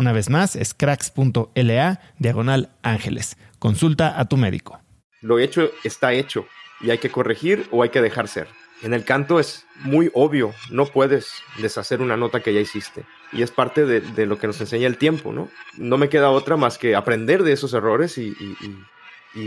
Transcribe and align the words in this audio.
Una 0.00 0.12
vez 0.12 0.30
más, 0.30 0.56
es 0.56 0.72
cracks.la 0.72 2.00
diagonal 2.18 2.70
ángeles. 2.82 3.36
Consulta 3.58 4.18
a 4.18 4.24
tu 4.30 4.38
médico. 4.38 4.80
Lo 5.20 5.38
hecho 5.38 5.70
está 5.84 6.14
hecho 6.14 6.46
y 6.80 6.88
hay 6.88 6.96
que 6.96 7.10
corregir 7.10 7.68
o 7.70 7.82
hay 7.82 7.90
que 7.90 8.00
dejar 8.00 8.26
ser. 8.26 8.48
En 8.80 8.94
el 8.94 9.04
canto 9.04 9.38
es 9.38 9.66
muy 9.80 10.10
obvio, 10.14 10.54
no 10.70 10.86
puedes 10.86 11.42
deshacer 11.58 12.00
una 12.00 12.16
nota 12.16 12.40
que 12.40 12.54
ya 12.54 12.60
hiciste. 12.60 13.04
Y 13.30 13.42
es 13.42 13.50
parte 13.50 13.84
de, 13.84 14.24
lo 14.24 14.38
que 14.38 14.46
nos 14.46 14.58
enseña 14.62 14.86
el 14.86 14.96
tiempo, 14.96 15.34
¿no? 15.34 15.50
No 15.76 15.98
me 15.98 16.08
queda 16.08 16.30
otra 16.30 16.56
más 16.56 16.78
que 16.78 16.96
aprender 16.96 17.42
de 17.42 17.52
esos 17.52 17.74
errores 17.74 18.16
y, 18.16 18.34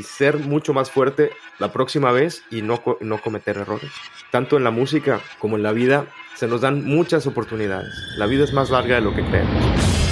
ser 0.04 0.38
mucho 0.38 0.72
más 0.72 0.92
fuerte 0.92 1.32
la 1.58 1.74
próxima 1.74 2.12
vez 2.12 2.44
y 2.52 2.62
no, 2.62 2.80
no 3.02 3.20
cometer 3.20 3.58
errores. 3.58 3.92
Tanto 4.30 4.58
en 4.58 4.64
la 4.64 4.70
música 4.70 5.20
como 5.40 5.58
en 5.58 5.64
la 5.64 5.72
vida 5.72 6.06
se 6.36 6.46
nos 6.48 6.62
dan 6.62 6.86
muchas 6.86 7.26
oportunidades. 7.26 7.92
La 8.18 8.28
vida 8.28 8.44
es 8.44 8.54
más 8.54 8.70
larga 8.70 8.96
de 8.96 9.02
lo 9.02 9.16
que 9.16 9.26
creemos. 9.26 10.03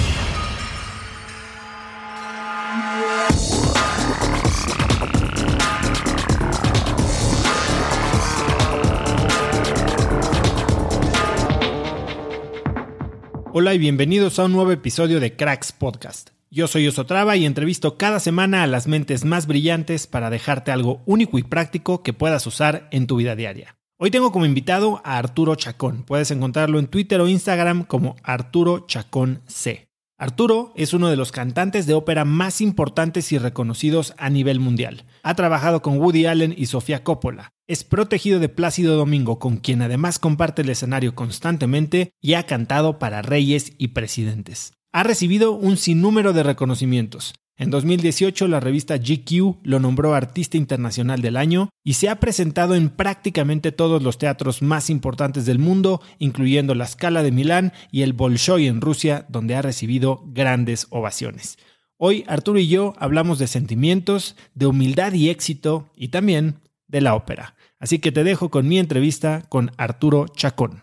Hola 13.54 13.74
y 13.74 13.78
bienvenidos 13.78 14.38
a 14.38 14.46
un 14.46 14.52
nuevo 14.52 14.72
episodio 14.72 15.20
de 15.20 15.36
Cracks 15.36 15.72
Podcast. 15.72 16.30
Yo 16.50 16.66
soy 16.68 16.88
Osotrava 16.88 17.36
y 17.36 17.44
entrevisto 17.44 17.98
cada 17.98 18.18
semana 18.18 18.62
a 18.62 18.66
las 18.66 18.86
mentes 18.86 19.26
más 19.26 19.46
brillantes 19.46 20.06
para 20.06 20.30
dejarte 20.30 20.70
algo 20.70 21.02
único 21.04 21.36
y 21.36 21.42
práctico 21.42 22.02
que 22.02 22.14
puedas 22.14 22.46
usar 22.46 22.88
en 22.92 23.06
tu 23.06 23.16
vida 23.16 23.36
diaria. 23.36 23.76
Hoy 23.98 24.10
tengo 24.10 24.32
como 24.32 24.46
invitado 24.46 25.02
a 25.04 25.18
Arturo 25.18 25.54
Chacón. 25.54 26.02
Puedes 26.04 26.30
encontrarlo 26.30 26.78
en 26.78 26.86
Twitter 26.86 27.20
o 27.20 27.28
Instagram 27.28 27.84
como 27.84 28.16
Arturo 28.22 28.86
Chacón 28.86 29.42
C. 29.46 29.91
Arturo 30.22 30.72
es 30.76 30.94
uno 30.94 31.08
de 31.08 31.16
los 31.16 31.32
cantantes 31.32 31.84
de 31.84 31.94
ópera 31.94 32.24
más 32.24 32.60
importantes 32.60 33.32
y 33.32 33.38
reconocidos 33.38 34.14
a 34.18 34.30
nivel 34.30 34.60
mundial. 34.60 35.04
Ha 35.24 35.34
trabajado 35.34 35.82
con 35.82 35.98
Woody 35.98 36.26
Allen 36.26 36.54
y 36.56 36.66
Sofía 36.66 37.02
Coppola. 37.02 37.50
Es 37.66 37.82
protegido 37.82 38.38
de 38.38 38.48
Plácido 38.48 38.94
Domingo, 38.94 39.40
con 39.40 39.56
quien 39.56 39.82
además 39.82 40.20
comparte 40.20 40.62
el 40.62 40.68
escenario 40.68 41.16
constantemente 41.16 42.12
y 42.20 42.34
ha 42.34 42.44
cantado 42.44 43.00
para 43.00 43.20
reyes 43.20 43.72
y 43.78 43.88
presidentes. 43.88 44.74
Ha 44.92 45.02
recibido 45.02 45.50
un 45.50 45.76
sinnúmero 45.76 46.32
de 46.32 46.44
reconocimientos. 46.44 47.34
En 47.62 47.70
2018 47.70 48.48
la 48.48 48.58
revista 48.58 48.96
GQ 48.96 49.60
lo 49.62 49.78
nombró 49.78 50.16
Artista 50.16 50.56
Internacional 50.56 51.22
del 51.22 51.36
Año 51.36 51.70
y 51.84 51.92
se 51.92 52.08
ha 52.08 52.18
presentado 52.18 52.74
en 52.74 52.90
prácticamente 52.90 53.70
todos 53.70 54.02
los 54.02 54.18
teatros 54.18 54.62
más 54.62 54.90
importantes 54.90 55.46
del 55.46 55.60
mundo, 55.60 56.02
incluyendo 56.18 56.74
la 56.74 56.88
Scala 56.88 57.22
de 57.22 57.30
Milán 57.30 57.72
y 57.92 58.02
el 58.02 58.14
Bolshoi 58.14 58.66
en 58.66 58.80
Rusia, 58.80 59.26
donde 59.28 59.54
ha 59.54 59.62
recibido 59.62 60.24
grandes 60.26 60.88
ovaciones. 60.90 61.56
Hoy 61.98 62.24
Arturo 62.26 62.58
y 62.58 62.66
yo 62.66 62.94
hablamos 62.98 63.38
de 63.38 63.46
sentimientos, 63.46 64.34
de 64.56 64.66
humildad 64.66 65.12
y 65.12 65.30
éxito 65.30 65.88
y 65.94 66.08
también 66.08 66.56
de 66.88 67.00
la 67.00 67.14
ópera. 67.14 67.54
Así 67.78 68.00
que 68.00 68.10
te 68.10 68.24
dejo 68.24 68.50
con 68.50 68.66
mi 68.66 68.80
entrevista 68.80 69.44
con 69.48 69.70
Arturo 69.76 70.26
Chacón. 70.26 70.82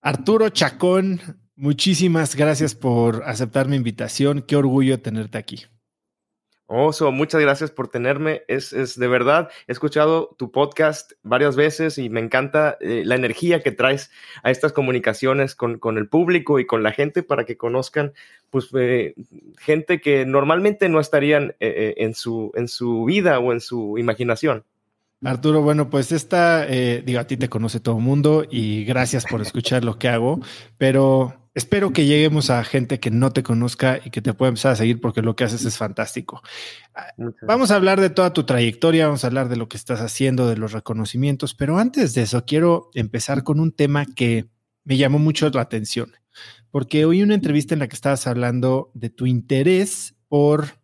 Arturo 0.00 0.48
Chacón, 0.48 1.20
muchísimas 1.60 2.34
gracias 2.34 2.74
por 2.74 3.22
aceptar 3.26 3.68
mi 3.68 3.76
invitación. 3.76 4.42
Qué 4.42 4.56
orgullo 4.56 4.98
tenerte 5.00 5.38
aquí. 5.38 5.66
Oso, 6.72 7.10
muchas 7.10 7.40
gracias 7.40 7.72
por 7.72 7.88
tenerme. 7.88 8.42
Es, 8.46 8.70
de 8.70 9.08
verdad, 9.08 9.50
he 9.66 9.72
escuchado 9.72 10.36
tu 10.38 10.52
podcast 10.52 11.12
varias 11.24 11.56
veces 11.56 11.98
y 11.98 12.08
me 12.08 12.20
encanta 12.20 12.78
eh, 12.80 13.02
la 13.04 13.16
energía 13.16 13.60
que 13.60 13.72
traes 13.72 14.12
a 14.44 14.52
estas 14.52 14.72
comunicaciones 14.72 15.56
con, 15.56 15.80
el 15.98 16.08
público 16.08 16.60
y 16.60 16.66
con 16.66 16.84
la 16.84 16.92
gente 16.92 17.24
para 17.24 17.44
que 17.44 17.56
conozcan, 17.56 18.12
pues, 18.50 18.68
eh, 18.78 19.14
gente 19.58 20.00
que 20.00 20.24
normalmente 20.24 20.88
no 20.88 21.00
estarían 21.00 21.56
eh, 21.58 21.94
en, 21.96 22.14
su, 22.14 22.52
en 22.54 22.68
su 22.68 23.04
vida 23.04 23.40
o 23.40 23.52
en 23.52 23.60
su 23.60 23.98
imaginación. 23.98 24.62
Arturo, 25.24 25.62
bueno, 25.62 25.90
pues 25.90 26.12
esta, 26.12 26.64
digo, 26.66 27.18
a 27.18 27.26
ti 27.26 27.36
te 27.36 27.50
conoce 27.50 27.80
todo 27.80 27.98
el 27.98 28.04
mundo 28.04 28.46
y 28.48 28.84
gracias 28.84 29.26
por 29.26 29.42
escuchar 29.42 29.84
lo 29.84 29.98
que 29.98 30.08
hago, 30.08 30.40
pero 30.78 31.49
Espero 31.52 31.92
que 31.92 32.06
lleguemos 32.06 32.48
a 32.48 32.62
gente 32.62 33.00
que 33.00 33.10
no 33.10 33.32
te 33.32 33.42
conozca 33.42 34.00
y 34.04 34.10
que 34.10 34.22
te 34.22 34.32
pueda 34.34 34.50
empezar 34.50 34.72
a 34.72 34.76
seguir 34.76 35.00
porque 35.00 35.20
lo 35.20 35.34
que 35.34 35.42
haces 35.42 35.64
es 35.64 35.76
fantástico. 35.76 36.42
Ah, 36.94 37.08
vamos 37.42 37.72
a 37.72 37.76
hablar 37.76 38.00
de 38.00 38.10
toda 38.10 38.32
tu 38.32 38.44
trayectoria, 38.44 39.06
vamos 39.06 39.24
a 39.24 39.26
hablar 39.26 39.48
de 39.48 39.56
lo 39.56 39.68
que 39.68 39.76
estás 39.76 40.00
haciendo, 40.00 40.48
de 40.48 40.56
los 40.56 40.72
reconocimientos, 40.72 41.54
pero 41.54 41.78
antes 41.78 42.14
de 42.14 42.22
eso 42.22 42.44
quiero 42.44 42.90
empezar 42.94 43.42
con 43.42 43.58
un 43.58 43.72
tema 43.72 44.06
que 44.06 44.48
me 44.84 44.96
llamó 44.96 45.18
mucho 45.18 45.50
la 45.50 45.62
atención, 45.62 46.12
porque 46.70 47.04
oí 47.04 47.22
una 47.22 47.34
entrevista 47.34 47.74
en 47.74 47.80
la 47.80 47.88
que 47.88 47.96
estabas 47.96 48.28
hablando 48.28 48.92
de 48.94 49.10
tu 49.10 49.26
interés 49.26 50.14
por 50.28 50.78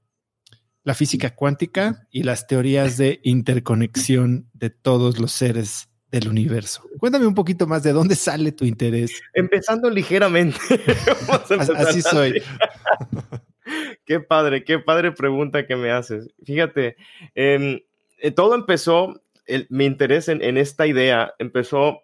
la 0.83 0.95
física 0.95 1.35
cuántica 1.35 2.09
y 2.11 2.25
las 2.25 2.49
teorías 2.49 2.97
de 2.97 3.21
interconexión 3.23 4.49
de 4.53 4.71
todos 4.71 5.19
los 5.21 5.31
seres 5.33 5.89
del 6.19 6.29
universo. 6.29 6.83
Cuéntame 6.99 7.27
un 7.27 7.35
poquito 7.35 7.67
más 7.67 7.83
de 7.83 7.93
dónde 7.93 8.17
sale 8.17 8.53
tu 8.53 8.65
interés. 8.65 9.23
Empezando 9.35 9.91
ligeramente. 9.91 10.59
Así 11.77 12.03
soy. 12.03 12.43
Qué 14.05 14.21
padre, 14.21 14.63
qué 14.63 14.79
padre 14.79 15.11
pregunta 15.11 15.67
que 15.67 15.75
me 15.75 15.91
haces. 15.91 16.29
Fíjate, 16.45 16.97
em, 17.35 17.81
eh, 18.19 18.31
todo 18.31 18.55
empezó, 18.55 19.21
mi 19.69 19.87
interés 19.87 20.29
en, 20.29 20.57
esta 20.57 20.87
idea 20.87 21.35
empezó 21.41 22.03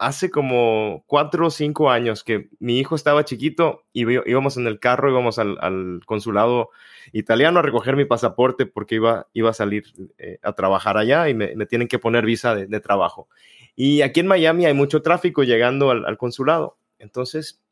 hace 0.00 0.30
como 0.30 1.04
cuatro 1.06 1.48
o 1.48 1.50
cinco 1.50 1.90
años 1.90 2.24
que 2.24 2.48
mi 2.58 2.78
hijo 2.78 2.94
estaba 2.94 3.26
chiquito 3.26 3.84
y 3.92 4.10
íbamos 4.10 4.56
en 4.56 4.66
el 4.66 4.80
carro, 4.80 5.10
íbamos 5.10 5.38
al, 5.38 6.00
consulado 6.06 6.70
italiano 7.12 7.58
a 7.58 7.62
recoger 7.62 7.96
mi 7.96 8.06
pasaporte 8.06 8.64
porque 8.64 8.94
iba, 8.94 9.28
iba 9.34 9.50
a 9.50 9.52
salir 9.52 9.84
eh, 10.16 10.38
a 10.42 10.54
trabajar 10.54 10.96
allá 10.96 11.28
y 11.28 11.34
me, 11.34 11.54
tienen 11.66 11.86
que 11.86 11.98
poner 11.98 12.24
visa 12.24 12.54
de, 12.54 12.80
trabajo. 12.80 13.28
Y 13.76 14.00
aquí 14.00 14.20
en 14.20 14.26
Miami 14.26 14.64
hay 14.64 14.72
mucho 14.72 15.02
tráfico 15.02 15.42
llegando 15.42 15.90
al, 15.90 16.16
consulado. 16.16 16.78
Entonces, 16.98 17.62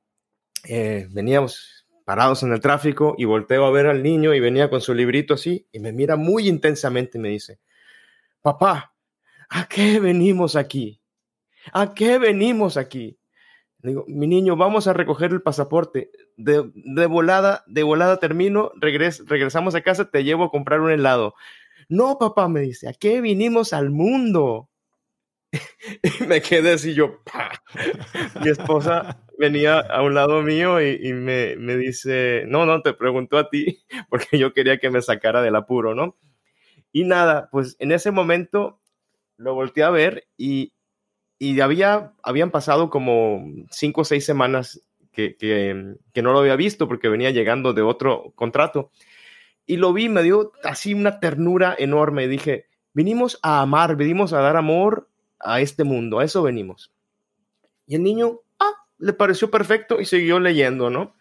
eh, 0.65 1.09
veníamos 1.11 1.87
parados 2.05 2.43
en 2.43 2.53
el 2.53 2.61
tráfico 2.61 3.15
y 3.17 3.25
volteo 3.25 3.65
a 3.65 3.71
ver 3.71 3.87
al 3.87 4.03
niño 4.03 4.35
y 4.35 4.41
venía 4.41 4.69
con 4.69 4.83
su 4.83 4.93
librito 4.93 5.33
así 5.33 5.67
y 5.73 5.79
me 5.79 5.93
mira 5.93 6.17
muy 6.17 6.47
intensamente 6.47 7.17
y 7.17 7.23
me 7.23 7.31
dice, 7.31 7.59
papá, 8.43 8.93
¿a 9.49 9.67
qué 9.67 9.99
venimos 9.99 10.57
aquí? 10.57 11.01
¿A 11.73 11.95
qué 11.95 12.19
venimos 12.19 12.77
aquí? 12.77 13.19
digo, 13.81 14.05
mi 14.09 14.27
niño, 14.27 14.57
vamos 14.57 14.87
a 14.89 14.93
recoger 14.93 15.31
el 15.33 15.43
pasaporte. 15.43 16.11
De, 16.37 17.07
volada, 17.07 17.65
de 17.67 17.83
volada 17.83 18.19
termino, 18.19 18.73
regresamos 18.77 19.75
a 19.75 19.81
casa, 19.83 20.11
te 20.11 20.25
llevo 20.25 20.45
a 20.45 20.51
comprar 20.51 20.81
un 20.81 20.91
helado. 20.91 21.35
No, 21.89 22.19
papá, 22.19 22.49
me 22.49 22.61
dice, 22.61 22.89
¿a 22.89 22.93
qué 22.93 23.21
vinimos 23.21 23.73
al 23.73 23.91
mundo? 23.91 24.69
y 26.03 26.25
me 26.27 26.43
quedé 26.43 26.73
así 26.73 26.93
yo, 26.93 27.23
mi 28.43 28.51
esposa 28.51 29.25
venía 29.39 29.79
a 29.79 30.03
un 30.03 30.15
lado 30.15 30.43
mío 30.43 30.83
y, 30.83 31.13
me, 31.15 31.57
dice, 31.57 32.45
no, 32.47 32.67
no, 32.67 32.83
te 32.83 32.93
preguntó 32.93 33.39
a 33.39 33.49
ti 33.49 33.83
porque 34.11 34.39
yo 34.39 34.53
quería 34.53 34.79
que 34.79 34.91
me 34.91 35.01
sacara 35.01 35.41
del 35.41 35.57
apuro, 35.57 35.95
¿no? 35.95 36.19
Y 36.93 37.05
nada, 37.05 37.49
pues 37.51 37.77
en 37.79 37.93
ese 37.93 38.11
momento 38.11 38.81
lo 39.37 39.55
volteé 39.55 39.85
a 39.85 39.91
ver 39.91 40.29
y, 40.37 40.75
y 41.39 41.61
había, 41.61 42.13
habían 42.23 42.51
pasado 42.51 42.91
como 42.91 43.45
cinco 43.71 44.01
o 44.01 44.05
seis 44.05 44.25
semanas 44.25 44.83
que, 45.13 45.37
que, 45.37 46.23
no 46.23 46.33
lo 46.33 46.39
había 46.41 46.57
visto 46.57 46.89
porque 46.89 47.09
venía 47.09 47.31
llegando 47.31 47.73
de 47.73 47.83
otro 47.83 48.33
contrato. 48.35 48.91
Y 49.67 49.77
lo 49.77 49.93
vi, 49.93 50.09
me 50.09 50.23
dio 50.23 50.53
así 50.65 50.95
una 50.95 51.21
ternura 51.21 51.75
enorme. 51.79 52.29
Dije, 52.29 52.67
vinimos 52.93 53.39
a 53.43 53.61
amar, 53.61 53.97
vinimos 53.97 54.33
a 54.33 54.41
dar 54.41 54.57
amor 54.57 55.09
a 55.41 55.61
este 55.61 55.85
mundo, 55.85 56.19
a 56.19 56.25
eso 56.25 56.43
venimos. 56.43 56.93
Y 57.87 57.95
el 57.97 58.03
niño, 58.03 58.41
ah, 58.59 58.75
le 58.99 59.13
pareció 59.13 59.51
perfecto 59.51 60.01
y 60.01 60.05
siguió 60.05 60.41
leyendo, 60.41 60.91
¿no? 60.91 61.17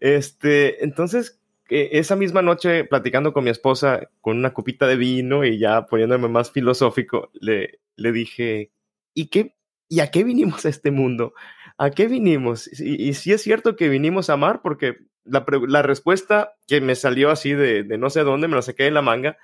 Este, 0.00 0.84
entonces, 0.84 1.40
esa 1.68 2.16
misma 2.16 2.40
noche, 2.40 2.84
platicando 2.84 3.32
con 3.32 3.44
mi 3.44 3.50
esposa, 3.50 4.08
con 4.20 4.38
una 4.38 4.54
copita 4.54 4.86
de 4.86 4.96
vino 4.96 5.44
y 5.44 5.58
ya 5.58 5.86
poniéndome 5.86 6.28
más 6.28 6.50
filosófico, 6.50 7.30
le, 7.34 7.80
le 7.96 8.12
dije, 8.12 8.70
¿y 9.18 9.26
qué? 9.26 9.56
¿Y 9.88 10.00
a 10.00 10.10
qué 10.10 10.22
vinimos 10.22 10.64
a 10.64 10.68
este 10.68 10.92
mundo? 10.92 11.34
¿A 11.76 11.90
qué 11.90 12.06
vinimos? 12.06 12.68
Y, 12.80 13.14
si 13.14 13.32
es 13.32 13.42
cierto 13.42 13.74
que 13.74 13.88
vinimos 13.88 14.30
a 14.30 14.34
amar, 14.34 14.62
porque 14.62 14.98
la, 15.24 15.82
respuesta 15.82 16.54
que 16.68 16.80
me 16.80 16.94
salió 16.94 17.30
así 17.30 17.52
de, 17.52 17.84
no 17.98 18.10
sé 18.10 18.20
dónde, 18.22 18.46
me 18.46 18.54
la 18.54 18.62
saqué 18.62 18.84
de 18.84 18.90
la 18.92 19.02
manga, 19.02 19.36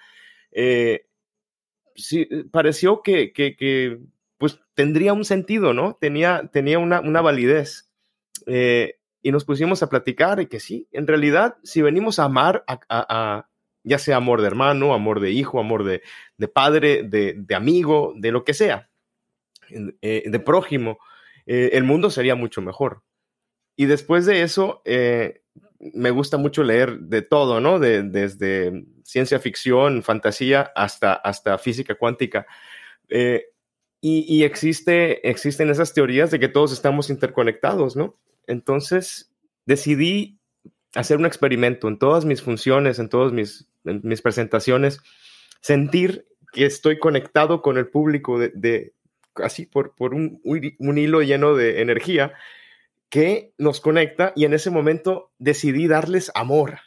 eh, 0.52 1.06
sí, 1.96 2.28
pareció 2.52 3.02
que, 3.02 3.32
que, 3.32 3.98
pues 4.38 4.60
tendría 4.74 5.12
un 5.12 5.24
sentido, 5.24 5.72
¿no? 5.72 5.96
Tenía, 6.00 6.48
tenía 6.52 6.78
una, 6.78 7.00
una 7.00 7.20
validez. 7.20 7.90
Eh, 8.46 8.98
y 9.22 9.32
nos 9.32 9.44
pusimos 9.44 9.82
a 9.82 9.88
platicar 9.88 10.40
y 10.40 10.46
que 10.46 10.60
sí, 10.60 10.86
en 10.92 11.06
realidad, 11.06 11.56
si 11.64 11.82
venimos 11.82 12.18
a 12.18 12.24
amar, 12.24 12.62
a, 12.68 13.48
ya 13.82 13.98
sea 13.98 14.16
amor 14.16 14.40
de 14.40 14.46
hermano, 14.46 14.94
amor 14.94 15.18
de 15.20 15.30
hijo, 15.32 15.58
amor 15.58 15.82
de, 15.82 16.02
de 16.36 16.48
padre, 16.48 17.02
de, 17.02 17.34
de, 17.36 17.54
amigo, 17.54 18.12
de 18.16 18.32
lo 18.32 18.44
que 18.44 18.54
sea, 18.54 18.90
eh, 20.02 20.22
de 20.26 20.40
prójimo, 20.40 20.98
eh, 21.46 21.70
el 21.72 21.84
mundo 21.84 22.10
sería 22.10 22.34
mucho 22.34 22.62
mejor. 22.62 23.02
Y 23.76 23.86
después 23.86 24.24
de 24.26 24.42
eso, 24.42 24.82
me 25.92 26.10
gusta 26.10 26.36
mucho 26.36 26.62
leer 26.62 26.98
de 27.00 27.22
todo, 27.22 27.60
¿no? 27.60 27.78
De, 27.78 28.02
desde 28.02 28.84
ciencia 29.02 29.38
ficción, 29.38 30.02
fantasía, 30.02 30.72
hasta, 30.74 31.12
hasta 31.14 31.58
física 31.58 31.94
cuántica. 31.94 32.46
Eh, 33.08 33.46
y, 34.06 34.42
existe, 34.44 35.26
existen 35.30 35.70
esas 35.70 35.94
teorías 35.94 36.30
de 36.30 36.38
que 36.38 36.48
todos 36.48 36.74
estamos 36.74 37.08
interconectados, 37.08 37.96
¿no? 37.96 38.18
Entonces 38.46 39.32
decidí 39.64 40.38
hacer 40.94 41.16
un 41.16 41.24
experimento 41.24 41.88
en 41.88 41.98
todas 41.98 42.26
mis 42.26 42.42
funciones, 42.42 42.98
en 42.98 43.08
todas 43.08 43.32
mis, 43.32 43.66
mis 43.82 44.20
presentaciones, 44.20 45.00
sentir 45.62 46.26
que 46.52 46.66
estoy 46.66 46.98
conectado 46.98 47.62
con 47.62 47.78
el 47.78 47.88
público 47.88 48.38
de, 48.38 48.92
así 49.36 49.66
por, 49.66 49.94
por 49.94 50.14
un, 50.14 50.40
un 50.42 50.98
hilo 50.98 51.22
lleno 51.22 51.54
de 51.54 51.80
energía 51.80 52.34
que 53.08 53.52
nos 53.58 53.80
conecta 53.80 54.32
y 54.34 54.44
en 54.44 54.54
ese 54.54 54.70
momento 54.70 55.30
decidí 55.38 55.86
darles 55.86 56.32
amor. 56.34 56.80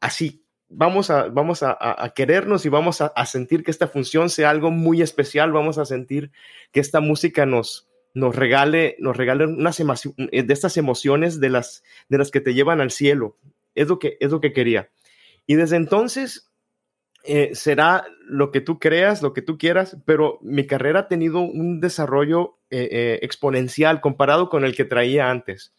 Así, 0.00 0.44
vamos 0.68 1.10
a, 1.10 1.28
vamos 1.28 1.62
a, 1.62 2.12
querernos 2.14 2.64
y 2.66 2.68
vamos 2.68 3.00
a, 3.00 3.26
sentir 3.26 3.64
que 3.64 3.70
esta 3.70 3.88
función 3.88 4.30
sea 4.30 4.50
algo 4.50 4.70
muy 4.70 5.02
especial, 5.02 5.52
vamos 5.52 5.78
a 5.78 5.84
sentir 5.84 6.30
que 6.72 6.80
esta 6.80 7.00
música 7.00 7.46
nos, 7.46 7.88
nos 8.14 8.36
regale, 8.36 8.96
nos 8.98 9.16
regale 9.16 9.46
unas 9.46 9.78
de 9.78 10.52
estas 10.52 10.76
emociones 10.76 11.40
de 11.40 11.50
las, 11.50 11.82
de 12.08 12.18
las 12.18 12.30
que 12.30 12.40
te 12.40 12.54
llevan 12.54 12.80
al 12.80 12.90
cielo. 12.90 13.36
Es 13.74 13.88
lo 13.88 13.98
que, 13.98 14.16
es 14.20 14.30
lo 14.30 14.40
que 14.40 14.52
quería. 14.52 14.90
Y 15.46 15.54
desde 15.54 15.76
entonces 15.76 16.45
eh, 17.26 17.54
será 17.54 18.06
lo 18.26 18.50
que 18.50 18.60
tú 18.60 18.78
creas, 18.78 19.22
lo 19.22 19.32
que 19.32 19.42
tú 19.42 19.58
quieras, 19.58 19.96
pero 20.04 20.38
mi 20.42 20.66
carrera 20.66 21.00
ha 21.00 21.08
tenido 21.08 21.40
un 21.40 21.80
desarrollo 21.80 22.58
eh, 22.70 22.88
eh, 22.90 23.18
exponencial 23.22 24.00
comparado 24.00 24.48
con 24.48 24.64
el 24.64 24.74
que 24.74 24.84
traía 24.84 25.30
antes. 25.30 25.72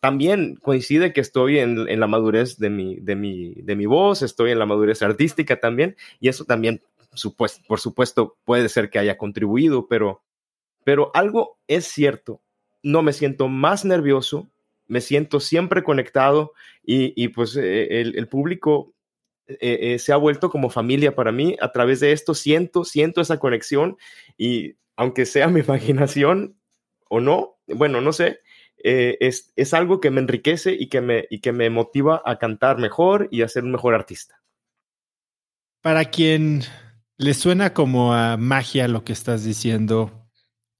también 0.00 0.56
coincide 0.56 1.12
que 1.12 1.20
estoy 1.20 1.58
en, 1.60 2.00
la 2.00 2.06
madurez 2.08 2.58
de 2.58 2.68
mi, 2.68 2.96
de, 2.96 3.14
mi, 3.14 3.54
de 3.54 3.76
mi 3.76 3.86
voz, 3.86 4.22
estoy 4.22 4.50
en 4.50 4.58
la 4.58 4.66
madurez 4.66 5.02
artística 5.02 5.60
también, 5.60 5.96
y 6.18 6.28
eso 6.28 6.44
también, 6.44 6.82
por 7.68 7.78
supuesto, 7.78 8.36
puede 8.44 8.68
ser 8.68 8.90
que 8.90 8.98
haya 8.98 9.16
contribuido, 9.16 9.86
pero, 9.86 10.22
pero 10.82 11.12
algo 11.14 11.58
es 11.68 11.84
cierto, 11.86 12.40
no 12.82 13.02
me 13.02 13.12
siento 13.12 13.46
más 13.46 13.84
nervioso, 13.84 14.50
me 14.88 15.00
siento 15.00 15.38
siempre 15.38 15.84
conectado 15.84 16.52
y, 16.82 17.28
pues 17.28 17.54
el, 17.54 18.18
el, 18.18 18.26
público 18.26 18.92
eh, 19.60 19.94
eh, 19.94 19.98
se 19.98 20.12
ha 20.12 20.16
vuelto 20.16 20.50
como 20.50 20.70
familia 20.70 21.14
para 21.14 21.32
mí. 21.32 21.56
A 21.60 21.72
través 21.72 22.00
de 22.00 22.12
esto 22.12 22.34
siento, 22.34 22.84
siento 22.84 23.20
esa 23.20 23.38
conexión 23.38 23.96
y 24.36 24.76
aunque 24.96 25.26
sea 25.26 25.46
mi 25.48 25.60
imaginación 25.60 26.56
o 27.08 27.20
no, 27.20 27.58
bueno, 27.66 28.00
no 28.00 28.12
sé, 28.12 28.40
eh, 28.82 29.16
es, 29.20 29.52
es, 29.54 29.74
algo 29.74 30.00
que 30.00 30.10
me 30.10 30.20
enriquece 30.20 30.72
y 30.72 30.88
que 30.88 31.00
me, 31.00 31.26
y 31.30 31.40
que 31.40 31.52
me 31.52 31.70
motiva 31.70 32.22
a 32.24 32.38
cantar 32.38 32.78
mejor 32.78 33.28
y 33.30 33.42
a 33.42 33.48
ser 33.48 33.64
un 33.64 33.72
mejor 33.72 33.94
artista. 33.94 34.42
Para 35.82 36.06
quien 36.06 36.62
le 37.16 37.34
suena 37.34 37.74
como 37.74 38.14
a 38.14 38.36
magia 38.36 38.88
lo 38.88 39.04
que 39.04 39.12
estás 39.12 39.44
diciendo, 39.44 40.28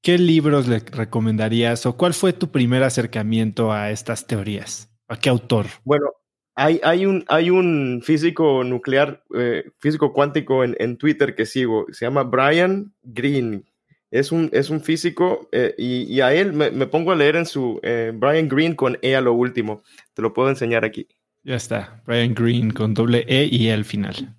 ¿qué 0.03 0.19
libros 0.19 0.67
le 0.67 0.81
recomendarías 0.81 1.87
o 1.87 1.97
cuál 1.97 2.15
fue 2.15 2.33
tu 2.33 2.51
primer 2.51 2.83
acercamiento 2.83 3.73
a 3.73 3.91
estas 3.91 4.27
teorías? 4.27 4.93
¿A 5.09 5.17
qué 5.19 5.29
autor? 5.29 5.67
Bueno, 5.85 6.07
hay, 6.55 6.81
hay, 6.83 7.07
un, 7.07 7.25
hay 7.29 7.51
un 7.51 8.03
físico 8.05 8.63
nuclear, 8.65 9.23
eh, 9.35 9.71
físico 9.79 10.13
cuántico 10.13 10.65
en, 10.65 10.77
en, 10.79 10.97
Twitter 10.97 11.35
que 11.35 11.47
sigo, 11.47 11.87
se 11.93 12.05
llama 12.05 12.25
Brian 12.25 12.93
Green. 13.03 13.65
Es 14.11 14.31
un, 14.31 14.51
es 14.53 14.69
un 14.69 14.83
físico 14.83 15.49
eh, 15.53 15.75
y, 15.79 16.03
y, 16.03 16.21
a 16.21 16.35
él 16.35 16.53
me, 16.53 16.71
me, 16.71 16.87
pongo 16.87 17.13
a 17.13 17.17
leer 17.17 17.37
en 17.37 17.47
su 17.47 17.81
eh, 17.83 18.13
Brian 18.15 18.49
Green 18.49 18.75
con 18.75 18.99
E 19.01 19.17
a 19.17 19.23
lo 19.23 19.33
último. 19.33 19.83
Te 20.13 20.21
lo 20.21 20.35
puedo 20.35 20.51
enseñar 20.51 20.85
aquí. 20.85 21.09
Ya 21.45 21.57
está, 21.57 22.03
Brian 22.07 22.35
Green 22.35 22.71
con 22.71 22.93
doble 22.93 23.25
E 23.27 23.49
y 23.51 23.69
E 23.69 23.73
al 23.73 23.87
final. 23.87 24.37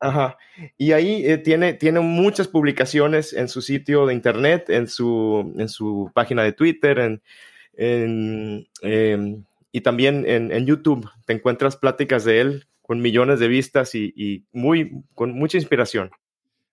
Ajá. 0.00 0.38
Y 0.76 0.92
ahí 0.92 1.42
tiene, 1.42 1.74
tiene 1.74 1.98
muchas 1.98 2.46
publicaciones 2.46 3.32
en 3.32 3.48
su 3.48 3.60
sitio 3.60 4.06
de 4.06 4.14
internet, 4.14 4.70
en 4.70 4.86
su, 4.86 5.52
en 5.58 5.68
su 5.68 6.12
página 6.14 6.44
de 6.44 6.52
Twitter, 6.52 7.00
en, 7.00 7.22
en 7.72 8.68
em, 8.82 9.44
y 9.72 9.82
también 9.82 10.24
en, 10.26 10.66
YouTube 10.66 11.08
te 11.26 11.34
encuentras 11.34 11.76
pláticas 11.76 12.24
de 12.24 12.40
él 12.40 12.68
con 12.80 13.00
millones 13.00 13.38
de 13.38 13.48
vistas 13.48 13.94
y, 13.94 14.46
muy, 14.52 15.04
con 15.14 15.32
mucha 15.32 15.58
inspiración. 15.58 16.10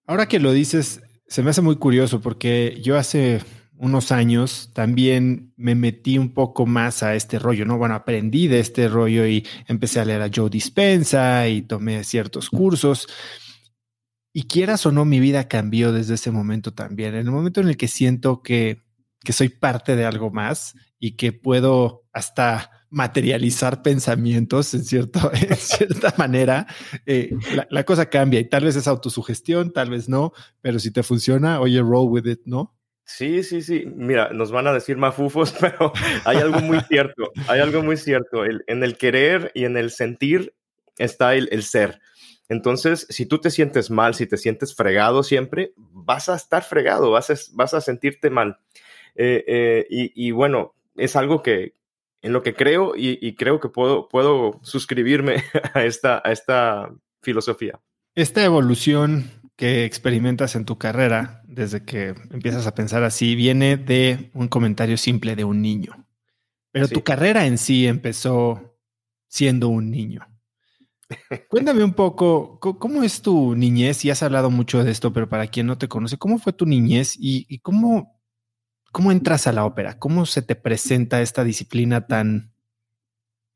Ahora 0.07 0.27
que 0.27 0.39
lo 0.39 0.53
dices, 0.53 1.01
se 1.27 1.43
me 1.43 1.49
hace 1.49 1.61
muy 1.61 1.75
curioso 1.75 2.21
porque 2.21 2.79
yo 2.81 2.97
hace 2.97 3.41
unos 3.77 4.11
años 4.11 4.71
también 4.73 5.53
me 5.57 5.75
metí 5.75 6.17
un 6.17 6.33
poco 6.33 6.65
más 6.65 7.03
a 7.03 7.15
este 7.15 7.39
rollo, 7.39 7.65
¿no? 7.65 7.77
Bueno, 7.77 7.95
aprendí 7.95 8.47
de 8.47 8.59
este 8.59 8.87
rollo 8.87 9.27
y 9.27 9.45
empecé 9.67 9.99
a 9.99 10.05
leer 10.05 10.21
a 10.21 10.29
Joe 10.33 10.49
Dispensa 10.49 11.47
y 11.49 11.63
tomé 11.63 12.03
ciertos 12.05 12.49
cursos. 12.49 13.07
Y 14.31 14.43
quieras 14.43 14.85
o 14.85 14.91
no, 14.91 15.03
mi 15.03 15.19
vida 15.19 15.47
cambió 15.47 15.91
desde 15.91 16.15
ese 16.15 16.31
momento 16.31 16.73
también. 16.73 17.15
En 17.15 17.21
el 17.25 17.31
momento 17.31 17.59
en 17.59 17.67
el 17.67 17.77
que 17.77 17.87
siento 17.87 18.41
que, 18.41 18.81
que 19.21 19.33
soy 19.33 19.49
parte 19.49 19.95
de 19.95 20.05
algo 20.05 20.31
más 20.31 20.75
y 20.99 21.17
que 21.17 21.33
puedo 21.33 22.03
hasta 22.13 22.71
materializar 22.95 23.81
pensamientos 23.83 24.73
en, 24.73 24.85
cierto, 24.85 25.19
cierta 25.57 26.13
manera, 26.17 26.65
eh, 27.05 27.31
la, 27.69 27.83
cosa 27.83 28.09
cambia 28.09 28.39
y 28.39 28.45
tal 28.45 28.63
vez 28.63 28.77
es 28.77 28.87
autosugestión, 28.87 29.73
tal 29.73 29.89
vez 29.89 30.07
no, 30.07 30.31
pero 30.61 30.79
si 30.79 30.91
te 30.91 31.03
funciona, 31.03 31.59
oye, 31.59 31.81
roll 31.81 32.09
with 32.09 32.25
it, 32.25 32.39
¿no? 32.45 32.73
Sí, 33.03 33.43
sí, 33.43 33.61
sí. 33.61 33.83
Mira, 33.85 34.29
nos 34.29 34.51
van 34.51 34.67
a 34.67 34.73
decir 34.73 34.95
mafufos, 34.95 35.51
pero 35.59 35.91
hay 36.23 36.37
algo 36.37 36.61
muy 36.61 36.79
cierto, 36.87 37.31
hay 37.49 37.59
algo 37.59 37.83
muy 37.83 37.97
cierto. 37.97 38.45
en 38.45 38.83
el 38.83 38.97
querer 38.97 39.51
y 39.53 39.65
en 39.65 39.75
el 39.75 39.91
sentir 39.91 40.53
está 40.97 41.35
el, 41.35 41.63
ser. 41.63 41.99
Entonces, 42.47 43.07
si 43.09 43.25
tú 43.25 43.39
te 43.39 43.51
sientes 43.51 43.91
mal, 43.91 44.15
si 44.15 44.25
te 44.25 44.37
sientes 44.37 44.73
fregado 44.73 45.21
siempre, 45.21 45.73
vas 45.75 46.29
a 46.29 46.35
estar 46.35 46.63
fregado, 46.63 47.11
vas 47.11 47.29
a, 47.29 47.35
vas 47.55 47.73
a 47.73 47.81
sentirte 47.81 48.29
mal. 48.29 48.57
Eh, 49.15 49.43
eh, 49.47 49.85
y, 49.89 50.31
bueno, 50.31 50.75
es 50.95 51.17
algo 51.17 51.43
que, 51.43 51.73
en 52.25 52.33
lo 52.33 52.41
que 52.41 52.55
creo 52.55 52.93
y, 52.97 53.35
creo 53.35 53.59
que 53.59 53.69
puedo, 53.69 54.09
puedo 54.09 54.59
suscribirme 54.63 55.43
a 55.75 55.83
esta, 55.83 56.23
a 56.25 56.31
esta 56.31 56.91
filosofía. 57.21 57.79
Esta 58.15 58.43
evolución 58.43 59.29
que 59.55 59.85
experimentas 59.85 60.55
en 60.55 60.65
tu 60.65 60.79
carrera, 60.79 61.43
desde 61.45 61.85
que 61.85 62.15
empiezas 62.31 62.65
a 62.65 62.73
pensar 62.73 63.03
así, 63.03 63.35
viene 63.35 63.77
de 63.77 64.31
un 64.33 64.47
comentario 64.47 64.97
simple 64.97 65.35
de 65.35 65.43
un 65.43 65.61
niño. 65.61 66.07
Pero 66.71 66.87
tu 66.87 67.03
carrera 67.03 67.45
en 67.45 67.59
sí 67.59 67.85
empezó 67.85 68.75
siendo 69.27 69.69
un 69.69 69.91
niño. 69.91 70.27
Cuéntame 71.47 71.83
un 71.83 71.93
poco, 71.93 72.59
¿cómo 72.59 73.03
es 73.03 73.21
tu 73.21 73.55
niñez? 73.55 74.03
Y 74.03 74.09
has 74.09 74.23
hablado 74.23 74.49
mucho 74.49 74.83
de 74.83 74.89
esto, 74.89 75.13
pero 75.13 75.29
para 75.29 75.45
quien 75.45 75.67
no 75.67 75.77
te 75.77 75.87
conoce, 75.87 76.17
¿cómo 76.17 76.39
fue 76.39 76.53
tu 76.53 76.65
niñez 76.65 77.15
y, 77.19 77.45
y 77.47 77.59
cómo 77.59 78.14
¿Cómo 78.95 79.11
entras 79.11 79.45
a 79.45 79.51
la 79.51 79.65
ópera? 79.65 79.99
¿Cómo 79.99 80.25
se 80.25 80.41
te 80.41 80.55
presenta 80.55 81.21
esta 81.21 81.43
disciplina 81.43 82.07
tan 82.07 82.53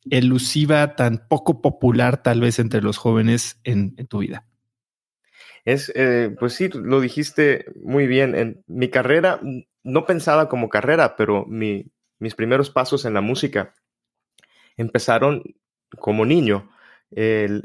elusiva, 0.09 0.97
tan 0.97 1.29
poco 1.29 1.61
popular 1.61 2.21
tal 2.21 2.41
vez 2.41 2.59
entre 2.59 2.81
los 2.81 2.97
jóvenes 2.97 3.57
en, 3.63 3.95
tu 4.07 4.17
vida? 4.17 4.45
Es, 5.63 5.93
eh, 5.95 6.35
pues 6.37 6.55
sí, 6.55 6.67
lo 6.67 6.99
dijiste 6.99 7.67
muy 7.81 8.05
bien. 8.05 8.35
En 8.35 8.65
mi 8.67 8.89
carrera, 8.89 9.39
no 9.81 10.05
pensaba 10.05 10.49
como 10.49 10.67
carrera, 10.67 11.15
pero 11.15 11.45
mis 11.47 12.35
primeros 12.35 12.69
pasos 12.69 13.05
en 13.05 13.13
la 13.13 13.21
música 13.21 13.73
empezaron 14.75 15.43
como 15.99 16.25
niño. 16.25 16.69
Eh, 17.15 17.61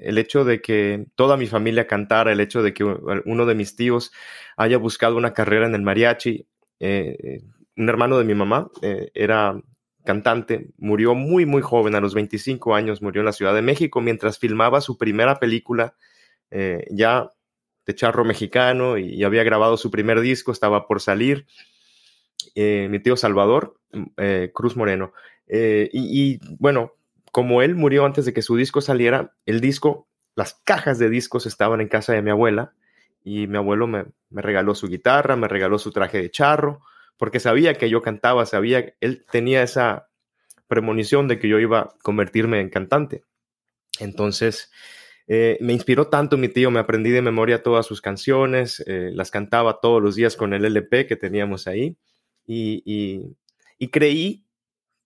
el, 0.00 0.18
hecho 0.18 0.44
de 0.44 0.62
que 0.62 1.06
toda 1.16 1.36
mi 1.36 1.48
familia 1.48 1.88
cantara, 1.88 2.30
el 2.30 2.38
hecho 2.38 2.62
de 2.62 2.72
que 2.72 2.84
uno 2.84 3.46
de 3.46 3.54
mis 3.56 3.74
tíos 3.74 4.12
haya 4.56 4.78
buscado 4.78 5.16
una 5.16 5.34
carrera 5.34 5.66
en 5.66 5.74
el 5.74 5.82
mariachi, 5.82 6.46
eh, 6.80 7.16
eh, 7.22 7.42
un 7.76 7.88
hermano 7.88 8.18
de 8.18 8.24
mi 8.24 8.34
mamá 8.34 8.70
eh, 8.82 9.10
era 9.14 9.60
cantante, 10.04 10.68
murió 10.78 11.14
muy, 11.14 11.46
muy 11.46 11.62
joven, 11.62 11.94
a 11.94 12.00
los 12.00 12.14
25 12.14 12.74
años, 12.74 13.02
murió 13.02 13.20
en 13.20 13.26
la 13.26 13.32
Ciudad 13.32 13.54
de 13.54 13.62
México 13.62 14.00
mientras 14.00 14.38
filmaba 14.38 14.80
su 14.80 14.96
primera 14.98 15.40
película, 15.40 15.96
ya 16.90 17.32
de 17.84 17.94
charro 17.94 18.24
mexicano, 18.24 18.98
y, 18.98 19.24
había 19.24 19.42
grabado 19.42 19.76
su 19.76 19.90
primer 19.90 20.20
disco, 20.20 20.52
estaba 20.52 20.86
por 20.86 21.00
salir. 21.00 21.46
mi 22.54 23.00
tío 23.00 23.16
Salvador, 23.16 23.80
Cruz 24.54 24.76
Moreno. 24.76 25.12
Y, 25.48 26.38
bueno, 26.60 26.92
como 27.32 27.62
él 27.62 27.74
murió 27.74 28.04
antes 28.04 28.24
de 28.26 28.32
que 28.32 28.42
su 28.42 28.54
disco 28.54 28.80
saliera, 28.80 29.34
el 29.44 29.60
disco, 29.60 30.08
las 30.36 30.54
cajas 30.54 31.00
de 31.00 31.10
discos 31.10 31.46
estaban 31.46 31.80
en 31.80 31.88
casa 31.88 32.12
de 32.12 32.22
mi 32.22 32.30
abuela 32.30 32.74
y 33.26 33.48
mi 33.48 33.56
abuelo 33.56 33.88
me, 33.88 34.04
regaló 34.30 34.76
su 34.76 34.86
guitarra, 34.86 35.34
me 35.34 35.48
regaló 35.48 35.80
su 35.80 35.90
traje 35.90 36.22
de 36.22 36.30
charro, 36.30 36.82
porque 37.16 37.40
sabía 37.40 37.74
que 37.74 37.90
yo 37.90 38.00
cantaba, 38.00 38.46
sabía, 38.46 38.94
él 39.00 39.26
tenía 39.28 39.64
esa 39.64 40.08
premonición 40.68 41.26
de 41.26 41.40
que 41.40 41.48
yo 41.48 41.58
iba 41.58 41.80
a 41.80 41.94
convertirme 42.04 42.60
en 42.60 42.70
cantante. 42.70 43.24
Entonces, 43.98 44.70
eh, 45.26 45.58
me 45.60 45.72
inspiró 45.72 46.06
tanto 46.06 46.36
mi 46.36 46.48
tío, 46.48 46.70
me 46.70 46.78
aprendí 46.78 47.10
de 47.10 47.20
memoria 47.20 47.64
todas 47.64 47.84
sus 47.84 48.00
canciones, 48.00 48.78
eh, 48.86 49.10
las 49.12 49.32
cantaba 49.32 49.80
todos 49.80 50.00
los 50.00 50.14
días 50.14 50.36
con 50.36 50.54
el 50.54 50.64
LP 50.64 51.08
que 51.08 51.16
teníamos 51.16 51.66
ahí 51.66 51.98
y, 52.46 53.34
creí, 53.90 54.46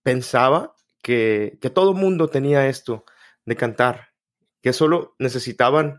pensaba 0.03 0.75
que, 1.01 1.57
que 1.59 1.71
todo 1.71 1.95
mundo 1.95 2.27
tenía 2.27 2.67
esto 2.67 3.03
de 3.45 3.55
cantar, 3.55 4.09
que 4.61 4.73
solo 4.73 5.15
necesitaban 5.17 5.97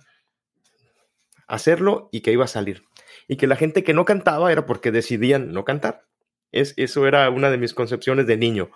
hacerlo 1.53 2.09
y 2.11 2.23
que 2.23 2.33
iba 2.33 2.45
a 2.45 2.49
salir. 2.49 2.83
Y 3.29 3.37
que 3.37 3.47
la 3.47 3.57
gente 3.57 3.85
que 3.85 3.93
no 3.93 4.07
cantaba 4.07 4.51
era 4.51 4.65
porque 4.65 4.91
decidían 4.91 5.53
no 5.53 5.65
cantar. 5.65 6.07
Es, 6.51 6.73
eso 6.79 7.07
era 7.07 7.29
una 7.31 7.51
de 7.51 7.59
mis 7.59 7.75
concepciones 7.75 8.27
de 8.27 8.39
niño. 8.39 8.71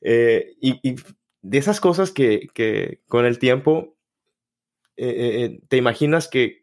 Eh, 0.00 0.56
y, 0.60 0.96
de 1.42 1.58
esas 1.58 1.80
cosas 1.80 2.10
que, 2.10 3.00
con 3.06 3.24
el 3.24 3.38
tiempo 3.38 3.96
eh, 4.96 5.44
eh, 5.44 5.60
te 5.68 5.76
imaginas 5.76 6.26
que, 6.26 6.62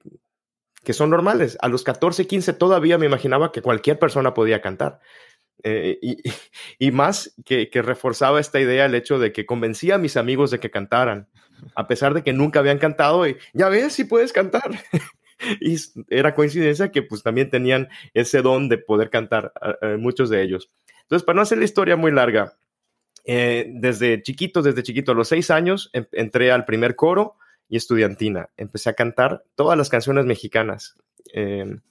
que 0.83 0.91
son 0.91 1.09
normales. 1.09 1.57
A 1.61 1.69
los 1.69 1.83
14, 1.83 2.27
15 2.27 2.53
todavía 2.53 2.97
me 2.97 3.05
imaginaba 3.05 3.53
que 3.53 3.61
cualquier 3.61 3.97
persona 3.97 4.33
podía 4.33 4.61
cantar. 4.61 4.99
y, 5.63 6.91
más 6.91 7.33
que, 7.45 7.69
que, 7.69 7.81
reforzaba 7.81 8.41
esta 8.41 8.59
idea 8.59 8.85
el 8.85 8.95
hecho 8.95 9.17
de 9.17 9.31
que 9.31 9.45
convencía 9.45 9.95
a 9.95 9.99
mis 9.99 10.17
amigos 10.17 10.51
de 10.51 10.59
que 10.59 10.71
cantaran, 10.71 11.29
a 11.73 11.87
pesar 11.87 12.13
de 12.13 12.21
que 12.21 12.33
nunca 12.33 12.59
habían 12.59 12.79
cantado 12.79 13.25
y 13.25 13.37
ya 13.53 13.69
ves 13.69 13.93
si 13.93 14.03
puedes 14.03 14.33
cantar. 14.33 14.69
y 15.59 15.77
era 16.09 16.35
coincidencia 16.35 16.91
que 16.91 17.01
pues 17.03 17.23
también 17.23 17.49
tenían 17.49 17.89
ese 18.13 18.41
don 18.41 18.69
de 18.69 18.77
poder 18.77 19.09
cantar 19.09 19.53
muchos 19.97 20.29
de 20.29 20.41
ellos. 20.41 20.69
Entonces, 21.03 21.25
para 21.25 21.35
no 21.35 21.41
hacer 21.41 21.57
la 21.57 21.65
historia 21.65 21.95
muy 21.95 22.11
larga, 22.11 22.57
eh, 23.25 23.67
desde 23.69 24.21
chiquito, 24.21 24.61
desde 24.61 24.83
chiquito, 24.83 25.13
a 25.13 25.15
los 25.15 25.29
seis 25.29 25.49
años, 25.49 25.89
em, 25.93 26.05
entré 26.11 26.51
al 26.51 26.65
primer 26.65 26.95
coro 26.95 27.35
y 27.69 27.77
estudiantina. 27.77 28.49
Empecé 28.57 28.89
a 28.89 28.93
cantar 28.93 29.43
todas 29.55 29.77
las 29.77 29.89
canciones 29.89 30.25
mexicanas. 30.25 30.95
Em, 31.33 31.81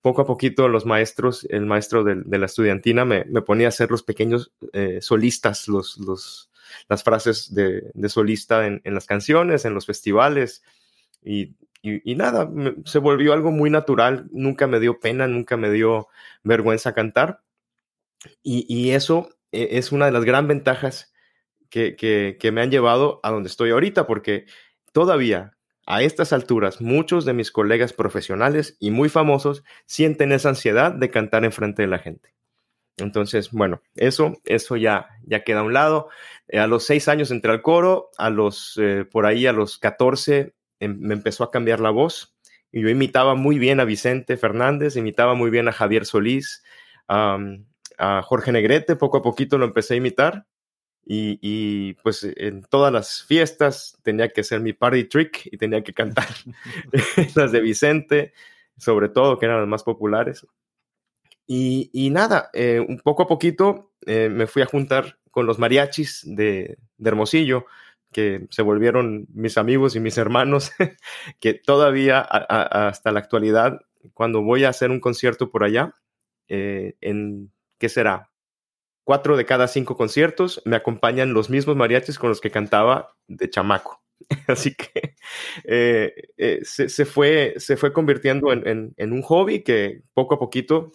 poco 0.00 0.22
a 0.22 0.26
poquito 0.26 0.68
los 0.68 0.86
maestros, 0.86 1.46
el 1.50 1.66
maestro 1.66 2.04
de, 2.04 2.38
la 2.38 2.46
estudiantina 2.46 3.04
me, 3.04 3.24
ponía 3.42 3.66
a 3.66 3.68
hacer 3.68 3.90
los 3.90 4.02
pequeños 4.02 4.52
eh, 4.72 4.98
solistas, 5.02 5.68
los, 5.68 5.98
los, 5.98 6.50
las 6.88 7.04
frases 7.04 7.54
de, 7.54 7.92
solista 8.08 8.66
en, 8.66 8.80
en, 8.84 8.94
las 8.94 9.06
canciones, 9.06 9.66
en 9.66 9.74
los 9.74 9.84
festivales. 9.84 10.62
Y 11.22 11.54
y, 11.82 12.14
nada, 12.14 12.50
se 12.84 12.98
volvió 12.98 13.32
algo 13.32 13.50
muy 13.50 13.70
natural, 13.70 14.28
nunca 14.32 14.66
me 14.66 14.80
dio 14.80 15.00
pena, 15.00 15.26
nunca 15.26 15.56
me 15.56 15.70
dio 15.70 16.08
vergüenza 16.42 16.92
cantar. 16.92 17.42
Y, 18.42 18.90
eso 18.90 19.30
e, 19.50 19.78
es 19.78 19.92
una 19.92 20.06
de 20.06 20.12
las 20.12 20.24
gran 20.24 20.46
ventajas 20.46 21.12
que, 21.70 21.96
que, 21.96 22.52
me 22.52 22.60
han 22.60 22.70
llevado 22.70 23.20
a 23.22 23.30
donde 23.30 23.48
estoy 23.48 23.70
ahorita, 23.70 24.06
porque 24.06 24.44
todavía 24.92 25.56
a 25.86 26.02
estas 26.02 26.32
alturas 26.32 26.80
muchos 26.80 27.24
de 27.24 27.32
mis 27.32 27.50
colegas 27.50 27.92
profesionales 27.92 28.76
y 28.78 28.90
muy 28.90 29.08
famosos 29.08 29.64
sienten 29.86 30.32
esa 30.32 30.50
ansiedad 30.50 30.92
de 30.92 31.10
cantar 31.10 31.44
en 31.44 31.52
frente 31.52 31.82
de 31.82 31.88
la 31.88 31.98
gente. 31.98 32.34
Entonces, 32.98 33.50
bueno, 33.50 33.82
eso, 33.94 34.34
eso 34.44 34.76
ya, 34.76 35.08
ya 35.24 35.42
queda 35.42 35.60
a 35.60 35.64
un 35.64 35.72
lado. 35.72 36.10
a 36.52 36.66
los 36.66 36.84
seis 36.84 37.08
años 37.08 37.30
entré 37.30 37.50
al 37.50 37.62
coro, 37.62 38.10
a 38.18 38.28
los, 38.28 38.78
eh, 38.78 39.06
por 39.10 39.24
ahí 39.24 39.46
a 39.46 39.52
los 39.52 39.78
14 39.78 40.54
Em, 40.80 40.98
me 40.98 41.14
empezó 41.14 41.44
a 41.44 41.50
cambiar 41.50 41.78
la 41.80 41.90
voz 41.90 42.36
y 42.72 42.80
yo 42.82 42.88
imitaba 42.88 43.34
muy 43.34 43.58
bien 43.58 43.80
a 43.80 43.84
Vicente 43.84 44.36
Fernández, 44.36 44.96
imitaba 44.96 45.34
muy 45.34 45.50
bien 45.50 45.68
a 45.68 45.72
Javier 45.72 46.06
Solís, 46.06 46.64
a 47.08 48.22
Jorge 48.22 48.52
Negrete, 48.52 48.96
poco 48.96 49.18
a 49.18 49.22
poquito 49.22 49.58
lo 49.58 49.66
empecé 49.66 49.94
a 49.94 49.96
imitar 49.98 50.46
y, 51.04 51.94
pues 52.02 52.24
en 52.36 52.62
todas 52.62 52.92
las 52.92 53.24
fiestas 53.24 53.98
tenía 54.02 54.28
que 54.28 54.44
ser 54.44 54.60
mi 54.60 54.72
party 54.72 55.04
trick 55.04 55.48
y 55.50 55.56
tenía 55.56 55.82
que 55.82 55.92
cantar 55.92 56.28
las 57.34 57.52
de 57.52 57.60
Vicente, 57.60 58.32
sobre 58.76 59.08
todo, 59.08 59.38
que 59.38 59.46
eran 59.46 59.60
las 59.60 59.68
más 59.68 59.82
populares. 59.82 60.46
Y, 61.46 62.10
nada, 62.12 62.48
eh, 62.52 62.78
un 62.78 63.00
poco 63.00 63.24
a 63.24 63.26
poquito 63.26 63.92
eh, 64.06 64.28
me 64.28 64.46
fui 64.46 64.62
a 64.62 64.66
juntar 64.66 65.18
con 65.32 65.46
los 65.46 65.58
mariachis 65.58 66.22
de, 66.24 66.78
de 66.96 67.08
Hermosillo, 67.08 67.66
que 68.12 68.46
se 68.50 68.62
volvieron 68.62 69.26
mis 69.32 69.56
amigos 69.58 69.96
y 69.96 70.00
mis 70.00 70.18
hermanos, 70.18 70.72
que 71.40 71.54
todavía 71.54 72.20
hasta 72.20 73.12
la 73.12 73.20
actualidad, 73.20 73.80
cuando 74.14 74.42
voy 74.42 74.64
a 74.64 74.70
hacer 74.70 74.90
un 74.90 75.00
concierto 75.00 75.50
por 75.50 75.64
allá, 75.64 75.94
eh, 76.48 76.96
en, 77.00 77.52
¿qué 77.78 77.88
será? 77.88 78.30
Cuatro 79.04 79.36
de 79.36 79.46
cada 79.46 79.68
cinco 79.68 79.96
conciertos 79.96 80.62
me 80.64 80.76
acompañan 80.76 81.32
los 81.32 81.50
mismos 81.50 81.76
mariachis 81.76 82.18
con 82.18 82.28
los 82.28 82.40
que 82.40 82.50
cantaba 82.50 83.16
de 83.28 83.48
chamaco. 83.48 84.02
Así 84.48 84.74
que 84.74 85.16
eh, 85.64 86.12
eh, 86.36 86.60
se, 86.64 87.04
fue, 87.06 87.54
se 87.56 87.76
fue 87.76 87.92
convirtiendo 87.92 88.52
en, 88.52 88.92
en, 88.96 89.12
un 89.12 89.22
hobby 89.22 89.62
que 89.62 90.02
poco 90.12 90.34
a 90.34 90.38
poquito 90.38 90.92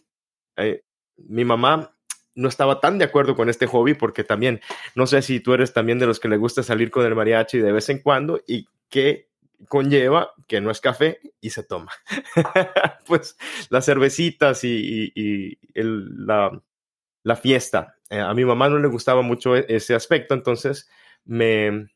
mi 1.18 1.44
mamá 1.44 1.95
no 2.36 2.50
estaba 2.50 2.80
tan 2.80 2.98
de 2.98 3.06
acuerdo 3.06 3.36
con 3.36 3.50
este 3.50 3.66
hobby 3.66 3.94
porque 3.94 4.24
también, 4.24 4.62
no 4.94 5.08
sé 5.08 5.22
si 5.22 5.40
tú 5.40 5.54
eres 5.54 5.74
también 5.74 6.00
de 6.00 6.06
los 6.06 6.20
que 6.20 6.28
le 6.28 6.38
gusta 6.38 6.64
salir 6.64 6.92
con 6.92 7.06
el 7.06 7.16
mariachi 7.16 7.60
de 7.60 7.72
vez 7.72 7.90
en 7.90 8.00
cuando 8.00 8.42
y 8.46 8.68
que 8.90 9.30
conlleva 9.68 10.34
que 10.48 10.62
no 10.62 10.70
es 10.70 10.82
café 10.82 11.20
y 11.42 11.50
se 11.50 11.64
toma. 11.64 11.92
pues 13.08 13.38
las 13.70 13.86
cervecitas 13.86 14.64
y, 14.64 15.58
la, 15.74 17.36
fiesta. 17.42 17.96
Eh, 18.10 18.20
a 18.20 18.34
mi 18.34 18.46
mamá 18.46 18.70
no 18.70 18.78
le 18.80 18.88
gustaba 18.88 19.22
mucho 19.22 19.56
e-, 19.56 19.66
ese 19.70 19.96
aspecto, 19.96 20.34
entonces 20.34 20.90
me, 21.24 21.88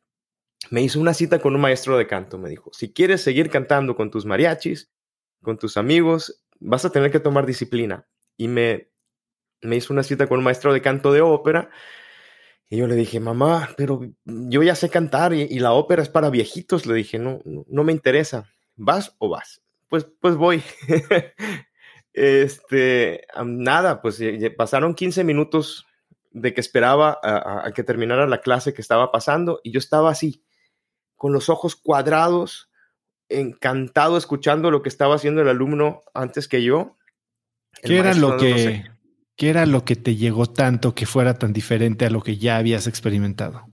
me 0.71 0.81
hizo 0.81 0.99
una 0.99 1.13
cita 1.13 1.39
con 1.39 1.53
un 1.55 1.61
maestro 1.61 1.97
de 1.97 2.07
canto. 2.07 2.37
Me 2.37 2.49
dijo, 2.49 2.71
si 2.73 2.93
quieres 2.93 3.21
seguir 3.21 3.49
cantando 3.49 3.95
con 3.95 4.09
tus 4.09 4.25
mariachis, 4.25 4.91
con 5.41 5.57
tus 5.57 5.77
amigos, 5.77 6.43
vas 6.59 6.85
a 6.85 6.91
tener 6.91 7.11
que 7.11 7.19
tomar 7.19 7.45
disciplina. 7.45 8.07
Y 8.37 8.47
me, 8.47 8.89
me 9.61 9.75
hizo 9.75 9.93
una 9.93 10.03
cita 10.03 10.27
con 10.27 10.39
un 10.39 10.43
maestro 10.43 10.73
de 10.73 10.81
canto 10.81 11.11
de 11.11 11.21
ópera. 11.21 11.69
Y 12.69 12.77
yo 12.77 12.87
le 12.87 12.95
dije, 12.95 13.19
mamá, 13.19 13.69
pero 13.77 14.01
yo 14.25 14.61
ya 14.61 14.75
sé 14.75 14.89
cantar 14.89 15.33
y, 15.33 15.59
la 15.59 15.73
ópera 15.73 16.03
es 16.03 16.09
para 16.09 16.29
viejitos. 16.29 16.85
Le 16.85 16.93
dije, 16.93 17.17
no, 17.17 17.41
no, 17.43 17.83
me 17.83 17.91
interesa. 17.91 18.47
¿Vas 18.75 19.15
o 19.17 19.29
vas? 19.29 19.63
Pues, 19.87 20.05
pues 20.21 20.35
voy. 20.35 20.61
este, 22.13 23.25
nada, 23.43 24.01
pues 24.01 24.21
pasaron 24.55 24.93
15 24.93 25.23
minutos 25.23 25.87
de 26.31 26.53
que 26.53 26.61
esperaba 26.61 27.19
a, 27.23 27.71
que 27.73 27.83
terminara 27.83 28.27
la 28.27 28.41
clase 28.41 28.73
que 28.73 28.83
estaba 28.83 29.11
pasando 29.11 29.61
y 29.63 29.71
yo 29.71 29.79
estaba 29.79 30.11
así, 30.11 30.43
con 31.15 31.33
los 31.33 31.49
ojos 31.49 31.75
cuadrados, 31.75 32.69
encantado 33.29 34.15
escuchando 34.15 34.69
lo 34.69 34.83
que 34.83 34.89
estaba 34.89 35.15
haciendo 35.15 35.41
el 35.41 35.49
alumno 35.49 36.01
antes 36.13 36.47
que 36.47 36.61
yo. 36.61 36.97
¿Qué 37.81 37.97
era 37.97 38.13
lo 38.13 38.37
que, 38.37 38.83
¿Qué 39.39 39.49
era 39.49 39.65
lo 39.65 39.85
que 39.85 39.95
te 39.95 40.17
llegó 40.17 40.47
tanto 40.47 40.93
que 40.93 41.05
fuera 41.05 41.39
tan 41.39 41.53
diferente 41.53 42.05
a 42.05 42.09
lo 42.09 42.21
que 42.21 42.35
ya 42.35 42.57
habías 42.57 42.87
experimentado? 42.87 43.63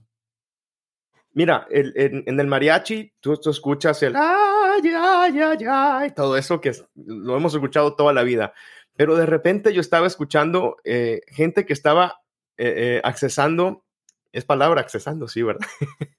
Mira, 1.33 1.67
en 1.69 2.39
el 2.39 2.47
mariachi 2.47 3.11
tú, 3.19 3.37
escuchas 3.49 4.01
el 4.01 4.15
ay, 4.15 4.81
ay, 4.95 5.41
ay, 5.41 5.57
ay, 5.69 6.11
todo 6.11 6.37
eso 6.37 6.61
que 6.61 6.71
lo 6.95 7.35
hemos 7.35 7.53
escuchado 7.53 7.97
toda 7.97 8.13
la 8.13 8.23
vida. 8.23 8.53
Pero 8.95 9.17
de 9.17 9.25
repente 9.25 9.73
yo 9.73 9.81
estaba 9.81 10.07
escuchando 10.07 10.77
eh, 10.85 11.19
gente 11.27 11.65
que 11.65 11.73
estaba 11.73 12.21
eh, 12.55 12.73
eh, 12.77 13.01
accesando, 13.03 13.83
es 14.31 14.45
palabra 14.45 14.79
accesando, 14.79 15.27
sí, 15.27 15.43
¿verdad? 15.43 15.67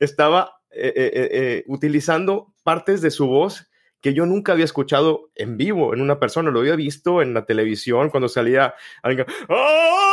Estaba 0.00 0.60
utilizando 1.66 2.54
partes 2.62 3.00
de 3.00 3.10
su 3.10 3.26
voz 3.26 3.70
que 4.02 4.12
yo 4.12 4.26
nunca 4.26 4.52
había 4.52 4.66
escuchado 4.66 5.30
en 5.34 5.56
vivo 5.56 5.94
en 5.94 6.02
una 6.02 6.20
persona, 6.20 6.50
lo 6.50 6.60
había 6.60 6.76
visto 6.76 7.22
en 7.22 7.32
la 7.32 7.46
televisión 7.46 8.10
cuando 8.10 8.28
salía 8.28 8.74
alguien, 9.02 9.26
¡Ah! 9.48 10.04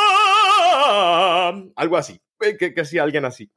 algo 1.75 1.97
así, 1.97 2.21
que, 2.39 2.73
que 2.73 2.81
hacía 2.81 3.03
alguien 3.03 3.25
así. 3.25 3.51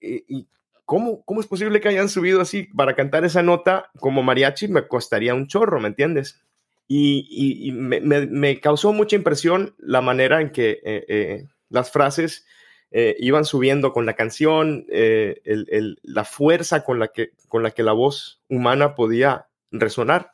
y, 0.00 0.48
¿cómo, 0.86 1.22
¿cómo, 1.24 1.40
es 1.40 1.46
posible 1.46 1.80
que 1.80 1.88
hayan 1.88 2.08
subido 2.08 2.40
así 2.40 2.62
para 2.64 2.94
cantar 2.94 3.26
esa 3.26 3.42
nota 3.42 3.90
como 3.98 4.22
mariachi? 4.22 4.68
Me 4.68 4.88
costaría 4.88 5.34
un 5.34 5.46
chorro, 5.48 5.80
¿me 5.80 5.88
entiendes? 5.88 6.40
y, 6.88 7.70
me, 7.72 8.60
causó 8.60 8.92
mucha 8.92 9.16
impresión 9.16 9.74
la 9.78 10.00
manera 10.00 10.40
en 10.40 10.50
que 10.50 10.80
eh, 10.82 11.04
eh, 11.08 11.46
las 11.68 11.90
frases 11.90 12.46
eh, 12.90 13.14
iban 13.18 13.44
subiendo 13.44 13.92
con 13.92 14.06
la 14.06 14.14
canción, 14.14 14.86
la 14.88 16.24
fuerza 16.24 16.84
con 16.84 16.98
la, 16.98 17.08
que, 17.08 17.32
con 17.48 17.62
la 17.62 17.70
que 17.72 17.82
la 17.82 17.92
voz 17.92 18.40
humana 18.48 18.94
podía 18.94 19.47
resonar. 19.70 20.32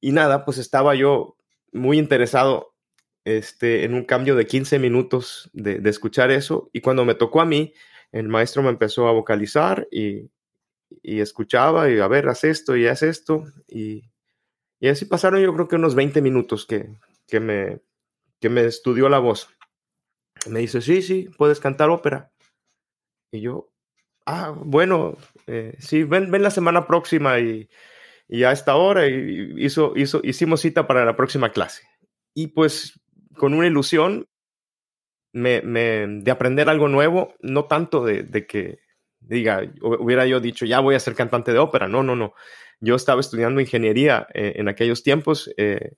Y 0.00 0.12
nada, 0.12 0.44
pues 0.44 0.58
estaba 0.58 0.94
yo 0.94 1.36
muy 1.72 1.98
interesado 1.98 2.74
este, 3.24 3.84
en 3.84 3.94
un 3.94 4.04
cambio 4.04 4.36
de 4.36 4.46
15 4.46 4.78
minutos 4.78 5.50
de, 5.52 5.80
de, 5.80 5.90
escuchar 5.90 6.30
eso. 6.30 6.70
Y 6.72 6.80
cuando 6.80 7.04
me 7.04 7.14
tocó 7.14 7.40
a 7.40 7.46
mí, 7.46 7.74
el 8.12 8.28
maestro 8.28 8.62
me 8.62 8.70
empezó 8.70 9.08
a 9.08 9.12
vocalizar 9.12 9.86
y, 9.90 10.30
y 11.02 11.20
escuchaba 11.20 11.90
y 11.90 11.98
a 11.98 12.08
ver, 12.08 12.28
haz 12.28 12.44
esto 12.44 12.76
y 12.76 12.86
haz 12.86 13.02
esto. 13.02 13.44
Y, 13.66 14.10
y 14.80 14.88
así 14.88 15.04
pasaron 15.04 15.40
yo 15.40 15.52
creo 15.54 15.68
que 15.68 15.76
unos 15.76 15.94
20 15.94 16.22
minutos 16.22 16.66
que, 16.66 16.88
que, 17.26 17.40
me, 17.40 17.80
que 18.40 18.48
me 18.48 18.64
estudió 18.64 19.08
la 19.08 19.18
voz. 19.18 19.48
Me 20.48 20.60
dice, 20.60 20.80
sí, 20.80 21.02
sí, 21.02 21.28
puedes 21.36 21.60
cantar 21.60 21.90
ópera. 21.90 22.30
Y 23.30 23.40
yo, 23.40 23.70
ah, 24.24 24.54
bueno, 24.56 25.16
eh, 25.46 25.76
sí, 25.80 26.04
ven, 26.04 26.30
ven 26.30 26.42
la 26.42 26.50
semana 26.50 26.86
próxima 26.86 27.40
y, 27.40 27.68
y 28.28 28.44
a 28.44 28.52
esta 28.52 28.76
hora 28.76 29.06
hizo, 29.06 29.94
hizo, 29.96 30.20
hicimos 30.22 30.60
cita 30.60 30.86
para 30.86 31.04
la 31.04 31.16
próxima 31.16 31.50
clase. 31.50 31.88
Y 32.34 32.48
pues 32.48 33.00
con 33.34 33.54
una 33.54 33.66
ilusión 33.66 34.28
me, 35.32 35.60
de 35.62 36.30
aprender 36.30 36.68
algo 36.68 36.88
nuevo, 36.88 37.34
no 37.40 37.64
tanto 37.64 38.04
de, 38.04 38.22
de 38.24 38.46
que 38.46 38.78
diga, 39.20 39.62
hubiera 39.80 40.26
yo 40.26 40.40
dicho, 40.40 40.66
ya 40.66 40.80
voy 40.80 40.94
a 40.94 41.00
ser 41.00 41.14
cantante 41.14 41.52
de 41.52 41.58
ópera. 41.58 41.88
No, 41.88 42.02
no, 42.02 42.16
no. 42.16 42.34
Yo 42.80 42.94
estaba 42.94 43.20
estudiando 43.20 43.60
ingeniería 43.60 44.26
eh, 44.34 44.54
en 44.56 44.68
aquellos 44.68 45.02
tiempos 45.02 45.50
eh, 45.56 45.96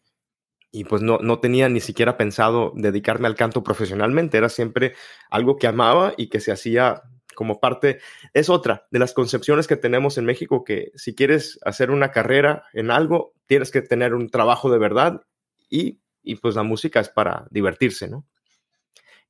y 0.70 0.84
pues 0.84 1.02
no, 1.02 1.18
no 1.18 1.40
tenía 1.40 1.68
ni 1.68 1.80
siquiera 1.80 2.16
pensado 2.16 2.72
dedicarme 2.76 3.26
al 3.26 3.34
canto 3.34 3.62
profesionalmente. 3.64 4.38
Era 4.38 4.48
siempre 4.48 4.94
algo 5.30 5.56
que 5.56 5.66
amaba 5.66 6.14
y 6.16 6.28
que 6.28 6.40
se 6.40 6.52
hacía 6.52 7.02
como 7.34 7.60
parte. 7.60 8.00
Es 8.34 8.48
otra 8.48 8.86
de 8.90 8.98
las 8.98 9.12
concepciones 9.12 9.66
que 9.66 9.76
tenemos 9.76 10.18
en 10.18 10.24
México, 10.24 10.64
que 10.64 10.92
si 10.94 11.14
quieres 11.14 11.58
hacer 11.64 11.90
una 11.90 12.10
carrera 12.10 12.64
en 12.72 12.90
algo, 12.90 13.34
tienes 13.46 13.70
que 13.70 13.82
tener 13.82 14.14
un 14.14 14.28
trabajo 14.30 14.70
de 14.70 14.78
verdad 14.78 15.22
y, 15.68 16.00
y 16.22 16.36
pues 16.36 16.54
la 16.54 16.62
música 16.62 17.00
es 17.00 17.08
para 17.08 17.46
divertirse, 17.50 18.08
¿no? 18.08 18.26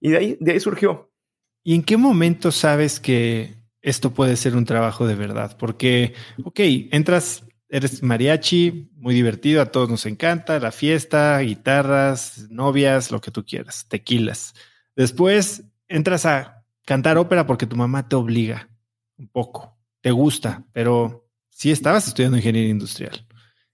Y 0.00 0.10
de 0.10 0.16
ahí, 0.16 0.36
de 0.40 0.52
ahí 0.52 0.60
surgió. 0.60 1.10
¿Y 1.62 1.74
en 1.74 1.82
qué 1.82 1.96
momento 1.96 2.50
sabes 2.52 3.00
que 3.00 3.60
esto 3.82 4.12
puede 4.12 4.36
ser 4.36 4.56
un 4.56 4.64
trabajo 4.64 5.06
de 5.06 5.14
verdad, 5.14 5.56
porque, 5.58 6.14
ok, 6.44 6.60
entras, 6.92 7.44
eres 7.68 8.02
mariachi, 8.02 8.90
muy 8.94 9.14
divertido, 9.14 9.62
a 9.62 9.66
todos 9.66 9.88
nos 9.88 10.06
encanta, 10.06 10.58
la 10.58 10.72
fiesta, 10.72 11.38
guitarras, 11.38 12.50
novias, 12.50 13.10
lo 13.10 13.20
que 13.20 13.30
tú 13.30 13.44
quieras, 13.44 13.86
tequilas. 13.88 14.54
Después 14.96 15.64
entras 15.88 16.26
a 16.26 16.59
cantar 16.84 17.18
ópera 17.18 17.46
porque 17.46 17.66
tu 17.66 17.76
mamá 17.76 18.08
te 18.08 18.16
obliga 18.16 18.68
un 19.18 19.28
poco, 19.28 19.78
te 20.00 20.10
gusta, 20.10 20.64
pero 20.72 21.28
sí 21.48 21.70
estabas 21.70 22.08
estudiando 22.08 22.38
ingeniería 22.38 22.70
industrial. 22.70 23.26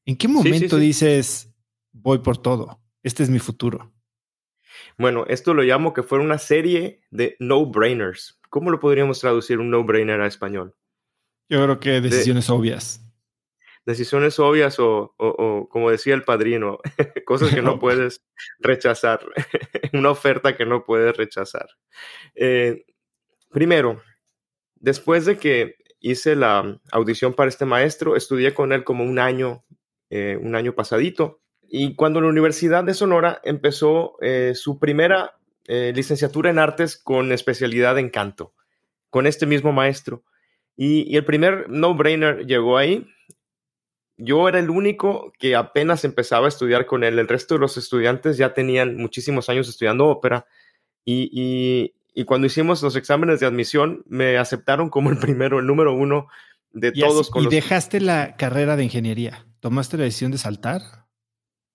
¿En 0.05 0.17
qué 0.17 0.29
momento 0.29 0.77
dices, 0.77 1.55
voy 1.93 2.19
por 2.19 2.39
todo, 2.39 2.81
este 3.03 3.23
es 3.23 3.31
mi 3.31 3.39
futuro? 3.39 3.93
Bueno, 4.99 5.25
esto 5.29 5.55
lo 5.55 5.63
llamo 5.63 5.93
que 5.93 6.03
fue 6.03 6.19
una 6.19 6.39
serie 6.39 7.01
de 7.11 7.37
no-brainers. 7.39 8.41
¿Cómo 8.49 8.71
lo 8.71 8.81
podríamos 8.81 9.21
traducir 9.21 9.59
un 9.59 9.71
no-brainer 9.71 10.21
a 10.21 10.27
español? 10.27 10.75
Yo 11.49 11.63
creo 11.63 11.81
que 11.81 12.01
decisiones 12.01 12.51
obvias. 12.51 13.03
Decisiones 13.85 14.39
obvias 14.41 14.77
o, 14.81 15.15
como 15.71 15.91
decía 15.91 16.15
el 16.15 16.25
padrino, 16.25 16.79
cosas 17.27 17.55
que 17.55 17.63
no 17.63 17.79
puedes 17.81 18.25
rechazar, 18.59 19.21
una 19.93 20.11
oferta 20.11 20.57
que 20.57 20.67
no 20.67 20.85
puedes 20.85 21.17
rechazar. 21.17 21.69
Eh, 22.35 22.85
primero, 23.51 24.03
después 24.77 25.25
de 25.25 25.39
que 25.39 25.77
hice 26.01 26.37
la 26.37 26.81
audición 26.93 27.35
para 27.35 27.49
este 27.49 27.65
maestro, 27.65 28.17
estudié 28.17 28.55
con 28.55 28.73
él 28.73 28.85
como 28.85 29.05
un 29.05 29.19
año, 29.19 29.65
eh, 30.11 30.39
un 30.41 30.55
año 30.55 30.75
pasadito. 30.75 31.41
Y 31.63 31.97
cuando 31.97 32.21
la 32.21 32.29
Universidad 32.29 32.85
de 32.85 32.95
Sonora 32.95 33.41
empezó 33.43 34.17
eh, 34.21 34.53
su 34.55 34.79
primera 34.79 35.37
eh, 35.69 35.93
licenciatura 35.95 36.51
en 36.51 36.61
artes 36.61 36.97
con 36.97 37.33
especialidad 37.33 37.99
en 37.99 38.11
canto, 38.11 38.55
con 39.11 39.27
este 39.27 39.47
mismo 39.47 39.73
maestro. 39.73 40.23
Y, 40.77 41.17
el 41.17 41.25
primer 41.25 41.69
no-brainer 41.69 42.47
llegó 42.47 42.79
ahí. 42.79 43.07
Yo 44.17 44.49
era 44.49 44.61
el 44.61 44.71
único 44.71 45.33
que 45.39 45.57
apenas 45.57 46.05
empezaba 46.05 46.47
a 46.47 46.49
estudiar 46.49 46.87
con 46.87 47.03
él. 47.03 47.19
El 47.19 47.29
resto 47.29 47.55
de 47.55 47.61
los 47.61 47.77
estudiantes 47.77 48.37
ya 48.37 48.55
tenían 48.55 48.97
muchísimos 48.97 49.49
años 49.49 49.69
estudiando 49.69 50.07
ópera. 50.07 50.47
Y, 51.05 51.95
cuando 52.25 52.47
hicimos 52.47 52.83
los 52.83 52.97
exámenes 52.97 53.41
de 53.41 53.47
admisión, 53.47 54.03
me 54.07 54.39
aceptaron 54.39 54.89
como 54.89 55.11
el 55.11 55.19
primero, 55.19 55.59
el 55.59 55.67
número 55.67 55.95
uno 55.95 56.29
de 56.73 56.93
todos. 56.93 57.31
¿Y 57.35 57.47
dejaste 57.47 58.01
la 58.01 58.37
carrera 58.37 58.77
de 58.77 58.85
ingeniería? 58.85 59.47
¿Tomaste 59.61 59.97
la 59.97 60.05
decisión 60.05 60.33
de 60.33 60.39
saltar? 60.39 61.07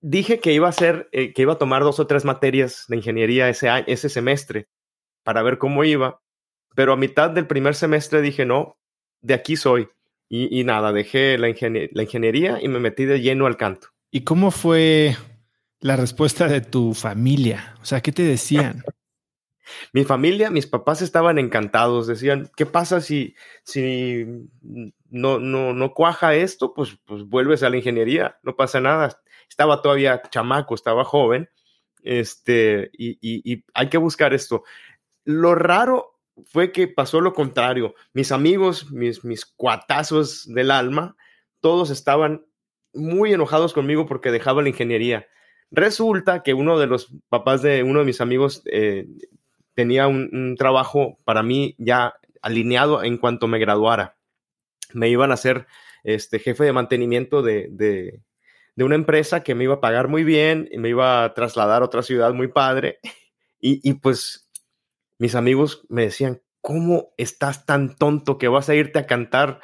dije 0.01 0.39
que 0.39 0.53
iba 0.53 0.67
a 0.67 0.71
hacer, 0.71 1.07
eh, 1.11 1.33
que 1.33 1.43
iba 1.43 1.53
a 1.53 1.57
tomar 1.57 1.83
dos 1.83 1.99
o 1.99 2.07
tres 2.07 2.25
materias 2.25 2.85
de 2.87 2.97
ingeniería 2.97 3.47
ese, 3.49 3.69
ese 3.87 4.09
semestre 4.09 4.67
para 5.23 5.43
ver 5.43 5.57
cómo 5.57 5.83
iba, 5.83 6.21
pero 6.75 6.93
a 6.93 6.97
mitad 6.97 7.29
del 7.29 7.47
primer 7.47 7.75
semestre 7.75 8.21
dije, 8.21 8.45
no, 8.45 8.77
de 9.21 9.35
aquí 9.35 9.55
soy. 9.55 9.87
Y, 10.33 10.63
nada, 10.63 10.93
dejé 10.93 11.37
la, 11.37 11.49
la 11.49 12.03
ingeniería 12.03 12.57
y 12.61 12.69
me 12.69 12.79
metí 12.79 13.03
de 13.03 13.19
lleno 13.19 13.47
al 13.47 13.57
canto. 13.57 13.89
¿Y 14.11 14.21
cómo 14.21 14.49
fue 14.49 15.17
la 15.81 15.97
respuesta 15.97 16.47
de 16.47 16.61
tu 16.61 16.93
familia? 16.93 17.75
O 17.81 17.85
sea, 17.85 17.99
¿qué 17.99 18.13
te 18.13 18.23
decían? 18.23 18.81
Mi 19.93 20.03
familia, 20.03 20.49
mis 20.49 20.67
papás 20.67 21.01
estaban 21.01 21.37
encantados, 21.37 22.07
decían, 22.07 22.49
¿qué 22.55 22.65
pasa 22.65 23.01
si, 23.01 23.35
si 23.63 24.25
no, 25.09 25.39
no, 25.39 25.73
no 25.73 25.93
cuaja 25.93 26.33
esto? 26.35 26.73
Pues, 26.73 26.97
pues 27.05 27.23
vuelves 27.23 27.63
a 27.63 27.69
la 27.69 27.77
ingeniería, 27.77 28.39
no 28.43 28.55
pasa 28.55 28.81
nada 28.81 29.21
estaba 29.51 29.81
todavía 29.81 30.21
chamaco, 30.29 30.73
estaba 30.73 31.03
joven, 31.03 31.49
este, 32.03 32.89
y, 32.93 33.63
hay 33.73 33.89
que 33.89 33.97
buscar 33.97 34.33
esto. 34.33 34.63
Lo 35.25 35.55
raro 35.55 36.17
fue 36.45 36.71
que 36.71 36.87
pasó 36.87 37.19
lo 37.19 37.33
contrario. 37.33 37.93
Mis 38.13 38.31
amigos, 38.31 38.91
mis, 38.91 39.25
mis 39.25 39.45
cuatazos 39.45 40.47
del 40.47 40.71
alma, 40.71 41.17
todos 41.59 41.89
estaban 41.89 42.45
muy 42.93 43.33
enojados 43.33 43.73
conmigo 43.73 44.05
porque 44.05 44.31
dejaba 44.31 44.61
la 44.61 44.69
ingeniería. 44.69 45.27
Resulta 45.69 46.43
que 46.43 46.53
uno 46.53 46.79
de 46.79 46.87
los 46.87 47.13
papás 47.29 47.61
de 47.61 47.83
uno 47.83 47.99
de 47.99 48.05
mis 48.05 48.21
amigos 48.21 48.63
eh, 48.71 49.07
tenía 49.73 50.07
un, 50.07 50.55
trabajo 50.57 51.19
para 51.23 51.43
mí 51.43 51.75
ya 51.77 52.15
alineado 52.41 53.03
en 53.03 53.17
cuanto 53.17 53.47
me 53.47 53.59
graduara. 53.59 54.17
Me 54.93 55.09
iban 55.09 55.31
a 55.31 55.37
ser 55.37 55.67
este, 56.03 56.39
jefe 56.39 56.63
de 56.63 56.73
mantenimiento 56.73 57.41
de, 57.41 57.69
de, 57.71 58.21
una 58.83 58.95
empresa 58.95 59.43
que 59.43 59.53
me 59.53 59.65
iba 59.65 59.75
a 59.75 59.81
pagar 59.81 60.07
muy 60.07 60.23
bien 60.23 60.67
y 60.71 60.79
me 60.79 60.89
iba 60.89 61.23
a 61.23 61.33
trasladar 61.35 61.83
a 61.83 61.85
otra 61.85 62.01
ciudad 62.01 62.33
muy 62.33 62.47
padre. 62.47 62.99
Y, 63.59 63.87
y 63.87 63.93
pues 63.93 64.49
mis 65.19 65.35
amigos 65.35 65.85
me 65.87 66.01
decían, 66.01 66.41
¿cómo 66.61 67.13
estás 67.17 67.65
tan 67.67 67.95
tonto 67.95 68.39
que 68.39 68.47
vas 68.47 68.69
a 68.69 68.75
irte 68.75 68.97
a 68.97 69.05
cantar? 69.05 69.59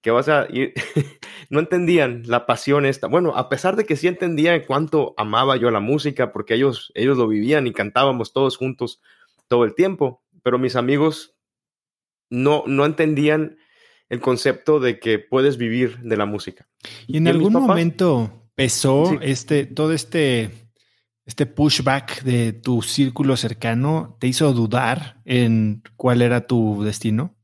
Que 0.00 0.10
vas 0.10 0.28
a 0.28 0.46
ir... 0.50 0.72
no 1.50 1.60
entendían 1.60 2.22
la 2.24 2.46
pasión 2.46 2.86
esta. 2.86 3.08
Bueno, 3.08 3.36
a 3.36 3.48
pesar 3.50 3.76
de 3.76 3.84
que 3.84 3.96
sí 3.96 4.08
entendían 4.08 4.62
cuánto 4.66 5.12
amaba 5.18 5.56
yo 5.56 5.70
la 5.70 5.80
música, 5.80 6.32
porque 6.32 6.54
ellos, 6.54 6.92
ellos 6.94 7.18
lo 7.18 7.28
vivían 7.28 7.66
y 7.66 7.72
cantábamos 7.72 8.32
todos 8.32 8.56
juntos 8.56 9.02
todo 9.52 9.64
el 9.66 9.74
tiempo, 9.74 10.22
pero 10.42 10.58
mis 10.58 10.76
amigos 10.76 11.36
no, 12.30 12.64
no 12.66 12.86
entendían 12.86 13.58
el 14.08 14.18
concepto 14.18 14.80
de 14.80 14.98
que 14.98 15.18
puedes 15.18 15.58
vivir 15.58 15.98
de 15.98 16.16
la 16.16 16.24
música. 16.24 16.70
¿Y 17.06 17.18
en 17.18 17.28
algún 17.28 17.52
momento 17.52 18.48
pesó 18.54 19.20
este, 19.20 19.66
todo 19.66 19.92
este, 19.92 20.52
este 21.26 21.44
pushback 21.44 22.22
de 22.22 22.54
tu 22.54 22.80
círculo 22.80 23.36
cercano? 23.36 24.16
¿Te 24.18 24.26
hizo 24.26 24.54
dudar 24.54 25.20
en 25.26 25.82
cuál 25.96 26.22
era 26.22 26.46
tu 26.46 26.82
destino? 26.82 27.36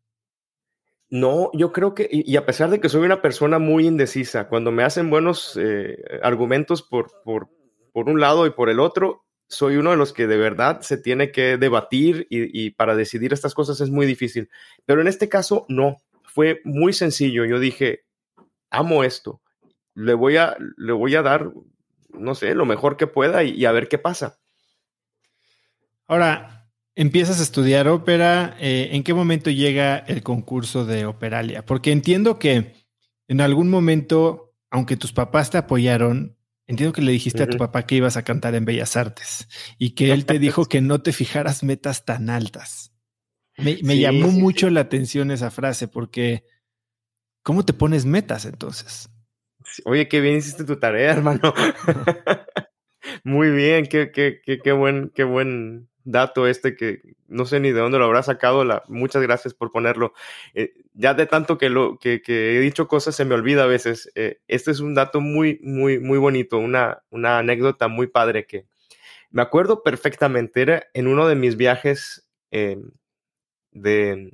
No, 1.11 1.51
yo 1.53 1.75
creo 1.75 1.95
que, 1.95 2.09
y, 2.11 2.37
a 2.37 2.47
pesar 2.47 2.71
de 2.71 2.81
que 2.81 2.89
soy 2.89 3.05
una 3.05 3.21
persona 3.21 3.59
muy 3.59 3.87
indecisa, 3.87 4.49
cuando 4.49 4.73
me 4.73 4.83
hacen 4.83 5.11
buenos 5.11 5.59
eh, 5.61 5.99
argumentos 6.23 6.83
por, 6.83 7.11
por, 7.23 7.51
por 7.93 8.09
un 8.09 8.19
lado 8.19 8.47
y 8.47 8.51
por 8.51 8.71
el 8.71 8.81
otro, 8.81 9.28
soy 9.49 9.77
uno 9.77 9.91
de 9.91 9.97
los 9.97 10.13
que 10.13 10.27
de 10.27 10.37
verdad 10.37 10.83
se 10.83 10.99
tiene 10.99 11.33
que 11.33 11.57
debatir 11.57 12.27
y, 12.31 12.71
para 12.71 12.95
decidir 12.95 13.33
estas 13.33 13.55
cosas 13.55 13.81
es 13.81 13.91
muy 13.91 14.07
difícil. 14.07 14.51
Pero 14.85 15.01
en 15.01 15.09
este 15.09 15.29
caso, 15.29 15.65
no 15.69 16.03
fue 16.23 16.61
muy 16.65 16.93
sencillo. 16.93 17.45
Yo 17.47 17.59
dije, 17.59 18.05
amo 18.71 19.05
esto, 19.05 19.41
le 19.95 20.15
voy 20.15 20.37
a, 20.37 20.57
le 20.77 20.93
voy 20.93 21.17
a 21.17 21.23
dar, 21.23 21.51
no 22.11 22.35
sé, 22.35 22.55
lo 22.55 22.67
mejor 22.67 22.97
que 22.97 23.07
pueda 23.07 23.43
y, 23.43 23.65
a 23.65 23.73
ver 23.73 23.89
qué 23.89 23.99
pasa. 23.99 24.39
Ahora, 26.07 26.71
empiezas 26.95 27.41
a 27.41 27.43
estudiar 27.43 27.89
ópera. 27.89 28.57
Eh, 28.61 28.91
¿En 28.93 29.03
qué 29.03 29.15
momento 29.15 29.51
llega 29.51 29.97
el 29.97 30.23
concurso 30.23 30.85
de 30.85 31.07
Operalia? 31.07 31.65
Porque 31.65 31.91
entiendo 31.91 32.39
que 32.39 32.75
en 33.29 33.41
algún 33.41 33.71
momento, 33.71 34.55
aunque 34.71 34.97
tus 34.97 35.13
papás 35.13 35.51
te 35.51 35.59
apoyaron, 35.59 36.38
entiendo 36.69 36.93
que 36.93 37.03
le 37.03 37.11
dijiste 37.11 37.43
a 37.43 37.49
tu 37.49 37.57
papá 37.57 37.87
que 37.87 37.97
ibas 37.97 38.17
a 38.17 38.23
cantar 38.23 38.55
en 38.55 38.65
Bellas 38.65 38.97
Artes 38.97 39.49
y 39.79 39.95
que 39.95 40.13
él 40.13 40.27
te 40.27 40.39
dijo 40.39 40.67
que 40.67 40.81
no 40.81 41.03
te 41.03 41.13
fijaras 41.13 41.65
metas 41.65 42.05
tan 42.05 42.31
altas. 42.31 42.93
Me, 43.57 43.99
llamó 43.99 44.29
mucho 44.31 44.71
la 44.71 44.81
atención 44.83 45.33
esa 45.33 45.51
frase 45.51 45.89
porque 45.89 46.45
¿cómo 47.43 47.65
te 47.65 47.73
pones 47.73 48.05
metas 48.05 48.45
entonces? 48.45 49.11
Oye, 49.85 50.07
qué 50.07 50.21
bien 50.21 50.37
hiciste 50.37 50.65
tu 50.65 50.79
tarea, 50.79 51.11
hermano. 51.15 51.53
Muy 53.25 53.51
bien, 53.51 53.87
qué, 53.87 54.13
qué, 54.13 54.41
qué, 54.45 54.61
qué, 54.61 54.73
buen, 54.73 55.11
qué 55.15 55.25
buen 55.25 55.89
dato 56.05 56.47
este 56.47 56.77
que 56.77 57.03
no 57.27 57.45
sé 57.45 57.61
ni 57.61 57.73
de 57.73 57.81
dónde 57.81 57.99
lo 57.99 58.05
habrá 58.05 58.23
sacado. 58.23 58.65
La, 58.65 58.83
muchas 58.89 59.23
gracias 59.23 59.55
por 59.55 59.73
ponerlo. 59.73 60.13
Eh, 60.55 60.75
ya 60.95 61.15
de 61.15 61.27
tanto 61.27 61.59
que, 61.59 61.69
lo, 61.69 61.99
que, 61.99 62.23
he 62.27 62.61
dicho 62.61 62.89
cosas 62.89 63.15
se 63.15 63.25
me 63.25 63.35
olvida 63.35 63.65
a 63.65 63.67
veces. 63.67 64.11
Eh, 64.15 64.41
este 64.49 64.71
es 64.71 64.81
un 64.81 64.95
dato 64.95 65.21
muy, 65.21 65.61
muy, 65.63 65.99
muy 65.99 66.19
bonito, 66.19 66.59
una, 66.59 67.03
una 67.11 67.39
anécdota 67.39 67.89
muy 67.89 68.07
padre 68.07 68.47
que 68.47 68.67
me 69.31 69.43
acuerdo 69.43 69.83
perfectamente. 69.83 70.63
Era 70.63 70.85
en 70.95 71.07
uno 71.07 71.29
de 71.29 71.35
mis 71.35 71.57
viajes 71.57 72.29
eh, 72.51 72.79
de, 73.73 74.33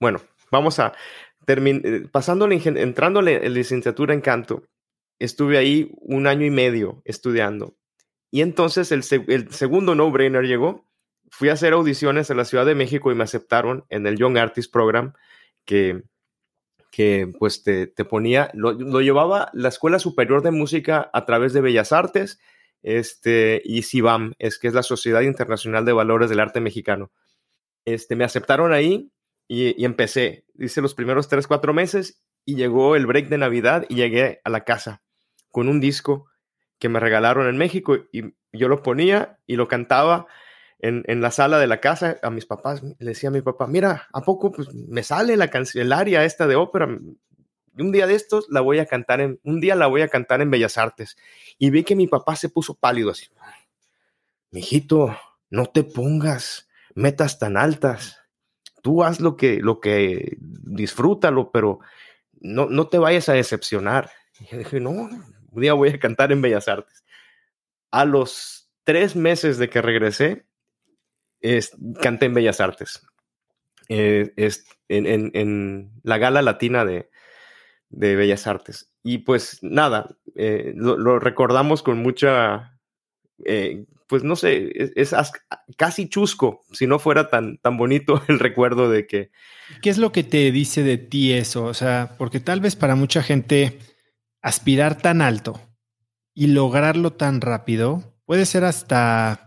bueno, 0.00 0.20
vamos 0.50 0.78
a 0.78 0.92
terminar, 1.44 1.86
eh, 1.86 2.08
pasándole, 2.10 2.60
entrándole 2.64 3.44
en 3.44 3.54
licenciatura 3.54 4.14
en 4.14 4.20
canto, 4.20 4.64
estuve 5.18 5.58
ahí 5.58 5.90
un 5.96 6.26
año 6.26 6.44
y 6.46 6.50
medio 6.50 7.02
estudiando. 7.04 7.76
Y 8.30 8.42
entonces 8.42 8.90
el, 8.90 9.02
segundo 9.04 9.94
no-brainer 9.94 10.44
llegó. 10.44 10.84
Fui 11.30 11.48
a 11.48 11.54
hacer 11.54 11.72
audiciones 11.72 12.30
en 12.30 12.36
la 12.36 12.44
Ciudad 12.44 12.66
de 12.66 12.74
México 12.74 13.10
y 13.10 13.14
me 13.14 13.24
aceptaron 13.24 13.84
en 13.88 14.06
el 14.06 14.16
Young 14.16 14.38
Artist 14.38 14.72
Program 14.72 15.14
que, 15.64 16.02
que 16.90 17.32
pues 17.38 17.62
te, 17.62 17.86
ponía, 18.04 18.50
lo, 18.54 19.00
llevaba 19.00 19.50
la 19.52 19.68
Escuela 19.68 19.98
Superior 19.98 20.42
de 20.42 20.50
Música 20.50 21.10
a 21.12 21.24
través 21.24 21.52
de 21.52 21.60
Bellas 21.60 21.92
Artes 21.92 22.38
este, 22.82 23.62
y 23.64 23.82
SIVAM, 23.82 24.34
es 24.38 24.58
que 24.58 24.68
es 24.68 24.74
la 24.74 24.82
Sociedad 24.82 25.22
Internacional 25.22 25.84
de 25.84 25.92
Valores 25.92 26.30
del 26.30 26.40
Arte 26.40 26.60
Mexicano 26.60 27.10
este, 27.84 28.16
me 28.16 28.24
aceptaron 28.24 28.72
ahí 28.72 29.10
y, 29.48 29.84
empecé. 29.84 30.44
Hice 30.58 30.80
los 30.80 30.94
primeros 30.94 31.28
tres, 31.28 31.46
cuatro 31.46 31.74
meses 31.74 32.22
y 32.44 32.56
llegó 32.56 32.96
el 32.96 33.06
break 33.06 33.28
de 33.28 33.38
Navidad 33.38 33.84
y 33.88 33.96
llegué 33.96 34.40
a 34.44 34.50
la 34.50 34.64
casa 34.64 35.02
con 35.50 35.68
un 35.68 35.80
disco 35.80 36.26
que 36.78 36.88
me 36.88 37.00
regalaron 37.00 37.46
en 37.48 37.56
México 37.56 37.96
y 38.12 38.34
yo 38.52 38.68
lo 38.68 38.82
ponía 38.82 39.38
y 39.46 39.56
lo 39.56 39.68
cantaba 39.68 40.26
en, 40.84 41.20
la 41.20 41.30
sala 41.30 41.58
de 41.58 41.66
la 41.66 41.80
casa 41.80 42.18
a 42.22 42.30
mis 42.30 42.46
papás. 42.46 42.82
Le 42.82 42.94
decía 42.98 43.30
a 43.30 43.32
mi 43.32 43.40
papá, 43.40 43.66
mira, 43.66 44.08
¿a 44.12 44.20
poco 44.20 44.52
pues, 44.52 44.72
me 44.74 45.02
sale 45.02 45.36
la 45.36 45.48
canción, 45.48 45.84
el 45.84 45.92
área 45.92 46.24
esta 46.24 46.46
de 46.46 46.56
ópera? 46.56 46.88
un 47.76 47.90
día 47.90 48.06
de 48.06 48.14
estos 48.14 48.46
la 48.50 48.60
voy 48.60 48.78
a 48.78 48.86
cantar 48.86 49.20
en, 49.20 49.40
un 49.42 49.58
día 49.60 49.74
la 49.74 49.88
voy 49.88 50.02
a 50.02 50.08
cantar 50.08 50.40
en 50.40 50.50
Bellas 50.50 50.78
Artes. 50.78 51.16
Y 51.58 51.70
vi 51.70 51.82
que 51.82 51.96
mi 51.96 52.06
papá 52.06 52.36
se 52.36 52.48
puso 52.48 52.74
pálido 52.74 53.10
así. 53.10 53.26
Mijito, 54.50 55.16
no 55.50 55.66
te 55.66 55.82
pongas 55.82 56.68
metas 56.94 57.38
tan 57.38 57.56
altas. 57.56 58.20
Tú 58.82 59.02
haz 59.02 59.18
lo 59.18 59.36
que, 59.36 59.56
lo 59.56 59.80
que 59.80 60.36
disfrútalo, 60.38 61.50
pero 61.50 61.80
no, 62.40 62.66
no 62.66 62.86
te 62.86 62.98
vayas 62.98 63.28
a 63.28 63.32
decepcionar. 63.32 64.10
Y 64.38 64.56
dije, 64.56 64.78
no, 64.78 64.90
un 64.90 65.60
día 65.60 65.72
voy 65.72 65.88
a 65.88 65.98
cantar 65.98 66.30
en 66.30 66.42
Bellas 66.42 66.68
Artes. 66.68 67.04
A 67.90 68.04
los 68.04 68.70
tres 68.84 69.16
meses 69.16 69.58
de 69.58 69.68
que 69.68 69.82
regresé, 69.82 70.46
canté 72.00 72.26
en 72.26 72.34
Bellas 72.34 72.60
Artes. 72.60 73.06
Eh, 73.88 74.32
en, 74.88 75.90
la 76.02 76.18
gala 76.18 76.42
latina 76.42 76.84
de, 76.84 77.08
Bellas 77.90 78.46
Artes. 78.46 78.90
Y 79.02 79.18
pues 79.18 79.58
nada, 79.62 80.16
eh, 80.34 80.72
lo, 80.76 81.18
recordamos 81.18 81.82
con 81.82 81.98
mucha 81.98 82.78
eh, 83.44 83.84
pues 84.06 84.22
no 84.22 84.36
sé, 84.36 84.70
es, 84.94 85.14
casi 85.76 86.08
chusco 86.08 86.60
si 86.72 86.86
no 86.86 86.98
fuera 86.98 87.30
tan, 87.30 87.58
tan 87.58 87.76
bonito 87.76 88.22
el 88.28 88.38
recuerdo 88.38 88.90
de 88.90 89.06
que... 89.06 89.30
¿Qué 89.82 89.90
es 89.90 89.98
lo 89.98 90.12
que 90.12 90.22
te 90.22 90.50
dice 90.52 90.82
de 90.82 90.98
ti 90.98 91.32
eso? 91.32 91.64
O 91.64 91.74
sea, 91.74 92.14
porque 92.18 92.40
tal 92.40 92.60
vez 92.60 92.76
para 92.76 92.94
mucha 92.94 93.22
gente 93.22 93.78
aspirar 94.42 95.00
tan 95.00 95.22
alto 95.22 95.60
y 96.34 96.48
lograrlo 96.48 97.12
tan 97.12 97.40
rápido 97.40 98.14
puede 98.26 98.46
ser 98.46 98.64
hasta, 98.64 99.43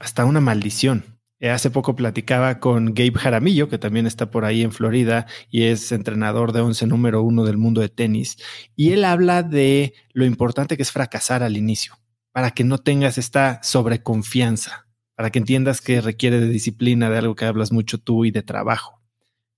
hasta 0.00 0.24
una 0.24 0.40
maldición. 0.40 1.18
Eh, 1.40 1.50
hace 1.50 1.70
poco 1.70 1.94
platicaba 1.94 2.58
con 2.58 2.94
Gabe 2.94 3.12
Jaramillo, 3.14 3.68
que 3.68 3.78
también 3.78 4.06
está 4.06 4.30
por 4.30 4.44
ahí 4.44 4.62
en 4.62 4.72
Florida 4.72 5.26
y 5.50 5.64
es 5.64 5.92
entrenador 5.92 6.52
de 6.52 6.60
once 6.60 6.86
número 6.86 7.22
uno 7.22 7.44
del 7.44 7.58
mundo 7.58 7.80
de 7.80 7.88
tenis. 7.88 8.36
Y 8.74 8.92
él 8.92 9.04
habla 9.04 9.42
de 9.42 9.94
lo 10.12 10.24
importante 10.24 10.76
que 10.76 10.82
es 10.82 10.90
fracasar 10.90 11.42
al 11.42 11.56
inicio 11.56 11.94
para 12.32 12.52
que 12.52 12.64
no 12.64 12.78
tengas 12.78 13.18
esta 13.18 13.60
sobreconfianza, 13.62 14.86
para 15.14 15.30
que 15.30 15.40
entiendas 15.40 15.80
que 15.80 16.00
requiere 16.00 16.40
de 16.40 16.48
disciplina, 16.48 17.10
de 17.10 17.18
algo 17.18 17.34
que 17.34 17.44
hablas 17.44 17.72
mucho 17.72 17.98
tú 17.98 18.24
y 18.24 18.30
de 18.30 18.42
trabajo. 18.42 19.00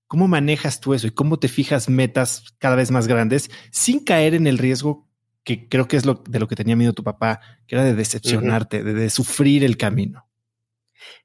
¿Cómo 0.07 0.27
manejas 0.27 0.79
tú 0.79 0.93
eso 0.93 1.07
y 1.07 1.11
cómo 1.11 1.37
te 1.37 1.47
fijas 1.47 1.89
metas 1.89 2.43
cada 2.57 2.75
vez 2.75 2.91
más 2.91 3.07
grandes 3.07 3.49
sin 3.71 4.03
caer 4.03 4.33
en 4.33 4.47
el 4.47 4.57
riesgo 4.57 5.07
que 5.43 5.67
creo 5.67 5.87
que 5.87 5.95
es 5.95 6.05
lo 6.05 6.23
de 6.27 6.39
lo 6.39 6.47
que 6.47 6.55
tenía 6.55 6.75
miedo 6.75 6.93
tu 6.93 7.03
papá, 7.03 7.39
que 7.65 7.75
era 7.75 7.83
de 7.83 7.95
decepcionarte, 7.95 8.83
de, 8.83 9.09
sufrir 9.09 9.63
el 9.63 9.77
camino? 9.77 10.27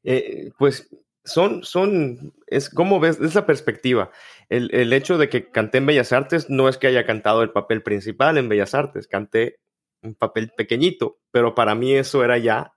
Eh, 0.05 0.51
pues 0.59 0.89
son, 1.25 1.65
son, 1.65 2.35
es 2.47 2.71
como 2.71 3.01
ves, 3.01 3.21
esa 3.21 3.47
perspectiva. 3.47 4.11
El, 4.49 4.73
el, 4.75 4.93
hecho 4.93 5.19
de 5.19 5.29
que 5.29 5.51
canté 5.51 5.79
en 5.79 5.87
Bellas 5.87 6.13
Artes 6.13 6.49
no 6.49 6.69
es 6.69 6.79
que 6.79 6.87
haya 6.87 7.05
cantado 7.05 7.43
el 7.43 7.51
papel 7.51 7.83
principal 7.83 8.39
en 8.39 8.49
Bellas 8.49 8.75
Artes, 8.75 9.09
canté 9.09 9.59
un 10.03 10.15
papel 10.15 10.53
pequeñito, 10.57 11.19
pero 11.31 11.55
para 11.55 11.75
mí 11.75 11.93
eso 11.93 12.25
era 12.25 12.39
ya 12.39 12.77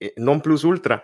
eh, 0.00 0.14
non 0.16 0.40
plus 0.40 0.64
ultra. 0.64 1.02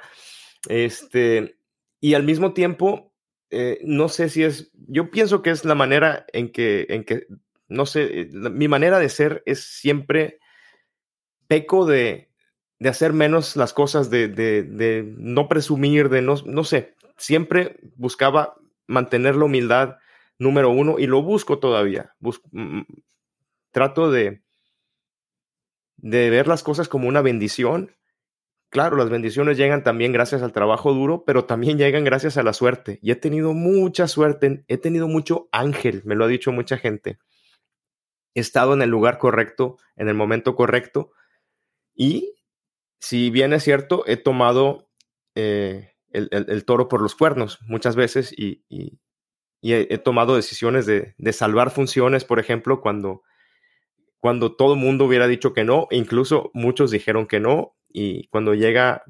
Este, 0.69 1.59
y 2.01 2.15
al 2.15 2.25
mismo 2.25 2.53
tiempo, 2.53 3.13
eh, 3.51 3.79
no 3.85 4.09
sé 4.09 4.29
si 4.29 4.43
es, 4.43 4.71
yo 4.73 5.11
pienso 5.11 5.43
que 5.43 5.51
es 5.51 5.65
la 5.65 5.75
manera 5.75 6.27
en 6.33 6.51
que, 6.51 6.87
en 6.89 7.05
que 7.05 7.27
no 7.69 7.87
sé, 7.87 8.29
mi 8.33 8.69
manera 8.69 8.99
de 8.99 9.09
ser 9.09 9.43
es 9.47 9.65
siempre 9.65 10.39
peco 11.49 11.85
de, 11.87 12.31
de 12.79 12.89
hacer 12.89 13.13
menos 13.13 13.57
las 13.57 13.73
cosas, 13.73 14.11
de, 14.11 14.29
de, 14.29 15.15
no 15.17 15.49
presumir, 15.49 16.09
de 16.09 16.23
no, 16.23 16.37
no 16.45 16.65
sé, 16.65 16.95
siempre 17.17 17.79
buscaba 17.97 18.57
mantener 18.87 19.37
la 19.37 19.47
humildad 19.47 19.97
número 20.39 20.71
uno 20.71 20.99
y 20.99 21.07
lo 21.07 21.23
busco 21.23 21.59
todavía. 21.59 22.15
Trato 23.73 24.11
de, 24.11 24.43
de 25.97 26.31
ver 26.31 26.47
las 26.47 26.63
cosas 26.63 26.89
como 26.89 27.09
una 27.09 27.23
bendición. 27.23 27.97
Claro, 28.69 28.97
las 28.97 29.09
bendiciones 29.09 29.57
llegan 29.57 29.85
también 29.85 30.13
gracias 30.13 30.43
al 30.43 30.53
trabajo 30.53 30.93
duro, 30.93 31.25
pero 31.25 31.45
también 31.45 31.79
llegan 31.79 32.05
gracias 32.05 32.37
a 32.37 32.43
la 32.43 32.53
suerte. 32.53 32.99
Y 33.01 33.11
he 33.11 33.17
tenido 33.17 33.55
mucha 33.55 34.09
suerte, 34.09 34.65
he 34.69 34.77
tenido 34.77 35.09
mucho 35.09 35.49
ángel, 35.53 36.03
me 36.05 36.15
lo 36.15 36.25
ha 36.25 36.29
dicho 36.29 36.53
mucha 36.53 36.77
gente. 36.77 37.19
He 38.35 38.41
estado 38.41 38.75
en 38.75 38.83
el 38.83 38.91
lugar 38.91 39.17
correcto, 39.17 39.79
en 39.97 40.09
el 40.09 40.15
momento 40.15 40.55
correcto. 40.55 41.13
Y 41.95 42.36
si 42.99 43.31
bien 43.31 43.53
es 43.53 43.65
cierto, 43.65 44.05
he 44.07 44.17
tomado 44.17 44.89
eh, 45.35 45.93
el, 46.11 46.65
toro 46.65 46.89
por 46.89 47.03
los 47.03 47.15
cuernos 47.15 47.59
muchas 47.67 47.97
veces 47.97 48.33
y, 48.37 48.65
he, 49.63 49.99
tomado 49.99 50.37
decisiones 50.37 50.87
de, 50.87 51.15
salvar 51.33 51.71
funciones, 51.71 52.25
por 52.25 52.39
ejemplo, 52.39 52.81
cuando, 52.81 53.23
cuando 54.19 54.55
todo 54.55 54.75
el 54.75 54.81
mundo 54.81 55.05
hubiera 55.05 55.27
dicho 55.27 55.53
que 55.53 55.65
no, 55.65 55.89
incluso 55.91 56.51
muchos 56.55 56.91
dijeron 56.91 57.27
que 57.27 57.41
no, 57.41 57.77
y 57.89 58.27
cuando 58.29 58.55
llega, 58.55 59.05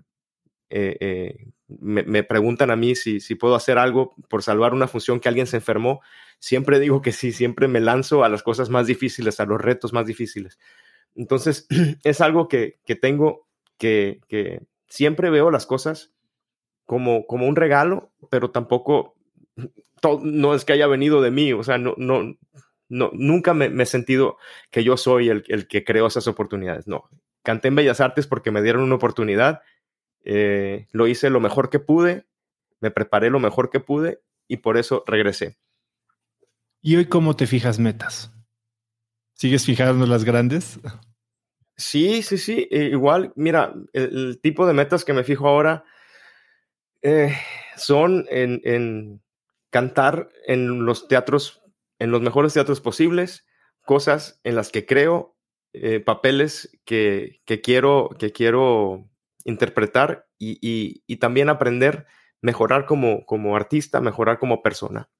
eh, 0.71 0.97
eh, 1.01 1.47
me, 1.69 2.23
preguntan 2.23 2.71
a 2.71 2.77
mí 2.77 2.95
si 2.95 3.35
puedo 3.35 3.55
hacer 3.55 3.79
algo 3.79 4.15
por 4.29 4.43
salvar 4.43 4.73
una 4.73 4.89
función 4.89 5.21
que 5.21 5.29
alguien 5.29 5.47
se 5.47 5.57
enfermó, 5.57 6.01
siempre 6.39 6.79
digo 6.81 7.03
que 7.03 7.13
sí, 7.13 7.33
siempre 7.33 7.69
me 7.69 7.81
lanzo 7.81 8.25
a 8.25 8.29
las 8.29 8.43
cosas 8.43 8.71
más 8.71 8.87
difíciles, 8.87 9.41
a 9.41 9.47
los 9.47 9.61
retos 9.61 9.93
más 9.93 10.07
difíciles. 10.07 10.59
Entonces, 11.15 11.67
es 12.05 12.21
algo 12.21 12.49
que, 12.49 12.79
tengo 13.01 13.46
que, 13.79 14.21
siempre 14.89 15.31
veo 15.31 15.51
las 15.51 15.67
cosas 15.67 16.13
como, 16.85 17.27
como 17.27 17.47
un 17.47 17.57
regalo, 17.57 18.13
pero 18.31 18.51
tampoco 18.51 19.17
no 20.23 20.55
es 20.55 20.65
que 20.65 20.73
haya 20.73 20.87
venido 20.87 21.21
de 21.23 21.31
mí, 21.31 21.53
o 21.53 21.63
sea, 21.65 21.79
no, 21.79 21.95
no, 21.97 22.37
nunca 22.89 23.55
me, 23.55 23.67
he 23.83 23.87
sentido 23.87 24.39
que 24.71 24.85
yo 24.85 24.97
soy 24.97 25.29
el, 25.29 25.45
el, 25.49 25.67
que 25.67 25.85
creó 25.85 26.07
esas 26.07 26.29
oportunidades, 26.29 26.87
no. 26.87 27.09
Canté 27.43 27.69
en 27.69 27.77
Bellas 27.77 28.01
Artes 28.01 28.27
porque 28.27 28.51
me 28.51 28.63
dieron 28.63 28.83
una 28.83 28.97
oportunidad, 28.97 29.63
eh, 30.25 30.89
lo 30.91 31.07
hice 31.07 31.31
lo 31.31 31.41
mejor 31.41 31.71
que 31.71 31.79
pude, 31.79 32.27
me 32.81 32.91
preparé 32.91 33.31
lo 33.31 33.41
mejor 33.41 33.71
que 33.71 33.81
pude 33.81 34.21
y 34.49 34.59
por 34.59 34.77
eso 34.77 35.05
regresé. 35.07 35.57
¿Y 36.83 36.97
hoy 36.97 37.07
cómo 37.07 37.35
te 37.37 37.47
fijas 37.47 37.79
metas? 37.79 38.33
¿Sigues 39.35 39.65
fijando 39.65 40.07
las 40.07 40.25
grandes? 40.25 40.79
Sí, 41.77 42.23
sí, 42.23 42.39
sí. 42.39 42.69
E 42.71 42.85
igual, 42.85 43.33
mira, 43.37 43.75
el, 43.93 44.41
tipo 44.41 44.67
de 44.67 44.73
metas 44.73 45.05
que 45.05 45.13
me 45.13 45.25
fijo 45.25 45.47
ahora 45.47 45.85
eh, 47.03 47.37
son 47.77 48.27
en, 48.31 49.23
cantar 49.71 50.31
en 50.47 50.87
los 50.87 51.07
teatros, 51.09 51.63
en 51.99 52.11
los 52.11 52.23
mejores 52.23 52.55
teatros 52.55 52.81
posibles, 52.81 53.47
cosas 53.85 54.41
en 54.43 54.57
las 54.57 54.71
que 54.71 54.87
creo, 54.87 55.37
eh, 55.75 56.01
papeles 56.01 56.79
que, 56.87 57.43
quiero, 57.63 58.09
que 58.19 58.33
quiero 58.33 59.11
interpretar 59.45 60.27
y, 60.39 61.17
también 61.19 61.51
aprender, 61.51 62.07
mejorar 62.41 62.87
como, 62.87 63.27
como 63.27 63.55
artista, 63.55 64.01
mejorar 64.01 64.39
como 64.39 64.63
persona. 64.63 65.11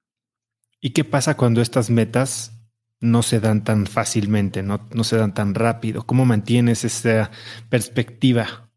¿Y 0.79 0.91
qué 0.91 1.03
pasa 1.03 1.37
cuando 1.37 1.61
estas 1.61 1.89
metas 1.89 2.56
no 2.99 3.23
se 3.23 3.39
dan 3.39 3.63
tan 3.63 3.85
fácilmente, 3.85 4.63
no, 4.63 4.87
no 4.93 5.03
se 5.03 5.17
dan 5.17 5.33
tan 5.33 5.53
rápido? 5.55 6.03
¿Cómo 6.05 6.25
mantienes 6.25 6.83
esa 6.83 7.31
perspectiva? 7.69 8.67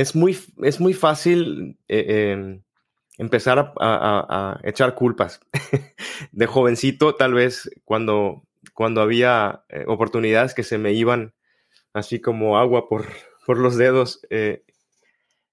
es 0.00 0.14
muy, 0.14 0.38
es 0.62 0.78
muy 0.78 0.94
fácil 0.94 1.76
eh, 1.88 2.30
em, 2.32 2.62
empezar 3.18 3.72
a, 3.80 4.60
echar 4.62 4.94
culpas. 4.94 5.40
de 6.32 6.46
jovencito, 6.46 7.16
tal 7.16 7.34
vez, 7.34 7.68
cuando, 7.84 8.44
cuando 8.74 9.00
había 9.00 9.64
eh, 9.68 9.84
oportunidades 9.88 10.54
que 10.54 10.62
se 10.62 10.78
me 10.78 10.92
iban 10.92 11.34
así 11.92 12.20
como 12.20 12.58
agua 12.58 12.88
por, 12.88 13.06
por 13.46 13.58
los 13.58 13.76
dedos, 13.76 14.20
eh, 14.30 14.62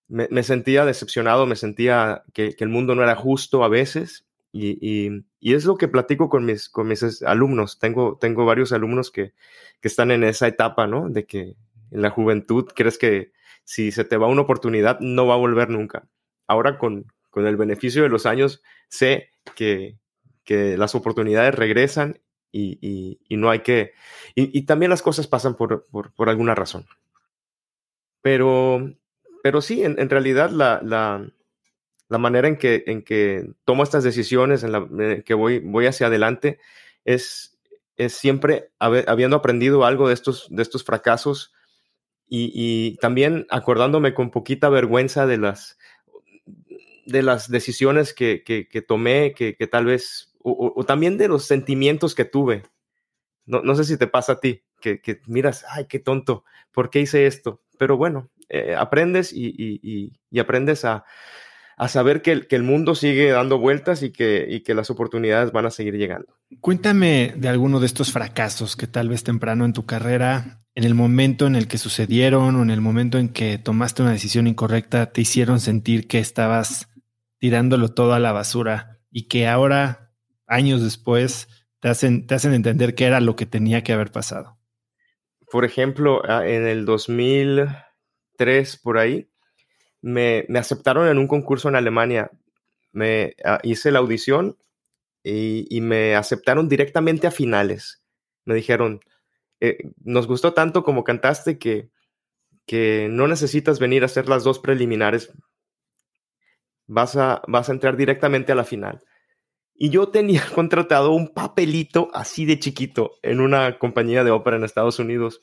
me, 0.07 0.43
sentía 0.43 0.85
decepcionado, 0.85 1.47
me 1.47 1.55
sentía 1.55 2.23
que, 2.33 2.55
el 2.59 2.69
mundo 2.69 2.93
no 2.93 3.01
era 3.01 3.15
justo 3.15 3.63
a 3.63 3.67
veces. 3.67 4.25
Y, 4.51 5.09
es 5.53 5.65
lo 5.65 5.77
que 5.77 5.87
platico 5.87 6.29
con 6.29 6.45
mis, 6.45 6.69
con 6.69 6.87
mis 6.87 7.21
alumnos. 7.23 7.77
Tengo, 7.79 8.17
tengo 8.19 8.45
varios 8.45 8.71
alumnos 8.71 9.11
que, 9.11 9.33
que 9.79 9.87
están 9.87 10.11
en 10.11 10.23
esa 10.23 10.47
etapa, 10.47 10.87
¿no? 10.87 11.09
De 11.09 11.25
que 11.25 11.55
en 11.91 12.01
la 12.01 12.09
juventud 12.09 12.65
crees 12.75 12.97
que 12.97 13.31
si 13.65 13.91
se 13.91 14.05
te 14.05 14.17
va 14.17 14.27
una 14.27 14.43
oportunidad, 14.43 14.99
no 14.99 15.27
va 15.27 15.33
a 15.33 15.37
volver 15.37 15.69
nunca. 15.69 16.07
Ahora 16.47 16.77
con, 16.77 17.11
el 17.35 17.57
beneficio 17.57 18.03
de 18.03 18.09
los 18.09 18.25
años, 18.25 18.63
sé 18.87 19.31
que, 19.55 19.97
las 20.47 20.95
oportunidades 20.95 21.53
regresan 21.53 22.21
y, 22.51 23.19
no 23.29 23.49
hay 23.49 23.59
que... 23.59 23.93
Y, 24.35 24.61
también 24.61 24.91
las 24.91 25.01
cosas 25.01 25.27
pasan 25.27 25.55
por, 25.55 25.87
alguna 26.19 26.55
razón. 26.55 26.85
Pero, 28.21 28.93
pero 29.43 29.61
sí, 29.61 29.83
en, 29.83 30.09
realidad 30.09 30.51
la, 30.51 31.27
manera 32.09 32.47
en 32.47 32.57
que, 32.57 32.83
en 32.87 33.01
que 33.01 33.47
tomo 33.65 33.83
estas 33.83 34.03
decisiones, 34.03 34.63
en 34.63 34.71
la 34.71 34.87
que 35.23 35.33
voy, 35.33 35.59
voy 35.59 35.87
hacia 35.87 36.07
adelante, 36.07 36.59
es, 37.03 37.57
es 37.97 38.13
siempre 38.13 38.71
habiendo 38.79 39.37
aprendido 39.37 39.85
algo 39.85 40.07
de 40.07 40.13
estos, 40.13 40.47
de 40.49 40.61
estos 40.61 40.83
fracasos, 40.83 41.53
y, 42.27 42.97
también 42.97 43.45
acordándome 43.49 44.13
con 44.13 44.31
poquita 44.31 44.69
vergüenza 44.69 45.27
de 45.27 45.37
las, 45.37 45.77
de 47.05 47.21
las 47.21 47.49
decisiones 47.49 48.13
que, 48.13 48.85
tomé, 48.87 49.33
que, 49.33 49.67
tal 49.67 49.85
vez, 49.85 50.35
o, 50.39 50.83
también 50.85 51.17
de 51.17 51.27
los 51.27 51.45
sentimientos 51.45 52.15
que 52.15 52.25
tuve. 52.25 52.63
No, 53.45 53.75
sé 53.75 53.83
si 53.83 53.97
te 53.97 54.07
pasa 54.07 54.33
a 54.33 54.39
ti, 54.39 54.63
que, 54.81 55.21
miras, 55.27 55.65
ay, 55.69 55.85
qué 55.87 55.99
tonto, 55.99 56.43
¿por 56.71 56.89
qué 56.89 57.01
hice 57.01 57.27
esto? 57.27 57.61
Pero 57.77 57.97
bueno, 57.97 58.29
eh, 58.49 58.75
aprendes 58.75 59.31
y, 59.33 60.11
aprendes 60.39 60.83
a, 60.83 61.05
saber 61.87 62.21
que 62.21 62.45
el, 62.49 62.63
mundo 62.63 62.95
sigue 62.95 63.29
dando 63.29 63.59
vueltas 63.59 64.01
y 64.03 64.11
que, 64.11 64.45
y 64.49 64.61
que 64.61 64.73
las 64.73 64.89
oportunidades 64.89 65.51
van 65.51 65.65
a 65.65 65.71
seguir 65.71 65.95
llegando. 65.95 66.37
Cuéntame 66.61 67.33
de 67.35 67.49
alguno 67.49 67.79
de 67.79 67.85
estos 67.85 68.11
fracasos 68.11 68.75
que 68.75 68.87
tal 68.87 69.09
vez 69.09 69.23
temprano 69.23 69.65
en 69.65 69.73
tu 69.73 69.85
carrera 69.85 70.65
en 70.75 70.83
el 70.83 70.93
momento 70.93 71.47
en 71.47 71.55
el 71.55 71.67
que 71.67 71.77
sucedieron 71.77 72.55
o 72.57 72.61
en 72.61 72.69
el 72.69 72.81
momento 72.81 73.17
en 73.17 73.29
que 73.29 73.57
tomaste 73.57 74.01
una 74.01 74.11
decisión 74.11 74.45
incorrecta 74.45 75.11
te 75.11 75.21
hicieron 75.21 75.61
sentir 75.61 76.07
que 76.07 76.19
estabas 76.19 76.89
tirándolo 77.39 77.93
todo 77.93 78.13
a 78.13 78.19
la 78.19 78.33
basura 78.33 78.99
y 79.09 79.27
que 79.27 79.47
ahora, 79.47 80.11
años 80.47 80.83
después, 80.83 81.47
te 81.79 81.87
hacen, 81.87 82.27
te 82.27 82.35
hacen 82.35 82.53
entender 82.53 82.93
qué 82.93 83.05
era 83.05 83.21
lo 83.21 83.37
que 83.37 83.45
tenía 83.45 83.83
que 83.83 83.93
haber 83.93 84.11
pasado? 84.11 84.57
Por 85.49 85.63
ejemplo, 85.63 86.21
ah, 86.27 86.45
en 86.45 86.67
el 86.67 86.83
2003, 86.85 88.77
por 88.77 88.97
ahí, 88.97 89.29
me, 90.05 90.45
aceptaron 90.59 91.07
en 91.07 91.17
un 91.17 91.27
concurso 91.27 91.67
en 91.67 91.75
Alemania. 91.75 92.29
Me 92.91 93.35
ah, 93.43 93.59
hice 93.63 93.91
la 93.91 93.99
audición 93.99 94.55
y, 95.23 95.81
me 95.81 96.15
aceptaron 96.15 96.69
directamente 96.69 97.25
a 97.25 97.31
finales. 97.31 98.03
Me 98.45 98.53
dijeron, 98.53 98.99
eh, 99.59 99.79
nos 100.03 100.27
gustó 100.27 100.53
tanto 100.53 100.83
como 100.83 101.03
cantaste 101.03 101.57
que, 101.57 101.89
que 102.67 103.07
no 103.09 103.27
necesitas 103.27 103.79
venir 103.79 104.03
a 104.03 104.05
hacer 104.05 104.29
las 104.29 104.43
dos 104.43 104.59
preliminares. 104.59 105.33
Vas 106.85 107.15
a, 107.17 107.41
vas 107.47 107.69
a 107.69 107.71
entrar 107.71 107.97
directamente 107.97 108.51
a 108.51 108.55
la 108.55 108.63
final. 108.63 109.01
Y 109.73 109.89
yo 109.89 110.09
tenía 110.09 110.43
contratado 110.53 111.13
un 111.13 111.33
papelito 111.33 112.09
así 112.13 112.45
de 112.45 112.59
chiquito 112.59 113.13
en 113.23 113.41
una 113.41 113.79
compañía 113.79 114.23
de 114.23 114.29
ópera 114.29 114.57
en 114.57 114.63
Estados 114.65 114.99
Unidos. 114.99 115.41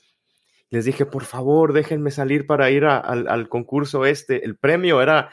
Les 0.72 0.86
dije, 0.86 1.04
por 1.04 1.24
favor, 1.24 1.74
déjenme 1.74 2.10
salir 2.10 2.46
para 2.46 2.70
ir 2.70 2.86
al, 2.86 3.48
concurso 3.50 4.06
este. 4.06 4.42
El 4.42 4.56
premio 4.56 5.02
era, 5.02 5.28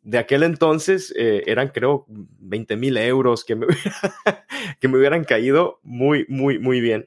de 0.00 0.16
aquel 0.16 0.42
entonces, 0.42 1.12
eh, 1.18 1.42
eran 1.46 1.68
creo 1.68 2.06
20 2.08 2.76
mil 2.76 2.96
euros 2.96 3.44
que 3.44 3.56
me, 3.56 3.66
que 4.80 4.88
me 4.88 4.96
hubieran 4.96 5.24
caído 5.24 5.80
muy, 5.82 6.24
muy, 6.30 6.58
muy 6.58 6.80
bien. 6.80 7.06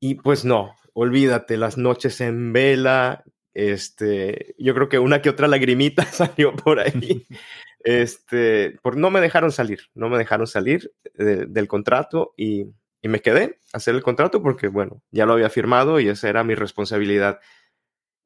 Y 0.00 0.14
pues 0.14 0.46
no, 0.46 0.74
olvídate, 0.94 1.58
las 1.58 1.76
noches 1.76 2.18
en 2.22 2.54
vela, 2.54 3.24
este, 3.52 4.54
yo 4.56 4.74
creo 4.74 4.88
que 4.88 4.98
una 4.98 5.20
que 5.20 5.28
otra 5.28 5.48
lagrimita 5.48 6.04
salió 6.10 6.56
por 6.56 6.80
ahí. 6.80 7.26
Este, 7.82 8.76
por, 8.82 8.98
no 8.98 9.10
me 9.10 9.22
dejaron 9.22 9.52
salir, 9.52 9.80
no 9.94 10.10
me 10.10 10.18
dejaron 10.18 10.46
salir 10.46 10.92
del 11.14 11.66
contrato 11.66 12.34
y, 12.36 12.66
me 13.08 13.20
quedé 13.20 13.58
a 13.72 13.78
hacer 13.78 13.94
el 13.94 14.02
contrato 14.02 14.42
porque, 14.42 14.68
bueno, 14.68 15.02
ya 15.10 15.26
lo 15.26 15.32
había 15.32 15.50
firmado 15.50 16.00
y 16.00 16.08
esa 16.08 16.28
era 16.28 16.44
mi 16.44 16.54
responsabilidad. 16.54 17.40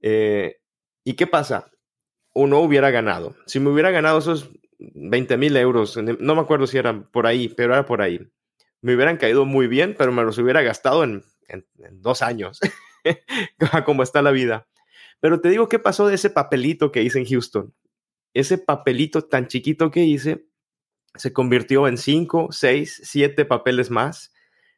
Eh, 0.01 0.61
¿Y 1.05 1.15
qué 1.15 1.27
pasa? 1.27 1.71
Uno 2.33 2.61
hubiera 2.61 2.91
ganado. 2.91 3.37
Si 3.47 3.61
me 3.61 3.71
hubiera 3.71 3.91
ganado 3.91 4.19
esos 4.19 4.51
20 4.79 5.37
mil 5.37 5.57
euros, 5.57 5.97
no 5.97 6.35
me 6.35 6.41
acuerdo 6.41 6.67
si 6.67 6.79
eran 6.79 7.11
por 7.11 7.27
ahí, 7.27 7.49
pero 7.49 7.75
era 7.75 7.87
por 7.87 8.03
ahí. 8.03 8.21
Me 8.81 8.95
hubieran 8.95 9.17
caído 9.17 9.45
muy 9.45 9.67
bien, 9.67 9.95
pero 9.97 10.13
me 10.13 10.25
los 10.25 10.39
hubiera 10.39 10.63
gastado 10.63 11.05
en 11.05 11.23
en, 11.49 11.67
dos 12.01 12.23
años, 12.23 12.61
como 13.85 14.03
está 14.03 14.23
la 14.23 14.31
vida. 14.31 14.69
Pero 15.21 15.41
te 15.41 15.49
digo, 15.49 15.69
¿qué 15.69 15.79
pasó 15.79 16.07
de 16.07 16.17
ese 16.17 16.31
papelito 16.31 16.93
que 16.93 17.03
hice 17.03 17.19
en 17.19 17.27
Houston? 17.27 17.75
Ese 18.35 18.59
papelito 18.59 19.23
tan 19.23 19.47
chiquito 19.47 19.91
que 19.91 20.05
hice 20.05 20.47
se 21.15 21.33
convirtió 21.33 21.87
en 21.87 21.97
cinco, 21.97 22.49
seis, 22.51 23.01
siete 23.05 23.45
papeles 23.45 23.91
más 23.91 24.33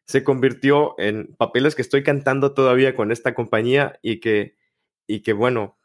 se 0.07 0.23
convirtió 0.23 0.95
en 0.99 1.35
papeles 1.37 1.75
que 1.75 1.83
estoy 1.83 2.03
cantando 2.03 2.55
todavía 2.55 2.95
con 2.95 3.11
esta 3.11 3.35
compañía 3.35 3.99
y 4.03 4.21
que, 4.21 4.57
y 5.07 5.21
que 5.21 5.33
bueno, 5.33 5.77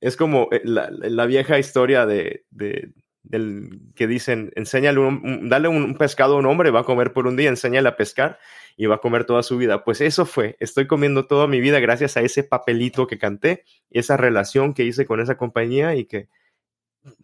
es 0.00 0.16
como 0.16 0.48
eh, 0.52 0.60
la, 0.64 1.26
vieja 1.26 1.58
historia 1.58 2.04
de, 2.04 2.44
del 2.50 3.80
que 3.94 4.06
dicen, 4.06 4.52
enséñale 4.54 5.00
un, 5.00 5.48
dale 5.48 5.68
un 5.68 5.96
pescado 5.96 6.36
a 6.36 6.38
un 6.38 6.46
hombre, 6.46 6.70
va 6.70 6.80
a 6.80 6.84
comer 6.84 7.14
por 7.14 7.26
un 7.26 7.36
día, 7.36 7.48
enséñale 7.48 7.88
a 7.88 7.96
pescar 7.96 8.38
y 8.76 8.84
va 8.84 8.96
a 8.96 9.00
comer 9.00 9.24
toda 9.24 9.42
su 9.42 9.56
vida. 9.56 9.82
Pues 9.82 10.02
eso 10.02 10.26
fue, 10.26 10.56
estoy 10.60 10.86
comiendo 10.86 11.26
toda 11.26 11.46
mi 11.46 11.60
vida 11.60 11.80
gracias 11.80 12.18
a 12.18 12.20
ese 12.20 12.44
papelito 12.44 13.06
que 13.06 13.18
canté, 13.18 13.64
esa 13.90 14.18
relación 14.18 14.74
que 14.74 14.84
hice 14.84 15.06
con 15.06 15.20
esa 15.20 15.38
compañía 15.38 15.94
y 15.94 16.04
que, 16.04 16.28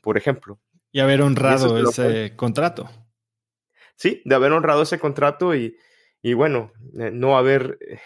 por 0.01 0.17
ejemplo. 0.17 0.59
Y 0.91 1.01
haber 1.01 1.21
honrado 1.21 1.79
ese 1.79 2.35
contrato. 2.35 2.89
Sí, 3.97 4.23
de 4.25 4.35
haber 4.35 4.53
honrado 4.53 4.83
ese 4.83 4.99
contrato 4.99 5.55
y, 5.55 5.77
y 6.23 6.35
bueno, 6.35 6.73
eh, 6.99 7.11
no 7.13 7.37
haber, 7.37 7.79
eh, 7.81 8.01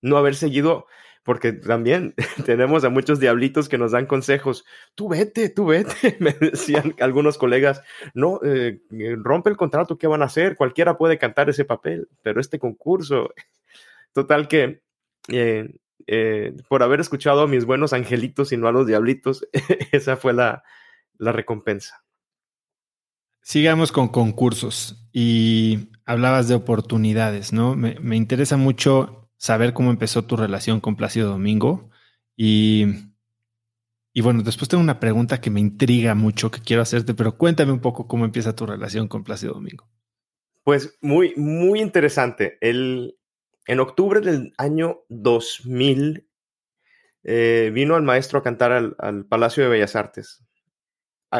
no 0.00 0.16
haber 0.16 0.34
seguido 0.34 0.86
porque 1.24 1.52
también 1.52 2.14
tenemos 2.46 2.84
a 2.84 2.90
muchos 2.90 3.20
diablitos 3.20 3.68
que 3.68 3.78
nos 3.78 3.92
dan 3.92 4.06
consejos. 4.06 4.64
Tú 4.94 5.08
vete, 5.08 5.48
tú 5.48 5.66
vete, 5.66 6.16
me 6.20 6.32
decían 6.32 6.94
algunos 7.00 7.38
colegas. 7.38 7.82
No, 8.14 8.40
eh, 8.44 8.80
rompe 9.18 9.50
el 9.50 9.56
contrato, 9.56 9.98
¿qué 9.98 10.06
van 10.06 10.22
a 10.22 10.26
hacer? 10.26 10.56
Cualquiera 10.56 10.96
puede 10.98 11.18
cantar 11.18 11.48
ese 11.48 11.64
papel, 11.64 12.08
pero 12.22 12.40
este 12.40 12.58
concurso. 12.58 13.30
Total 14.12 14.48
que 14.48 14.82
eh, 15.28 15.74
eh, 16.06 16.52
por 16.68 16.82
haber 16.82 17.00
escuchado 17.00 17.42
a 17.42 17.46
mis 17.46 17.64
buenos 17.64 17.92
angelitos 17.92 18.52
y 18.52 18.56
no 18.56 18.68
a 18.68 18.72
los 18.72 18.86
diablitos, 18.86 19.46
esa 19.92 20.16
fue 20.16 20.32
la, 20.32 20.64
la 21.18 21.32
recompensa. 21.32 22.04
Sigamos 23.42 23.92
con 23.92 24.08
concursos 24.08 25.08
y 25.12 25.90
hablabas 26.04 26.48
de 26.48 26.54
oportunidades, 26.54 27.52
¿no? 27.52 27.74
Me, 27.74 27.96
me 28.00 28.16
interesa 28.16 28.56
mucho 28.56 29.30
saber 29.36 29.72
cómo 29.72 29.90
empezó 29.90 30.24
tu 30.24 30.36
relación 30.36 30.80
con 30.80 30.96
Plácido 30.96 31.28
Domingo. 31.28 31.90
Y, 32.36 32.86
y 34.12 34.20
bueno, 34.20 34.42
después 34.42 34.68
tengo 34.68 34.82
una 34.82 35.00
pregunta 35.00 35.40
que 35.40 35.50
me 35.50 35.60
intriga 35.60 36.14
mucho 36.14 36.50
que 36.50 36.60
quiero 36.60 36.82
hacerte, 36.82 37.14
pero 37.14 37.36
cuéntame 37.36 37.72
un 37.72 37.80
poco 37.80 38.06
cómo 38.06 38.24
empieza 38.24 38.54
tu 38.54 38.66
relación 38.66 39.08
con 39.08 39.24
Plácido 39.24 39.54
Domingo. 39.54 39.88
Pues 40.62 40.96
muy, 41.00 41.34
muy 41.36 41.80
interesante. 41.80 42.58
El, 42.60 43.18
en 43.66 43.80
octubre 43.80 44.20
del 44.20 44.52
año 44.58 45.00
2000 45.08 46.28
eh, 47.24 47.70
vino 47.72 47.96
el 47.96 48.02
maestro 48.02 48.38
a 48.38 48.42
cantar 48.42 48.72
al, 48.72 49.26
Palacio 49.26 49.64
de 49.64 49.70
Bellas 49.70 49.96
Artes. 49.96 50.44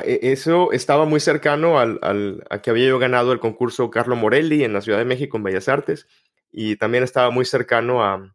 E, 0.00 0.32
eso 0.32 0.72
estaba 0.72 1.04
muy 1.04 1.20
cercano 1.20 1.78
al, 1.78 2.44
a 2.48 2.62
que 2.62 2.70
había 2.70 2.88
yo 2.88 2.98
ganado 2.98 3.32
el 3.32 3.40
concurso 3.40 3.90
Carlo 3.90 4.16
Morelli 4.16 4.64
en 4.64 4.72
la 4.72 4.80
Ciudad 4.80 4.98
de 4.98 5.04
México 5.04 5.36
en 5.36 5.42
Bellas 5.42 5.68
Artes 5.68 6.06
y 6.50 6.76
también 6.76 7.04
estaba 7.04 7.30
muy 7.30 7.44
cercano 7.44 8.02
a, 8.04 8.34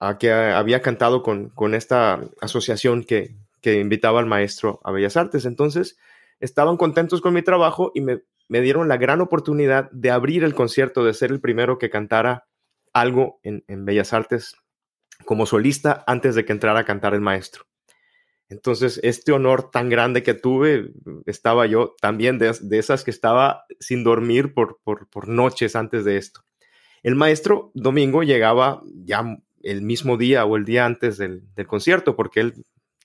a 0.00 0.18
que 0.18 0.32
había 0.32 0.82
cantado 0.82 1.22
con, 1.22 1.50
con 1.50 1.74
esta 1.74 2.20
asociación 2.40 3.04
que, 3.04 3.36
que, 3.60 3.80
invitaba 3.80 4.20
al 4.20 4.26
maestro 4.26 4.80
a 4.84 4.92
Bellas 4.92 5.16
Artes. 5.16 5.44
Entonces, 5.44 5.96
estaban 6.40 6.76
contentos 6.76 7.20
con 7.20 7.34
mi 7.34 7.42
trabajo 7.42 7.92
y 7.94 8.00
me, 8.00 8.22
me, 8.48 8.60
dieron 8.60 8.88
la 8.88 8.96
gran 8.96 9.20
oportunidad 9.20 9.90
de 9.92 10.10
abrir 10.10 10.44
el 10.44 10.54
concierto, 10.54 11.04
de 11.04 11.14
ser 11.14 11.30
el 11.30 11.40
primero 11.40 11.78
que 11.78 11.90
cantara 11.90 12.46
algo 12.92 13.40
en, 13.42 13.64
en 13.68 13.84
Bellas 13.84 14.12
Artes 14.12 14.56
como 15.24 15.46
solista 15.46 16.04
antes 16.06 16.34
de 16.34 16.44
que 16.44 16.52
entrara 16.52 16.80
a 16.80 16.84
cantar 16.84 17.14
el 17.14 17.20
maestro. 17.20 17.64
Entonces, 18.54 19.00
este 19.02 19.32
honor 19.32 19.72
tan 19.72 19.88
grande 19.88 20.22
que 20.22 20.32
tuve, 20.32 20.92
estaba 21.26 21.66
yo 21.66 21.96
también 22.00 22.38
de, 22.38 22.56
de 22.60 22.78
esas 22.78 23.02
que 23.02 23.10
estaba 23.10 23.64
sin 23.80 24.04
dormir 24.04 24.54
por, 24.54 24.78
por, 24.84 25.28
noches 25.28 25.74
antes 25.74 26.04
de 26.04 26.18
esto. 26.18 26.44
El 27.02 27.16
maestro 27.16 27.72
Domingo 27.74 28.22
llegaba 28.22 28.80
ya 28.94 29.24
el 29.60 29.82
mismo 29.82 30.16
día 30.16 30.44
o 30.44 30.56
el 30.56 30.64
día 30.64 30.86
antes 30.86 31.18
del, 31.18 31.42
concierto, 31.66 32.14
porque 32.14 32.40
él 32.40 32.54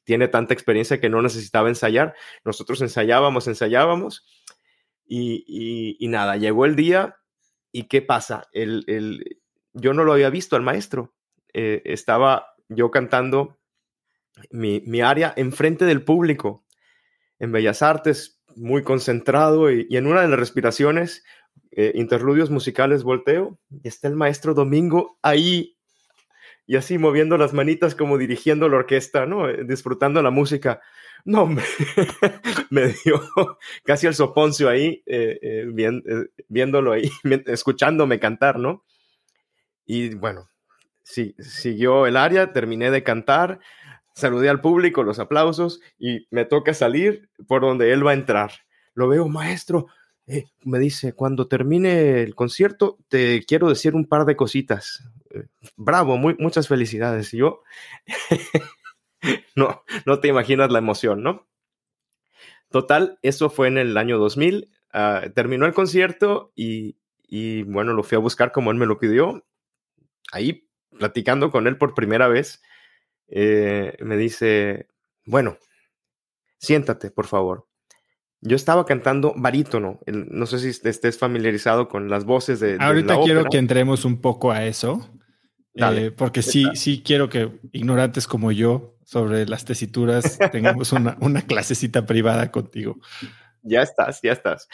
tiene 0.03 0.27
tanta 0.27 0.53
experiencia 0.53 1.01
que 1.01 1.09
no 1.09 1.19
necesitaba 1.23 1.67
ensayar. 1.67 2.13
Nosotros 2.45 2.79
ensayábamos, 2.81 3.47
ensayábamos 3.47 4.27
y, 5.07 5.97
nada, 6.01 6.38
llegó 6.38 6.65
el 6.65 6.75
día 6.75 7.15
y 7.71 7.88
¿qué 7.88 8.03
pasa? 8.03 8.47
El, 8.51 9.39
yo 9.73 9.95
no 9.95 10.03
lo 10.03 10.13
había 10.13 10.29
visto 10.29 10.55
al 10.55 10.62
maestro. 10.62 11.15
Eh, 11.53 11.81
estaba 11.85 12.53
yo 12.67 12.91
cantando 12.91 13.59
mi, 14.52 15.02
área 15.02 15.34
enfrente 15.36 15.86
del 15.86 16.04
público 16.04 16.65
en 17.39 17.52
Bellas 17.52 17.82
Artes, 17.82 18.41
muy 18.56 18.84
concentrado 18.84 19.71
y 19.71 19.88
en 19.95 20.08
una 20.08 20.21
de 20.21 20.28
las 20.28 20.39
respiraciones 20.39 21.23
eh, 21.71 21.91
interludios 21.95 22.49
musicales 22.49 23.04
volteo 23.04 23.60
y 23.69 23.88
está 23.88 24.08
el 24.08 24.15
maestro 24.15 24.56
Domingo 24.56 25.19
ahí 25.21 25.78
y 26.65 26.75
así 26.75 26.97
moviendo 26.97 27.38
las 27.38 27.54
manitas 27.54 27.95
como 27.95 28.17
dirigiendo 28.17 28.69
la 28.69 28.78
orquesta, 28.78 29.25
¿no? 29.25 29.47
Eh, 29.49 29.63
disfrutando 29.65 30.21
la 30.21 30.30
música. 30.30 30.82
No, 31.25 31.47
me, 32.69 32.88
dio 33.04 33.21
casi 33.84 34.08
el 34.08 34.15
soponcio 34.15 34.67
ahí, 34.67 35.04
eh, 35.06 35.67
viéndolo 36.47 36.91
ahí, 36.91 37.10
escuchándome 37.45 38.19
cantar, 38.19 38.60
¿no? 38.60 38.84
Y 39.86 40.15
bueno, 40.15 40.49
sí, 41.04 41.36
siguió 41.39 42.06
el 42.08 42.17
área, 42.17 42.52
terminé 42.52 42.91
de 42.91 43.04
cantar, 43.04 43.60
saludé 44.19 44.49
al 44.49 44.62
público, 44.62 45.03
los 45.03 45.19
aplausos 45.19 45.82
y 45.97 46.27
me 46.32 46.45
toca 46.45 46.73
salir 46.73 47.29
por 47.47 47.62
donde 47.62 47.91
él 47.91 48.05
va 48.05 48.12
a 48.12 48.15
entrar. 48.15 48.51
Lo 48.93 49.08
veo, 49.08 49.27
maestro, 49.27 49.88
eh, 50.32 50.45
me 50.63 50.77
dice, 50.77 51.13
cuando 51.13 51.47
termine 51.47 52.21
el 52.21 52.36
concierto, 52.36 52.99
te 53.08 53.43
quiero 53.45 53.67
decir 53.67 53.95
un 53.95 54.05
par 54.05 54.25
de 54.25 54.36
cositas. 54.36 55.03
Eh, 55.32 55.47
bravo, 55.75 56.17
muy, 56.17 56.36
muchas 56.38 56.67
felicidades. 56.67 57.34
Y 57.34 57.38
yo, 57.38 57.63
no, 59.55 59.84
no 60.05 60.19
te 60.19 60.27
imaginas 60.27 60.71
la 60.71 60.77
emoción, 60.77 61.23
¿no? 61.23 61.47
Total, 62.69 63.17
eso 63.23 63.49
fue 63.49 63.69
en 63.69 63.79
el 63.79 63.97
año 63.97 64.19
2000. 64.19 64.69
Ah, 64.93 65.23
terminó 65.34 65.65
el 65.65 65.73
concierto 65.73 66.51
y, 66.55 66.97
y, 67.27 67.63
bueno, 67.63 67.93
lo 67.93 68.03
fui 68.03 68.15
a 68.15 68.19
buscar 68.19 68.51
como 68.51 68.69
él 68.69 68.77
me 68.77 68.86
lo 68.86 68.99
pidió. 68.99 69.43
Ahí, 70.32 70.69
platicando 70.95 71.49
con 71.49 71.65
él 71.65 71.77
por 71.77 71.95
primera 71.95 72.27
vez, 72.27 72.62
eh, 73.32 73.96
me 74.02 74.18
dice, 74.18 74.88
bueno, 75.26 75.58
siéntate, 76.58 77.12
por 77.12 77.28
favor. 77.28 77.68
Yo 78.42 78.56
estaba 78.56 78.86
cantando 78.86 79.34
barítono. 79.36 80.00
No 80.08 80.46
sé 80.46 80.60
si 80.60 80.88
estés 80.88 81.18
familiarizado 81.18 81.89
con 81.89 82.10
las 82.10 82.24
voces 82.24 82.62
de. 82.62 82.78
Ahorita 82.80 83.20
quiero 83.22 83.44
que 83.46 83.58
entremos 83.58 84.06
un 84.06 84.22
poco 84.22 84.52
a 84.52 84.65
eso. 84.65 85.10
Eh, 85.76 86.12
porque 86.15 86.42
sí, 86.42 86.65
sí 86.74 87.04
quiero 87.06 87.30
que 87.30 87.52
ignorantes 87.72 88.28
como 88.28 88.52
yo 88.52 88.98
sobre 89.06 89.46
las 89.46 89.63
tesituras 89.65 90.38
tengamos 90.52 90.92
una, 90.92 91.18
una 91.22 91.42
clasecita 91.44 92.06
privada 92.06 92.52
contigo. 92.52 92.98
Ya 93.62 93.82
estás, 93.82 94.22
ya 94.22 94.32
estás. 94.32 94.68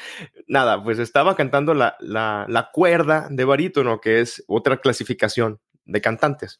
Nada, 0.47 0.83
pues 0.83 0.99
estaba 0.99 1.35
cantando 1.35 1.73
la, 1.73 1.95
la, 1.99 2.45
la 2.47 2.69
cuerda 2.71 3.27
de 3.29 3.45
barítono, 3.45 3.99
que 3.99 4.21
es 4.21 4.43
otra 4.47 4.77
clasificación 4.77 5.59
de 5.85 6.01
cantantes. 6.01 6.59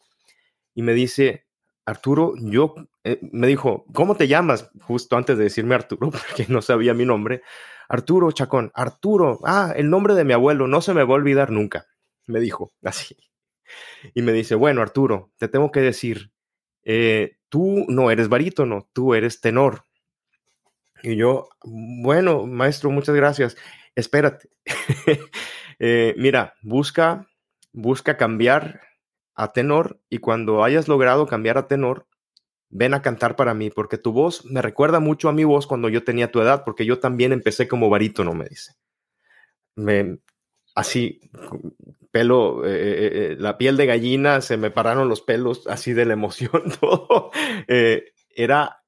Y 0.74 0.82
me 0.82 0.94
dice, 0.94 1.45
Arturo, 1.86 2.34
yo 2.38 2.76
eh, 3.04 3.20
me 3.32 3.48
dijo, 3.48 3.86
¿cómo 3.94 4.16
te 4.16 4.28
llamas? 4.28 4.72
Justo 4.82 5.18
antes 5.18 5.38
de 5.38 5.46
decirme 5.46 5.76
Arturo, 5.76 6.10
porque 6.28 6.46
no 6.50 6.62
sabía 6.62 6.94
mi 6.94 7.06
nombre. 7.06 7.42
Arturo 7.88 8.32
Chacón, 8.32 8.72
Arturo, 8.74 9.40
ah, 9.46 9.72
el 9.76 9.90
nombre 9.90 10.16
de 10.16 10.24
mi 10.24 10.34
abuelo, 10.34 10.68
no 10.68 10.82
se 10.82 10.94
me 10.94 11.04
va 11.04 11.12
a 11.12 11.18
olvidar 11.18 11.52
nunca, 11.52 11.86
me 12.26 12.40
dijo 12.40 12.74
así. 12.84 13.16
Y 14.14 14.22
me 14.22 14.32
dice, 14.32 14.56
bueno, 14.56 14.82
Arturo, 14.82 15.32
te 15.38 15.48
tengo 15.48 15.72
que 15.72 15.82
decir, 15.82 16.32
eh, 16.84 17.38
tú 17.50 17.86
no 17.88 18.12
eres 18.12 18.30
barítono, 18.30 18.90
tú 18.94 19.14
eres 19.14 19.42
tenor. 19.42 19.86
Y 21.04 21.16
yo, 21.16 21.50
bueno, 21.64 22.48
maestro, 22.48 22.90
muchas 22.90 23.16
gracias. 23.16 23.58
Espérate. 23.96 24.50
Eh, 25.78 26.16
mira, 26.18 26.54
busca, 26.62 27.28
busca 27.74 28.16
cambiar 28.16 28.85
a 29.36 29.52
tenor 29.52 30.00
y 30.10 30.20
cuando 30.20 30.64
hayas 30.64 30.88
logrado 30.88 31.28
cambiar 31.28 31.58
a 31.58 31.68
tenor, 31.68 32.08
ven 32.70 32.94
a 32.94 33.02
cantar 33.02 33.36
para 33.36 33.54
mí, 33.54 33.70
porque 33.70 33.98
tu 33.98 34.12
voz 34.12 34.46
me 34.46 34.62
recuerda 34.62 35.00
mucho 35.00 35.30
a 35.30 35.34
mi 35.34 35.44
voz 35.44 35.68
cuando 35.68 35.90
yo 35.90 36.04
tenía 36.04 36.32
tu 36.32 36.42
edad, 36.42 36.64
porque 36.66 36.86
yo 36.86 37.00
también 37.00 37.32
empecé 37.32 37.68
como 37.68 37.90
barítono, 37.90 38.34
me 38.34 38.46
dice. 38.46 38.74
Me, 39.76 40.20
así, 40.76 41.22
pelo, 42.12 42.66
eh, 42.66 42.70
eh, 42.72 43.12
eh, 43.14 43.36
la 43.40 43.58
piel 43.58 43.78
de 43.78 43.86
gallina, 43.86 44.42
se 44.42 44.58
me 44.58 44.72
pararon 44.72 45.10
los 45.10 45.22
pelos 45.22 45.68
así 45.68 45.94
de 45.94 46.06
la 46.06 46.14
emoción, 46.14 46.64
todo. 46.80 47.32
era 48.36 48.82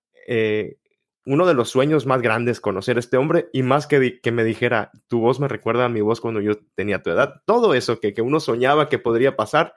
uno 1.26 1.46
de 1.46 1.54
los 1.54 1.70
sueños 1.70 2.06
más 2.06 2.22
grandes 2.22 2.62
conocer 2.62 2.98
a 2.98 3.00
este 3.00 3.18
hombre 3.18 3.50
y 3.52 3.64
más 3.64 3.88
que, 3.88 4.20
que 4.22 4.32
me 4.32 4.46
dijera, 4.46 4.92
tu 5.08 5.20
voz 5.20 5.40
me 5.40 5.48
recuerda 5.48 5.86
a 5.86 5.90
mi 5.90 6.02
voz 6.02 6.22
cuando 6.22 6.42
yo 6.42 6.58
tenía 6.76 7.02
tu 7.02 7.10
edad. 7.10 7.42
Todo 7.46 7.74
eso 7.74 8.00
que, 8.00 8.14
que 8.14 8.22
uno 8.22 8.40
soñaba 8.40 8.88
que 8.88 9.00
podría 9.00 9.36
pasar, 9.36 9.74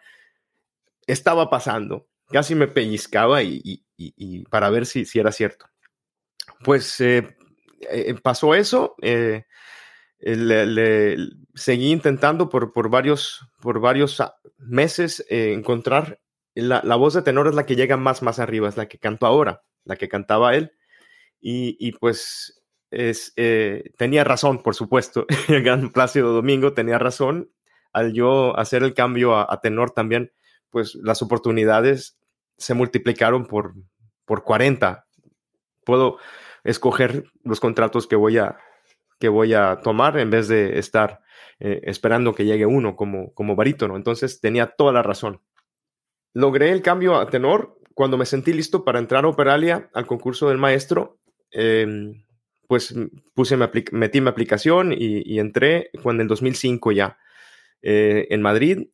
estaba 1.11 1.51
pasando. 1.51 2.09
Casi 2.29 2.55
me 2.55 2.69
pellizcaba 2.69 3.43
y, 3.43 3.85
para 4.51 4.71
ver 4.71 4.87
si, 4.87 5.05
si, 5.05 5.19
era 5.19 5.33
cierto. 5.33 5.67
Pues 6.65 7.01
eh, 7.01 7.37
eh, 7.91 8.15
pasó 8.23 8.55
eso. 8.55 8.95
Eh, 9.03 9.45
le, 10.21 11.17
seguí 11.55 11.91
intentando 11.91 12.49
por, 12.49 12.73
por, 12.73 12.91
varios, 12.91 13.47
por 13.61 13.81
varios 13.81 14.23
meses 14.59 15.25
encontrar 15.29 16.21
la, 16.55 16.83
la, 16.85 16.97
voz 16.97 17.15
de 17.15 17.23
tenor 17.23 17.49
es 17.49 17.55
la 17.55 17.65
que 17.65 17.77
llega 17.77 17.97
más, 17.97 18.23
más 18.23 18.39
arriba, 18.39 18.69
es 18.69 18.77
la 18.77 18.87
que 18.87 18.99
canto 18.99 19.27
ahora, 19.27 19.63
la 19.85 19.97
que 19.97 20.09
cantaba 20.09 20.55
él. 20.55 20.73
Y, 21.41 21.77
y 21.81 21.93
pues 21.93 22.63
es, 22.91 23.33
tenía 23.97 24.25
razón, 24.25 24.63
por 24.63 24.75
supuesto, 24.75 25.27
el 25.49 25.63
gran 25.63 25.91
Plácido 25.91 26.33
Domingo 26.33 26.75
tenía 26.75 26.99
razón. 26.99 27.51
Al 27.93 28.13
yo 28.13 28.57
hacer 28.59 28.83
el 28.83 28.95
cambio 28.95 29.37
a, 29.37 29.61
tenor 29.61 29.91
también, 29.91 30.33
pues 30.71 30.95
las 30.95 31.23
oportunidades 31.23 32.19
se 32.57 32.75
multiplicaron 32.75 33.47
por, 33.47 33.75
por 34.25 34.45
40. 34.45 35.07
Puedo 35.85 36.19
escoger 36.65 37.25
los 37.45 37.61
contratos 37.61 38.07
que 38.07 38.17
voy 38.17 38.39
a, 38.39 38.59
que 39.19 39.29
voy 39.29 39.55
a 39.55 39.81
tomar 39.83 40.19
en 40.19 40.31
vez 40.31 40.49
de 40.49 40.79
estar 40.79 41.21
eh, 41.59 41.81
esperando 41.85 42.35
que 42.35 42.45
llegue 42.45 42.67
uno 42.67 42.97
como, 42.97 43.33
como 43.35 43.57
barítono. 43.57 43.97
Entonces 43.97 44.41
tenía 44.41 44.67
toda 44.67 44.93
la 44.93 45.03
razón. 45.03 45.41
Logré 46.33 46.71
el 46.71 46.83
cambio 46.83 47.17
a 47.17 47.29
tenor 47.29 47.79
cuando 47.95 48.17
me 48.17 48.27
sentí 48.27 48.53
listo 48.53 48.85
para 48.85 48.99
entrar 48.99 49.25
a 49.25 49.29
Operalia 49.29 49.91
al 49.93 50.07
concurso 50.07 50.49
del 50.49 50.59
maestro. 50.59 51.19
Em, 51.51 52.25
pues 52.69 52.95
puse 53.35 53.57
metí 53.57 54.21
mi 54.21 54.29
aplicación 54.29 54.95
y, 54.97 55.41
entré 55.41 55.91
cuando 56.05 56.23
en 56.23 56.27
el 56.27 56.29
2005 56.29 56.93
ya 56.93 57.19
eh, 57.83 58.29
en 58.31 58.41
Madrid 58.43 58.87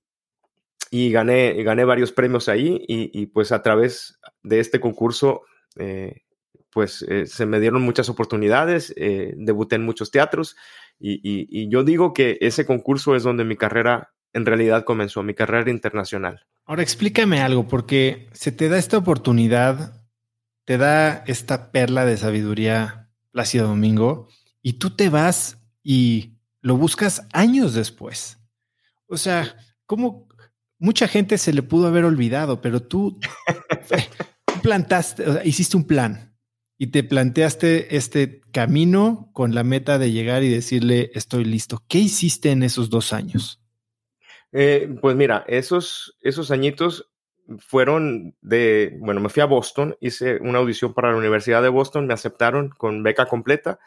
y 0.97 1.11
gané, 1.11 1.62
gané 1.62 1.84
varios 1.84 2.12
premios 2.12 2.49
ahí 2.49 2.82
y, 2.88 3.26
pues 3.26 3.53
a 3.53 3.62
través 3.62 4.18
de 4.42 4.61
este 4.61 4.80
concurso 4.80 5.42
eh, 5.78 6.22
pues 6.70 7.03
eh, 7.09 7.26
se 7.26 7.47
me 7.47 7.61
dieron 7.61 7.82
muchas 7.82 8.09
oportunidades, 8.09 8.92
eh, 8.97 9.34
debuté 9.36 9.76
en 9.76 9.84
muchos 9.84 10.11
teatros 10.11 10.57
y, 10.99 11.68
yo 11.68 11.84
digo 11.84 12.14
que 12.14 12.38
ese 12.40 12.64
concurso 12.64 13.14
es 13.14 13.22
donde 13.22 13.44
mi 13.44 13.57
carrera 13.57 14.12
en 14.32 14.47
realidad 14.47 14.84
comenzó, 14.84 15.22
mi 15.22 15.34
carrera 15.34 15.70
internacional. 15.70 16.47
Ahora 16.64 16.82
explícame 16.82 17.40
algo, 17.40 17.68
porque 17.68 18.28
se 18.32 18.53
te 18.53 18.68
da 18.68 18.78
esta 18.78 18.99
oportunidad, 18.99 20.03
te 20.64 20.78
da 20.78 21.24
esta 21.26 21.70
perla 21.70 22.05
de 22.05 22.16
sabiduría 22.16 23.09
Plácido 23.30 23.68
Domingo 23.68 24.28
y 24.62 24.74
tú 24.74 24.90
te 24.97 25.09
vas 25.09 25.59
y 25.82 26.36
lo 26.61 26.76
buscas 26.76 27.26
años 27.32 27.74
después. 27.74 28.38
O 29.07 29.16
sea, 29.16 29.57
como 29.86 30.26
mucha 30.79 31.09
gente 31.09 31.39
se 31.39 31.53
le 31.53 31.62
pudo 31.62 31.87
haber 31.87 32.05
olvidado, 32.05 32.61
pero 32.61 32.81
tú 32.81 33.18
plantaste, 34.62 35.24
hiciste 35.45 35.77
un 35.77 35.87
plan 35.87 36.37
y 36.79 36.89
te 36.89 37.05
planteaste 37.05 37.97
este 37.97 38.41
camino 38.53 39.31
con 39.33 39.55
la 39.55 39.64
meta 39.64 39.99
de 39.99 40.12
llegar 40.12 40.43
y 40.43 40.51
decirle, 40.51 41.11
estoy 41.14 41.45
listo. 41.45 41.83
¿Qué 41.89 41.99
hiciste 41.99 42.51
en 42.51 42.62
esos 42.62 42.91
dos 42.91 43.12
años? 43.12 43.62
Eh, 44.53 44.95
pues 45.01 45.16
mira, 45.16 45.45
esos, 45.49 46.16
esos 46.20 46.51
añitos 46.51 47.11
fueron 47.59 48.35
de, 48.41 48.97
bueno, 49.01 49.20
me 49.20 49.29
fui 49.29 49.43
a 49.43 49.47
Boston, 49.47 49.97
hice 50.01 50.39
una 50.41 50.59
audición 50.59 50.95
para 50.95 51.12
la 51.12 51.16
Universidad 51.16 51.62
de 51.62 51.68
Boston, 51.68 52.07
me 52.07 52.14
aceptaron 52.14 52.70
con 52.70 53.03
beca 53.03 53.27
completa 53.27 53.79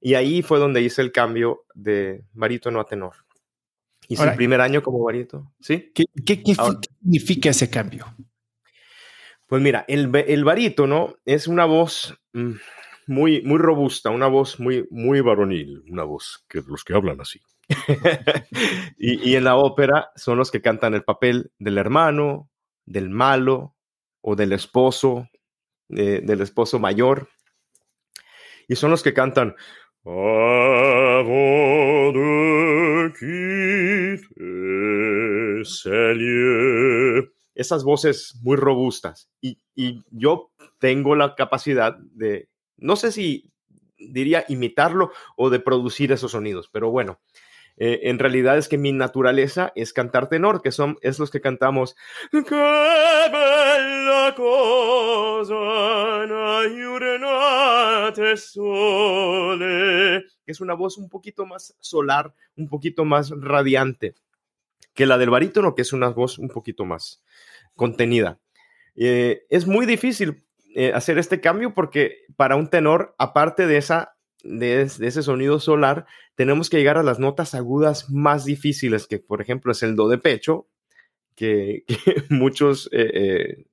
y 0.00 0.14
ahí 0.14 0.42
fue 0.42 0.58
donde 0.58 0.82
hice 0.82 1.02
el 1.02 1.12
cambio 1.12 1.64
de 1.74 2.24
barítono 2.32 2.80
a 2.80 2.86
tenor. 2.86 3.14
Hice 4.08 4.24
el 4.24 4.36
primer 4.36 4.60
año 4.60 4.82
como 4.82 5.04
barítono, 5.04 5.54
¿sí? 5.60 5.92
¿Qué, 5.94 6.06
qué, 6.24 6.42
qué 6.42 6.56
significa 7.02 7.50
ese 7.50 7.68
cambio? 7.68 8.06
Pues 9.46 9.62
mira, 9.62 9.84
el, 9.86 10.10
el 10.26 10.44
barítono 10.44 11.16
es 11.26 11.46
una 11.46 11.66
voz 11.66 12.18
mm, 12.32 12.52
muy, 13.06 13.42
muy 13.42 13.58
robusta, 13.58 14.10
una 14.10 14.26
voz 14.26 14.60
muy, 14.60 14.86
muy 14.90 15.20
varonil, 15.20 15.82
una 15.90 16.04
voz 16.04 16.44
que 16.48 16.62
los 16.66 16.84
que 16.84 16.94
hablan 16.94 17.20
así. 17.20 17.40
y, 18.98 19.34
en 19.34 19.44
la 19.44 19.56
ópera 19.56 20.10
son 20.16 20.38
los 20.38 20.50
que 20.50 20.62
cantan 20.62 20.94
el 20.94 21.04
papel 21.04 21.50
del 21.58 21.78
hermano, 21.78 22.50
del 22.84 23.10
malo 23.10 23.74
o 24.20 24.36
del 24.36 24.52
esposo, 24.52 25.28
del 25.88 26.40
esposo 26.40 26.78
mayor. 26.78 27.28
Y 28.68 28.76
son 28.76 28.90
los 28.90 29.02
que 29.02 29.14
cantan 29.14 29.56
esas 37.54 37.84
voces 37.84 38.38
muy 38.42 38.56
robustas. 38.56 39.28
Y, 39.40 39.58
yo 40.10 40.50
tengo 40.80 41.14
la 41.14 41.36
capacidad 41.36 41.96
de, 41.98 42.48
no 42.76 42.96
sé 42.96 43.12
si 43.12 43.52
diría 43.96 44.44
imitarlo 44.48 45.12
o 45.36 45.50
de 45.50 45.60
producir 45.60 46.10
esos 46.10 46.32
sonidos, 46.32 46.68
pero 46.72 46.90
bueno, 46.90 47.20
eh, 47.76 48.00
en 48.04 48.18
realidad 48.18 48.58
es 48.58 48.66
que 48.68 48.76
mi 48.76 48.90
naturaleza 48.92 49.72
es 49.76 49.92
cantar 49.92 50.28
tenor, 50.28 50.62
que 50.62 50.72
son, 50.72 50.98
es 51.00 51.20
los 51.20 51.30
que 51.30 51.40
cantamos. 51.40 51.94
¡Qué 52.32 52.40
bella 52.40 54.34
cosa, 54.34 55.54
sole! 58.36 60.24
Es 60.46 60.60
una 60.60 60.74
voz 60.74 60.98
un 60.98 61.08
poquito 61.08 61.46
más 61.46 61.74
solar, 61.80 62.34
un 62.56 62.68
poquito 62.68 63.04
más 63.04 63.30
radiante 63.30 64.14
que 64.94 65.06
la 65.06 65.16
del 65.16 65.30
barítono, 65.30 65.74
que 65.76 65.82
es 65.82 65.92
una 65.92 66.08
voz 66.08 66.38
un 66.38 66.48
poquito 66.48 66.84
más, 66.84 67.22
contenida. 67.76 68.40
Eh, 68.96 69.46
es 69.48 69.66
muy 69.66 69.86
difícil 69.86 70.42
eh, 70.74 70.92
hacer 70.92 71.18
este 71.18 71.40
cambio 71.40 71.72
porque 71.72 72.24
para 72.34 72.56
un 72.56 72.68
tenor, 72.68 73.14
aparte 73.16 73.68
de, 73.68 73.76
esa, 73.76 74.16
de, 74.42 74.82
ese 74.82 75.22
sonido 75.22 75.60
solar, 75.60 76.06
tenemos 76.34 76.68
que 76.68 76.78
llegar 76.78 76.98
a 76.98 77.04
las 77.04 77.20
notas 77.20 77.54
agudas 77.54 78.10
más 78.10 78.44
difíciles, 78.44 79.06
que 79.06 79.20
por 79.20 79.40
ejemplo 79.40 79.70
es 79.70 79.84
el 79.84 79.94
do 79.94 80.08
de 80.08 80.18
pecho, 80.18 80.66
que, 81.36 81.84
muchos 82.28 82.88
eh, 82.90 83.66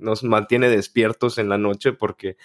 nos 0.00 0.22
mantiene 0.22 0.68
despiertos 0.68 1.38
en 1.38 1.48
la 1.48 1.58
noche 1.58 1.92
porque 1.92 2.36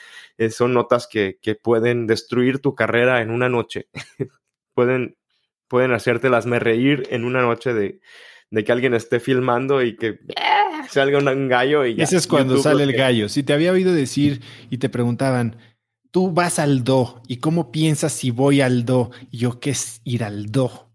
son 0.52 0.74
notas 0.74 1.08
que, 1.08 1.40
que 1.42 1.56
pueden 1.56 2.08
destruir 2.08 2.60
tu 2.60 2.76
carrera 2.76 3.22
en 3.22 3.32
una 3.32 3.50
noche. 3.50 3.88
pueden, 4.74 5.18
pueden 5.68 5.92
hacértelas 5.94 6.46
me 6.46 6.60
reír 6.60 7.08
en 7.10 7.26
una 7.26 7.42
noche 7.42 7.74
de, 7.74 8.00
de 8.52 8.64
que 8.64 8.72
alguien 8.72 8.94
esté 8.94 9.20
filmando 9.20 9.82
y 9.84 9.96
que 9.96 10.20
salga 10.90 11.18
un 11.18 11.48
gallo 11.48 11.86
y 11.86 11.96
ya. 11.96 12.04
Ese 12.04 12.18
es 12.18 12.28
cuando 12.28 12.58
sale 12.58 12.84
el 12.84 12.94
gallo. 12.94 13.30
Si 13.30 13.44
te 13.44 13.54
había 13.54 13.72
oído 13.72 13.94
decir 13.94 14.42
y 14.70 14.78
te 14.78 14.90
preguntaban, 14.90 15.58
tú 16.12 16.32
vas 16.32 16.60
al 16.60 16.84
do 16.84 17.22
y 17.28 17.38
cómo 17.38 17.72
piensas 17.72 18.14
si 18.14 18.32
voy 18.32 18.62
al 18.62 18.86
do 18.86 19.12
y 19.32 19.40
yo 19.40 19.60
qué 19.60 19.72
es 19.72 20.02
ir 20.04 20.24
al 20.24 20.52
do. 20.52 20.92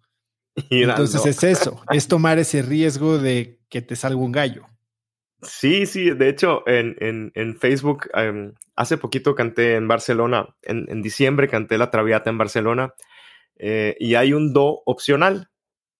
Entonces 0.70 1.26
es 1.26 1.44
eso, 1.44 1.82
es 1.90 2.08
tomar 2.08 2.38
ese 2.38 2.62
riesgo 2.62 3.18
de 3.18 3.60
que 3.68 3.82
te 3.82 3.96
salga 3.96 4.20
un 4.20 4.32
gallo. 4.32 4.66
Sí, 5.42 5.86
sí, 5.86 6.10
de 6.10 6.28
hecho 6.28 6.62
en, 6.66 6.96
en, 7.00 7.32
en 7.34 7.56
Facebook 7.58 8.08
em, 8.14 8.52
hace 8.76 8.98
poquito 8.98 9.34
canté 9.34 9.74
en 9.74 9.88
Barcelona, 9.88 10.54
en, 10.62 10.86
en, 10.88 11.02
diciembre 11.02 11.48
canté 11.48 11.78
la 11.78 11.90
Traviata 11.90 12.28
en 12.28 12.38
Barcelona 12.38 12.94
eh, 13.56 13.96
y 13.98 14.14
hay 14.14 14.32
un 14.32 14.52
do 14.52 14.82
opcional 14.84 15.50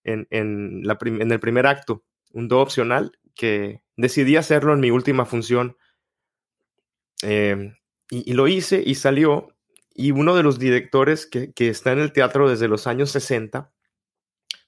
en, 0.05 0.26
en, 0.30 0.82
la 0.82 0.99
en 1.03 1.32
el 1.32 1.41
primer 1.41 1.66
acto, 1.66 2.05
un 2.32 2.49
do 2.49 2.61
opcional 2.61 3.12
que 3.34 3.82
decidí 3.97 4.36
hacerlo 4.36 4.74
en 4.74 4.80
mi 4.80 4.91
última 4.91 5.24
función. 5.24 5.76
Eh, 7.22 7.74
y, 8.11 8.32
lo 8.32 8.49
hice 8.49 8.82
y 8.84 8.95
salió. 8.95 9.49
Y 9.95 10.11
uno 10.12 10.34
de 10.34 10.43
los 10.43 10.59
directores 10.59 11.26
que, 11.26 11.53
que, 11.53 11.68
está 11.68 11.93
en 11.93 11.99
el 11.99 12.12
teatro 12.12 12.49
desde 12.49 12.68
los 12.68 12.86
años 12.86 13.11
60 13.11 13.72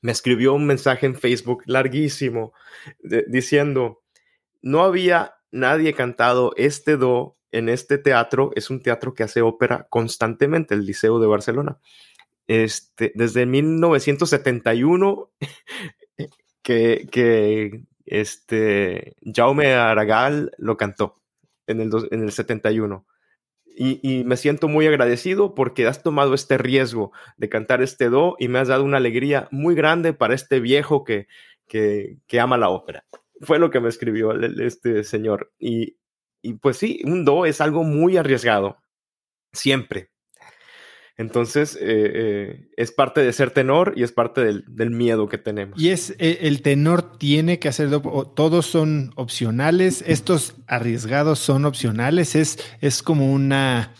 me 0.03 0.12
escribió 0.12 0.53
un 0.53 0.66
mensaje 0.66 1.07
en 1.07 1.14
Facebook 1.14 1.62
larguísimo 1.66 2.53
diciendo, 3.29 4.01
no 4.62 4.82
había 4.82 5.34
nadie 5.50 5.92
cantado 5.92 6.52
este 6.56 6.96
do 6.96 7.36
en 7.50 7.68
este 7.68 7.98
teatro. 7.98 8.50
Es 8.56 8.70
un 8.70 8.82
teatro 8.82 9.14
que 9.14 9.22
hace 9.22 9.42
ópera 9.42 9.86
constantemente, 9.90 10.74
el 10.74 10.86
Liceo 10.86 11.20
de 11.20 11.26
Barcelona. 11.26 11.78
Este, 12.48 13.12
desde 13.14 13.46
1971 13.46 15.30
que, 16.62 17.08
que 17.10 17.84
este, 18.06 19.14
Jaume 19.22 19.74
Aragal 19.74 20.52
lo 20.58 20.76
cantó 20.76 21.22
en 21.66 21.80
el, 21.80 21.90
en 22.10 22.22
el 22.22 22.32
71. 22.32 23.06
Y, 23.74 24.00
y, 24.02 24.24
me 24.24 24.36
siento 24.36 24.68
muy 24.68 24.86
agradecido 24.86 25.54
porque 25.54 25.86
has 25.86 26.02
tomado 26.02 26.34
este 26.34 26.58
riesgo 26.58 27.10
de 27.38 27.48
cantar 27.48 27.80
este 27.80 28.10
do 28.10 28.36
y 28.38 28.48
me 28.48 28.58
has 28.58 28.68
dado 28.68 28.84
una 28.84 28.98
alegría 28.98 29.48
muy 29.50 29.74
grande 29.74 30.12
para 30.12 30.34
este 30.34 30.60
viejo 30.60 31.04
que, 31.04 31.26
que, 31.68 32.18
que 32.26 32.38
ama 32.38 32.58
la 32.58 32.68
ópera. 32.68 33.06
Fue 33.43 33.59
lo 33.59 33.70
que 33.70 33.80
me 33.80 33.88
escribió 33.88 34.32
este 34.32 35.05
señor. 35.05 35.53
Y, 35.59 35.99
y 36.43 36.55
pues 36.55 36.76
sí, 36.76 37.01
un 37.05 37.24
do 37.24 37.45
es 37.45 37.61
algo 37.61 37.84
muy 37.84 38.16
arriesgado, 38.16 38.78
siempre. 39.53 40.12
Entonces, 41.16 41.76
eh, 41.76 41.80
eh, 41.84 42.70
es 42.76 42.90
parte 42.90 43.20
de 43.20 43.32
ser 43.32 43.51
tenor 43.51 43.93
y 43.97 44.03
es 44.03 44.12
parte 44.12 44.40
del, 44.40 44.90
miedo 44.90 45.28
que 45.28 45.38
tenemos. 45.38 45.80
Y 45.80 45.90
es 45.90 46.11
eh, 46.18 46.38
el 46.43 46.62
tenor 46.62 47.18
tiene 47.18 47.59
que 47.59 47.68
hacer, 47.68 47.90
todos 48.34 48.66
son 48.66 49.12
opcionales, 49.16 50.03
estos 50.07 50.57
arriesgados 50.66 51.38
son 51.38 51.64
opcionales, 51.66 52.34
es, 52.34 52.59
es 52.80 53.03
como 53.03 53.30
una 53.32 53.95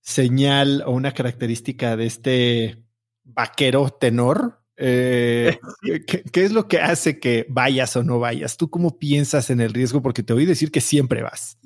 señal 0.00 0.82
o 0.86 0.92
una 0.92 1.12
característica 1.12 1.96
de 1.96 2.06
este 2.06 2.84
vaquero 3.24 3.88
tenor. 3.88 4.63
Eh, 4.76 5.58
¿qué, 6.32 6.44
es 6.44 6.52
lo 6.52 6.68
que 6.68 6.80
hace 6.80 7.18
que 7.18 7.46
vayas 7.48 7.96
o 7.96 8.02
no 8.02 8.18
vayas? 8.18 8.56
¿Tú 8.56 8.70
cómo 8.70 8.98
piensas 8.98 9.50
en 9.50 9.60
el 9.60 9.72
riesgo? 9.72 10.02
Porque 10.02 10.22
te 10.22 10.32
oí 10.32 10.46
decir 10.46 10.70
que 10.70 10.80
siempre 10.80 11.22
vas. 11.22 11.58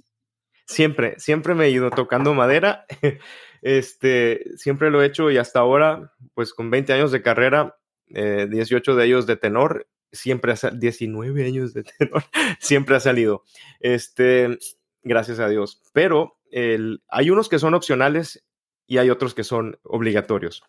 Siempre, 0.66 1.14
siempre 1.18 1.54
me 1.54 1.66
he 1.66 1.70
ido 1.70 1.90
tocando 1.90 2.34
madera. 2.34 2.86
Este, 3.60 4.56
siempre 4.56 4.88
lo 4.88 5.02
he 5.02 5.06
hecho 5.06 5.32
y 5.32 5.36
hasta 5.36 5.58
ahora, 5.58 6.12
pues 6.34 6.54
con 6.54 6.70
20 6.70 6.92
años 6.92 7.10
de 7.10 7.22
carrera, 7.22 7.76
18 8.06 8.92
eh, 8.92 8.94
de 8.94 9.04
ellos 9.04 9.26
de 9.26 9.36
tenor, 9.36 9.88
siempre 10.12 10.52
ha 10.52 10.70
19 10.70 11.44
años 11.44 11.74
de 11.74 11.82
tenor, 11.98 12.22
siempre 12.60 12.94
ha 12.94 13.00
salido. 13.00 13.42
Este, 13.80 14.58
gracias 15.02 15.40
a 15.40 15.48
Dios. 15.48 15.82
Pero 15.92 16.38
el, 16.52 17.02
hay 17.08 17.30
unos 17.30 17.48
que 17.48 17.58
son 17.58 17.74
opcionales 17.74 18.44
y 18.86 18.98
hay 18.98 19.10
otros 19.10 19.34
que 19.34 19.42
son 19.42 19.78
obligatorios. 19.82 20.62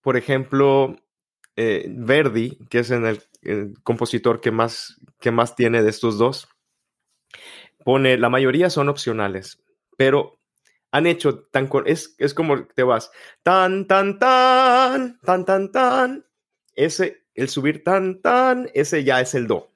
Por 0.00 0.16
ejemplo, 0.16 0.96
eh, 1.62 1.84
Verdi, 1.90 2.56
que 2.70 2.78
es 2.78 2.90
en 2.90 3.04
el, 3.04 3.74
compositor 3.82 4.40
que 4.40 4.50
más, 4.50 4.98
que 5.20 5.30
más 5.30 5.56
tiene 5.56 5.82
de 5.82 5.90
estos 5.90 6.16
dos, 6.16 6.48
pone, 7.84 8.16
la 8.16 8.30
mayoría 8.30 8.70
son 8.70 8.88
opcionales, 8.88 9.62
pero 9.98 10.40
han 10.90 11.06
hecho 11.06 11.40
tan, 11.40 11.68
es, 11.84 12.14
es 12.16 12.32
como 12.32 12.64
te 12.64 12.82
vas, 12.82 13.10
tan, 13.42 13.86
tan, 13.86 14.18
tan, 14.18 15.20
tan, 15.20 15.44
tan, 15.44 15.70
tan, 15.70 16.26
ese, 16.74 17.26
el 17.34 17.50
subir 17.50 17.84
tan, 17.84 18.22
tan, 18.22 18.70
ese 18.72 19.04
ya 19.04 19.20
es 19.20 19.34
el 19.34 19.46
do. 19.46 19.70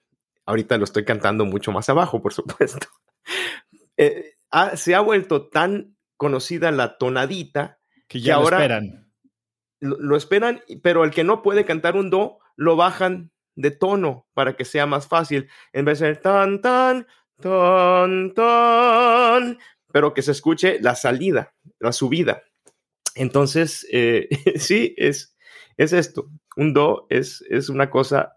Ahorita 0.46 0.78
lo 0.78 0.84
estoy 0.84 1.04
cantando 1.04 1.44
mucho 1.44 1.70
más 1.70 1.90
abajo, 1.90 2.22
por 2.22 2.32
supuesto. 2.32 2.88
Eh, 3.96 4.34
se 4.74 4.96
ha 4.96 5.00
vuelto 5.00 5.48
tan 5.48 5.96
conocida 6.16 6.72
la 6.72 6.98
tonadita 6.98 7.78
que 8.08 8.20
ya 8.20 8.34
ahora 8.34 8.58
lo 8.58 8.62
esperan. 8.64 9.03
Lo, 9.84 10.16
esperan, 10.16 10.62
pero 10.82 11.04
el 11.04 11.10
que 11.10 11.24
no 11.24 11.42
puede 11.42 11.64
cantar 11.64 11.96
un 11.96 12.10
do, 12.10 12.38
lo 12.56 12.76
bajan 12.76 13.30
de 13.54 13.70
tono 13.70 14.26
para 14.34 14.56
que 14.56 14.64
sea 14.64 14.86
más 14.86 15.06
fácil. 15.06 15.48
En 15.72 15.84
vez 15.84 16.00
de 16.00 16.06
ser 16.06 16.22
tan, 16.22 16.60
tan, 16.60 17.06
tan, 17.40 18.32
tan, 18.34 19.58
pero 19.92 20.14
que 20.14 20.22
se 20.22 20.32
escuche 20.32 20.78
la 20.80 20.94
salida, 20.94 21.54
la 21.78 21.92
subida. 21.92 22.42
Entonces, 23.14 23.86
eh, 23.92 24.28
sí, 24.56 24.94
es, 24.96 25.36
es 25.76 25.92
esto. 25.92 26.30
Un 26.56 26.72
do 26.72 27.06
es, 27.10 27.44
es 27.48 27.68
una 27.68 27.90
cosa 27.90 28.34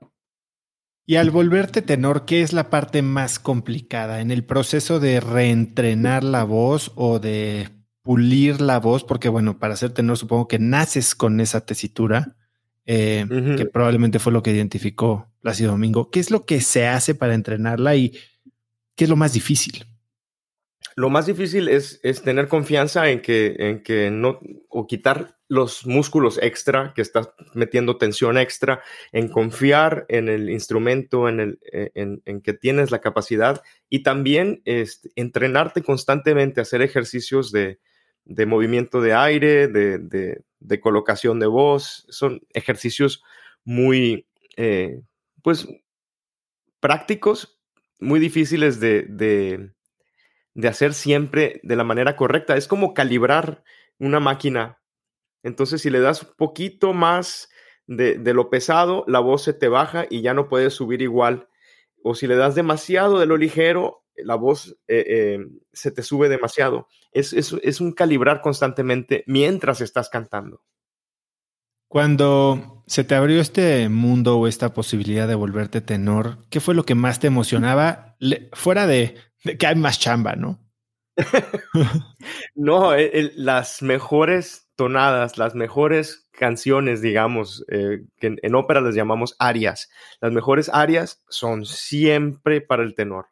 y 1.09 1.15
al 1.15 1.31
volverte 1.31 1.81
tenor, 1.81 2.25
¿qué 2.25 2.41
es 2.41 2.51
la 2.51 2.69
parte 2.69 3.01
más 3.01 3.39
complicada 3.39 4.19
en 4.19 4.29
el 4.29 4.43
proceso 4.43 4.99
de 4.99 5.21
reentrenar 5.21 6.25
la 6.25 6.43
voz 6.43 6.91
o 6.95 7.19
de 7.19 7.76
pulir 8.07 8.61
la 8.61 8.79
voz? 8.79 9.03
Porque 9.03 9.27
bueno, 9.27 9.59
para 9.59 9.75
ser 9.75 9.91
tenor 9.91 10.17
supongo 10.17 10.47
que 10.47 10.59
naces 10.59 11.13
con 11.13 11.41
esa 11.41 11.65
tesitura, 11.65 12.37
eh, 12.85 13.25
que 13.57 13.65
probablemente 13.65 14.17
fue 14.17 14.31
lo 14.31 14.41
que 14.41 14.51
identificó 14.51 15.29
Plácido 15.41 15.71
Domingo. 15.71 16.09
¿Qué 16.09 16.21
es 16.21 16.31
lo 16.31 16.45
que 16.45 16.61
se 16.61 16.87
hace 16.87 17.15
para 17.15 17.33
entrenarla 17.33 17.97
y 17.97 18.17
qué 18.95 19.03
es 19.03 19.09
lo 19.09 19.17
más 19.17 19.33
difícil? 19.33 19.85
Lo 20.95 21.09
más 21.09 21.25
difícil 21.25 21.67
es, 21.67 21.99
es 22.01 22.21
tener 22.21 22.47
confianza 22.47 23.09
en 23.09 23.21
que, 23.21 23.55
en 23.59 23.83
que 23.83 24.09
no, 24.09 24.39
o 24.69 24.87
quitar 24.87 25.37
los 25.49 25.85
músculos 25.85 26.39
extra, 26.41 26.93
que 26.95 27.01
estás 27.01 27.29
metiendo 27.53 27.97
tensión 27.97 28.37
extra, 28.37 28.81
en 29.11 29.27
confiar 29.27 30.05
en 30.07 30.29
el 30.29 30.49
instrumento, 30.49 31.27
en, 31.27 31.41
el, 31.41 31.59
eh, 31.73 31.91
en, 31.93 32.41
que 32.41 32.53
tienes 32.53 32.89
la 32.89 32.99
capacidad 32.99 33.61
y 33.89 34.01
también 34.01 34.61
este, 34.63 35.11
entrenarte 35.15 35.83
constantemente, 35.83 36.61
hacer 36.61 36.81
ejercicios 36.81 37.51
de, 37.51 37.79
de 38.27 38.45
movimiento 38.45 39.01
de 39.01 39.13
aire, 39.13 39.67
de, 39.67 39.99
de, 39.99 40.79
colocación 40.79 41.39
de 41.39 41.47
voz. 41.47 42.05
Son 42.09 42.41
ejercicios 42.53 43.23
muy, 43.63 44.27
eh, 44.55 45.01
pues, 45.41 45.67
prácticos, 46.79 47.59
muy 47.99 48.19
difíciles 48.19 48.79
de, 48.79 49.03
de 50.53 50.67
hacer 50.67 50.93
siempre 50.93 51.59
de 51.63 51.75
la 51.75 51.83
manera 51.83 52.15
correcta. 52.15 52.55
Es 52.55 52.67
como 52.67 52.93
calibrar 52.93 53.63
una 53.97 54.19
máquina 54.19 54.77
entonces, 55.47 55.81
si 55.81 55.89
le 55.89 56.01
das 56.01 56.23
un 56.23 56.33
poquito 56.35 56.91
más 56.93 57.49
de, 57.85 58.17
lo 58.33 58.49
pesado, 58.49 59.05
la 59.07 59.19
voz 59.19 59.43
se 59.43 59.53
te 59.53 59.69
baja 59.69 60.05
y 60.09 60.21
ya 60.21 60.33
no 60.33 60.49
puedes 60.49 60.73
subir 60.73 61.01
igual. 61.01 61.47
O 62.03 62.15
si 62.15 62.27
le 62.27 62.35
das 62.35 62.53
demasiado 62.53 63.17
de 63.17 63.25
lo 63.25 63.37
ligero, 63.37 64.03
la 64.17 64.35
voz 64.35 64.77
eh, 64.89 65.05
eh, 65.07 65.39
se 65.71 65.91
te 65.91 66.03
sube 66.03 66.27
demasiado. 66.27 66.89
Es, 67.11 67.33
es, 67.33 67.81
un 67.81 67.91
calibrar 67.93 68.41
constantemente 68.41 69.23
mientras 69.27 69.81
estás 69.81 70.09
cantando. 70.09 70.63
Cuando 71.87 72.83
se 72.85 73.03
te 73.03 73.15
abrió 73.15 73.39
este 73.39 73.87
mundo 73.89 74.37
o 74.37 74.47
esta 74.47 74.73
posibilidad 74.73 75.27
de 75.27 75.35
volverte 75.35 75.81
tenor, 75.81 76.45
¿qué 76.49 76.59
fue 76.59 76.75
lo 76.75 76.83
que 76.83 76.95
más 76.95 77.19
te 77.19 77.27
emocionaba? 77.27 78.17
fuera 78.53 78.87
de, 78.87 79.15
que 79.57 79.67
hay 79.67 79.75
más 79.75 79.99
chamba, 79.99 80.35
¿no? 80.35 80.59
no, 82.55 82.91
las 83.35 83.81
mejores 83.81 84.67
tonadas, 84.77 85.37
las 85.37 85.55
mejores 85.55 86.27
canciones, 86.31 87.01
digamos, 87.01 87.65
eh, 87.69 88.05
que 88.17 88.35
en, 88.41 88.55
ópera 88.55 88.79
les 88.79 88.95
llamamos 88.95 89.35
arias. 89.39 89.89
Las 90.21 90.31
mejores 90.31 90.69
arias 90.69 91.23
son 91.27 91.65
siempre 91.65 92.61
para 92.61 92.83
el 92.83 92.95
tenor. 92.95 93.27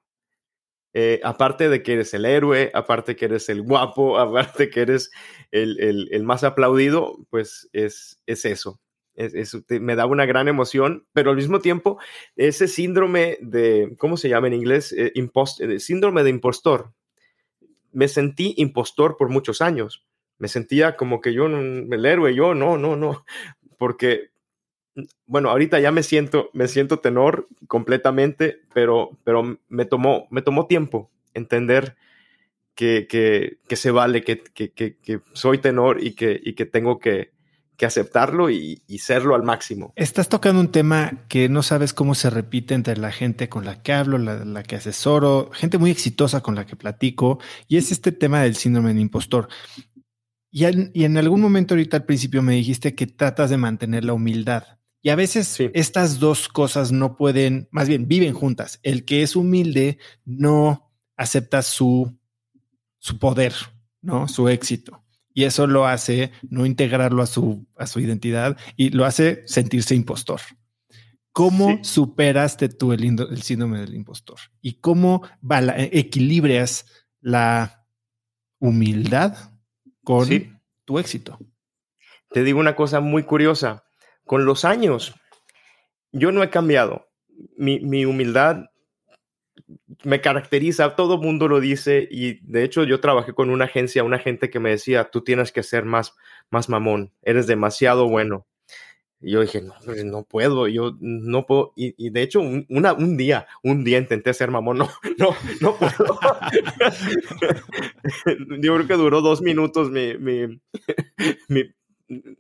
Eh, 0.98 1.20
aparte 1.24 1.68
de 1.68 1.84
que 1.84 1.94
eres 1.94 2.14
el 2.14 2.24
héroe, 2.24 2.72
aparte 2.74 3.18
que 3.18 3.26
eres 3.26 3.50
el 3.50 3.62
guapo, 3.62 4.18
aparte 4.20 4.70
que 4.70 4.82
eres 4.82 5.12
el, 5.52 6.24
más 6.24 6.46
aplaudido, 6.46 7.18
pues 7.30 7.70
es, 7.74 8.22
es 8.26 8.46
eso. 8.46 8.80
Es, 9.14 9.58
me 9.70 9.96
da 9.96 10.06
una 10.06 10.26
gran 10.26 10.48
emoción, 10.48 11.06
pero 11.14 11.32
al 11.32 11.38
mismo 11.38 11.60
tiempo 11.60 12.00
ese 12.36 12.68
síndrome 12.68 13.38
de, 13.42 13.96
¿cómo 13.98 14.18
se 14.18 14.30
llama 14.30 14.48
en 14.48 14.54
inglés? 14.54 14.94
Eh, 14.98 15.14
síndrome 15.80 16.24
de 16.24 16.30
impostor. 16.30 16.94
Me 17.92 18.08
sentí 18.08 18.54
impostor 18.58 19.18
por 19.18 19.30
muchos 19.30 19.62
años 19.62 20.06
me 20.38 20.48
sentía 20.48 20.96
como 20.96 21.22
que 21.22 21.34
yo, 21.34 21.48
el 21.48 22.06
héroe, 22.06 22.36
yo, 22.36 22.54
no, 22.54 22.78
no, 22.78 22.96
no, 22.96 23.26
porque, 23.78 24.32
bueno, 25.26 25.50
ahorita 25.50 25.80
ya 25.80 25.92
me 25.92 26.04
siento, 26.04 26.50
me 26.54 26.68
siento 26.68 27.00
tenor 27.00 27.48
completamente, 27.68 28.62
pero, 28.74 29.18
pero 29.24 29.60
me, 29.68 29.86
tomó, 29.86 30.28
me 30.30 30.42
tomó 30.42 30.68
tiempo 30.68 31.12
entender 31.34 31.96
que, 32.76 33.08
que, 33.08 33.76
se 33.76 33.92
vale, 33.92 34.24
que, 34.24 34.42
que, 34.42 35.22
soy 35.34 35.58
tenor 35.60 36.04
y 36.04 36.14
que, 36.14 36.40
y 36.44 36.54
que 36.54 36.66
tengo 36.66 37.00
que, 37.00 37.34
aceptarlo 37.86 38.50
y, 38.50 38.82
serlo 39.00 39.36
al 39.36 39.44
máximo. 39.44 39.94
Estás 39.96 40.30
tocando 40.30 40.62
un 40.62 40.72
tema 40.72 41.26
que 41.28 41.50
no 41.50 41.62
sabes 41.62 41.94
cómo 41.94 42.16
se 42.16 42.30
repite 42.30 42.74
entre 42.74 42.98
la 42.98 43.12
gente 43.12 43.50
con 43.50 43.66
la 43.66 43.82
que 43.82 43.94
hablo, 43.94 44.18
la, 44.18 44.46
la, 44.46 44.64
que 44.64 44.78
asesoro, 44.78 45.52
gente 45.54 45.78
muy 45.78 45.92
exitosa 45.92 46.42
con 46.42 46.56
la 46.56 46.66
que 46.66 46.76
platico, 46.76 47.40
y 47.68 47.78
es 47.78 47.92
este 47.92 48.12
tema 48.12 48.42
del 48.42 48.56
síndrome 48.56 48.94
de 48.94 49.02
impostor. 49.02 49.50
Y 50.58 51.04
en, 51.04 51.18
algún 51.18 51.42
momento 51.42 51.74
ahorita 51.74 51.98
al 51.98 52.06
principio 52.06 52.42
me 52.42 52.54
dijiste 52.54 52.96
que 52.96 53.08
tratas 53.08 53.50
de 53.50 53.58
mantener 53.58 54.06
la 54.06 54.14
humildad. 54.14 54.64
Y 55.06 55.12
a 55.12 55.16
veces 55.16 55.60
estas 55.76 56.18
dos 56.18 56.50
cosas 56.50 56.92
no 56.92 57.16
pueden, 57.16 57.68
más 57.70 57.88
bien 57.88 58.08
viven 58.08 58.34
juntas. 58.34 58.80
El 58.82 59.06
que 59.06 59.22
es 59.22 59.36
humilde 59.36 60.00
no 60.26 60.92
acepta 61.16 61.62
su, 61.62 62.18
su 62.98 63.20
poder, 63.20 63.54
¿no? 64.02 64.28
Su 64.28 64.50
éxito. 64.50 65.06
Y 65.32 65.44
eso 65.44 65.68
lo 65.68 65.86
hace 65.86 66.32
no 66.50 66.66
integrarlo 66.66 67.22
a 67.22 67.28
su, 67.28 67.68
a 67.78 67.86
su 67.86 68.00
identidad 68.00 68.58
y 68.78 68.90
lo 68.90 69.06
hace 69.06 69.44
sentirse 69.46 69.94
impostor. 69.94 70.42
¿Cómo 71.32 71.84
superaste 71.84 72.68
tú 72.70 72.92
el, 72.92 73.04
el, 73.04 73.42
síndrome 73.44 73.82
del 73.82 73.94
impostor? 73.94 74.40
¿Y 74.60 74.80
cómo 74.80 75.22
equilibras 75.92 76.88
la 77.22 77.86
humildad 78.58 79.38
con 80.04 80.28
tu 80.84 80.98
éxito. 80.98 81.38
Te 82.32 82.44
digo 82.44 82.60
una 82.60 82.76
cosa 82.76 83.02
muy 83.02 83.22
curiosa. 83.22 83.85
Con 84.26 84.46
los 84.46 84.66
años, 84.66 85.14
yo 86.12 86.32
no 86.32 86.44
he 86.44 86.50
cambiado. 86.50 87.08
Mi, 87.58 88.06
humildad 88.06 88.66
me 90.04 90.22
caracteriza, 90.22 90.96
todo 90.96 91.18
mundo 91.18 91.48
lo 91.48 91.60
dice 91.60 92.08
y 92.10 92.40
de 92.50 92.64
hecho 92.64 92.84
yo 92.84 93.00
trabajé 93.00 93.34
con 93.34 93.50
una 93.50 93.66
agencia, 93.66 94.04
una 94.04 94.20
gente 94.20 94.50
que 94.50 94.60
me 94.60 94.70
decía, 94.70 95.10
tú 95.12 95.24
tienes 95.24 95.52
que 95.52 95.64
ser 95.64 95.86
más, 95.86 96.14
más 96.50 96.70
mamón, 96.70 97.14
eres 97.22 97.48
demasiado 97.48 98.08
bueno. 98.08 98.48
Y 99.22 99.32
yo 99.32 99.42
dije, 99.42 99.62
no, 99.62 99.74
no 100.04 100.24
puedo, 100.24 100.68
yo 100.68 100.98
no 101.00 101.46
puedo. 101.46 101.74
Y, 101.76 102.10
de 102.10 102.22
hecho, 102.22 102.42
un, 102.42 102.66
una, 102.70 102.94
un 102.94 103.18
día, 103.18 103.48
un 103.64 103.84
día 103.84 103.98
intenté 103.98 104.34
ser 104.34 104.52
mamón, 104.52 104.78
no, 104.78 104.90
no, 105.18 105.36
no 105.62 105.76
puedo. 105.76 106.20
yo 108.62 108.76
creo 108.76 108.88
que 108.88 108.94
duró 108.96 109.22
dos 109.22 109.42
minutos 109.42 109.90
mi, 109.90 110.18
mi, 110.18 110.62
mi 111.48 111.64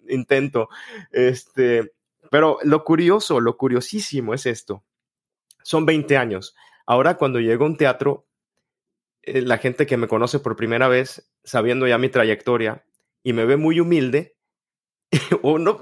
intento. 0.10 0.70
Este, 1.12 1.94
pero 2.32 2.58
lo 2.64 2.84
curioso, 2.84 3.40
lo 3.40 3.58
curiosísimo 3.58 4.34
es 4.34 4.46
esto. 4.46 4.84
Son 5.64 5.86
20 5.86 6.18
años. 6.18 6.56
Ahora 6.86 7.18
cuando 7.18 7.40
llego 7.40 7.66
a 7.66 7.68
un 7.68 7.78
teatro, 7.78 8.28
eh, 9.24 9.42
la 9.42 9.58
gente 9.58 9.86
que 9.86 9.98
me 9.98 10.08
conoce 10.08 10.40
por 10.40 10.56
primera 10.56 10.88
vez, 10.88 11.32
sabiendo 11.44 11.88
ya 11.88 11.98
mi 11.98 12.10
trayectoria, 12.10 12.86
y 13.24 13.34
me 13.34 13.46
ve 13.46 13.58
muy 13.58 13.80
humilde, 13.80 14.36
o 15.42 15.58
no, 15.58 15.80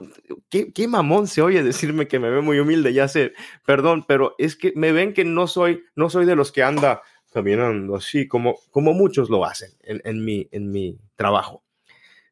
¿qué, 0.50 0.72
qué, 0.72 0.88
mamón 0.88 1.28
se 1.28 1.42
oye 1.42 1.64
decirme 1.64 2.08
que 2.08 2.20
me 2.20 2.30
ve 2.30 2.42
muy 2.42 2.60
humilde, 2.60 2.94
ya 2.94 3.08
sé, 3.08 3.34
perdón, 3.66 4.06
pero 4.08 4.36
es 4.38 4.56
que 4.56 4.74
me 4.76 4.92
ven 4.92 5.14
que 5.14 5.26
no 5.26 5.48
soy, 5.48 5.84
no 5.96 6.10
soy 6.10 6.26
de 6.26 6.36
los 6.36 6.52
que 6.52 6.64
anda 6.64 7.02
caminando 7.34 7.96
así, 7.96 8.28
como, 8.28 8.56
como 8.72 8.94
muchos 8.94 9.30
lo 9.30 9.44
hacen 9.44 9.72
en, 9.82 10.02
en, 10.06 10.24
mi, 10.24 10.48
en 10.52 10.72
mi 10.72 11.00
trabajo. 11.16 11.64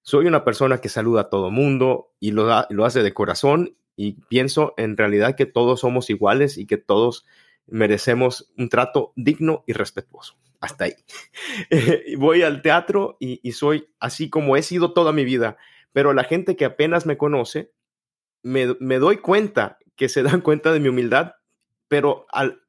Soy 0.01 0.25
una 0.25 0.43
persona 0.43 0.79
que 0.79 0.89
saluda 0.89 1.21
a 1.21 1.29
todo 1.29 1.51
mundo 1.51 2.11
y 2.19 2.31
lo, 2.31 2.47
lo 2.69 2.85
hace 2.85 3.03
de 3.03 3.13
corazón 3.13 3.75
y 3.95 4.13
pienso 4.29 4.73
en 4.77 4.97
realidad 4.97 5.35
que 5.35 5.45
todos 5.45 5.81
somos 5.81 6.09
iguales 6.09 6.57
y 6.57 6.65
que 6.65 6.77
todos 6.77 7.25
merecemos 7.67 8.51
un 8.57 8.69
trato 8.69 9.13
digno 9.15 9.63
y 9.67 9.73
respetuoso. 9.73 10.35
Hasta 10.59 10.85
ahí. 10.85 10.93
Voy 12.17 12.43
al 12.43 12.61
teatro 12.61 13.17
y, 13.19 13.39
y 13.43 13.53
soy 13.53 13.89
así 13.99 14.29
como 14.29 14.55
he 14.57 14.63
sido 14.63 14.93
toda 14.93 15.11
mi 15.11 15.25
vida 15.25 15.57
pero 15.93 16.13
la 16.13 16.23
gente 16.23 16.55
que 16.55 16.65
apenas 16.65 17.05
me 17.05 17.17
conoce, 17.17 17.71
me, 18.43 18.75
me 18.79 18.97
doy 18.97 19.17
cuenta 19.17 19.77
que 19.95 20.09
se 20.09 20.23
dan 20.23 20.41
cuenta 20.41 20.71
de 20.71 20.79
mi 20.79 20.89
humildad, 20.89 21.33
pero 21.87 22.25
al, 22.31 22.61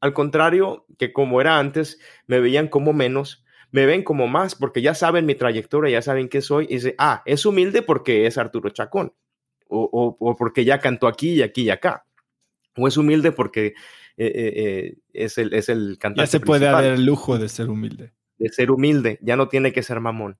al 0.00 0.12
contrario 0.12 0.86
que 0.98 1.12
como 1.12 1.40
era 1.40 1.58
antes, 1.58 1.98
me 2.26 2.40
veían 2.40 2.68
como 2.68 2.92
menos, 2.92 3.44
me 3.70 3.86
ven 3.86 4.02
como 4.02 4.28
más, 4.28 4.54
porque 4.54 4.82
ya 4.82 4.94
saben 4.94 5.26
mi 5.26 5.34
trayectoria, 5.34 5.92
ya 5.92 6.02
saben 6.02 6.28
quién 6.28 6.42
soy, 6.42 6.66
y 6.68 6.74
dice, 6.74 6.94
ah, 6.98 7.22
es 7.26 7.44
humilde 7.46 7.82
porque 7.82 8.26
es 8.26 8.38
Arturo 8.38 8.70
Chacón, 8.70 9.12
o, 9.68 10.16
o, 10.18 10.36
porque 10.36 10.64
ya 10.64 10.78
cantó 10.78 11.08
aquí 11.08 11.34
y 11.34 11.42
aquí 11.42 11.62
y 11.62 11.70
acá, 11.70 12.04
o 12.76 12.86
es 12.86 12.96
humilde 12.96 13.32
porque 13.32 13.66
eh, 13.66 13.74
eh, 14.26 14.52
eh, 14.56 14.96
es, 15.12 15.38
el, 15.38 15.52
es 15.54 15.68
el 15.68 15.98
cantante. 15.98 16.22
Ya 16.22 16.26
se 16.26 16.40
puede 16.40 16.66
dar 16.66 16.84
el 16.84 17.04
lujo 17.04 17.38
de 17.38 17.48
ser 17.48 17.68
humilde. 17.68 18.12
De 18.38 18.48
ser 18.50 18.70
humilde, 18.70 19.18
ya 19.22 19.36
no 19.36 19.48
tiene 19.48 19.72
que 19.72 19.82
ser 19.82 20.00
mamón. 20.00 20.38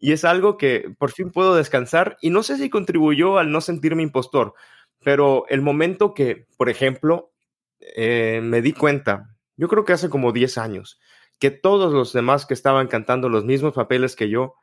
Y 0.00 0.12
es 0.12 0.24
algo 0.24 0.56
que 0.56 0.94
por 0.98 1.10
fin 1.10 1.30
puedo 1.30 1.54
descansar 1.54 2.16
y 2.20 2.30
no 2.30 2.42
sé 2.42 2.56
si 2.56 2.70
contribuyó 2.70 3.38
al 3.38 3.50
no 3.50 3.60
sentirme 3.60 4.02
impostor, 4.02 4.54
pero 5.02 5.44
el 5.48 5.60
momento 5.60 6.14
que, 6.14 6.46
por 6.56 6.68
ejemplo, 6.68 7.32
eh, 7.80 8.40
me 8.42 8.62
di 8.62 8.72
cuenta, 8.72 9.36
yo 9.56 9.68
creo 9.68 9.84
que 9.84 9.92
hace 9.92 10.08
como 10.08 10.32
10 10.32 10.58
años, 10.58 11.00
que 11.38 11.50
todos 11.50 11.92
los 11.92 12.12
demás 12.12 12.46
que 12.46 12.54
estaban 12.54 12.88
cantando 12.88 13.28
los 13.28 13.44
mismos 13.44 13.74
papeles 13.74 14.16
que 14.16 14.28
yo, 14.28 14.54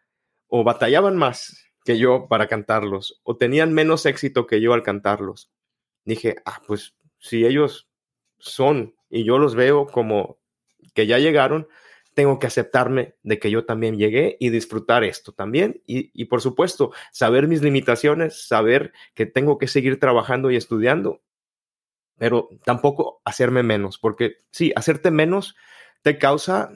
o 0.47 0.63
batallaban 0.63 1.15
más 1.17 1.65
que 1.83 1.97
yo 1.97 2.27
para 2.27 2.47
cantarlos, 2.47 3.21
o 3.23 3.37
tenían 3.37 3.73
menos 3.73 4.05
éxito 4.05 4.47
que 4.47 4.61
yo 4.61 4.73
al 4.73 4.83
cantarlos. 4.83 5.51
Dije, 6.03 6.37
ah, 6.45 6.61
pues 6.67 6.95
si 7.19 7.45
ellos 7.45 7.89
son 8.37 8.95
y 9.09 9.23
yo 9.23 9.37
los 9.37 9.55
veo 9.55 9.87
como 9.87 10.39
que 10.93 11.07
ya 11.07 11.19
llegaron, 11.19 11.67
tengo 12.15 12.39
que 12.39 12.47
aceptarme 12.47 13.15
de 13.23 13.37
que 13.39 13.51
yo 13.51 13.65
también 13.65 13.97
llegué 13.97 14.37
y 14.39 14.49
disfrutar 14.49 15.03
esto 15.03 15.33
también. 15.33 15.81
Y, 15.85 16.25
por 16.25 16.41
supuesto, 16.41 16.91
saber 17.11 17.47
mis 17.47 17.61
limitaciones, 17.61 18.47
saber 18.47 18.93
que 19.13 19.25
tengo 19.25 19.57
que 19.57 19.67
seguir 19.67 19.99
trabajando 19.99 20.49
y 20.49 20.55
estudiando, 20.55 21.21
pero 22.17 22.49
tampoco 22.63 23.21
hacerme 23.25 23.63
menos, 23.63 23.99
porque 23.99 24.37
sí, 24.49 24.71
hacerte 24.75 25.11
menos 25.11 25.55
te 26.05 26.19
causa, 26.19 26.69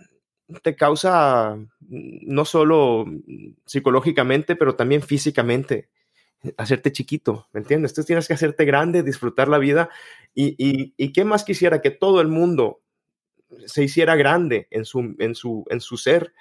te 0.64 0.76
causa 0.76 1.56
no 1.82 2.46
solo 2.46 3.06
psicológicamente, 3.68 4.56
pero 4.56 4.74
también 4.74 5.04
físicamente 5.04 5.88
hacerte 6.58 6.92
chiquito, 6.92 7.48
¿me 7.54 7.60
entiendes? 7.60 7.94
Tú 7.94 8.04
tienes 8.04 8.28
que 8.28 8.34
hacerte 8.34 8.66
grande, 8.66 9.04
disfrutar 9.04 9.48
la 9.48 9.60
vida 9.60 9.92
y, 10.34 10.56
y, 10.58 10.96
y 10.98 11.14
qué 11.14 11.26
más 11.26 11.44
quisiera 11.44 11.80
que 11.80 11.92
todo 11.92 12.22
el 12.22 12.28
mundo 12.28 12.82
se 13.68 13.84
hiciera 13.84 14.16
grande 14.16 14.68
en 14.72 14.84
su, 14.84 15.16
en 15.20 15.36
su, 15.36 15.64
en 15.70 15.80
su 15.80 15.98
ser. 15.98 16.34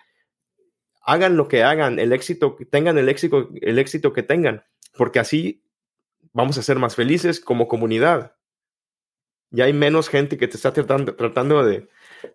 Hagan 1.02 1.36
lo 1.36 1.46
que 1.46 1.62
hagan, 1.62 1.98
el 1.98 2.14
éxito, 2.14 2.56
tengan 2.70 2.96
el 2.96 3.10
éxito, 3.10 3.50
el 3.60 3.78
éxito 3.78 4.14
que 4.14 4.22
tengan, 4.22 4.64
porque 4.96 5.18
así 5.18 5.62
vamos 6.32 6.56
a 6.56 6.62
ser 6.62 6.78
más 6.78 6.96
felices 6.96 7.38
como 7.38 7.68
comunidad. 7.68 8.34
Ya 9.50 9.66
hay 9.66 9.74
menos 9.74 10.08
gente 10.08 10.38
que 10.38 10.48
te 10.48 10.56
está 10.56 10.72
tratando, 10.72 11.14
tratando 11.16 11.62
de, 11.66 11.86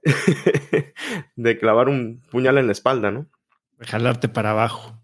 de 1.35 1.59
clavar 1.59 1.89
un 1.89 2.21
puñal 2.31 2.57
en 2.57 2.67
la 2.67 2.71
espalda, 2.71 3.11
¿no? 3.11 3.29
Jalarte 3.79 4.29
para 4.29 4.51
abajo. 4.51 5.01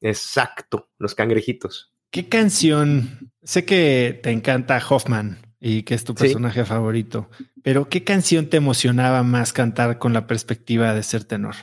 Exacto, 0.00 0.88
los 0.98 1.14
cangrejitos. 1.14 1.92
¿Qué 2.10 2.28
canción? 2.28 3.32
Sé 3.42 3.64
que 3.64 4.18
te 4.22 4.30
encanta 4.30 4.80
Hoffman, 4.88 5.46
y 5.60 5.82
que 5.82 5.94
es 5.94 6.04
tu 6.04 6.14
personaje 6.14 6.64
favorito. 6.64 7.28
Pero 7.62 7.88
¿qué 7.88 8.04
canción 8.04 8.46
te 8.46 8.56
emocionaba 8.56 9.22
más 9.22 9.52
cantar 9.52 9.98
con 9.98 10.12
la 10.12 10.26
perspectiva 10.26 10.94
de 10.94 11.02
ser 11.02 11.24
tenor? 11.24 11.54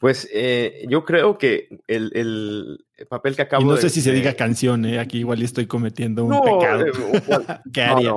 Pues 0.00 0.26
eh, 0.32 0.86
yo 0.88 1.04
creo 1.04 1.36
que 1.36 1.68
el, 1.86 2.10
el, 2.14 3.06
papel 3.10 3.36
que 3.36 3.42
acabo 3.42 3.62
y 3.62 3.66
no 3.66 3.76
sé 3.76 3.90
si 3.90 4.00
se 4.00 4.12
diga 4.12 4.32
canción, 4.32 4.86
¿eh? 4.86 4.98
aquí 4.98 5.18
igual 5.18 5.42
estoy 5.42 5.66
cometiendo 5.66 6.24
un 6.24 6.40
pecado. 6.40 6.86
Eh, 6.86 6.92
¿Qué 7.72 7.82
área? 7.82 8.14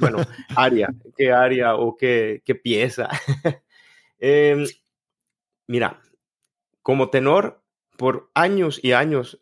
Bueno, 0.00 0.18
área, 0.56 0.88
qué 1.16 1.32
área 1.32 1.76
o 1.76 1.96
qué, 1.96 2.42
qué 2.44 2.54
pieza. 2.54 3.08
Em, 4.20 4.66
mira, 5.68 6.00
como 6.82 7.08
tenor, 7.08 7.62
por 7.96 8.32
años 8.34 8.80
y 8.82 8.92
años 8.92 9.40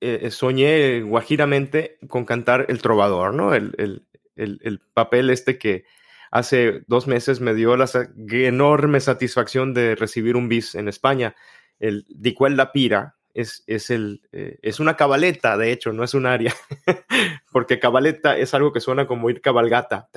eh, 0.00 0.20
eh, 0.22 0.30
soñé 0.30 1.02
guajiramente 1.02 1.98
con 2.08 2.24
cantar 2.24 2.66
El 2.68 2.80
Trovador, 2.80 3.34
¿no? 3.34 3.52
El, 3.52 3.74
el, 3.76 4.06
el, 4.36 4.80
papel 4.94 5.30
este 5.30 5.58
que 5.58 5.84
hace 6.30 6.84
dos 6.86 7.06
meses 7.06 7.40
me 7.40 7.54
dio 7.54 7.76
la 7.76 7.88
enorme 8.30 9.00
satisfacción 9.00 9.74
de 9.74 9.96
recibir 9.96 10.36
un 10.36 10.48
bis 10.48 10.74
en 10.76 10.88
España. 10.88 11.34
El 11.80 12.06
Dicuel 12.08 12.56
la 12.56 12.70
Pira 12.70 13.16
es, 13.34 13.64
es, 13.66 13.90
el, 13.90 14.22
eh, 14.32 14.58
es 14.62 14.78
una 14.78 14.96
cabaleta, 14.96 15.56
de 15.56 15.72
hecho, 15.72 15.92
no 15.92 16.04
es 16.04 16.14
un 16.14 16.26
aria, 16.26 16.54
porque 17.50 17.78
cabaleta 17.78 18.36
es 18.36 18.52
algo 18.54 18.72
que 18.72 18.80
suena 18.80 19.06
como 19.06 19.30
ir 19.30 19.40
cabalgata. 19.40 20.10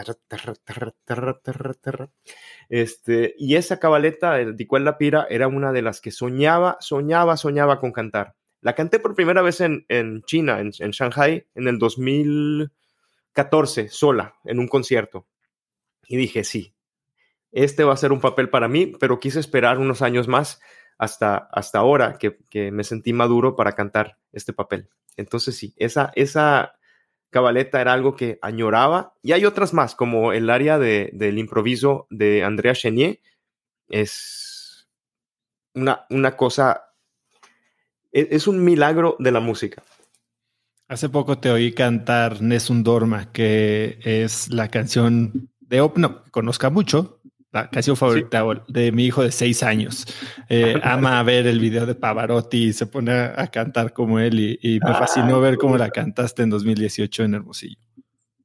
Este, 2.69 3.35
y 3.37 3.55
esa 3.55 3.79
cabaleta, 3.79 4.39
el 4.39 4.55
Dicuel 4.55 4.85
la 4.85 4.97
Pira, 4.97 5.27
era 5.29 5.47
una 5.47 5.71
de 5.71 5.81
las 5.81 6.01
que 6.01 6.11
soñaba, 6.11 6.77
soñaba, 6.79 7.37
soñaba 7.37 7.79
con 7.79 7.91
cantar. 7.91 8.35
La 8.61 8.75
canté 8.75 8.99
por 8.99 9.15
primera 9.15 9.41
vez 9.41 9.61
en, 9.61 9.85
China, 10.25 10.59
en, 10.59 10.69
Shanghai, 10.71 11.47
en 11.55 11.67
el 11.67 11.79
2014, 11.79 13.89
sola, 13.89 14.35
en 14.45 14.59
un 14.59 14.67
concierto. 14.67 15.27
Y 16.07 16.17
dije, 16.17 16.43
sí, 16.43 16.75
este 17.51 17.83
va 17.83 17.93
a 17.93 17.97
ser 17.97 18.11
un 18.11 18.21
papel 18.21 18.49
para 18.49 18.67
mí, 18.67 18.93
pero 18.99 19.19
quise 19.19 19.39
esperar 19.39 19.79
unos 19.79 20.03
años 20.03 20.27
más 20.27 20.61
hasta, 20.99 21.37
hasta 21.37 21.79
ahora 21.79 22.19
que, 22.19 22.37
me 22.71 22.83
sentí 22.83 23.13
maduro 23.13 23.55
para 23.55 23.71
cantar 23.71 24.19
este 24.31 24.53
papel. 24.53 24.89
Entonces 25.17 25.57
sí, 25.57 25.73
esa, 25.77 26.11
esa 26.15 26.75
cabaleta 27.31 27.81
era 27.81 27.93
algo 27.93 28.15
que 28.15 28.37
añoraba. 28.43 29.15
Y 29.23 29.31
hay 29.31 29.45
otras 29.45 29.73
más, 29.73 29.95
como 29.95 30.33
el 30.33 30.51
área 30.51 30.77
de, 30.77 31.09
del 31.13 31.39
improviso 31.39 32.05
de 32.11 32.43
Andrea 32.43 32.73
Chenier. 32.73 33.19
Es 33.89 34.87
una, 35.73 36.05
una 36.11 36.37
cosa 36.37 36.91
e-, 38.11 38.27
es 38.31 38.47
un 38.47 38.63
milagro 38.63 39.15
de 39.19 39.31
la 39.31 39.39
música. 39.39 39.83
Hace 40.87 41.09
poco 41.09 41.37
te 41.37 41.49
oí 41.49 41.71
cantar 41.71 42.41
Nessun 42.41 42.83
Dorma, 42.83 43.31
que 43.31 43.97
es 44.03 44.49
la 44.49 44.67
canción 44.67 45.49
de 45.61 45.79
Opno, 45.79 46.23
que 46.25 46.31
conozca 46.31 46.69
mucho, 46.69 47.20
la 47.51 47.69
canción 47.69 47.97
favorita 47.97 48.43
de 48.67 48.91
mi 48.91 49.05
hijo 49.05 49.23
de 49.23 49.31
seis 49.31 49.63
años. 49.63 50.05
Eh, 50.49 50.79
ama 50.83 51.21
ver 51.23 51.47
el 51.47 51.59
video 51.59 51.85
de 51.85 51.95
Pavarotti 51.95 52.65
y 52.65 52.73
se 52.73 52.85
pone 52.85 53.11
a, 53.11 53.47
cantar 53.47 53.93
como 53.93 54.19
él 54.19 54.57
y, 54.61 54.79
me 54.79 54.93
fascinó 54.93 55.41
ver 55.41 55.57
cómo 55.57 55.77
la 55.77 55.89
cantaste 55.89 56.43
en 56.43 56.49
2018 56.49 57.23
en 57.23 57.33
Hermosillo. 57.33 57.79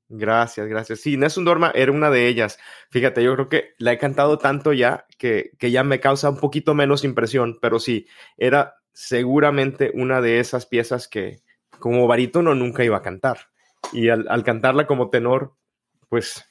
Gracias, 0.08 0.68
gracias. 0.68 1.00
Sí, 1.00 1.16
Nessun 1.16 1.44
Dorma 1.44 1.72
era 1.74 1.90
una 1.90 2.10
de 2.10 2.28
ellas. 2.28 2.58
Fíjate, 2.90 3.22
yo 3.24 3.34
creo 3.34 3.48
que 3.48 3.74
la 3.78 3.92
he 3.92 3.98
cantado 3.98 4.38
tanto 4.38 4.72
ya 4.72 5.06
que, 5.18 5.50
que 5.58 5.70
ya 5.72 5.82
me 5.82 5.98
causa 5.98 6.30
un 6.30 6.38
poquito 6.38 6.74
menos 6.74 7.04
impresión, 7.04 7.58
pero 7.60 7.80
sí, 7.80 8.06
era 8.36 8.76
seguramente 8.92 9.90
una 9.94 10.22
de 10.22 10.40
esas 10.40 10.64
piezas 10.64 11.06
que 11.06 11.42
como 11.78 12.06
barítono 12.06 12.54
nunca 12.54 12.82
iba 12.82 12.96
a 12.96 13.02
cantar. 13.02 13.50
Y 13.92 14.08
al, 14.08 14.42
cantarla 14.44 14.86
como 14.86 15.10
tenor, 15.10 15.54
pues 16.08 16.44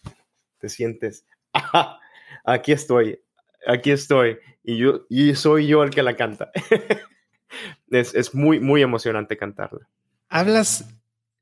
te 0.59 0.69
sientes, 0.69 1.25
aquí 2.45 2.71
estoy, 2.71 3.19
aquí 3.67 3.91
estoy, 3.91 4.37
y 4.63 4.77
yo 4.77 5.05
y 5.09 5.35
soy 5.35 5.67
yo 5.67 5.83
el 5.83 5.89
que 5.89 6.03
la 6.03 6.15
canta. 6.15 6.51
es, 7.89 8.13
es 8.15 8.33
muy, 8.33 8.59
muy 8.59 8.81
emocionante 8.81 9.37
cantarla. 9.37 9.87
Hablas 10.29 10.95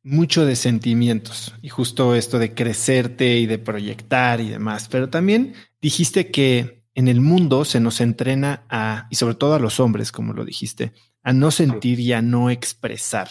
mucho 0.03 0.45
de 0.45 0.55
sentimientos 0.55 1.55
y 1.61 1.69
justo 1.69 2.13
esto 2.15 2.37
de 2.37 2.53
crecerte 2.53 3.37
y 3.37 3.45
de 3.45 3.57
proyectar 3.57 4.41
y 4.41 4.49
demás, 4.49 4.89
pero 4.89 5.09
también 5.09 5.53
dijiste 5.81 6.29
que 6.29 6.83
en 6.95 7.07
el 7.07 7.21
mundo 7.21 7.65
se 7.65 7.79
nos 7.79 8.01
entrena 8.01 8.65
a, 8.69 9.07
y 9.09 9.15
sobre 9.15 9.35
todo 9.35 9.55
a 9.55 9.59
los 9.59 9.79
hombres, 9.79 10.11
como 10.11 10.33
lo 10.33 10.45
dijiste, 10.45 10.93
a 11.23 11.33
no 11.33 11.51
sentir 11.51 11.99
y 11.99 12.13
a 12.13 12.21
no 12.21 12.49
expresar. 12.49 13.29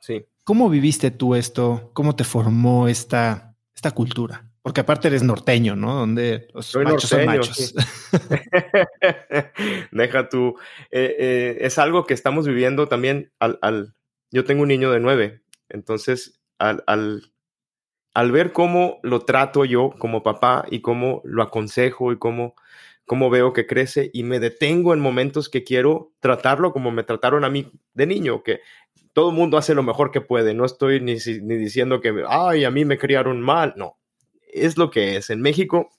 Sí. 0.00 0.24
¿Cómo 0.44 0.70
viviste 0.70 1.10
tú 1.10 1.34
esto? 1.34 1.90
¿Cómo 1.92 2.16
te 2.16 2.24
formó 2.24 2.88
esta, 2.88 3.54
esta 3.74 3.90
cultura? 3.90 4.45
Porque 4.66 4.80
aparte 4.80 5.06
eres 5.06 5.22
norteño, 5.22 5.76
¿no? 5.76 5.94
Donde 5.94 6.48
los 6.52 6.66
Soy 6.66 6.84
machos 6.84 7.12
norteño, 7.12 7.44
son 7.44 7.72
machos. 7.72 7.74
Deja 9.92 10.28
tú. 10.28 10.56
Eh, 10.90 11.14
eh, 11.20 11.58
es 11.60 11.78
algo 11.78 12.04
que 12.04 12.14
estamos 12.14 12.48
viviendo 12.48 12.88
también 12.88 13.30
al, 13.38 13.60
al, 13.62 13.94
Yo 14.32 14.44
tengo 14.44 14.62
un 14.62 14.68
niño 14.68 14.90
de 14.90 14.98
nueve, 14.98 15.44
entonces 15.68 16.40
al, 16.58 16.82
al, 16.88 17.30
al 18.12 18.32
ver 18.32 18.50
cómo 18.50 18.98
lo 19.04 19.20
trato 19.20 19.64
yo 19.64 19.92
como 20.00 20.24
papá 20.24 20.64
y 20.68 20.80
cómo 20.80 21.22
lo 21.24 21.44
aconsejo 21.44 22.10
y 22.10 22.18
cómo, 22.18 22.56
cómo 23.04 23.30
veo 23.30 23.52
que 23.52 23.68
crece 23.68 24.10
y 24.12 24.24
me 24.24 24.40
detengo 24.40 24.94
en 24.94 24.98
momentos 24.98 25.48
que 25.48 25.62
quiero 25.62 26.12
tratarlo 26.18 26.72
como 26.72 26.90
me 26.90 27.04
trataron 27.04 27.44
a 27.44 27.50
mí 27.50 27.70
de 27.94 28.06
niño, 28.08 28.42
que 28.42 28.62
todo 29.12 29.30
el 29.30 29.36
mundo 29.36 29.58
hace 29.58 29.76
lo 29.76 29.84
mejor 29.84 30.10
que 30.10 30.22
puede. 30.22 30.54
No 30.54 30.64
estoy 30.64 31.00
ni, 31.00 31.18
ni 31.40 31.54
diciendo 31.54 32.00
que, 32.00 32.24
ay, 32.28 32.64
a 32.64 32.72
mí 32.72 32.84
me 32.84 32.98
criaron 32.98 33.40
mal. 33.40 33.72
No, 33.76 33.96
es 34.64 34.76
lo 34.76 34.90
que 34.90 35.16
es. 35.16 35.30
En 35.30 35.40
México 35.40 35.90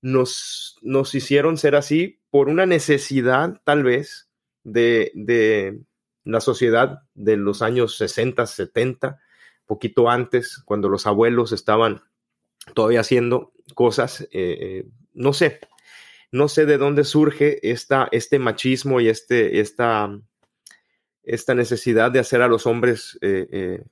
nos, 0.00 0.76
nos 0.82 1.14
hicieron 1.14 1.56
ser 1.56 1.76
así 1.76 2.20
por 2.30 2.48
una 2.48 2.66
necesidad, 2.66 3.60
tal 3.64 3.84
vez, 3.84 4.28
de, 4.64 5.12
de 5.14 5.80
la 6.24 6.40
sociedad 6.40 7.02
de 7.14 7.36
los 7.36 7.62
años 7.62 7.96
60, 7.96 8.46
70, 8.46 9.20
poquito 9.66 10.10
antes, 10.10 10.62
cuando 10.64 10.88
los 10.88 11.06
abuelos 11.06 11.52
estaban 11.52 12.02
todavía 12.74 13.00
haciendo 13.00 13.52
cosas, 13.74 14.22
eh, 14.22 14.28
eh, 14.32 14.86
no 15.12 15.32
sé, 15.32 15.60
no 16.32 16.48
sé 16.48 16.66
de 16.66 16.78
dónde 16.78 17.04
surge 17.04 17.58
esta, 17.70 18.08
este 18.10 18.38
machismo 18.38 19.00
y 19.00 19.08
este, 19.08 19.60
esta, 19.60 20.18
esta 21.22 21.54
necesidad 21.54 22.10
de 22.10 22.18
hacer 22.18 22.42
a 22.42 22.48
los 22.48 22.66
hombres 22.66 23.18
eh, 23.20 23.82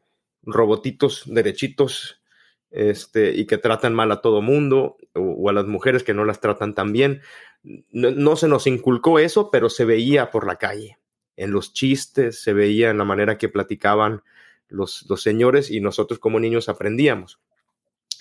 robotitos 0.42 1.22
derechitos 1.26 2.21
este, 2.72 3.32
y 3.32 3.46
que 3.46 3.58
tratan 3.58 3.94
mal 3.94 4.10
a 4.12 4.20
todo 4.20 4.42
mundo, 4.42 4.96
o, 5.14 5.48
a 5.48 5.52
las 5.52 5.66
mujeres 5.66 6.02
que 6.02 6.14
no 6.14 6.24
las 6.24 6.40
tratan 6.40 6.74
tan 6.74 6.92
bien. 6.92 7.20
No, 7.62 8.10
no, 8.10 8.36
se 8.36 8.48
nos 8.48 8.66
inculcó 8.66 9.18
eso, 9.18 9.50
pero 9.50 9.70
se 9.70 9.84
veía 9.84 10.30
por 10.30 10.46
la 10.46 10.56
calle, 10.56 10.98
en 11.36 11.52
los 11.52 11.72
chistes, 11.72 12.42
se 12.42 12.52
veía 12.52 12.90
en 12.90 12.98
la 12.98 13.04
manera 13.04 13.38
que 13.38 13.48
platicaban 13.48 14.22
los, 14.68 15.06
los 15.08 15.22
señores 15.22 15.70
y 15.70 15.80
nosotros 15.80 16.18
como 16.18 16.40
niños 16.40 16.68
aprendíamos. 16.68 17.40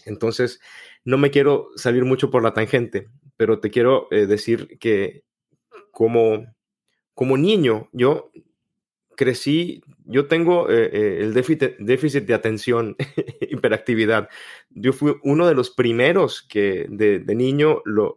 Entonces, 0.05 0.59
no 1.03 1.17
me 1.17 1.31
quiero 1.31 1.69
salir 1.75 2.05
mucho 2.05 2.29
por 2.29 2.43
la 2.43 2.53
tangente, 2.53 3.09
pero 3.37 3.59
te 3.59 3.71
quiero 3.71 4.07
eh, 4.11 4.25
decir 4.25 4.77
que 4.79 5.23
como, 5.91 6.45
como 7.13 7.37
niño, 7.37 7.89
yo 7.91 8.31
crecí, 9.21 9.83
yo 10.05 10.27
tengo 10.27 10.67
eh, 10.71 10.89
eh, 10.91 11.17
el 11.21 11.35
déficit, 11.35 11.77
déficit, 11.77 12.25
de 12.25 12.33
atención, 12.33 12.95
hiperactividad. 13.41 14.29
Yo 14.71 14.93
fui 14.93 15.13
uno 15.21 15.45
de 15.47 15.53
los 15.53 15.69
primeros 15.69 16.41
que 16.41 16.87
de, 16.89 17.23
niño 17.35 17.83
lo, 17.85 18.15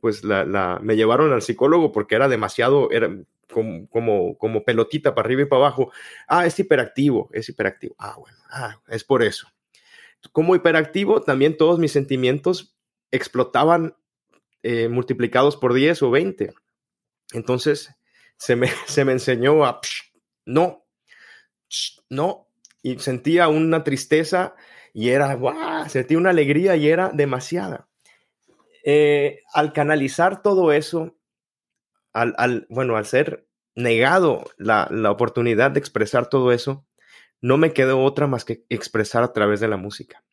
pues 0.00 0.24
la, 0.24 0.80
me 0.82 0.96
llevaron 0.96 1.32
al 1.32 1.42
psicólogo 1.42 1.92
porque 1.92 2.16
era 2.16 2.26
demasiado, 2.26 2.90
era 2.90 3.16
como, 3.52 3.88
como, 3.88 4.36
como 4.36 4.64
pelotita 4.64 5.14
para 5.14 5.26
arriba 5.26 5.42
y 5.42 5.44
para 5.44 5.66
abajo. 5.66 5.92
Ah, 6.26 6.44
es 6.44 6.58
hiperactivo, 6.58 7.30
es 7.32 7.48
hiperactivo. 7.48 7.94
Ah, 7.96 8.16
bueno, 8.18 8.38
ah, 8.50 8.80
es 8.88 9.04
por 9.04 9.22
eso. 9.22 9.46
Como 10.32 10.56
hiperactivo, 10.56 11.22
también 11.22 11.56
todos 11.56 11.78
mis 11.78 11.92
sentimientos 11.92 12.76
explotaban 13.12 13.94
eh, 14.64 14.88
multiplicados 14.88 15.56
por 15.56 15.72
10 15.72 16.02
o 16.02 16.10
20. 16.10 16.52
Entonces, 17.32 17.94
se 18.40 18.56
me, 18.56 18.68
se 18.86 19.04
me 19.04 19.12
enseñó 19.12 19.64
a, 19.64 19.80
no, 20.46 20.86
no, 22.08 22.48
y 22.82 22.98
sentía 22.98 23.48
una 23.48 23.84
tristeza 23.84 24.56
y 24.92 25.10
era, 25.10 25.34
¡guau! 25.34 25.88
sentía 25.88 26.18
una 26.18 26.30
alegría 26.30 26.74
y 26.76 26.88
era 26.88 27.10
demasiada. 27.10 27.88
Eh, 28.82 29.42
al 29.52 29.72
canalizar 29.72 30.42
todo 30.42 30.72
eso, 30.72 31.16
al, 32.12 32.34
al, 32.38 32.66
bueno, 32.70 32.96
al 32.96 33.04
ser 33.04 33.46
negado 33.76 34.44
la, 34.56 34.88
la 34.90 35.10
oportunidad 35.10 35.70
de 35.70 35.78
expresar 35.78 36.28
todo 36.28 36.50
eso, 36.50 36.86
no 37.42 37.56
me 37.58 37.72
quedó 37.72 38.02
otra 38.02 38.26
más 38.26 38.44
que 38.44 38.64
expresar 38.68 39.22
a 39.22 39.32
través 39.32 39.60
de 39.60 39.68
la 39.68 39.76
música. 39.76 40.24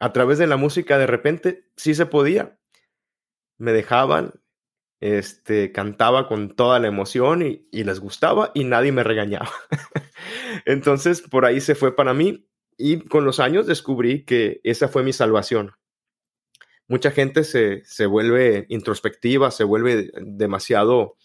A 0.00 0.12
través 0.12 0.38
de 0.38 0.46
la 0.46 0.56
música, 0.56 0.98
de 0.98 1.06
repente, 1.06 1.70
sí 1.76 1.94
se 1.94 2.06
podía. 2.06 2.58
Me 3.58 3.72
dejaban, 3.72 4.32
este, 5.02 5.72
cantaba 5.72 6.28
con 6.28 6.54
toda 6.54 6.78
la 6.78 6.86
emoción 6.86 7.42
y, 7.42 7.66
y 7.72 7.82
les 7.82 7.98
gustaba 7.98 8.52
y 8.54 8.62
nadie 8.62 8.92
me 8.92 9.02
regañaba. 9.02 9.50
Entonces, 10.64 11.22
por 11.22 11.44
ahí 11.44 11.60
se 11.60 11.74
fue 11.74 11.96
para 11.96 12.14
mí 12.14 12.46
y 12.78 13.00
con 13.00 13.24
los 13.24 13.40
años 13.40 13.66
descubrí 13.66 14.24
que 14.24 14.60
esa 14.62 14.86
fue 14.86 15.02
mi 15.02 15.12
salvación. 15.12 15.72
Mucha 16.86 17.10
gente 17.10 17.42
se, 17.42 17.82
se 17.84 18.06
vuelve 18.06 18.66
introspectiva, 18.68 19.50
se 19.50 19.64
vuelve 19.64 20.12
demasiado 20.20 21.16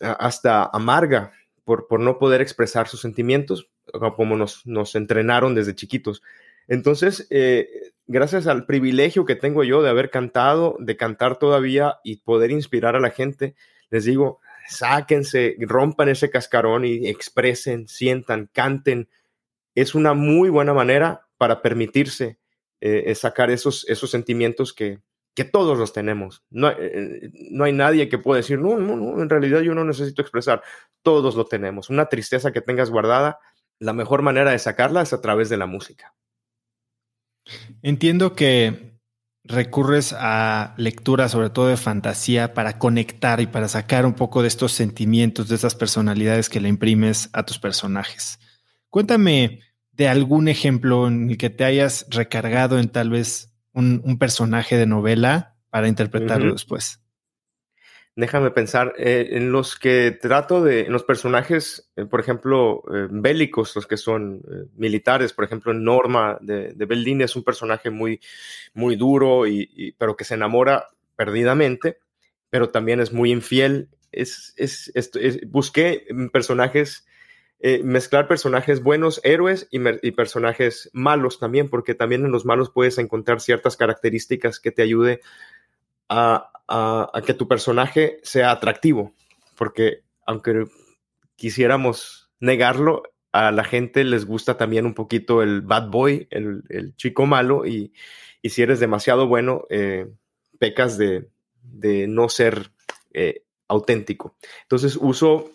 hasta 0.00 0.68
amarga 0.70 1.32
por, 1.64 1.88
por 1.88 2.00
no 2.00 2.18
poder 2.18 2.42
expresar 2.42 2.86
sus 2.86 3.00
sentimientos, 3.00 3.70
como 4.14 4.36
nos, 4.36 4.66
nos 4.66 4.94
entrenaron 4.94 5.54
desde 5.54 5.74
chiquitos. 5.74 6.22
Entonces, 6.68 7.26
eh, 7.30 7.68
gracias 8.06 8.46
al 8.46 8.66
privilegio 8.66 9.24
que 9.24 9.36
tengo 9.36 9.64
yo 9.64 9.82
de 9.82 9.90
haber 9.90 10.10
cantado, 10.10 10.76
de 10.78 10.96
cantar 10.96 11.38
todavía 11.38 11.98
y 12.04 12.16
poder 12.16 12.50
inspirar 12.50 12.96
a 12.96 13.00
la 13.00 13.10
gente, 13.10 13.54
les 13.90 14.04
digo, 14.04 14.40
sáquense, 14.68 15.56
rompan 15.60 16.08
ese 16.08 16.30
cascarón 16.30 16.84
y 16.84 17.08
expresen, 17.08 17.88
sientan, 17.88 18.48
canten. 18.52 19.08
Es 19.74 19.94
una 19.94 20.14
muy 20.14 20.48
buena 20.48 20.74
manera 20.74 21.26
para 21.36 21.62
permitirse 21.62 22.38
eh, 22.80 23.14
sacar 23.14 23.50
esos, 23.50 23.86
esos 23.88 24.10
sentimientos 24.10 24.72
que, 24.72 25.00
que 25.34 25.44
todos 25.44 25.76
los 25.78 25.92
tenemos. 25.92 26.44
No, 26.50 26.70
eh, 26.70 27.30
no, 27.50 27.64
hay 27.64 27.72
nadie 27.72 28.08
que 28.08 28.18
pueda 28.18 28.38
decir, 28.38 28.58
no, 28.58 28.78
no, 28.78 28.96
no, 28.96 29.20
en 29.20 29.28
realidad 29.28 29.60
yo 29.60 29.74
no 29.74 29.84
necesito 29.84 30.22
expresar. 30.22 30.62
Todos 31.02 31.34
lo 31.34 31.44
tenemos. 31.44 31.90
Una 31.90 32.06
tristeza 32.06 32.52
que 32.52 32.60
tengas 32.60 32.90
guardada, 32.90 33.38
la 33.80 33.92
mejor 33.92 34.22
manera 34.22 34.52
de 34.52 34.58
sacarla 34.58 35.02
es 35.02 35.12
a 35.12 35.20
través 35.20 35.48
de 35.48 35.56
la 35.56 35.66
música. 35.66 36.14
Entiendo 37.82 38.34
que 38.34 38.94
recurres 39.44 40.14
a 40.18 40.74
lectura, 40.78 41.28
sobre 41.28 41.50
todo 41.50 41.66
de 41.68 41.76
fantasía, 41.76 42.54
para 42.54 42.78
conectar 42.78 43.40
y 43.40 43.46
para 43.46 43.68
sacar 43.68 44.06
un 44.06 44.14
poco 44.14 44.42
de 44.42 44.48
estos 44.48 44.72
sentimientos, 44.72 45.48
de 45.48 45.56
esas 45.56 45.74
personalidades 45.74 46.48
que 46.48 46.60
le 46.60 46.68
imprimes 46.68 47.28
a 47.32 47.44
tus 47.44 47.58
personajes. 47.58 48.38
Cuéntame 48.88 49.60
de 49.92 50.08
algún 50.08 50.48
ejemplo 50.48 51.06
en 51.06 51.30
el 51.30 51.36
que 51.36 51.50
te 51.50 51.64
hayas 51.64 52.06
recargado 52.08 52.78
en 52.78 52.88
tal 52.88 53.10
vez 53.10 53.54
un, 53.72 54.00
un 54.04 54.18
personaje 54.18 54.76
de 54.78 54.86
novela 54.86 55.56
para 55.68 55.88
interpretarlo 55.88 56.46
uh 56.46 56.50
-huh. 56.50 56.54
después. 56.54 57.03
Déjame 58.16 58.52
pensar, 58.52 58.94
eh, 58.96 59.30
en 59.32 59.50
los 59.50 59.76
que 59.76 60.12
trato 60.12 60.62
de, 60.62 60.82
en 60.82 60.92
los 60.92 61.02
personajes, 61.02 61.90
eh, 61.96 62.04
por 62.04 62.20
ejemplo, 62.20 62.84
eh, 62.94 63.08
bélicos, 63.10 63.74
los 63.74 63.88
que 63.88 63.96
son 63.96 64.40
militares, 64.76 65.32
por 65.32 65.44
ejemplo, 65.44 65.74
Norma 65.74 66.38
de, 66.40 66.74
de 66.74 66.86
Bellini 66.86 67.24
es 67.24 67.34
un 67.34 67.42
personaje 67.42 67.90
muy, 67.90 68.20
muy 68.72 68.94
duro, 68.94 69.48
y, 69.48 69.96
pero 69.98 70.16
que 70.16 70.22
se 70.22 70.34
enamora 70.34 70.86
perdidamente, 71.16 71.98
pero 72.50 72.70
también 72.70 73.00
es 73.00 73.12
muy 73.12 73.32
infiel. 73.32 73.88
Es, 74.12 74.54
es, 74.56 74.92
es, 74.94 75.10
busqué 75.50 76.06
personajes, 76.32 77.04
mezclar 77.82 78.28
personajes 78.28 78.80
buenos, 78.80 79.20
héroes, 79.24 79.66
y, 79.72 79.80
y, 80.06 80.12
personajes 80.12 80.88
malos 80.92 81.40
también, 81.40 81.68
porque 81.68 81.96
también 81.96 82.24
en 82.24 82.30
los 82.30 82.44
malos 82.44 82.70
puedes 82.70 82.98
encontrar 82.98 83.40
ciertas 83.40 83.76
características 83.76 84.60
que 84.60 84.70
te 84.70 84.82
ayude 84.82 85.20
a 86.08 86.50
a, 86.68 87.22
que 87.24 87.34
tu 87.34 87.48
personaje 87.48 88.18
sea 88.22 88.50
atractivo, 88.50 89.14
porque 89.56 90.02
aunque 90.26 90.64
quisiéramos 91.36 92.30
negarlo, 92.40 93.02
a 93.32 93.50
la 93.50 93.64
gente 93.64 94.04
les 94.04 94.26
gusta 94.26 94.56
también 94.56 94.86
un 94.86 94.94
poquito 94.94 95.42
el 95.42 95.60
bad 95.60 95.88
boy, 95.88 96.28
el, 96.30 96.62
el 96.68 96.94
chico 96.96 97.26
malo, 97.26 97.66
y, 97.66 97.92
y, 98.42 98.50
si 98.50 98.62
eres 98.62 98.78
demasiado 98.80 99.26
bueno, 99.26 99.64
eh, 99.70 100.06
pecas 100.58 100.96
de, 100.96 101.28
de, 101.62 102.06
no 102.06 102.28
ser 102.28 102.70
eh, 103.12 103.42
auténtico. 103.66 104.36
Entonces 104.62 104.96
uso, 105.00 105.50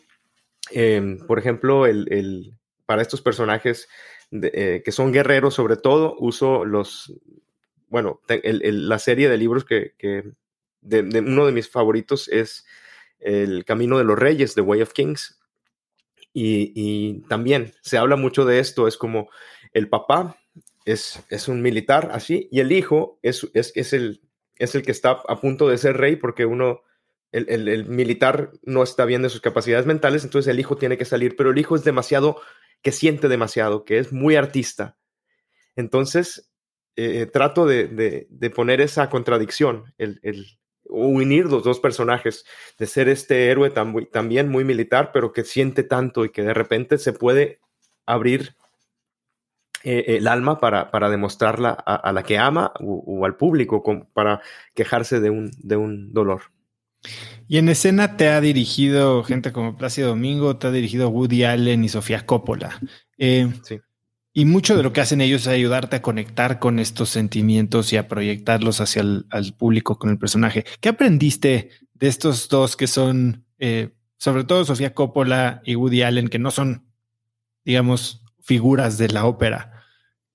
eh, 0.72 1.18
por 1.26 1.40
ejemplo, 1.40 1.86
el, 1.86 2.12
el, 2.12 2.54
para 2.86 3.02
estos 3.02 3.22
personajes 3.22 3.88
eh, 4.32 4.82
que 4.84 4.92
son 4.92 5.14
guerreros 5.14 5.54
sobre 5.54 5.78
todo, 5.78 6.16
uso 6.20 6.66
los, 6.66 7.14
bueno, 7.88 8.20
la 8.28 9.00
serie 9.00 9.30
de 9.30 9.38
libros 9.38 9.64
que, 9.64 9.94
que 9.98 10.34
de, 10.82 11.04
de, 11.04 11.20
uno 11.20 11.46
de 11.46 11.52
mis 11.52 11.70
favoritos 11.70 12.28
es 12.28 12.66
El 13.20 13.66
Camino 13.66 13.98
de 13.98 14.04
los 14.04 14.18
Reyes, 14.18 14.56
The 14.56 14.62
Way 14.62 14.82
of 14.82 14.94
Kings. 14.94 15.40
Y, 16.34 16.72
y, 16.76 17.22
también 17.28 17.74
se 17.82 17.98
habla 17.98 18.16
mucho 18.16 18.46
de 18.46 18.60
esto, 18.60 18.88
es 18.88 18.98
como 18.98 19.30
el 19.74 19.90
papá 19.90 20.38
es, 20.86 21.24
es 21.30 21.48
un 21.48 21.62
militar 21.62 22.10
así, 22.14 22.48
y 22.52 22.60
el 22.60 22.72
hijo 22.72 23.20
es, 23.24 23.50
es, 23.54 23.72
es, 23.76 23.94
el, 23.94 24.22
es 24.58 24.76
el 24.76 24.84
que 24.84 24.92
está 24.92 25.22
a 25.28 25.42
punto 25.42 25.68
de 25.68 25.78
ser 25.78 25.98
rey 25.98 26.16
porque 26.16 26.46
uno, 26.46 26.82
el, 27.32 27.48
el, 27.50 27.68
el, 27.68 27.86
militar 27.88 28.52
no 28.62 28.84
está 28.84 29.06
bien 29.06 29.24
de 29.24 29.30
sus 29.30 29.42
capacidades 29.42 29.88
mentales, 29.88 30.24
entonces 30.24 30.52
el 30.52 30.60
hijo 30.60 30.78
tiene 30.78 30.98
que 30.98 31.06
salir, 31.06 31.36
pero 31.36 31.50
el 31.52 31.58
hijo 31.58 31.76
es 31.76 31.84
demasiado, 31.84 32.40
que 32.82 32.92
siente 32.92 33.28
demasiado, 33.28 33.84
que 33.84 33.98
es 33.98 34.12
muy 34.12 34.36
artista. 34.36 34.98
Entonces, 35.76 36.52
eh, 36.96 37.26
trato 37.28 37.66
de, 37.66 38.28
poner 38.56 38.82
esa 38.82 39.10
contradicción, 39.10 39.94
el, 39.98 40.20
unir 40.90 41.46
los 41.46 41.64
dos 41.64 41.80
personajes, 41.80 42.46
de 42.78 42.88
ser 42.88 43.08
este 43.08 43.50
héroe 43.50 43.72
también 44.12 44.50
muy 44.50 44.64
militar, 44.64 45.12
pero 45.14 45.32
que 45.32 45.44
siente 45.44 45.84
tanto 45.84 46.26
y 46.26 46.30
que 46.30 46.42
de 46.42 46.54
repente 46.54 46.98
se 46.98 47.14
puede 47.14 47.60
abrir 48.06 48.56
eh, 49.84 50.18
el 50.18 50.28
alma 50.28 50.60
para, 50.60 50.92
para 50.92 51.10
demostrarla 51.10 51.70
a, 51.72 52.12
la 52.12 52.24
que 52.24 52.38
ama 52.38 52.74
o, 52.82 53.26
al 53.26 53.38
público 53.38 53.82
para 54.14 54.42
quejarse 54.74 55.22
de 55.22 55.30
un, 55.30 55.52
de 55.60 55.78
un 55.78 56.12
dolor. 56.12 56.42
Y 57.48 57.60
en 57.60 57.70
escena 57.70 58.18
te 58.18 58.28
ha 58.28 58.42
dirigido 58.42 59.24
gente 59.24 59.54
como 59.54 59.78
Plácido 59.78 60.10
Domingo, 60.10 60.58
te 60.58 60.68
ha 60.68 60.72
dirigido 60.72 61.10
Woody 61.10 61.46
Allen 61.46 61.84
y 61.84 61.90
Sofía 61.90 62.26
Coppola. 62.26 62.78
Eh, 63.18 63.52
sí. 63.64 63.80
Y 64.34 64.46
mucho 64.46 64.78
de 64.78 64.84
lo 64.84 64.94
que 64.94 65.02
hacen 65.02 65.22
ellos 65.22 65.42
es 65.42 65.48
ayudarte 65.48 65.98
a 65.98 66.02
conectar 66.02 66.60
con 66.60 66.80
estos 66.80 67.10
sentimientos 67.10 67.92
y 67.92 67.98
a 67.98 68.08
proyectarlos 68.08 68.80
hacia 68.80 69.02
el 69.02 69.54
público 69.58 69.98
con 69.98 70.12
el 70.12 70.20
personaje. 70.20 70.66
¿Qué 70.82 70.90
aprendiste 70.90 71.72
de 71.94 72.08
estos 72.08 72.48
dos 72.48 72.78
que 72.78 72.88
son, 72.88 73.46
eh, 73.58 73.90
sobre 74.18 74.44
todo 74.44 74.66
Sofía 74.66 74.94
Coppola 74.94 75.62
y 75.66 75.76
Woody 75.76 76.04
Allen, 76.04 76.28
que 76.28 76.40
no 76.40 76.52
son, 76.52 76.86
digamos, 77.66 78.24
figuras 78.40 78.98
de 78.98 79.10
la 79.10 79.26
ópera? 79.26 79.84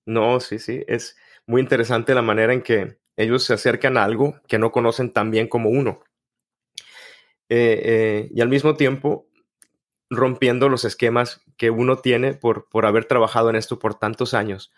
No, 0.07 0.41
sí, 0.41 0.59
sí. 0.59 0.83
Es 0.89 1.17
muy 1.47 1.63
interesante 1.63 2.15
la 2.15 2.23
manera 2.23 2.53
en 2.53 2.63
que 2.63 2.99
ellos 3.17 3.45
se 3.45 3.55
acercan 3.55 3.97
a 3.97 4.05
algo 4.05 4.41
que 4.49 4.59
no 4.59 4.73
conocen 4.73 5.13
tan 5.13 5.31
bien 5.31 5.47
como 5.47 5.71
uno. 5.71 6.01
Eh, 7.49 7.81
eh, 7.85 8.29
y 8.35 8.41
al 8.41 8.49
mismo 8.49 8.75
tiempo 8.75 9.29
rompiendo 10.17 10.69
los 10.69 10.85
esquemas 10.85 11.43
que 11.57 11.71
uno 11.71 11.99
tiene 11.99 12.35
por, 12.35 12.69
por 12.69 12.87
haber 12.87 13.05
trabajado 13.05 13.51
en 13.51 13.57
esto 13.57 13.79
por 13.79 13.95
tantos 13.95 14.35
años. 14.35 14.73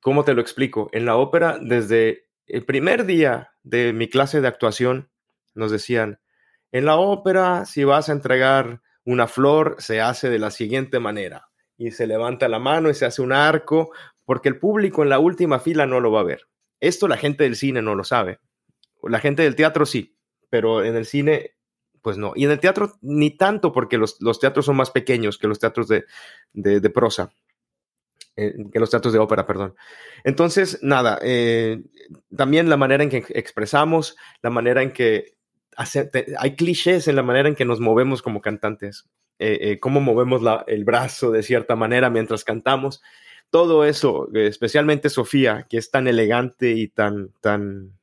¿Cómo 0.00 0.24
te 0.24 0.34
lo 0.34 0.40
explico? 0.40 0.88
En 0.92 1.04
la 1.04 1.16
ópera, 1.16 1.58
desde 1.60 2.26
el 2.46 2.64
primer 2.64 3.06
día 3.06 3.52
de 3.62 3.92
mi 3.92 4.08
clase 4.08 4.40
de 4.40 4.48
actuación, 4.48 5.10
nos 5.54 5.70
decían, 5.70 6.20
en 6.72 6.84
la 6.84 6.96
ópera, 6.96 7.64
si 7.64 7.84
vas 7.84 8.08
a 8.08 8.12
entregar 8.12 8.82
una 9.04 9.26
flor, 9.26 9.76
se 9.78 10.00
hace 10.00 10.28
de 10.30 10.38
la 10.38 10.50
siguiente 10.50 11.00
manera. 11.00 11.48
Y 11.78 11.90
se 11.90 12.06
levanta 12.06 12.48
la 12.48 12.58
mano 12.58 12.90
y 12.90 12.94
se 12.94 13.06
hace 13.06 13.22
un 13.22 13.32
arco, 13.32 13.90
porque 14.24 14.48
el 14.48 14.58
público 14.58 15.02
en 15.02 15.08
la 15.08 15.18
última 15.18 15.58
fila 15.58 15.86
no 15.86 16.00
lo 16.00 16.10
va 16.12 16.20
a 16.20 16.24
ver. 16.24 16.48
Esto 16.80 17.08
la 17.08 17.16
gente 17.16 17.44
del 17.44 17.56
cine 17.56 17.82
no 17.82 17.94
lo 17.94 18.04
sabe. 18.04 18.40
La 19.02 19.20
gente 19.20 19.42
del 19.42 19.56
teatro 19.56 19.86
sí, 19.86 20.16
pero 20.50 20.84
en 20.84 20.96
el 20.96 21.06
cine 21.06 21.55
pues 22.06 22.18
no. 22.18 22.34
Y 22.36 22.44
en 22.44 22.52
el 22.52 22.60
teatro 22.60 22.92
ni 23.02 23.32
tanto, 23.32 23.72
porque 23.72 23.98
los, 23.98 24.20
teatros 24.38 24.64
son 24.64 24.76
más 24.76 24.92
pequeños 24.92 25.38
que 25.38 25.48
los 25.48 25.58
teatros 25.58 25.88
de, 25.88 26.90
prosa, 26.90 27.32
eh, 28.36 28.54
que 28.72 28.78
los 28.78 28.90
teatros 28.90 29.12
de 29.12 29.18
ópera, 29.18 29.44
perdón. 29.44 29.74
Entonces, 30.22 30.78
nada, 30.82 31.18
eh, 31.20 31.82
también 32.36 32.70
la 32.70 32.76
manera 32.76 33.02
en 33.02 33.10
que 33.10 33.24
expresamos, 33.30 34.16
la 34.40 34.50
manera 34.50 34.84
en 34.84 34.92
que 34.92 35.34
hay 36.38 36.54
clichés 36.54 37.08
en 37.08 37.16
la 37.16 37.24
manera 37.24 37.48
en 37.48 37.56
que 37.56 37.64
nos 37.64 37.80
movemos 37.80 38.22
como 38.22 38.40
cantantes, 38.40 39.08
eh, 39.40 39.80
cómo 39.80 40.00
movemos 40.00 40.42
el 40.68 40.84
brazo 40.84 41.32
de 41.32 41.42
cierta 41.42 41.74
manera 41.74 42.08
mientras 42.08 42.44
cantamos. 42.44 43.02
Todo 43.50 43.84
eso, 43.84 44.28
especialmente 44.32 45.10
Sofía, 45.10 45.66
que 45.68 45.78
es 45.78 45.90
tan 45.90 46.06
elegante 46.06 46.70
y 46.70 46.86
tan, 46.86 47.32
tan, 47.40 47.98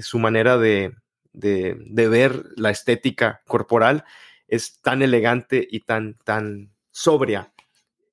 su 0.00 0.18
manera 0.18 0.56
de, 0.56 0.94
de, 1.38 2.08
ver 2.08 2.44
la 2.56 2.70
estética 2.70 3.42
corporal 3.46 4.04
es 4.46 4.80
tan 4.80 5.02
elegante 5.02 5.66
y 5.68 5.80
tan, 5.80 6.18
tan 6.24 6.72
sobria. 6.90 7.52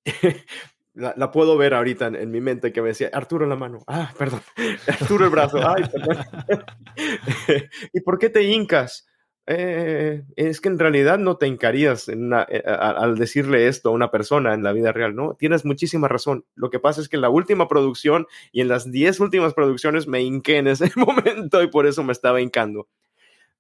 La, 0.94 1.30
puedo 1.30 1.58
ver 1.58 1.74
ahorita 1.74 2.08
en, 2.08 2.32
mi 2.32 2.40
mente 2.40 2.72
que 2.72 2.82
me 2.82 2.88
decía, 2.90 3.10
Arturo 3.12 3.46
la 3.46 3.58
mano, 3.58 3.84
ah, 3.86 4.14
perdón, 4.18 4.40
Arturo 4.88 5.26
el 5.26 5.30
brazo, 5.30 5.58
ay, 5.68 5.84
perdón. 5.92 6.26
¿Y 7.94 8.00
por 8.00 8.18
qué 8.18 8.30
te 8.30 8.44
hincas? 8.44 9.06
Eh, 9.46 10.24
es 10.38 10.62
que 10.62 10.70
en 10.70 10.80
realidad 10.80 11.20
no 11.20 11.36
te 11.36 11.48
hincarías 11.48 12.08
eh, 12.08 12.64
al 12.66 13.18
decirle 13.18 13.68
esto 13.68 13.90
a 13.90 13.92
una 13.92 14.10
persona 14.10 14.54
en 14.54 14.64
la 14.64 14.72
vida 14.72 14.94
real, 14.94 15.16
¿no? 15.16 15.36
Tienes 15.36 15.66
muchísima 15.66 16.08
razón. 16.08 16.46
Lo 16.56 16.70
que 16.70 16.80
pasa 16.80 17.02
es 17.02 17.10
que 17.10 17.18
en 17.18 17.24
la 17.24 17.30
última 17.30 17.68
producción 17.68 18.26
y 18.54 18.62
en 18.62 18.70
las 18.70 18.90
diez 18.90 19.20
últimas 19.20 19.54
producciones 19.54 20.08
me 20.08 20.22
hinqué 20.22 20.60
en 20.60 20.68
ese 20.68 20.90
momento 20.96 21.62
y 21.62 21.68
por 21.68 21.88
eso 21.88 22.06
me 22.06 22.14
estaba 22.14 22.40
hincando 22.40 22.88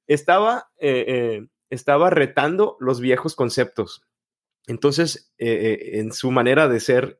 estaba, 0.07 0.69
eh, 0.79 1.05
eh, 1.07 1.47
estaba 1.69 2.09
retando 2.09 2.77
los 2.79 2.99
viejos 2.99 3.35
conceptos. 3.35 4.03
Entonces, 4.67 5.33
eh, 5.37 5.91
en 5.93 6.11
su 6.11 6.31
manera 6.31 6.67
de 6.67 6.79
ser, 6.79 7.19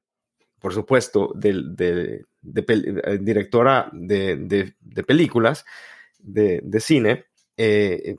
por 0.60 0.74
supuesto, 0.74 1.32
de, 1.36 2.24
directora 2.42 3.90
de, 3.94 4.74
películas, 5.06 5.66
de, 6.20 6.80
cine, 6.80 7.26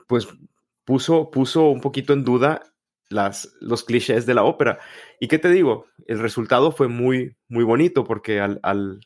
pues 0.07 0.27
puso, 0.85 1.29
puso 1.29 1.69
un 1.69 1.81
poquito 1.81 2.13
en 2.13 2.23
duda 2.23 2.73
las, 3.09 3.53
los 3.59 3.83
clichés 3.83 4.25
de 4.25 4.33
la 4.33 4.43
ópera. 4.43 4.79
¿Y 5.19 5.27
qué 5.27 5.39
te 5.39 5.49
digo? 5.49 5.87
El 6.05 6.19
resultado 6.19 6.71
fue 6.71 6.87
muy, 6.87 7.35
muy 7.49 7.63
bonito 7.63 8.03
porque 8.05 8.39
al, 8.39 8.59
al 8.63 9.01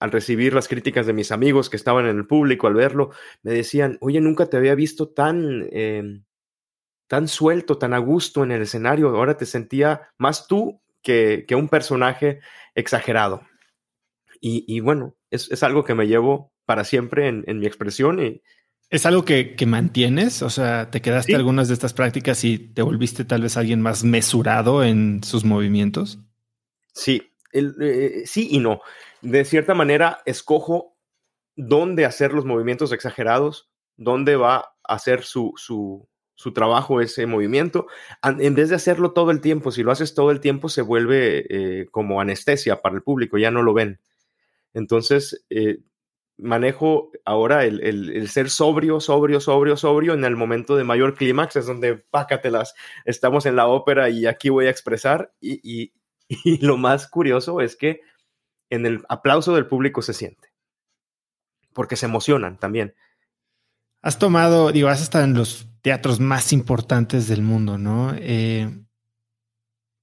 recibir 0.00 0.54
las 0.54 0.68
críticas 0.68 1.06
de 1.06 1.12
mis 1.12 1.32
amigos 1.32 1.70
que 1.70 1.76
estaban 1.76 2.06
en 2.06 2.16
el 2.18 2.26
público, 2.26 2.66
al 2.66 2.74
verlo, 2.74 3.10
me 3.42 3.52
decían, 3.52 3.98
oye, 4.00 4.20
nunca 4.20 4.46
te 4.46 4.56
había 4.56 4.74
visto 4.74 5.08
tan, 5.08 5.66
em, 5.72 6.24
tan 7.08 7.28
suelto, 7.28 7.78
tan 7.78 7.94
a 7.94 7.98
gusto 7.98 8.44
en 8.44 8.52
el 8.52 8.62
escenario, 8.62 9.08
ahora 9.08 9.36
te 9.36 9.46
sentía 9.46 10.08
más 10.18 10.46
tú 10.46 10.80
que, 11.02 11.46
un 11.56 11.68
personaje 11.68 12.40
exagerado. 12.74 13.42
Y, 14.40 14.78
bueno, 14.80 15.16
es, 15.30 15.62
algo 15.62 15.82
que 15.82 15.94
me 15.94 16.06
llevo 16.06 16.52
para 16.66 16.84
siempre 16.84 17.26
en, 17.28 17.58
mi 17.58 17.66
expresión. 17.66 18.20
Y, 18.20 18.42
¿Es 18.90 19.06
algo 19.06 19.24
que, 19.24 19.56
mantienes? 19.66 20.42
O 20.42 20.50
sea, 20.50 20.90
¿te 20.90 21.00
quedaste 21.00 21.34
algunas 21.34 21.68
de 21.68 21.74
estas 21.74 21.94
prácticas 21.94 22.44
y 22.44 22.58
te 22.58 22.82
volviste 22.82 23.24
tal 23.24 23.42
vez 23.42 23.56
alguien 23.56 23.80
más 23.80 24.04
mesurado 24.04 24.84
en 24.84 25.24
sus 25.24 25.44
movimientos? 25.44 26.20
Sí, 26.92 27.32
eh, 27.58 28.22
sí 28.26 28.48
y 28.50 28.58
no 28.58 28.80
de 29.22 29.44
cierta 29.44 29.74
manera, 29.74 30.22
escojo 30.24 30.96
dónde 31.56 32.04
hacer 32.04 32.32
los 32.32 32.44
movimientos 32.44 32.92
exagerados, 32.92 33.70
dónde 33.96 34.36
va 34.36 34.56
a 34.56 34.94
hacer 34.94 35.24
su, 35.24 35.52
su, 35.56 36.08
trabajo 36.54 37.00
ese 37.00 37.26
movimiento, 37.26 37.86
en 38.22 38.54
vez 38.54 38.68
de 38.68 38.76
hacerlo 38.76 39.12
todo 39.12 39.30
el 39.30 39.40
tiempo. 39.40 39.72
Si 39.72 39.82
lo 39.82 39.90
haces 39.90 40.14
todo 40.14 40.30
el 40.30 40.40
tiempo, 40.40 40.68
se 40.68 40.82
vuelve 40.82 41.46
eh, 41.48 41.86
como 41.90 42.20
anestesia 42.20 42.82
para 42.82 42.94
el 42.94 43.02
público, 43.02 43.36
ya 43.38 43.50
no 43.50 43.62
lo 43.62 43.74
ven. 43.74 44.00
Entonces, 44.74 45.44
eh, 45.50 45.78
manejo 46.36 47.10
ahora 47.24 47.64
el, 47.64 48.28
ser 48.28 48.50
sobrio, 48.50 49.00
sobrio, 49.00 49.40
sobrio, 49.40 49.76
sobrio 49.76 50.14
en 50.14 50.24
el 50.24 50.36
momento 50.36 50.76
de 50.76 50.84
mayor 50.84 51.14
clímax, 51.14 51.56
es 51.56 51.66
donde 51.66 51.96
pácatelas, 51.96 52.74
estamos 53.06 53.46
en 53.46 53.56
la 53.56 53.66
ópera 53.66 54.10
y 54.10 54.26
aquí 54.26 54.50
voy 54.50 54.66
a 54.66 54.70
expresar. 54.70 55.32
y 55.40 55.92
lo 56.60 56.76
más 56.76 57.08
curioso 57.08 57.60
es 57.60 57.76
que 57.76 58.00
en 58.70 58.86
el 58.86 59.04
aplauso 59.08 59.54
del 59.54 59.66
público 59.66 60.02
se 60.02 60.12
siente. 60.12 60.48
Porque 61.72 61.96
se 61.96 62.06
emocionan 62.06 62.58
también. 62.58 62.94
Has 64.02 64.18
tomado, 64.18 64.72
digo, 64.72 64.88
has 64.88 65.02
estado 65.02 65.24
en 65.24 65.34
los 65.34 65.68
teatros 65.82 66.20
más 66.20 66.52
importantes 66.52 67.28
del 67.28 67.42
mundo, 67.42 67.78
¿no? 67.78 68.14
Eh, 68.16 68.70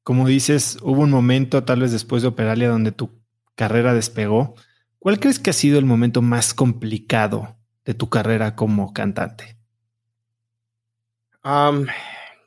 como 0.03 0.27
dices, 0.27 0.77
hubo 0.81 1.01
un 1.01 1.09
momento, 1.09 1.63
tal 1.63 1.81
vez 1.81 1.91
después 1.91 2.21
de 2.21 2.27
Operalia, 2.27 2.69
donde 2.69 2.91
tu 2.91 3.23
carrera 3.55 3.93
despegó. 3.93 4.55
¿Cuál 4.99 5.19
crees 5.19 5.39
que 5.39 5.49
ha 5.49 5.53
sido 5.53 5.79
el 5.79 5.85
momento 5.85 6.21
más 6.21 6.53
complicado 6.53 7.57
de 7.85 7.93
tu 7.93 8.09
carrera 8.09 8.55
como 8.55 8.93
cantante? 8.93 9.57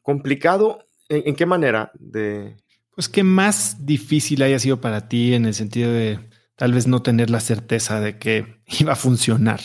complicado, 0.03 0.89
¿en, 1.11 1.37
qué 1.37 1.45
manera? 1.45 1.91
De 1.95 2.57
pues 2.97 3.11
qué 3.11 3.23
más 3.23 3.85
difícil 3.85 4.43
haya 4.43 4.59
sido 4.59 4.81
para 4.81 5.07
ti 5.07 5.35
en 5.35 5.45
el 5.45 5.53
sentido 5.53 5.93
de 5.93 6.19
tal 6.57 6.73
vez 6.73 6.87
no 6.87 7.03
tener 7.03 7.29
la 7.29 7.41
certeza 7.41 8.01
de 8.01 8.19
que 8.19 8.63
iba 8.81 8.95
a 8.95 8.97
funcionar. 8.97 9.61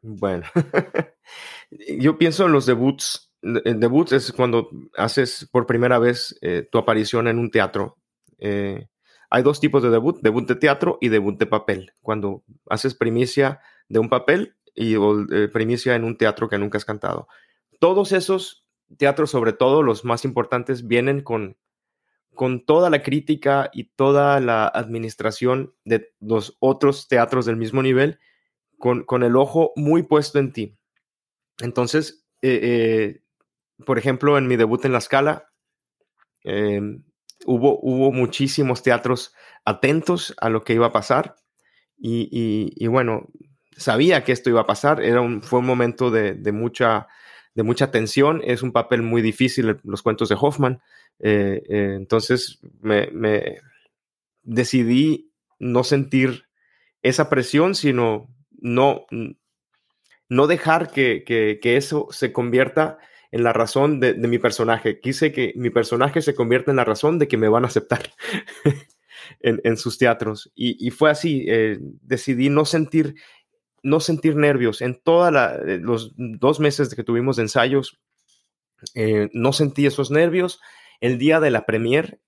Bueno, 0.00 0.46
yo 2.00 2.18
pienso 2.18 2.46
en 2.46 2.52
los 2.52 2.66
debuts. 2.66 3.30
El 3.42 3.78
debut 3.78 4.10
es 4.12 4.32
cuando 4.32 4.70
haces 4.96 5.48
por 5.52 5.66
primera 5.66 5.98
vez 5.98 6.36
eh, 6.40 6.66
tu 6.72 6.78
aparición 6.78 7.28
en 7.28 7.38
un 7.38 7.50
teatro. 7.50 7.98
Eh, 8.38 8.88
hay 9.30 9.42
dos 9.42 9.60
tipos 9.60 9.82
de 9.82 9.90
debut, 9.90 10.18
debut 10.22 10.48
de 10.48 10.56
teatro 10.56 10.96
y 11.02 11.10
debut 11.10 11.38
de 11.38 11.46
papel. 11.46 11.92
Cuando 12.00 12.42
haces 12.70 12.94
primicia 12.94 13.60
de 13.88 13.98
un 13.98 14.08
papel 14.08 14.56
y 14.74 14.94
eh, 14.94 15.48
primicia 15.52 15.94
en 15.94 16.04
un 16.04 16.16
teatro 16.16 16.48
que 16.48 16.58
nunca 16.58 16.78
has 16.78 16.86
cantado. 16.86 17.28
Todos 17.78 18.12
esos 18.12 18.66
teatros, 18.96 19.30
sobre 19.30 19.52
todo 19.52 19.82
los 19.82 20.06
más 20.06 20.24
importantes, 20.24 20.88
vienen 20.88 21.20
con 21.20 21.58
con 22.38 22.64
toda 22.64 22.88
la 22.88 23.02
crítica 23.02 23.68
y 23.72 23.90
toda 23.96 24.38
la 24.38 24.68
administración 24.68 25.74
de 25.84 26.14
los 26.20 26.56
otros 26.60 27.08
teatros 27.08 27.46
del 27.46 27.56
mismo 27.56 27.82
nivel, 27.82 28.20
con, 28.78 29.24
el 29.24 29.34
ojo 29.34 29.72
muy 29.74 30.04
puesto 30.04 30.38
en 30.38 30.52
ti. 30.52 30.78
Entonces, 31.58 32.24
eh, 32.42 32.60
eh, 32.62 33.22
por 33.84 33.98
ejemplo, 33.98 34.38
en 34.38 34.46
mi 34.46 34.54
debut 34.54 34.84
en 34.84 34.92
La 34.92 35.00
Scala, 35.00 35.50
em, 36.44 37.02
hubo, 37.44 37.80
hubo 37.82 38.12
muchísimos 38.12 38.84
teatros 38.84 39.34
atentos 39.64 40.32
a 40.40 40.48
lo 40.48 40.62
que 40.62 40.74
iba 40.74 40.86
a 40.86 40.92
pasar 40.92 41.34
Y, 41.96 42.86
bueno, 42.86 43.26
sabía 43.76 44.22
que 44.22 44.30
esto 44.30 44.48
iba 44.48 44.60
a 44.60 44.66
pasar, 44.66 45.02
Era 45.02 45.22
un, 45.22 45.42
fue 45.42 45.58
un 45.58 45.66
momento 45.66 46.12
de, 46.12 46.52
mucha, 46.52 47.08
de 47.56 47.64
mucha 47.64 47.90
tensión, 47.90 48.42
es 48.44 48.62
un 48.62 48.70
papel 48.70 49.02
muy 49.02 49.22
difícil 49.22 49.80
los 49.82 50.02
cuentos 50.02 50.28
de 50.28 50.36
Hoffman, 50.40 50.80
eh, 51.20 51.62
eh, 51.68 51.94
entonces 51.96 52.60
me, 52.80 53.60
decidí 54.42 55.32
no 55.58 55.84
sentir 55.84 56.44
esa 57.02 57.28
presión, 57.28 57.74
sino 57.74 58.28
no, 58.50 59.06
no 60.28 60.46
dejar 60.46 60.90
que, 60.90 61.24
que, 61.24 61.76
eso 61.76 62.08
se 62.10 62.32
convierta 62.32 62.98
en 63.30 63.42
la 63.42 63.52
razón 63.52 64.00
de, 64.00 64.14
mi 64.14 64.38
personaje. 64.38 65.00
Quise 65.00 65.32
que 65.32 65.52
mi 65.56 65.70
personaje 65.70 66.22
se 66.22 66.34
convierta 66.34 66.70
en 66.70 66.76
la 66.76 66.84
razón 66.84 67.18
de 67.18 67.28
que 67.28 67.36
me 67.36 67.48
van 67.48 67.64
a 67.64 67.68
aceptar 67.68 68.10
en, 69.40 69.76
sus 69.76 69.98
teatros. 69.98 70.50
Y, 70.54 70.90
fue 70.90 71.10
así. 71.10 71.44
Eh, 71.48 71.78
decidí 71.80 72.48
no 72.48 72.64
sentir, 72.64 73.14
no 73.82 74.00
sentir 74.00 74.36
nervios. 74.36 74.80
En 74.80 75.00
todos 75.00 75.32
eh, 75.66 75.78
los 75.78 76.12
dos 76.16 76.60
meses 76.60 76.90
de 76.90 76.96
que 76.96 77.04
tuvimos 77.04 77.36
de 77.36 77.42
ensayos, 77.42 77.98
eh, 78.94 79.28
no 79.32 79.52
sentí 79.52 79.86
esos 79.86 80.10
nervios. 80.10 80.60
El 81.00 81.18
día 81.18 81.40
de 81.40 81.50
la 81.50 81.66
premier 81.66 82.20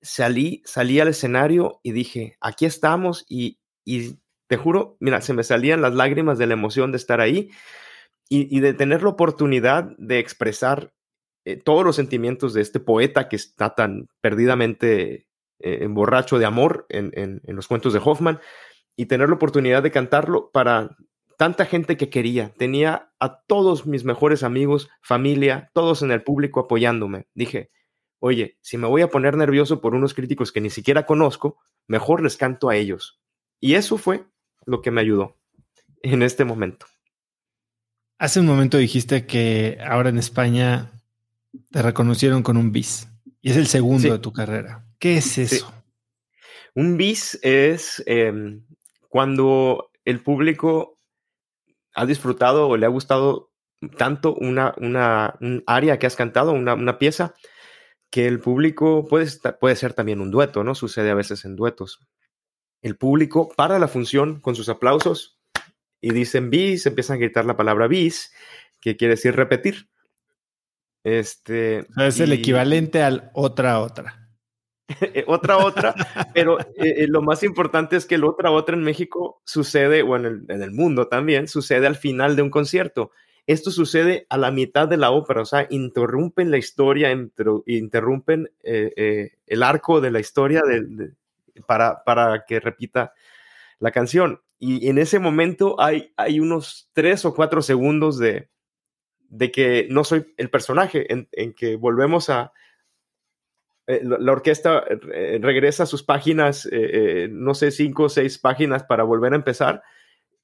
salí, 0.00 0.62
salí 0.64 1.00
al 1.00 1.08
escenario 1.08 1.80
y 1.82 1.92
dije, 1.92 2.36
aquí 2.40 2.66
estamos 2.66 3.24
y, 3.28 3.58
y 3.84 4.18
te 4.48 4.56
juro, 4.56 4.96
mira, 5.00 5.20
se 5.20 5.32
me 5.32 5.44
salían 5.44 5.80
las 5.80 5.94
lágrimas 5.94 6.38
de 6.38 6.46
la 6.46 6.54
emoción 6.54 6.92
de 6.92 6.98
estar 6.98 7.20
ahí 7.20 7.50
y, 8.34 8.60
de 8.60 8.72
tener 8.72 9.02
la 9.02 9.10
oportunidad 9.10 9.90
de 9.98 10.18
expresar 10.18 10.94
eh, 11.44 11.56
todos 11.56 11.84
los 11.84 11.96
sentimientos 11.96 12.54
de 12.54 12.62
este 12.62 12.80
poeta 12.80 13.28
que 13.28 13.36
está 13.36 13.74
tan 13.74 14.08
perdidamente 14.22 15.26
eh, 15.58 15.86
borracho 15.86 16.38
de 16.38 16.46
amor 16.46 16.86
en, 16.88 17.42
los 17.44 17.68
cuentos 17.68 17.92
de 17.92 18.00
Hoffman 18.02 18.40
y 18.96 19.04
tener 19.04 19.28
la 19.28 19.34
oportunidad 19.34 19.82
de 19.82 19.90
cantarlo 19.90 20.50
para 20.50 20.96
tanta 21.36 21.66
gente 21.66 21.98
que 21.98 22.08
quería. 22.08 22.54
Tenía 22.56 23.12
a 23.20 23.42
todos 23.42 23.86
mis 23.86 24.04
mejores 24.04 24.42
amigos, 24.42 24.88
familia, 25.02 25.70
todos 25.74 26.00
en 26.02 26.10
el 26.10 26.22
público 26.22 26.60
apoyándome. 26.60 27.26
Dije, 27.34 27.70
oye, 28.24 28.56
si 28.60 28.78
me 28.78 28.86
voy 28.86 29.02
a 29.02 29.08
poner 29.08 29.36
nervioso 29.36 29.80
por 29.80 29.96
unos 29.96 30.14
críticos 30.14 30.52
que 30.52 30.60
ni 30.60 30.70
siquiera 30.70 31.06
conozco, 31.06 31.58
mejor 31.88 32.22
les 32.22 32.36
canto 32.36 32.70
a 32.70 32.76
ellos. 32.76 33.20
Y 33.58 33.74
eso 33.74 33.98
fue 33.98 34.24
lo 34.64 34.80
que 34.80 34.92
me 34.92 35.00
ayudó 35.00 35.36
en 36.02 36.22
este 36.22 36.44
momento. 36.44 36.86
Hace 38.18 38.38
un 38.38 38.46
momento 38.46 38.78
dijiste 38.78 39.26
que 39.26 39.78
ahora 39.84 40.10
en 40.10 40.18
España 40.18 40.92
te 41.72 41.82
reconocieron 41.82 42.44
con 42.44 42.56
un 42.56 42.70
bis 42.70 43.08
y 43.40 43.50
es 43.50 43.56
el 43.56 43.66
segundo 43.66 44.12
de 44.12 44.20
tu 44.20 44.32
carrera. 44.32 44.84
¿Qué 45.00 45.16
es 45.16 45.38
eso? 45.38 45.74
Un 46.76 46.96
bis 46.96 47.40
es 47.42 48.04
em, 48.06 48.64
cuando 49.08 49.90
el 50.04 50.20
público 50.20 50.96
ha 51.92 52.06
disfrutado 52.06 52.68
o 52.68 52.76
le 52.76 52.86
ha 52.86 52.88
gustado 52.88 53.50
tanto 53.98 54.32
una, 54.36 54.74
una 54.76 55.34
un 55.40 55.64
área 55.66 55.98
que 55.98 56.06
has 56.06 56.14
cantado, 56.14 56.52
una, 56.52 56.74
una 56.74 56.98
pieza, 56.98 57.34
que 58.12 58.28
el 58.28 58.40
público 58.40 59.06
puede, 59.08 59.26
puede 59.58 59.74
ser 59.74 59.94
también 59.94 60.20
un 60.20 60.30
dueto, 60.30 60.62
¿no? 60.62 60.74
Sucede 60.74 61.10
a 61.10 61.14
veces 61.14 61.46
en 61.46 61.56
duetos. 61.56 61.98
El 62.82 62.98
público 62.98 63.50
para 63.56 63.78
la 63.78 63.88
función 63.88 64.38
con 64.38 64.54
sus 64.54 64.68
aplausos 64.68 65.40
y 65.98 66.12
dicen 66.12 66.50
bis, 66.50 66.84
empiezan 66.84 67.16
a 67.16 67.20
gritar 67.20 67.46
la 67.46 67.56
palabra 67.56 67.88
bis, 67.88 68.30
que 68.82 68.98
quiere 68.98 69.14
decir 69.14 69.34
repetir. 69.34 69.88
Este, 71.04 71.86
es 71.96 72.20
el 72.20 72.32
equivalente 72.32 73.02
al 73.02 73.30
otra 73.32 73.80
otra. 73.80 74.28
otra 75.26 75.56
otra, 75.56 75.94
pero 76.34 76.60
eh, 76.60 76.66
eh, 76.76 77.06
lo 77.08 77.22
más 77.22 77.42
importante 77.42 77.96
es 77.96 78.04
que 78.04 78.16
el 78.16 78.24
otra 78.24 78.50
otra 78.50 78.76
en 78.76 78.82
México 78.82 79.40
sucede, 79.46 80.02
o 80.02 80.16
en 80.16 80.44
el, 80.50 80.70
mundo 80.70 81.08
también, 81.08 81.48
sucede 81.48 81.86
al 81.86 81.96
final 81.96 82.36
de 82.36 82.42
un 82.42 82.50
concierto. 82.50 83.10
Esto 83.46 83.70
sucede 83.70 84.26
a 84.28 84.38
la 84.38 84.50
mitad 84.50 84.88
de 84.88 84.96
la 84.96 85.10
ópera, 85.10 85.42
o 85.42 85.44
sea, 85.44 85.66
interrumpen 85.68 86.50
la 86.50 86.58
historia, 86.58 87.10
interrumpen 87.66 88.50
eh, 88.62 89.32
el 89.46 89.62
arco 89.62 90.00
de 90.00 90.10
la 90.10 90.20
historia 90.20 90.62
para, 91.66 92.04
para 92.04 92.44
que 92.46 92.60
repita 92.60 93.12
la 93.80 93.90
canción. 93.90 94.40
Y 94.58 94.88
en 94.88 94.98
ese 94.98 95.18
momento 95.18 95.80
hay, 95.80 96.12
hay 96.16 96.38
unos 96.38 96.88
tres 96.92 97.24
o 97.24 97.34
cuatro 97.34 97.62
segundos 97.62 98.16
de, 98.18 98.48
de 99.32 99.50
que 99.50 99.88
no 99.90 100.04
soy 100.04 100.32
el 100.36 100.50
personaje, 100.50 101.06
en, 101.10 101.54
que 101.54 101.76
volvemos 101.76 102.28
a... 102.30 102.52
Eh, 103.86 104.02
la 104.04 104.30
orquesta 104.30 104.84
eh, 105.12 105.40
regresa 105.42 105.82
a 105.82 105.86
sus 105.86 106.04
páginas, 106.04 106.68
eh, 106.70 107.28
no 107.30 107.54
sé, 107.54 107.70
cinco 107.70 108.04
o 108.04 108.08
seis 108.08 108.38
páginas 108.38 108.84
para 108.84 109.04
volver 109.04 109.32
a 109.32 109.36
empezar 109.36 109.82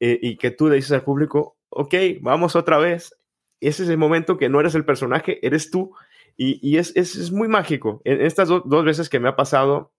y 0.00 0.36
que 0.36 0.52
tú 0.52 0.68
le 0.68 0.76
dices 0.76 0.92
al 0.92 1.02
público, 1.02 1.57
ok, 1.70 1.94
vamos 2.20 2.56
otra 2.56 2.78
vez. 2.78 3.14
Ese 3.60 3.82
es 3.82 3.88
el 3.88 3.98
momento 3.98 4.38
que 4.38 4.48
no 4.48 4.60
eres 4.60 4.74
el 4.74 4.84
personaje, 4.84 5.44
eres 5.46 5.70
tú. 5.70 5.94
Y, 6.36 6.58
y 6.66 6.78
es, 6.78 6.92
es, 6.94 7.16
es, 7.16 7.32
muy 7.32 7.48
mágico. 7.48 8.00
En 8.04 8.20
estas 8.20 8.48
dos 8.48 8.84
veces 8.84 9.08
que 9.08 9.18
me 9.18 9.28
ha 9.28 9.34
pasado, 9.34 9.92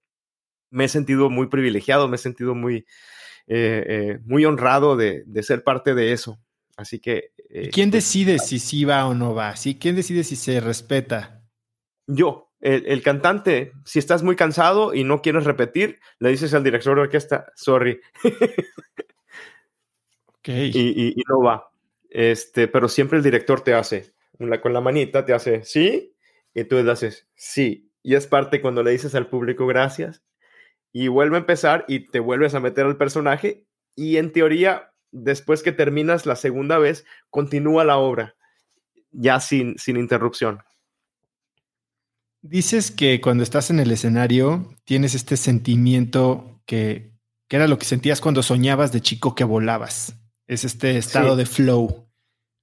me 0.69 0.85
he 0.85 0.87
sentido 0.87 1.29
muy 1.29 1.47
privilegiado, 1.47 2.07
me 2.07 2.15
he 2.15 2.19
sentido 2.19 2.55
muy, 2.55 2.85
eh, 3.47 3.83
eh, 3.87 4.19
muy 4.25 4.45
honrado 4.45 4.95
de, 4.95 5.25
ser 5.41 5.63
parte 5.63 5.95
de 5.95 6.13
eso. 6.13 6.39
Así 6.77 6.99
que... 6.99 7.33
Eh, 7.49 7.69
¿Quién 7.73 7.89
pues, 7.89 8.03
decide 8.03 8.39
si 8.39 8.59
sí 8.59 8.85
va 8.85 9.07
o 9.07 9.15
no 9.15 9.33
va? 9.33 9.55
¿Sí? 9.55 9.77
¿Quién 9.77 9.95
decide 9.95 10.23
si 10.23 10.35
se 10.35 10.59
respeta? 10.59 11.43
Yo, 12.05 12.53
el, 12.61 13.01
cantante, 13.01 13.71
si 13.85 13.99
estás 13.99 14.21
muy 14.21 14.35
cansado 14.35 14.93
y 14.93 15.03
no 15.03 15.21
quieres 15.21 15.45
repetir, 15.45 15.99
le 16.19 16.29
dices 16.29 16.53
al 16.53 16.63
director 16.63 16.95
de 16.95 17.01
orquesta, 17.01 17.51
sorry. 17.55 17.99
okay. 20.39 20.71
y, 20.73 21.23
no 21.27 21.41
va. 21.41 21.69
Este, 22.09 22.67
pero 22.67 22.87
siempre 22.87 23.17
el 23.17 23.23
director 23.23 23.61
te 23.61 23.73
hace, 23.73 24.13
con 24.61 24.73
la 24.73 24.81
manita 24.81 25.25
te 25.25 25.33
hace, 25.33 25.63
sí, 25.63 26.15
y 26.53 26.63
tú 26.63 26.81
le 26.81 26.91
haces, 26.91 27.27
sí. 27.35 27.91
Y 28.01 28.15
es 28.15 28.27
parte 28.27 28.61
cuando 28.61 28.81
le 28.81 28.91
dices 28.91 29.13
al 29.15 29.27
público 29.27 29.67
gracias, 29.67 30.23
y 30.91 31.07
vuelve 31.07 31.37
a 31.37 31.39
empezar 31.39 31.85
y 31.87 32.07
te 32.07 32.19
vuelves 32.19 32.55
a 32.55 32.59
meter 32.59 32.85
al 32.85 32.97
personaje 32.97 33.65
y 33.95 34.17
en 34.17 34.31
teoría, 34.31 34.91
después 35.11 35.61
que 35.61 35.71
terminas 35.71 36.25
la 36.25 36.35
segunda 36.35 36.77
vez, 36.77 37.05
continúa 37.29 37.83
la 37.83 37.97
obra, 37.97 38.35
ya 39.11 39.39
sin, 39.39 39.77
sin 39.77 39.97
interrupción. 39.97 40.59
Dices 42.41 42.91
que 42.91 43.19
cuando 43.19 43.43
estás 43.43 43.69
en 43.69 43.79
el 43.79 43.91
escenario 43.91 44.73
tienes 44.85 45.13
este 45.13 45.35
sentimiento 45.35 46.61
que, 46.65 47.11
era 47.49 47.67
lo 47.67 47.77
que 47.77 47.85
sentías 47.85 48.21
cuando 48.21 48.43
soñabas 48.43 48.93
de 48.93 49.01
chico 49.01 49.35
que 49.35 49.43
volabas. 49.43 50.15
Es 50.49 50.63
este 50.63 50.97
estado 50.97 51.35
de 51.35 51.45
flow. 51.45 52.09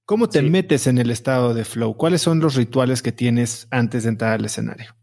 ¿Cómo 0.03 0.27
te 0.27 0.41
metes 0.41 0.87
en 0.87 0.97
el 0.97 1.09
estado 1.09 1.53
de 1.53 1.63
flow? 1.63 1.95
¿Cuáles 1.95 2.21
son 2.21 2.41
los 2.41 2.55
rituales 2.55 3.01
que 3.01 3.13
tienes 3.13 3.69
antes 3.71 4.03
de 4.03 4.09
entrar 4.09 4.33
al 4.33 4.43
escenario? 4.43 4.93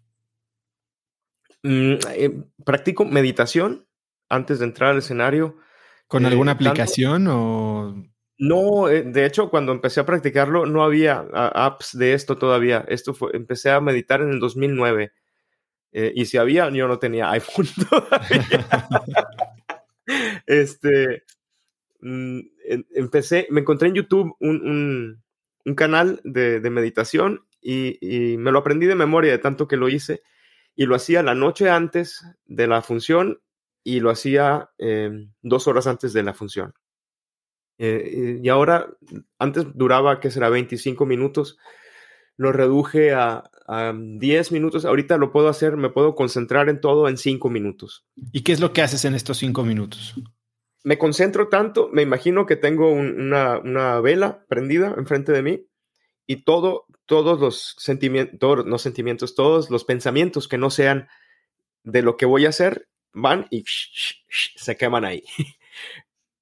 Mm, 1.63 1.95
eh, 2.15 2.43
practico 2.63 3.07
meditación 3.07 3.89
antes 4.29 4.59
de 4.59 4.67
entrar 4.67 4.91
al 4.91 4.99
escenario. 4.99 5.57
¿Con 6.09 6.27
alguna 6.27 6.53
eh, 6.53 6.55
aplicación 6.57 7.27
o...? 7.31 8.05
No, 8.37 8.91
eh, 8.91 9.03
de 9.03 9.25
hecho, 9.25 9.49
cuando 9.49 9.73
empecé 9.73 10.01
a 10.01 10.07
practicarlo, 10.07 10.67
no 10.67 10.85
había 10.85 11.25
apps 11.33 11.97
de 11.97 12.13
esto 12.13 12.37
todavía. 12.37 12.85
Esto 12.87 13.15
fue, 13.15 13.31
empecé 13.33 13.71
a 13.71 13.81
meditar 13.81 14.21
en 14.21 14.29
el 14.29 14.41
2009. 14.41 15.11
y 15.91 16.27
si 16.27 16.37
había, 16.37 16.69
yo 16.69 16.87
no 16.87 16.99
tenía 16.99 17.31
iPhone 17.31 17.67
todavía. 17.89 18.67
este, 20.47 21.25
empecé, 22.05 23.47
me 23.51 23.61
encontré 23.61 23.89
en 23.89 23.95
YouTube 23.95 24.37
un, 24.41 25.23
canal 25.77 26.21
de, 26.25 26.61
meditación 26.71 27.47
y, 27.61 28.37
me 28.39 28.53
lo 28.53 28.59
aprendí 28.61 28.87
de 28.87 28.95
memoria 28.95 29.33
de 29.33 29.39
tanto 29.39 29.67
que 29.67 29.77
lo 29.77 29.89
hice 29.89 30.23
y 30.77 30.87
lo 30.87 30.95
hacía 30.95 31.23
la 31.23 31.35
noche 31.35 31.71
antes 31.71 32.25
de 32.45 32.67
la 32.67 32.83
función 32.83 33.41
y 33.83 34.01
lo 34.01 34.11
hacía 34.11 34.71
em, 34.79 35.33
dos 35.43 35.67
horas 35.69 35.87
antes 35.87 36.13
de 36.13 36.23
la 36.23 36.35
función. 36.35 36.75
Eh, 37.79 38.41
y 38.43 38.49
ahora, 38.49 38.89
antes 39.39 39.67
duraba, 39.75 40.21
¿qué 40.21 40.31
será? 40.31 40.49
25 40.49 41.07
minutos. 41.07 41.59
Lo 42.37 42.51
reduje 42.51 43.13
a, 43.13 43.51
a, 43.67 43.95
10 43.95 44.53
minutos. 44.53 44.85
Ahorita 44.85 45.19
lo 45.19 45.33
puedo 45.33 45.49
hacer, 45.49 45.77
me 45.77 45.91
puedo 45.91 46.15
concentrar 46.15 46.69
en 46.69 46.81
todo 46.81 47.09
en 47.09 47.17
5 47.17 47.51
minutos. 47.51 48.07
¿Y 48.33 48.43
qué 48.43 48.53
es 48.53 48.61
lo 48.61 48.73
que 48.73 48.83
haces 48.83 49.05
en 49.05 49.15
estos 49.15 49.39
5 49.39 49.65
minutos? 49.65 50.15
Me 50.85 50.99
concentro 50.99 51.49
tanto, 51.49 51.89
me 51.93 52.03
imagino 52.03 52.47
que 52.47 52.57
tengo 52.57 52.91
una, 52.91 53.59
una, 53.59 54.01
vela 54.01 54.45
prendida 54.49 54.95
enfrente 54.97 55.33
de 55.33 55.43
mí 55.43 55.67
y 56.27 56.45
todo, 56.45 56.87
todos 57.07 57.41
los 57.41 57.75
sentimientos, 57.79 58.39
todos 58.39 58.67
los 58.67 58.83
sentimientos, 58.83 59.35
todos 59.35 59.71
los 59.71 59.85
pensamientos 59.85 60.47
que 60.47 60.59
no 60.59 60.71
sean 60.71 61.09
de 61.85 62.03
lo 62.03 62.17
que 62.17 62.27
voy 62.27 62.47
a 62.47 62.51
hacer, 62.51 62.89
van 63.15 63.47
y 63.51 63.65
se 63.67 64.77
queman 64.77 65.05
ahí. 65.05 65.25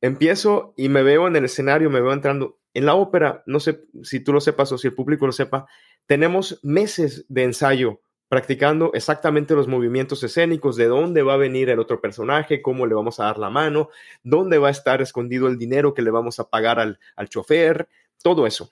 Empiezo 0.01 0.75
y 0.77 0.89
me 0.89 1.05
veo 1.05 1.29
en 1.29 1.37
el 1.37 1.45
escenario, 1.45 1.89
me 1.89 2.01
veo 2.01 2.13
entrando. 2.13 2.59
En 2.75 2.87
la 2.87 2.95
ópera, 2.95 3.45
no 3.47 3.61
sé 3.61 3.85
si 4.03 4.21
tú 4.21 4.33
lo 4.33 4.41
sepas 4.41 4.73
o 4.73 4.79
si 4.79 4.89
el 4.89 4.95
público 4.95 5.27
lo 5.27 5.33
sepa, 5.33 5.67
tenemos 6.07 6.59
meses 6.65 7.25
de 7.29 7.45
ensayo 7.45 8.01
practicando 8.33 8.93
exactamente 8.95 9.55
los 9.55 9.69
movimientos 9.69 10.23
escénicos, 10.23 10.77
de 10.77 10.87
dónde 10.87 11.23
va 11.23 11.35
a 11.35 11.37
venir 11.37 11.69
el 11.69 11.79
otro 11.79 12.01
personaje, 12.01 12.63
cómo 12.63 12.87
le 12.87 12.95
vamos 12.95 13.21
a 13.21 13.25
dar 13.25 13.37
la 13.37 13.51
mano, 13.51 13.91
dónde 14.23 14.57
va 14.57 14.69
a 14.69 14.71
estar 14.71 15.03
escondido 15.03 15.49
el 15.49 15.59
dinero 15.59 15.93
que 15.93 16.01
le 16.01 16.11
vamos 16.11 16.41
a 16.41 16.49
pagar 16.49 16.81
al, 16.81 16.99
al 17.15 17.29
chofer, 17.29 17.91
todo 18.23 18.47
eso. 18.47 18.71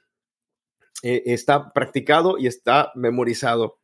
Eh, 1.02 1.24
está 1.26 1.74
practicado 1.74 2.38
y 2.38 2.46
está 2.46 2.90
memorizado. 2.94 3.78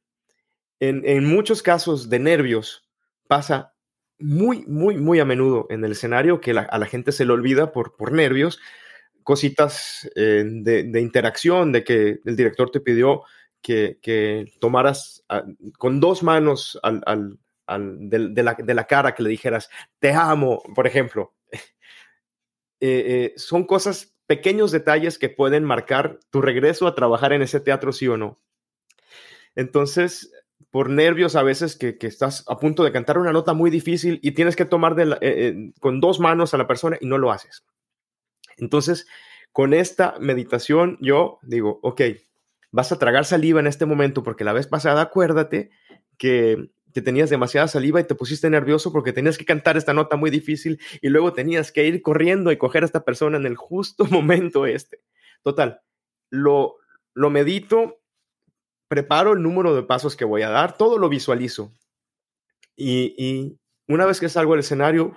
En, 0.81 1.03
en 1.05 1.27
muchos 1.27 1.63
casos 1.63 2.09
de 2.09 2.21
nervios 2.21 2.89
pasa 3.29 3.75
muy, 4.19 4.65
muy, 4.67 4.97
muy 4.97 5.21
a 5.21 5.27
menudo 5.27 5.67
en 5.69 5.85
el 5.85 5.93
escenario 5.93 6.41
que 6.41 6.53
a 6.53 6.79
la 6.79 6.87
gente 6.87 7.13
se 7.13 7.27
le 7.27 7.35
olvida 7.35 7.75
por, 7.75 7.97
por 7.97 8.13
nervios, 8.13 8.59
cositas 9.27 10.09
eh, 10.15 10.43
de, 10.47 11.01
interacción, 11.03 11.73
de 11.73 11.85
que 11.85 12.21
el 12.25 12.35
director 12.35 12.71
te 12.71 12.81
pidió 12.81 13.25
que, 13.67 13.99
que 14.01 14.53
tomaras 14.61 15.25
ah, 15.29 15.43
con 15.77 15.99
dos 15.99 16.23
manos 16.23 16.79
al, 16.85 17.03
al, 17.67 18.09
de, 18.09 18.45
la, 18.45 18.55
de, 18.55 18.75
la, 18.75 18.87
cara, 18.87 19.13
que 19.13 19.25
le 19.25 19.29
dijeras, 19.29 19.69
te 19.99 20.13
amo, 20.13 20.63
por 20.75 20.87
ejemplo. 20.87 21.35
Eh, 22.79 23.33
son 23.37 23.65
cosas 23.65 24.15
pequeños 24.27 24.71
detalles 24.71 25.19
que 25.19 25.31
pueden 25.31 25.65
marcar 25.65 26.21
tu 26.29 26.43
regreso 26.43 26.87
a 26.87 26.95
trabajar 26.95 27.33
en 27.33 27.41
ese 27.41 27.59
teatro, 27.59 27.91
sí 27.91 28.07
o 28.07 28.19
no. 28.19 28.39
Entonces, 29.55 30.31
por 30.71 30.91
nervios 30.91 31.35
a 31.37 31.43
veces 31.43 31.75
que, 31.75 31.97
estás 32.03 32.45
a 32.49 32.59
punto 32.59 32.85
de 32.85 32.93
cantar 32.93 33.17
una 33.17 33.33
nota 33.33 33.55
muy 33.55 33.71
difícil 33.71 34.21
y 34.23 34.33
tienes 34.33 34.57
que 34.57 34.67
tomar 34.67 34.95
eh, 35.01 35.17
eh, 35.23 35.73
con 35.81 36.01
dos 36.01 36.21
manos 36.21 36.53
a 36.53 36.59
la 36.59 36.67
persona 36.67 36.99
y 37.01 37.07
no 37.07 37.17
lo 37.17 37.33
haces. 37.33 37.65
Entonces, 38.59 39.07
con 39.53 39.73
esta 39.73 40.17
meditación 40.21 40.99
yo 41.01 41.39
digo, 41.41 41.81
ok, 41.83 42.03
vas 42.71 42.93
a 42.93 42.99
tragar 42.99 43.25
saliva 43.25 43.61
en 43.61 43.67
este 43.67 43.87
momento 43.87 44.23
porque 44.23 44.45
la 44.45 44.53
vez 44.53 44.67
pasada 44.67 45.03
acuérdate 45.03 45.71
que 46.19 46.71
que 46.97 47.03
tenías 47.03 47.29
demasiada 47.29 47.69
saliva 47.69 48.01
y 48.01 48.05
te 48.05 48.15
pusiste 48.15 48.49
nervioso 48.49 48.91
porque 48.91 49.13
tenías 49.13 49.37
que 49.37 49.45
cantar 49.45 49.77
esta 49.77 49.93
nota 49.93 50.17
muy 50.17 50.31
difícil 50.31 50.81
y 51.03 51.11
luego 51.11 51.35
tenías 51.35 51.71
que 51.71 51.87
ir 51.87 52.01
corriendo 52.01 52.51
y 52.51 52.57
coger 52.57 52.85
a 52.85 52.87
esta 52.87 53.05
persona 53.05 53.37
en 53.37 53.45
el 53.45 53.55
justo 53.55 54.07
momento 54.11 54.65
este. 54.65 55.03
Total, 55.43 55.83
lo, 56.31 56.77
lo 57.13 57.29
medito, 57.29 58.01
preparo 58.89 59.35
el 59.35 59.43
número 59.43 59.75
de 59.75 59.83
pasos 59.83 60.17
que 60.17 60.25
voy 60.25 60.41
a 60.41 60.49
dar, 60.49 60.79
todo 60.79 60.97
lo 60.97 61.11
visualizo. 61.11 61.71
Y, 62.79 63.59
una 63.89 64.07
vez 64.07 64.19
que 64.19 64.31
salgo 64.31 64.55
al 64.55 64.61
escenario, 64.61 65.15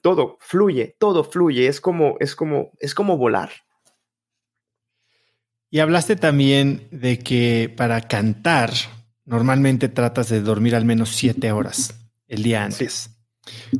todo 0.00 0.38
fluye, 0.40 0.96
todo 0.98 1.22
fluye, 1.22 1.68
es 1.68 1.80
como, 1.80 2.16
es 2.18 2.34
como, 2.34 2.72
es 2.80 2.96
como 2.96 3.16
volar. 3.16 3.52
Y 5.70 5.80
hablaste 5.80 6.16
también 6.16 6.88
de 6.90 7.18
que 7.18 7.72
para 7.76 8.00
cantar 8.02 8.70
normalmente 9.24 9.88
tratas 9.88 10.28
de 10.28 10.40
dormir 10.40 10.74
al 10.74 10.84
menos 10.84 11.10
siete 11.10 11.52
horas 11.52 11.94
el 12.28 12.42
día 12.42 12.64
antes. 12.64 13.10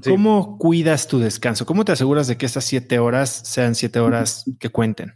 ¿Cómo 0.04 0.58
cuidas 0.58 1.08
tu 1.08 1.18
descanso? 1.18 1.66
¿Cómo 1.66 1.84
te 1.84 1.92
aseguras 1.92 2.26
de 2.26 2.36
que 2.36 2.46
esas 2.46 2.64
siete 2.64 2.98
horas 2.98 3.30
sean 3.30 3.74
siete 3.74 4.00
horas 4.00 4.44
que 4.60 4.68
cuenten? 4.68 5.14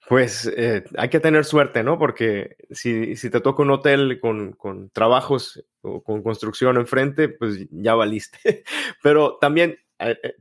pues 0.09 0.51
eh, 0.57 0.85
hay 0.97 1.09
que 1.11 1.21
tener 1.21 1.45
suerte, 1.45 1.83
¿no? 1.83 1.99
Porque 1.99 2.57
si, 2.71 3.15
te 3.15 3.41
toca 3.41 3.63
un 3.63 3.71
hotel 3.71 4.19
con, 4.21 4.91
trabajos 4.93 5.63
o 5.83 6.03
con 6.03 6.23
construcción 6.23 6.77
enfrente, 6.77 7.29
pues 7.29 7.67
ya 7.71 7.95
valiste. 7.95 8.65
Pero 9.03 9.37
también 9.39 9.79
eh, 9.99 10.19
eh, 10.23 10.35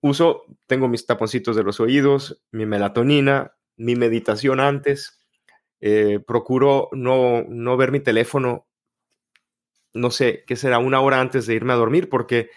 uso, 0.00 0.42
tengo 0.66 0.88
mis 0.88 1.06
taponcitos 1.06 1.56
de 1.56 1.62
los 1.62 1.80
oídos, 1.80 2.42
mi 2.52 2.66
melatonina, 2.66 3.52
mi 3.76 3.96
meditación 3.96 4.60
antes 4.60 5.20
eh, 5.80 6.20
procuro 6.26 6.88
no, 6.92 7.44
no 7.48 7.76
ver 7.76 7.92
mi 7.92 8.00
teléfono, 8.00 8.66
no 9.92 10.10
sé, 10.10 10.44
qué 10.46 10.56
será 10.56 10.78
una 10.78 11.00
hora 11.00 11.20
antes 11.20 11.46
de 11.46 11.54
irme 11.54 11.72
a 11.72 11.76
dormir, 11.76 12.08
porque 12.08 12.50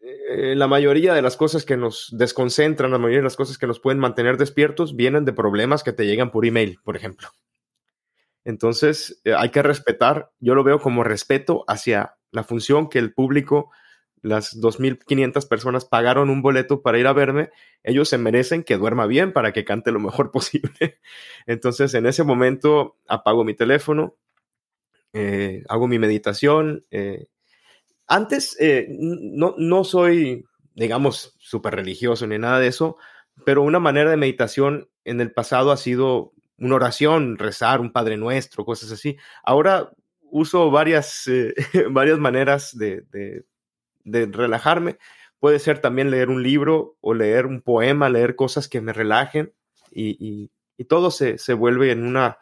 eh, 0.00 0.54
la 0.56 0.66
mayoría 0.66 1.14
de 1.14 1.22
las 1.22 1.36
cosas 1.36 1.64
que 1.64 1.76
nos 1.76 2.08
desconcentran, 2.12 2.90
la 2.90 2.98
mayoría 2.98 3.18
de 3.18 3.24
las 3.24 3.36
cosas 3.36 3.58
que 3.58 3.66
nos 3.66 3.80
pueden 3.80 4.00
mantener 4.00 4.36
despiertos, 4.36 4.96
vienen 4.96 5.24
de 5.24 5.32
problemas 5.32 5.82
que 5.82 5.92
te 5.92 6.06
llegan 6.06 6.30
por 6.30 6.46
email, 6.46 6.78
por 6.84 6.96
ejemplo. 6.96 7.28
Entonces, 8.44 9.20
eh, 9.24 9.34
hay 9.36 9.50
que 9.50 9.62
respetar, 9.62 10.30
yo 10.40 10.54
lo 10.54 10.64
veo 10.64 10.80
como 10.80 11.04
respeto 11.04 11.64
hacia 11.68 12.16
la 12.30 12.44
función 12.44 12.88
que 12.88 12.98
el 12.98 13.12
público 13.12 13.70
las 14.22 14.60
2.500 14.60 15.48
personas 15.48 15.84
pagaron 15.84 16.30
un 16.30 16.42
boleto 16.42 16.82
para 16.82 16.98
ir 16.98 17.06
a 17.06 17.12
verme, 17.12 17.50
ellos 17.82 18.08
se 18.08 18.18
merecen 18.18 18.64
que 18.64 18.76
duerma 18.76 19.06
bien 19.06 19.32
para 19.32 19.52
que 19.52 19.64
cante 19.64 19.92
lo 19.92 20.00
mejor 20.00 20.30
posible. 20.32 21.00
Entonces, 21.46 21.94
en 21.94 22.06
ese 22.06 22.24
momento 22.24 22.96
apago 23.08 23.44
mi 23.44 23.54
teléfono, 23.54 24.16
eh, 25.12 25.64
hago 25.68 25.88
mi 25.88 25.98
meditación. 25.98 26.84
Eh, 26.90 27.26
antes, 28.06 28.56
eh, 28.60 28.86
no, 28.90 29.54
no 29.56 29.84
soy, 29.84 30.44
digamos, 30.74 31.34
súper 31.38 31.74
religioso 31.74 32.26
ni 32.26 32.38
nada 32.38 32.60
de 32.60 32.68
eso, 32.68 32.96
pero 33.44 33.62
una 33.62 33.78
manera 33.78 34.10
de 34.10 34.16
meditación 34.16 34.88
en 35.04 35.20
el 35.20 35.32
pasado 35.32 35.72
ha 35.72 35.76
sido 35.76 36.32
una 36.58 36.74
oración, 36.74 37.38
rezar 37.38 37.80
un 37.80 37.92
Padre 37.92 38.18
Nuestro, 38.18 38.66
cosas 38.66 38.92
así. 38.92 39.16
Ahora 39.42 39.90
uso 40.20 40.70
varias, 40.70 41.24
varias 41.90 42.18
maneras 42.18 42.76
de 42.76 43.02
de 43.10 43.44
relajarme. 44.10 44.98
Puede 45.38 45.58
ser 45.58 45.80
también 45.80 46.10
leer 46.10 46.28
un 46.28 46.42
libro 46.42 46.96
o 47.00 47.14
leer 47.14 47.46
un 47.46 47.62
poema, 47.62 48.08
leer 48.08 48.36
cosas 48.36 48.68
que 48.68 48.80
me 48.80 48.92
relajen 48.92 49.52
y, 49.90 50.50
todo 50.88 51.10
se, 51.10 51.36
vuelve 51.52 51.92
en 51.92 52.04
una, 52.04 52.38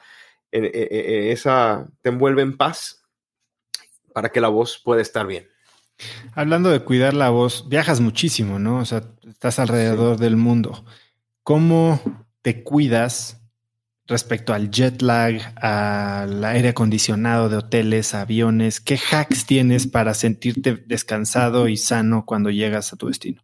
en, 0.53 0.65
e, 0.65 0.69
e, 0.69 0.89
e, 0.91 1.33
esa, 1.33 1.89
te 2.03 2.11
envuelve 2.11 2.43
en 2.43 2.57
paz 2.57 3.03
para 4.13 4.31
que 4.31 4.41
la 4.41 4.49
voz 4.49 4.81
pueda 4.83 5.03
estar 5.03 5.27
bien. 5.27 5.49
Hablando 6.35 6.71
de 6.71 6.81
cuidar 6.81 7.15
la 7.15 7.31
voz, 7.31 7.69
viajas 7.69 8.01
muchísimo, 8.01 8.59
¿no? 8.59 8.79
O 8.79 8.85
sea, 8.85 9.03
estás 9.29 9.59
alrededor 9.59 10.19
del 10.19 10.37
mundo. 10.37 10.85
¿Cómo 11.43 12.01
te 12.43 12.63
cuidas 12.63 13.38
respecto 14.09 14.55
al 14.55 14.71
jet 14.71 15.03
lag, 15.03 15.55
al 15.57 16.43
aire 16.45 16.71
acondicionado 16.71 17.49
de 17.49 17.59
hoteles, 17.59 18.15
aviones? 18.15 18.81
¿Qué 18.81 18.99
hacks 18.99 19.47
tienes 19.47 19.87
para 19.87 20.15
sentirte 20.15 20.83
descansado 20.87 21.69
y 21.69 21.77
sano 21.77 22.25
cuando 22.27 22.51
llegas 22.51 22.93
a 22.93 22.97
tu 22.97 23.09
destino? 23.09 23.43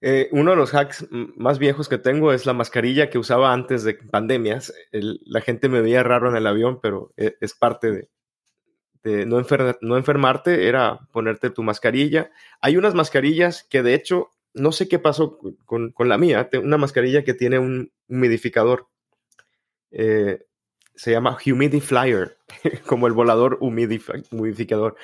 Eh, 0.00 0.28
uno 0.30 0.52
de 0.52 0.56
los 0.56 0.74
hacks 0.74 1.06
más 1.10 1.58
viejos 1.58 1.88
que 1.88 1.98
tengo 1.98 2.32
es 2.32 2.46
la 2.46 2.52
mascarilla 2.52 3.10
que 3.10 3.18
usaba 3.18 3.52
antes 3.52 3.82
de 3.82 3.94
pandemias. 3.94 4.72
la 4.92 5.40
gente 5.40 5.68
me 5.68 5.80
veía 5.80 6.02
raro 6.02 6.30
en 6.30 6.36
el 6.36 6.46
avión, 6.46 6.80
pero 6.80 7.12
e, 7.16 7.36
es, 7.40 7.54
parte 7.54 8.08
de, 9.02 9.26
no, 9.26 9.44
no, 9.80 9.96
enfermarte, 9.96 10.68
era 10.68 11.00
ponerte 11.12 11.50
tu 11.50 11.62
mascarilla. 11.62 12.30
Hay 12.60 12.76
unas 12.76 12.94
mascarillas 12.94 13.64
que 13.64 13.82
de 13.82 13.94
hecho 13.94 14.30
no 14.58 14.72
sé 14.72 14.88
qué 14.88 14.98
pasó 14.98 15.38
con, 15.64 15.92
la 15.98 16.18
mía, 16.18 16.48
una 16.62 16.78
mascarilla 16.78 17.24
que 17.24 17.34
tiene 17.34 17.58
un 17.58 17.92
humidificador. 18.08 18.88
Eh, 19.90 20.44
se 20.94 21.12
llama 21.12 21.38
Humidifier, 21.46 22.38
como 22.86 23.06
el 23.06 23.12
volador 23.12 23.58
humidificador. 23.60 24.96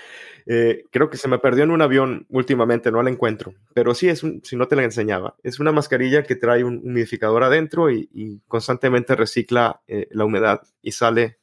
Eh, 0.47 0.85
creo 0.91 1.09
que 1.09 1.17
se 1.17 1.29
me 1.29 1.39
perdió 1.39 1.63
en 1.63 1.71
un 1.71 1.83
avión 1.83 2.27
últimamente, 2.31 2.91
no 2.91 3.03
la 3.03 3.11
encuentro. 3.11 3.55
Pero 3.75 3.95
sí, 3.95 4.09
es 4.09 4.23
si 4.43 4.57
no 4.57 4.67
te 4.67 4.77
la 4.77 4.83
enseñaba. 4.83 5.37
Es 5.45 5.61
una 5.61 5.71
mascarilla 5.71 6.25
que 6.25 6.35
trae 6.35 6.65
un 6.65 6.79
humidificador 6.79 7.45
adentro 7.45 7.91
y, 7.91 8.43
constantemente 8.49 9.15
recicla 9.15 9.83
eh, 9.87 10.09
la 10.11 10.25
humedad 10.25 10.63
y 10.83 10.93
sale 10.93 11.39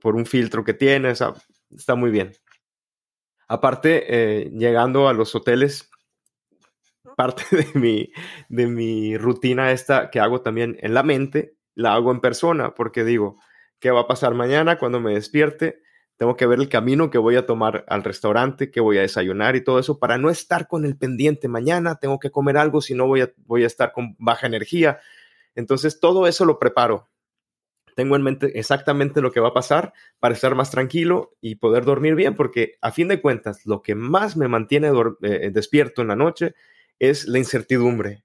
por 0.00 0.16
un 0.16 0.26
filtro 0.26 0.64
que 0.64 0.74
tiene. 0.74 1.10
está 1.10 1.94
muy 1.94 2.10
bien. 2.10 2.32
Aparte, 3.46 4.50
llegando 4.52 5.08
a 5.08 5.12
los 5.12 5.32
hoteles, 5.36 5.89
parte 7.16 7.44
de 7.50 7.78
mi, 7.78 8.12
de 8.48 8.66
mi 8.66 9.16
rutina 9.16 9.72
esta 9.72 10.10
que 10.10 10.20
hago 10.20 10.42
también 10.42 10.76
en 10.80 10.94
la 10.94 11.02
mente, 11.02 11.56
la 11.74 11.94
hago 11.94 12.10
en 12.10 12.20
persona, 12.20 12.74
porque 12.74 13.04
digo, 13.04 13.38
¿qué 13.78 13.90
va 13.90 14.00
a 14.00 14.06
pasar 14.06 14.34
mañana 14.34 14.78
cuando 14.78 15.00
me 15.00 15.14
despierte? 15.14 15.82
Tengo 16.16 16.36
que 16.36 16.46
ver 16.46 16.58
el 16.58 16.68
camino 16.68 17.08
que 17.08 17.16
voy 17.16 17.36
a 17.36 17.46
tomar 17.46 17.84
al 17.88 18.04
restaurante, 18.04 18.70
que 18.70 18.80
voy 18.80 18.98
a 18.98 19.02
desayunar 19.02 19.56
y 19.56 19.64
todo 19.64 19.78
eso 19.78 19.98
para 19.98 20.18
no 20.18 20.28
estar 20.28 20.68
con 20.68 20.84
el 20.84 20.98
pendiente. 20.98 21.48
Mañana 21.48 21.94
tengo 21.94 22.18
que 22.18 22.30
comer 22.30 22.58
algo, 22.58 22.82
si 22.82 22.94
no 22.94 23.06
voy 23.06 23.22
a, 23.22 23.32
voy 23.38 23.64
a 23.64 23.66
estar 23.66 23.92
con 23.92 24.16
baja 24.18 24.46
energía. 24.46 24.98
Entonces, 25.54 25.98
todo 25.98 26.26
eso 26.26 26.44
lo 26.44 26.58
preparo. 26.58 27.08
Tengo 27.96 28.16
en 28.16 28.22
mente 28.22 28.58
exactamente 28.58 29.22
lo 29.22 29.32
que 29.32 29.40
va 29.40 29.48
a 29.48 29.54
pasar 29.54 29.94
para 30.18 30.34
estar 30.34 30.54
más 30.54 30.70
tranquilo 30.70 31.36
y 31.40 31.54
poder 31.54 31.86
dormir 31.86 32.14
bien, 32.14 32.36
porque 32.36 32.74
a 32.82 32.92
fin 32.92 33.08
de 33.08 33.22
cuentas, 33.22 33.64
lo 33.64 33.80
que 33.80 33.94
más 33.94 34.36
me 34.36 34.46
mantiene 34.46 34.92
eh, 35.22 35.50
despierto 35.50 36.02
en 36.02 36.08
la 36.08 36.16
noche 36.16 36.54
es 37.00 37.26
la 37.26 37.38
incertidumbre, 37.38 38.22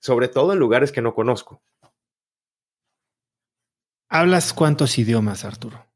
sobre 0.00 0.28
todo 0.28 0.52
en 0.52 0.58
lugares 0.58 0.92
que 0.92 1.00
no 1.00 1.14
conozco. 1.14 1.62
¿Hablas 4.10 4.52
cuántos 4.52 4.98
idiomas, 4.98 5.44
Arturo? 5.44 5.86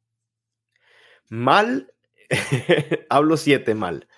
Mal, 1.28 1.92
hablo 3.10 3.36
siete 3.36 3.74
mal. 3.74 4.08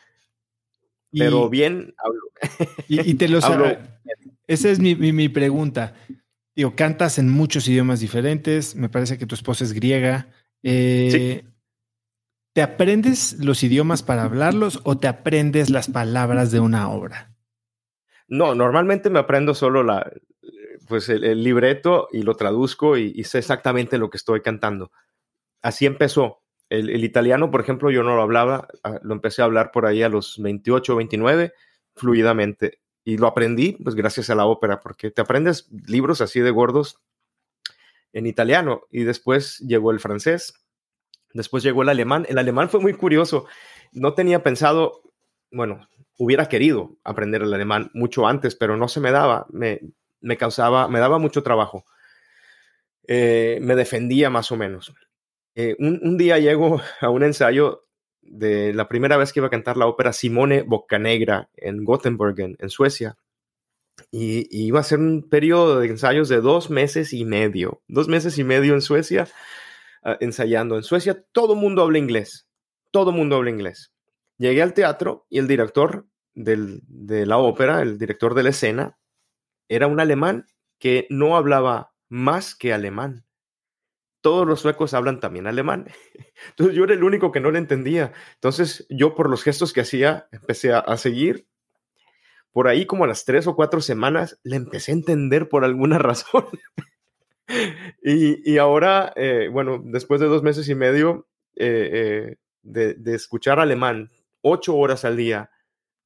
Pero 1.12 1.48
bien 1.48 1.94
hablo. 1.98 2.22
y, 2.88 3.14
te 3.14 3.28
lo 3.28 3.40
sabes. 3.40 3.78
Esa 4.46 4.68
es 4.68 4.80
mi, 4.80 5.28
pregunta. 5.28 5.94
digo, 6.54 6.74
cantas 6.74 7.18
en 7.18 7.30
muchos 7.30 7.68
idiomas 7.68 8.00
diferentes, 8.00 8.74
me 8.74 8.88
parece 8.88 9.16
que 9.16 9.26
tu 9.26 9.34
esposa 9.34 9.64
es 9.64 9.72
griega. 9.72 10.28
Eh, 10.62 11.44
¿Te 12.52 12.62
aprendes 12.62 13.36
los 13.38 13.62
idiomas 13.62 14.02
para 14.02 14.24
hablarlos 14.24 14.80
o 14.84 14.98
te 14.98 15.08
aprendes 15.08 15.70
las 15.70 15.88
palabras 15.88 16.50
de 16.50 16.60
una 16.60 16.88
obra? 16.88 17.33
No, 18.28 18.54
normalmente 18.54 19.10
me 19.10 19.18
aprendo 19.18 19.54
solo 19.54 19.82
la, 19.82 20.10
pues 20.88 21.08
el, 21.08 21.42
libreto 21.42 22.08
y 22.12 22.22
lo 22.22 22.36
traduzco 22.36 22.96
y, 22.96 23.22
sé 23.24 23.38
exactamente 23.38 23.98
lo 23.98 24.10
que 24.10 24.16
estoy 24.16 24.40
cantando. 24.40 24.90
Así 25.62 25.86
empezó. 25.86 26.42
El, 26.70 27.04
italiano, 27.04 27.50
por 27.50 27.60
ejemplo, 27.60 27.90
yo 27.90 28.02
no 28.02 28.16
lo 28.16 28.22
hablaba, 28.22 28.68
ah, 28.82 28.98
lo 29.02 29.14
empecé 29.14 29.42
a 29.42 29.44
hablar 29.44 29.70
por 29.70 29.86
ahí 29.86 30.02
a 30.02 30.08
los 30.08 30.38
28 30.38 30.94
o 30.94 30.96
29 30.96 31.52
fluidamente 31.94 32.80
y 33.04 33.18
lo 33.18 33.26
aprendí 33.26 33.72
pues 33.72 33.94
gracias 33.94 34.30
a 34.30 34.34
la 34.34 34.46
ópera, 34.46 34.80
porque 34.80 35.10
te 35.10 35.20
aprendes 35.20 35.68
libros 35.86 36.20
así 36.20 36.40
de 36.40 36.50
gordos 36.50 37.00
en 38.12 38.26
italiano 38.26 38.82
y 38.90 39.04
después 39.04 39.58
llegó 39.58 39.90
el 39.90 40.00
francés, 40.00 40.54
después 41.34 41.62
llegó 41.62 41.82
el 41.82 41.90
alemán. 41.90 42.26
El 42.28 42.38
alemán 42.38 42.70
fue 42.70 42.80
muy 42.80 42.94
curioso. 42.94 43.46
No 43.92 44.14
tenía 44.14 44.42
pensado, 44.42 45.02
bueno, 45.52 45.86
hubiera 46.18 46.48
querido 46.48 46.96
aprender 47.04 47.42
el 47.42 47.52
alemán 47.52 47.90
mucho 47.94 48.26
antes, 48.26 48.54
pero 48.54 48.76
no 48.76 48.88
se 48.88 49.00
me 49.00 49.10
daba, 49.10 49.46
me, 49.50 49.80
causaba, 50.38 50.88
me 50.88 51.00
daba 51.00 51.18
mucho 51.18 51.42
trabajo. 51.42 51.84
Eh, 53.06 53.58
me 53.60 53.74
defendía 53.74 54.30
más 54.30 54.50
o 54.52 54.56
menos. 54.56 54.94
Eh, 55.54 55.76
un, 55.78 56.16
día 56.16 56.38
llego 56.38 56.80
a 57.00 57.10
un 57.10 57.22
ensayo 57.22 57.84
de 58.22 58.72
la 58.72 58.88
primera 58.88 59.16
vez 59.16 59.32
que 59.32 59.40
iba 59.40 59.48
a 59.48 59.50
cantar 59.50 59.76
la 59.76 59.86
ópera 59.86 60.12
Simone 60.12 60.62
Boccanegra 60.62 61.50
en 61.56 61.84
Gothenburg, 61.84 62.56
en, 62.58 62.70
Suecia. 62.70 63.16
Y, 64.10 64.48
iba 64.50 64.80
a 64.80 64.84
ser 64.84 64.98
un 64.98 65.28
periodo 65.28 65.80
de 65.80 65.88
ensayos 65.88 66.28
de 66.28 66.40
dos 66.40 66.70
meses 66.70 67.12
y 67.12 67.24
medio. 67.24 67.82
Dos 67.86 68.08
meses 68.08 68.38
y 68.38 68.44
medio 68.44 68.74
en 68.74 68.80
Suecia 68.80 69.28
ah, 70.02 70.16
ensayando. 70.20 70.76
En 70.76 70.82
Suecia 70.82 71.22
todo 71.32 71.54
mundo 71.54 71.82
habla 71.82 71.98
inglés. 71.98 72.48
Todo 72.90 73.12
mundo 73.12 73.36
habla 73.36 73.50
inglés. 73.50 73.93
Llegué 74.38 74.62
al 74.62 74.74
teatro 74.74 75.26
y 75.30 75.38
el 75.38 75.48
director 75.48 76.06
de 76.34 77.26
la 77.26 77.38
ópera, 77.38 77.82
el 77.82 77.98
director 77.98 78.34
de 78.34 78.42
la 78.42 78.50
escena, 78.50 78.98
era 79.68 79.86
un 79.86 80.00
alemán 80.00 80.46
que 80.78 81.06
no 81.10 81.36
hablaba 81.36 81.94
más 82.08 82.54
que 82.54 82.72
alemán. 82.72 83.24
Todos 84.20 84.46
los 84.46 84.60
suecos 84.60 84.94
hablan 84.94 85.20
también 85.20 85.46
alemán. 85.46 85.86
Entonces 86.50 86.74
yo 86.76 86.84
era 86.84 86.94
el 86.94 87.04
único 87.04 87.32
que 87.32 87.40
no 87.40 87.50
le 87.50 87.58
entendía. 87.58 88.12
Entonces 88.34 88.86
yo 88.88 89.14
por 89.14 89.30
los 89.30 89.42
gestos 89.42 89.72
que 89.72 89.82
hacía 89.82 90.28
empecé 90.32 90.72
a, 90.72 90.96
seguir. 90.96 91.46
Por 92.52 92.68
ahí 92.68 92.86
como 92.86 93.04
a 93.04 93.06
las 93.06 93.24
tres 93.24 93.46
o 93.46 93.56
cuatro 93.56 93.80
semanas 93.80 94.38
le 94.42 94.56
empecé 94.56 94.92
a 94.92 94.94
entender 94.94 95.48
por 95.48 95.64
alguna 95.64 95.98
razón. 95.98 96.46
y, 98.02 98.56
ahora, 98.58 99.12
eh, 99.16 99.48
bueno, 99.52 99.82
después 99.84 100.20
de 100.20 100.28
dos 100.28 100.42
meses 100.42 100.68
y 100.68 100.74
medio 100.74 101.28
eh, 101.56 101.90
eh, 101.92 102.36
de, 102.62 102.94
de 102.94 103.14
escuchar 103.14 103.60
alemán 103.60 104.10
ocho 104.44 104.76
horas 104.76 105.04
al 105.04 105.16
día, 105.16 105.50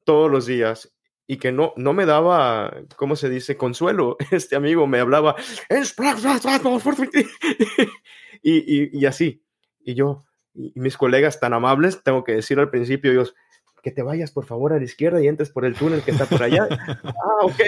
todos 0.05 0.31
los 0.31 0.47
días, 0.47 0.94
y 1.27 1.36
que 1.36 1.52
no, 1.52 1.74
no 1.77 1.93
me 1.93 2.06
daba, 2.06 2.74
¿cómo 2.97 3.16
se 3.16 3.28
dice? 3.28 3.59
Consuelo. 3.59 4.16
Este 4.31 4.56
amigo 4.56 4.86
me 4.86 5.01
hablaba, 5.01 5.36
y, 8.43 8.82
y, 8.82 8.98
y 8.98 9.06
así. 9.06 9.43
Y 9.81 9.94
yo, 9.94 10.24
y 10.55 10.73
mis 10.74 10.97
colegas 10.97 11.40
tan 11.40 11.52
amables, 11.52 12.02
tengo 12.02 12.24
que 12.24 12.32
decir 12.32 12.59
al 12.59 12.70
principio, 12.70 13.12
ellos, 13.12 13.35
que 13.82 13.90
te 13.90 14.02
vayas 14.02 14.32
por 14.32 14.47
favor 14.47 14.73
a 14.73 14.78
la 14.78 14.85
izquierda 14.85 15.23
y 15.23 15.28
entres 15.28 15.51
por 15.51 15.65
el 15.65 15.74
túnel 15.74 16.02
que 16.02 16.12
está 16.12 16.27
por 16.27 16.43
allá. 16.43 16.66
ah, 17.05 17.44
ok. 17.44 17.60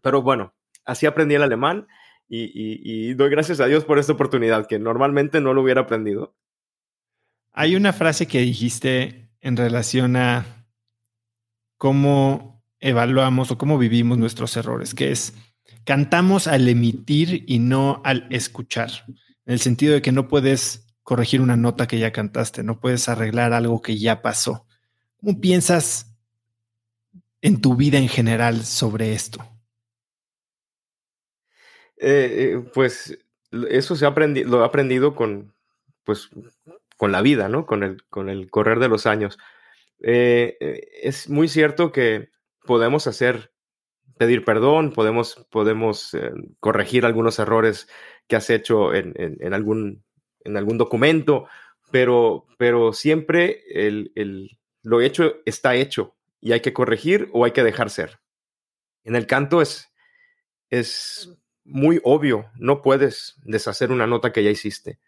Pero 0.00 0.22
bueno, 0.22 0.54
así 0.84 1.06
aprendí 1.06 1.34
el 1.34 1.42
alemán 1.42 1.88
y, 2.28 2.50
y, 2.54 3.14
doy 3.14 3.30
gracias 3.30 3.60
a 3.60 3.66
Dios 3.66 3.84
por 3.84 3.98
esta 3.98 4.12
oportunidad, 4.12 4.66
que 4.66 4.78
normalmente 4.78 5.40
no 5.40 5.54
lo 5.54 5.62
hubiera 5.62 5.82
aprendido. 5.82 6.34
Hay 7.52 7.74
una 7.74 7.92
frase 7.92 8.26
que 8.26 8.40
dijiste 8.40 9.27
en 9.40 9.56
relación 9.56 10.16
a 10.16 10.66
cómo 11.76 12.64
evaluamos 12.80 13.50
o 13.50 13.58
cómo 13.58 13.78
vivimos 13.78 14.18
nuestros 14.18 14.56
errores, 14.56 14.94
que 14.94 15.10
es 15.10 15.34
cantamos 15.84 16.46
al 16.46 16.68
emitir 16.68 17.44
y 17.46 17.58
no 17.58 18.02
al 18.04 18.26
escuchar, 18.30 18.90
en 19.08 19.54
el 19.54 19.60
sentido 19.60 19.94
de 19.94 20.02
que 20.02 20.12
no 20.12 20.28
puedes 20.28 20.86
corregir 21.02 21.40
una 21.40 21.56
nota 21.56 21.86
que 21.86 21.98
ya 21.98 22.12
cantaste, 22.12 22.62
no 22.62 22.80
puedes 22.80 23.08
arreglar 23.08 23.54
algo 23.54 23.80
que 23.80 23.96
ya 23.96 24.20
pasó. 24.20 24.66
¿Cómo 25.16 25.40
piensas 25.40 26.14
en 27.40 27.60
tu 27.60 27.74
vida 27.74 27.98
en 27.98 28.08
general 28.08 28.64
sobre 28.64 29.14
esto? 29.14 29.40
Eh, 31.96 32.52
eh, 32.54 32.70
pues 32.74 33.18
eso 33.70 33.96
se 33.96 34.06
ha 34.06 34.10
lo 34.10 34.62
he 34.62 34.64
aprendido 34.64 35.14
con, 35.14 35.54
pues, 36.04 36.28
con 36.98 37.12
la 37.12 37.22
vida, 37.22 37.48
¿no? 37.48 37.64
Con 37.64 37.84
el, 37.84 38.04
con 38.08 38.28
el 38.28 38.50
correr 38.50 38.80
de 38.80 38.88
los 38.88 39.06
años. 39.06 39.38
Eh, 40.02 40.56
eh, 40.60 40.88
es 41.02 41.30
muy 41.30 41.48
cierto 41.48 41.92
que 41.92 42.30
podemos 42.66 43.06
hacer, 43.06 43.52
pedir 44.18 44.44
perdón, 44.44 44.92
podemos, 44.92 45.46
podemos 45.50 46.12
eh, 46.14 46.32
corregir 46.60 47.06
algunos 47.06 47.38
errores 47.38 47.88
que 48.26 48.34
has 48.34 48.50
hecho 48.50 48.92
en, 48.94 49.14
en, 49.16 49.54
algún, 49.54 50.04
en 50.40 50.56
algún 50.56 50.76
documento, 50.76 51.46
pero, 51.92 52.46
pero 52.58 52.92
siempre 52.92 53.62
el, 53.70 54.10
el, 54.16 54.58
lo 54.82 55.00
hecho 55.00 55.36
está 55.46 55.76
hecho 55.76 56.16
y 56.40 56.50
hay 56.50 56.60
que 56.60 56.72
corregir 56.72 57.30
o 57.32 57.44
hay 57.44 57.52
que 57.52 57.62
dejar 57.62 57.90
ser. 57.90 58.18
En 59.04 59.14
el 59.14 59.26
canto 59.28 59.62
es, 59.62 59.88
es 60.68 61.32
muy 61.64 62.00
obvio, 62.02 62.50
no 62.56 62.82
puedes 62.82 63.36
deshacer 63.44 63.92
una 63.92 64.08
nota 64.08 64.32
que 64.32 64.42
ya 64.42 64.50
hiciste. 64.50 64.98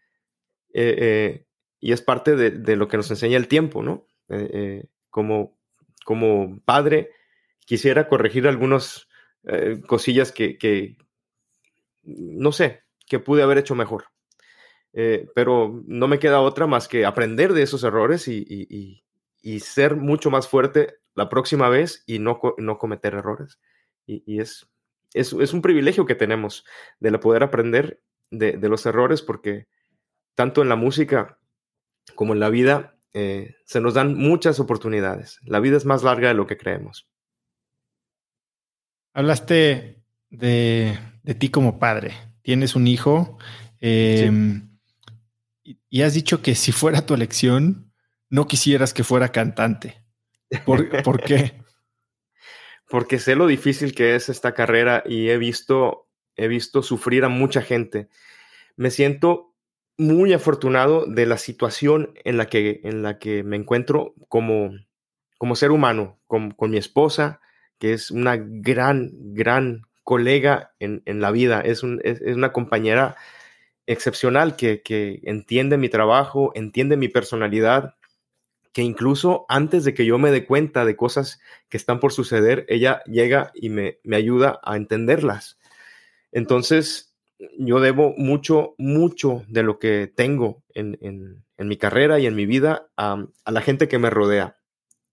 Y 1.81 1.93
es 1.93 2.03
parte 2.03 2.37
de, 2.37 2.51
de, 2.51 2.77
lo 2.77 2.89
que 2.89 2.99
nos 2.99 3.11
enseña 3.11 3.39
el 3.39 3.49
tiempo, 3.49 3.83
¿no? 3.83 4.07
Eh, 4.31 4.51
eh, 4.53 4.85
como, 5.11 5.59
como 6.05 6.61
padre, 6.65 7.11
quisiera 7.67 8.07
corregir 8.07 8.47
algunas 8.47 9.09
eh, 9.45 9.81
cosillas 9.87 10.31
que, 10.31 10.97
no 12.05 12.53
sé, 12.53 12.83
que 13.09 13.19
pude 13.19 13.43
haber 13.43 13.59
hecho 13.59 13.75
mejor. 13.75 14.05
pero 15.35 15.83
no 15.87 16.09
me 16.09 16.19
queda 16.19 16.41
otra 16.41 16.67
más 16.67 16.89
que 16.89 17.07
aprender 17.07 17.53
de 17.55 17.63
esos 17.63 17.83
errores 17.85 18.29
y, 18.29 19.03
ser 19.61 19.97
mucho 19.97 20.31
más 20.31 20.49
fuerte 20.49 20.99
la 21.15 21.29
próxima 21.29 21.69
vez 21.69 22.05
y 22.07 22.19
no, 22.19 22.41
no 22.59 22.79
cometer 22.79 23.15
errores. 23.15 23.59
Y, 24.07 24.41
es, 24.41 24.69
es, 25.13 25.33
un 25.33 25.63
privilegio 25.63 26.07
que 26.07 26.15
tenemos 26.15 26.65
de 27.01 27.19
poder 27.19 27.43
aprender 27.43 28.01
de, 28.31 28.53
de, 28.53 28.69
los 28.69 28.87
errores 28.87 29.23
porque 29.23 29.67
tanto 30.37 30.63
en 30.63 30.69
la 30.69 30.77
música 30.77 31.40
como 32.15 32.35
en 32.35 32.41
la 32.41 32.49
vida 32.49 32.97
eh, 33.13 33.57
se 33.65 33.81
nos 33.81 33.95
dan 33.95 34.15
muchas 34.17 34.61
oportunidades. 34.61 35.41
La 35.45 35.61
vida 35.61 35.77
es 35.77 35.85
más 35.85 36.03
larga 36.03 36.29
de 36.29 36.35
lo 36.35 36.47
que 36.47 36.57
creemos. 36.57 37.09
Hablaste 39.13 40.03
de, 40.31 40.99
ti 41.39 41.51
como 41.51 41.79
padre. 41.79 42.15
Tienes 42.43 42.77
un 42.77 42.87
hijo 42.87 43.39
em, 43.81 44.79
y 45.65 46.03
has 46.03 46.15
dicho 46.15 46.43
que 46.43 46.55
si 46.55 46.73
fuera 46.73 47.05
tu 47.05 47.15
elección, 47.15 47.93
no 48.29 48.47
quisieras 48.47 48.95
que 48.95 49.05
fuera 49.05 49.33
cantante. 49.33 50.03
¿Por, 50.65 51.03
¿por 51.03 51.23
qué? 51.23 51.61
Porque 52.89 53.19
sé 53.19 53.37
lo 53.37 53.47
difícil 53.47 53.95
que 53.95 54.17
es 54.17 54.29
esta 54.29 54.53
carrera 54.53 55.03
y 55.07 55.29
he 55.29 55.39
visto, 55.39 56.09
he 56.37 56.49
visto 56.49 56.83
sufrir 56.83 57.25
a 57.25 57.29
mucha 57.29 57.63
gente. 57.63 58.09
Me 58.77 58.91
siento 58.91 59.50
muy 60.01 60.33
afortunado 60.33 61.05
de 61.05 61.27
la 61.27 61.37
situación 61.37 62.15
en 62.25 62.39
la 62.39 62.47
que, 62.47 62.81
en 62.85 63.03
la 63.03 63.19
que 63.19 63.43
me 63.43 63.57
encuentro 63.57 64.15
como, 64.29 64.71
como 65.37 65.57
ser 65.57 65.73
humano, 65.73 66.19
con, 66.27 66.55
mi 66.71 66.79
esposa, 66.79 67.41
que 67.79 67.93
es 67.93 68.11
una 68.11 68.39
gran, 68.39 69.11
gran 69.35 69.83
colega 70.03 70.73
en, 70.79 71.03
en 71.05 71.21
la 71.21 71.31
vida, 71.31 71.61
es, 71.61 71.85
es, 72.03 72.23
una 72.35 72.51
compañera 72.51 73.17
excepcional 73.87 74.57
que, 74.57 74.81
que, 74.81 75.21
entiende 75.25 75.77
mi 75.77 75.91
trabajo, 75.91 76.53
entiende 76.55 76.97
mi 76.97 77.09
personalidad, 77.09 77.97
que 78.73 78.81
incluso 78.81 79.45
antes 79.51 79.85
de 79.85 79.93
que 79.93 80.07
yo 80.07 80.19
me 80.19 80.31
dé 80.31 80.47
cuenta 80.47 80.87
de 80.87 80.97
cosas 80.97 81.41
que 81.69 81.77
están 81.77 82.01
por 82.01 82.15
suceder, 82.15 82.65
ella 82.69 83.03
llega 83.05 83.51
y 83.55 83.69
me, 83.69 83.99
me 84.03 84.17
ayuda 84.17 84.61
a 84.63 84.77
entenderlas. 84.77 85.59
Entonces, 86.33 87.10
yo 87.59 87.81
debo 87.81 88.15
mucho, 88.17 88.75
mucho 88.79 89.45
de 89.49 89.63
lo 89.63 89.79
que 89.79 90.13
tengo 90.15 90.63
en, 90.75 91.45
mi 91.59 91.77
carrera 91.77 92.19
y 92.19 92.27
en 92.27 92.35
mi 92.35 92.47
vida 92.47 92.91
a, 92.97 93.27
la 93.47 93.61
gente 93.61 93.89
que 93.89 93.99
me 93.99 94.11
rodea. 94.11 94.59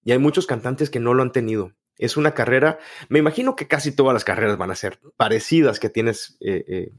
Y 0.03 0.11
hay 0.11 0.19
muchos 0.19 0.47
cantantes 0.47 0.89
que 0.89 0.99
no 0.99 1.13
lo 1.13 1.23
han 1.23 1.31
tenido. 1.31 1.73
Es 1.97 2.15
una 2.15 2.33
carrera, 2.33 2.79
me 3.09 3.19
imagino 3.19 3.55
que 3.55 3.67
casi 3.67 3.91
todas 3.91 4.13
las 4.13 4.23
carreras 4.23 4.57
van 4.57 4.71
a 4.71 4.75
ser 4.75 4.99
parecidas, 5.17 5.79
que 5.79 5.89
tienes 5.89 6.37
eh, 6.39 6.63
eh, 6.67 6.91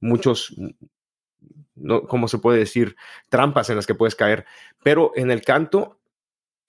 muchos, 0.00 0.54
no, 1.74 2.02
¿cómo 2.02 2.28
se 2.28 2.38
puede 2.38 2.58
decir? 2.58 2.96
Trampas 3.28 3.70
en 3.70 3.76
las 3.76 3.86
que 3.86 3.94
puedes 3.94 4.14
caer. 4.14 4.46
Pero 4.82 5.12
en 5.16 5.30
el 5.30 5.42
canto 5.42 5.98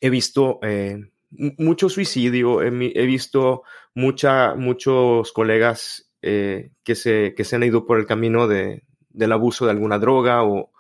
he 0.02 0.10
visto 0.10 0.60
eh, 0.64 1.12
mucho 1.30 1.90
suicidio, 1.90 2.62
he, 2.64 2.68
he, 2.68 3.06
visto 3.06 3.64
mucha, 3.94 4.56
muchos 4.56 5.32
colegas 5.32 6.05
eh, 6.26 6.72
que, 6.84 6.96
se, 6.96 7.34
que 7.36 7.44
se 7.44 7.56
han 7.56 7.64
ido 7.64 7.86
por 7.86 8.00
el 8.00 8.06
camino 8.06 8.48
de, 8.48 8.84
del 9.10 9.32
abuso 9.32 9.66
de 9.66 9.72
alguna 9.72 10.00
droga 10.00 10.44
o, 10.44 10.72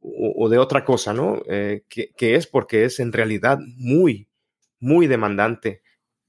o, 0.00 0.48
de 0.48 0.58
otra 0.58 0.84
cosa, 0.84 1.12
¿no? 1.12 1.42
Eh, 1.46 1.84
que, 1.88 2.12
que, 2.16 2.36
es 2.36 2.46
porque 2.46 2.84
es 2.84 3.00
en 3.00 3.12
realidad 3.12 3.58
muy, 3.76 4.28
muy 4.80 5.06
demandante 5.06 5.82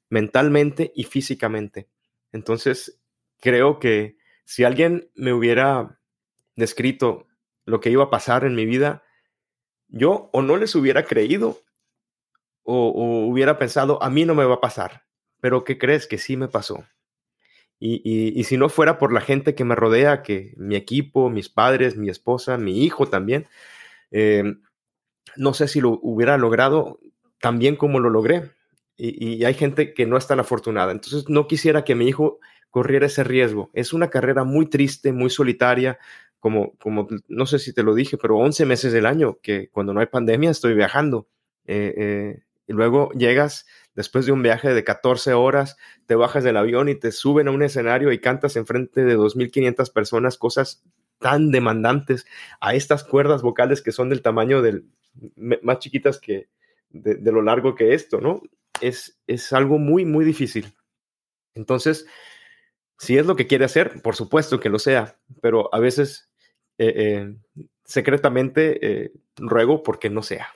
mentalmente 0.09 0.91
y 0.95 1.05
físicamente. 1.05 1.87
Entonces, 2.31 2.99
creo 3.39 3.79
que 3.79 4.17
si 4.45 4.63
alguien 4.63 5.09
me 5.15 5.33
hubiera 5.33 5.99
descrito 6.55 7.27
lo 7.65 7.79
que 7.79 7.89
iba 7.89 8.05
a 8.05 8.09
pasar 8.09 8.43
en 8.43 8.55
mi 8.55 8.65
vida, 8.65 9.03
yo 9.87 10.29
o 10.33 10.41
no 10.41 10.57
les 10.57 10.75
hubiera 10.75 11.05
creído 11.05 11.59
o, 12.63 13.27
hubiera 13.27 13.57
pensado, 13.57 14.01
a 14.01 14.09
mí 14.09 14.25
no 14.25 14.35
me 14.35 14.45
va 14.45 14.55
a 14.55 14.61
pasar, 14.61 15.03
pero 15.39 15.63
¿qué 15.63 15.77
crees 15.77 16.07
que 16.07 16.17
sí 16.17 16.37
me 16.37 16.47
pasó? 16.47 16.85
Y, 17.85 18.41
si 18.45 18.55
no 18.55 18.69
fuera 18.69 18.97
por 18.97 19.11
la 19.11 19.19
gente 19.19 19.55
que 19.55 19.65
me 19.65 19.75
rodea, 19.75 20.23
que 20.23 20.53
mi 20.55 20.77
equipo, 20.77 21.29
mis 21.29 21.49
padres, 21.49 21.97
mi 21.97 22.09
esposa, 22.09 22.57
mi 22.57 22.85
hijo 22.85 23.07
también, 23.07 23.47
em, 24.09 24.61
no 25.35 25.53
sé 25.53 25.67
si 25.67 25.81
lo 25.81 25.99
hubiera 26.01 26.37
logrado 26.37 27.01
tan 27.41 27.59
bien 27.59 27.75
como 27.75 27.99
lo 27.99 28.09
logré. 28.09 28.51
Y, 28.95 29.35
y, 29.35 29.43
hay 29.43 29.53
gente 29.53 29.93
que 29.93 30.05
no 30.05 30.15
es 30.15 30.27
tan 30.27 30.39
afortunada. 30.39 30.93
Entonces 30.93 31.25
no 31.27 31.45
quisiera 31.47 31.83
que 31.83 31.95
mi 31.95 32.07
hijo 32.07 32.39
corriera 32.69 33.07
ese 33.07 33.25
riesgo. 33.25 33.69
Es 33.73 33.91
una 33.91 34.09
carrera 34.09 34.45
muy 34.45 34.67
triste, 34.67 35.11
muy 35.11 35.29
solitaria, 35.29 35.99
como, 36.39 36.77
como 36.77 37.07
no 37.27 37.45
sé 37.45 37.59
si 37.59 37.73
te 37.73 37.83
lo 37.83 37.95
dije, 37.95 38.17
pero 38.17 38.37
11 38.37 38.65
meses 38.65 38.93
del 38.93 39.05
año, 39.05 39.39
que 39.41 39.69
cuando 39.69 39.93
no 39.93 39.99
hay 39.99 40.07
pandemia 40.07 40.51
estoy 40.51 40.73
viajando. 40.73 41.27
Eh, 41.65 41.93
eh, 41.97 42.43
y 42.65 42.73
luego 42.73 43.11
llegas 43.11 43.65
después 43.95 44.25
de 44.25 44.31
un 44.31 44.41
viaje 44.41 44.73
de 44.73 44.83
14 44.83 45.33
horas, 45.33 45.77
te 46.05 46.15
bajas 46.15 46.43
del 46.43 46.57
avión 46.57 46.89
y 46.89 46.95
te 46.95 47.11
suben 47.11 47.47
a 47.47 47.51
un 47.51 47.63
escenario 47.63 48.11
y 48.11 48.19
cantas 48.19 48.55
enfrente 48.55 49.03
de 49.03 49.17
2.500 49.17 49.91
personas 49.91 50.37
cosas 50.37 50.83
tan 51.19 51.51
demandantes 51.51 52.25
a 52.59 52.75
estas 52.75 53.03
cuerdas 53.03 53.41
vocales 53.41 53.81
que 53.81 53.91
son 53.91 54.09
del 54.09 54.21
tamaño 54.21 54.61
del, 54.61 54.85
más 55.35 55.79
chiquitas 55.79 56.19
que 56.19 56.49
de, 56.89 57.31
lo 57.31 57.41
largo 57.41 57.75
que 57.75 57.93
esto, 57.93 58.19
¿no? 58.19 58.41
Es, 58.81 59.19
es 59.27 59.53
algo 59.53 59.77
muy, 59.77 60.05
muy 60.05 60.25
difícil. 60.25 60.73
Entonces, 61.55 62.05
si 62.97 63.17
es 63.17 63.25
lo 63.25 63.35
que 63.35 63.47
quiere 63.47 63.65
hacer, 63.65 64.01
por 64.01 64.15
supuesto 64.15 64.59
que 64.59 64.69
lo 64.69 64.79
sea, 64.79 65.17
pero 65.41 65.73
a 65.73 65.79
veces 65.79 66.29
eh, 66.77 66.93
eh, 66.95 67.35
secretamente 67.83 68.79
eh, 69.03 69.11
ruego 69.37 69.83
porque 69.83 70.09
no 70.09 70.23
sea. 70.23 70.47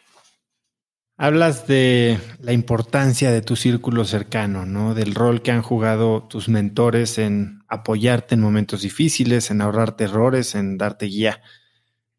Hablas 1.19 1.65
de 1.65 2.19
la 2.41 2.53
importancia 2.53 3.31
de 3.31 3.41
tu 3.41 3.55
círculo 3.55 4.05
cercano, 4.05 4.67
¿no? 4.67 4.93
Del 4.93 5.15
rol 5.15 5.41
que 5.41 5.49
han 5.49 5.63
jugado 5.63 6.27
tus 6.27 6.47
mentores 6.47 7.17
en 7.17 7.63
apoyarte 7.67 8.35
en 8.35 8.41
momentos 8.41 8.83
difíciles, 8.83 9.49
en 9.49 9.61
ahorrarte 9.61 10.03
errores, 10.03 10.53
en 10.53 10.77
darte 10.77 11.07
guía. 11.07 11.41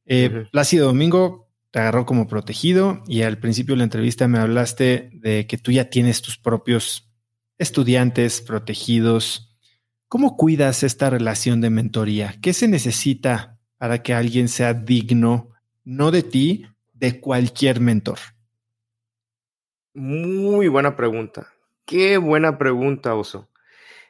Eh, 0.04 0.46
Plácido 0.50 0.88
Domingo 0.88 1.48
te 1.70 1.78
agarró 1.78 2.06
como 2.06 2.26
protegido 2.26 3.04
y 3.06 3.22
al 3.22 3.38
principio 3.38 3.74
de 3.74 3.78
la 3.78 3.84
entrevista 3.84 4.26
me 4.26 4.40
hablaste 4.40 5.10
de 5.12 5.46
que 5.46 5.58
tú 5.58 5.70
ya 5.70 5.90
tienes 5.90 6.20
tus 6.20 6.36
propios 6.36 7.08
estudiantes 7.56 8.40
protegidos. 8.40 9.56
¿Cómo 10.08 10.36
cuidas 10.36 10.82
esta 10.82 11.08
relación 11.08 11.60
de 11.60 11.70
mentoría? 11.70 12.34
¿Qué 12.42 12.52
se 12.52 12.66
necesita 12.66 13.60
para 13.76 14.02
que 14.02 14.12
alguien 14.12 14.48
sea 14.48 14.74
digno, 14.74 15.50
no 15.84 16.10
de 16.10 16.24
ti, 16.24 16.66
de 16.94 17.20
cualquier 17.20 17.78
mentor? 17.78 18.18
Muy 19.98 20.68
buena 20.68 20.94
pregunta. 20.94 21.52
Qué 21.84 22.18
buena 22.18 22.56
pregunta, 22.56 23.16
Oso. 23.16 23.48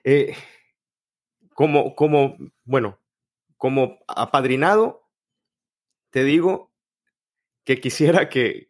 Eh, 0.04 0.36
como, 1.54 1.94
como, 1.94 2.36
bueno, 2.66 2.98
como 3.56 3.98
apadrinado, 4.06 5.08
te 6.10 6.24
digo 6.24 6.70
que 7.64 7.80
quisiera 7.80 8.28
que, 8.28 8.68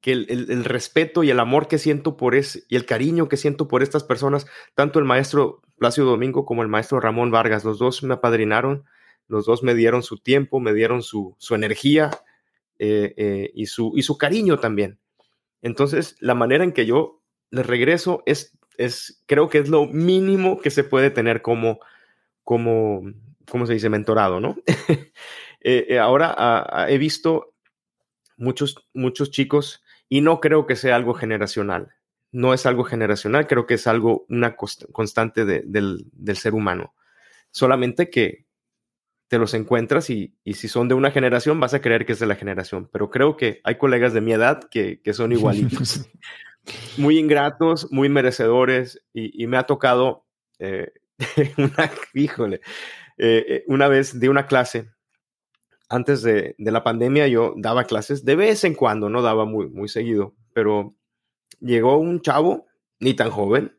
que 0.00 0.10
el, 0.10 0.64
respeto 0.64 1.22
y 1.22 1.30
el 1.30 1.38
amor 1.38 1.68
que 1.68 1.78
siento 1.78 2.16
por 2.16 2.34
ese, 2.34 2.64
y 2.68 2.74
el 2.74 2.84
cariño 2.84 3.28
que 3.28 3.36
siento 3.36 3.68
por 3.68 3.84
estas 3.84 4.02
personas, 4.02 4.48
tanto 4.74 4.98
el 4.98 5.04
maestro 5.04 5.62
Plácido 5.78 6.08
Domingo 6.08 6.44
como 6.44 6.62
el 6.62 6.68
maestro 6.68 6.98
Ramón 6.98 7.30
Vargas, 7.30 7.64
los 7.64 7.78
dos 7.78 8.02
me 8.02 8.14
apadrinaron, 8.14 8.84
los 9.28 9.46
dos 9.46 9.62
me 9.62 9.74
dieron 9.74 10.02
su 10.02 10.18
tiempo, 10.18 10.58
me 10.58 10.74
dieron 10.74 11.04
su, 11.04 11.36
su 11.38 11.54
energía 11.54 12.10
eh, 12.80 13.14
eh, 13.16 13.52
y, 13.54 13.66
su, 13.66 13.92
y 13.94 14.02
su 14.02 14.18
cariño 14.18 14.58
también. 14.58 14.98
Entonces, 15.66 16.14
la 16.20 16.36
manera 16.36 16.62
en 16.62 16.70
que 16.70 16.86
yo 16.86 17.24
les 17.50 17.66
regreso 17.66 18.22
es, 18.24 18.56
es 18.78 19.24
creo 19.26 19.48
que 19.48 19.58
es 19.58 19.68
lo 19.68 19.86
mínimo 19.86 20.60
que 20.60 20.70
se 20.70 20.84
puede 20.84 21.10
tener 21.10 21.42
como, 21.42 21.80
como, 22.44 23.02
¿cómo 23.50 23.66
se 23.66 23.72
dice? 23.72 23.88
Mentorado, 23.88 24.40
¿no? 24.40 24.56
Eh, 25.68 25.86
eh, 25.88 25.98
ahora 25.98 26.32
ah, 26.38 26.64
ah, 26.70 26.90
he 26.90 26.96
visto 26.96 27.52
muchos, 28.36 28.86
muchos 28.94 29.32
chicos 29.32 29.82
y 30.08 30.20
no 30.20 30.38
creo 30.38 30.64
que 30.64 30.76
sea 30.76 30.94
algo 30.94 31.12
generacional. 31.12 31.92
No 32.30 32.54
es 32.54 32.66
algo 32.66 32.84
generacional, 32.84 33.48
creo 33.48 33.66
que 33.66 33.74
es 33.74 33.88
algo, 33.88 34.26
una 34.28 34.54
constante 34.54 35.44
del, 35.44 36.04
del 36.12 36.36
ser 36.36 36.54
humano. 36.54 36.94
Solamente 37.50 38.10
que, 38.10 38.45
te 39.28 39.38
los 39.38 39.54
encuentras 39.54 40.10
y, 40.10 40.34
si 40.44 40.68
son 40.68 40.88
de 40.88 40.94
una 40.94 41.10
generación 41.10 41.58
vas 41.58 41.74
a 41.74 41.80
creer 41.80 42.06
que 42.06 42.12
es 42.12 42.20
de 42.20 42.26
la 42.26 42.36
generación, 42.36 42.88
pero 42.92 43.10
creo 43.10 43.36
que 43.36 43.60
hay 43.64 43.76
colegas 43.76 44.12
de 44.12 44.20
mi 44.20 44.32
edad 44.32 44.60
que, 44.70 45.00
son 45.12 45.32
igualitos, 45.32 46.08
muy 46.96 47.18
ingratos, 47.18 47.90
muy 47.90 48.08
merecedores 48.08 49.02
y, 49.12 49.46
me 49.46 49.56
ha 49.56 49.64
tocado 49.64 50.26
eh, 50.58 50.92
una, 51.58 51.90
híjole, 52.14 52.60
eh, 53.18 53.44
eh, 53.48 53.64
una 53.66 53.88
vez 53.88 54.18
de 54.18 54.28
una 54.28 54.46
clase, 54.46 54.90
antes 55.88 56.22
de, 56.22 56.54
la 56.58 56.84
pandemia 56.84 57.26
yo 57.28 57.54
daba 57.56 57.84
clases 57.84 58.24
de 58.24 58.36
vez 58.36 58.64
en 58.64 58.74
cuando, 58.74 59.08
no 59.08 59.22
daba 59.22 59.44
muy, 59.44 59.68
muy 59.68 59.88
seguido, 59.88 60.34
pero 60.52 60.94
llegó 61.60 61.98
un 61.98 62.20
chavo, 62.20 62.66
ni 63.00 63.14
tan 63.14 63.30
joven, 63.30 63.76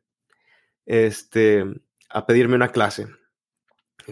este, 0.85 1.65
a 2.09 2.25
pedirme 2.25 2.55
una 2.55 2.71
clase 2.71 3.07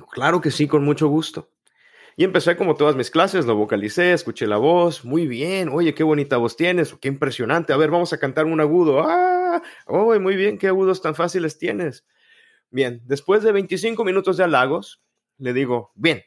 claro 0.04 0.42
que 0.42 0.52
sí, 0.52 0.68
con 0.68 0.84
mucho 0.84 1.08
gusto. 1.08 1.50
Y 2.18 2.24
empecé 2.24 2.56
como 2.56 2.76
todas 2.76 2.96
mis 2.96 3.12
clases, 3.12 3.46
lo 3.46 3.56
vocalicé, 3.56 4.14
escuché 4.14 4.48
la 4.48 4.58
voz, 4.58 5.04
muy 5.04 5.28
bien, 5.28 5.70
oye, 5.70 5.94
qué 5.94 6.04
bonita 6.04 6.38
voz 6.38 6.56
tienes, 6.56 6.94
qué 7.02 7.10
impresionante, 7.10 7.74
a 7.74 7.78
ver, 7.78 7.92
vamos 7.92 8.14
a 8.14 8.18
cantar 8.18 8.46
un 8.46 8.62
agudo, 8.62 9.02
ah, 9.04 9.62
oh, 9.88 10.18
muy 10.20 10.38
bien, 10.38 10.58
qué 10.58 10.68
agudos 10.68 11.02
tan 11.02 11.14
fáciles 11.14 11.58
tienes. 11.58 12.06
Bien, 12.70 13.02
después 13.06 13.44
de 13.44 13.52
25 13.52 14.06
minutos 14.06 14.38
de 14.38 14.46
halagos, 14.46 15.02
le 15.38 15.52
digo, 15.52 15.92
bien, 15.96 16.24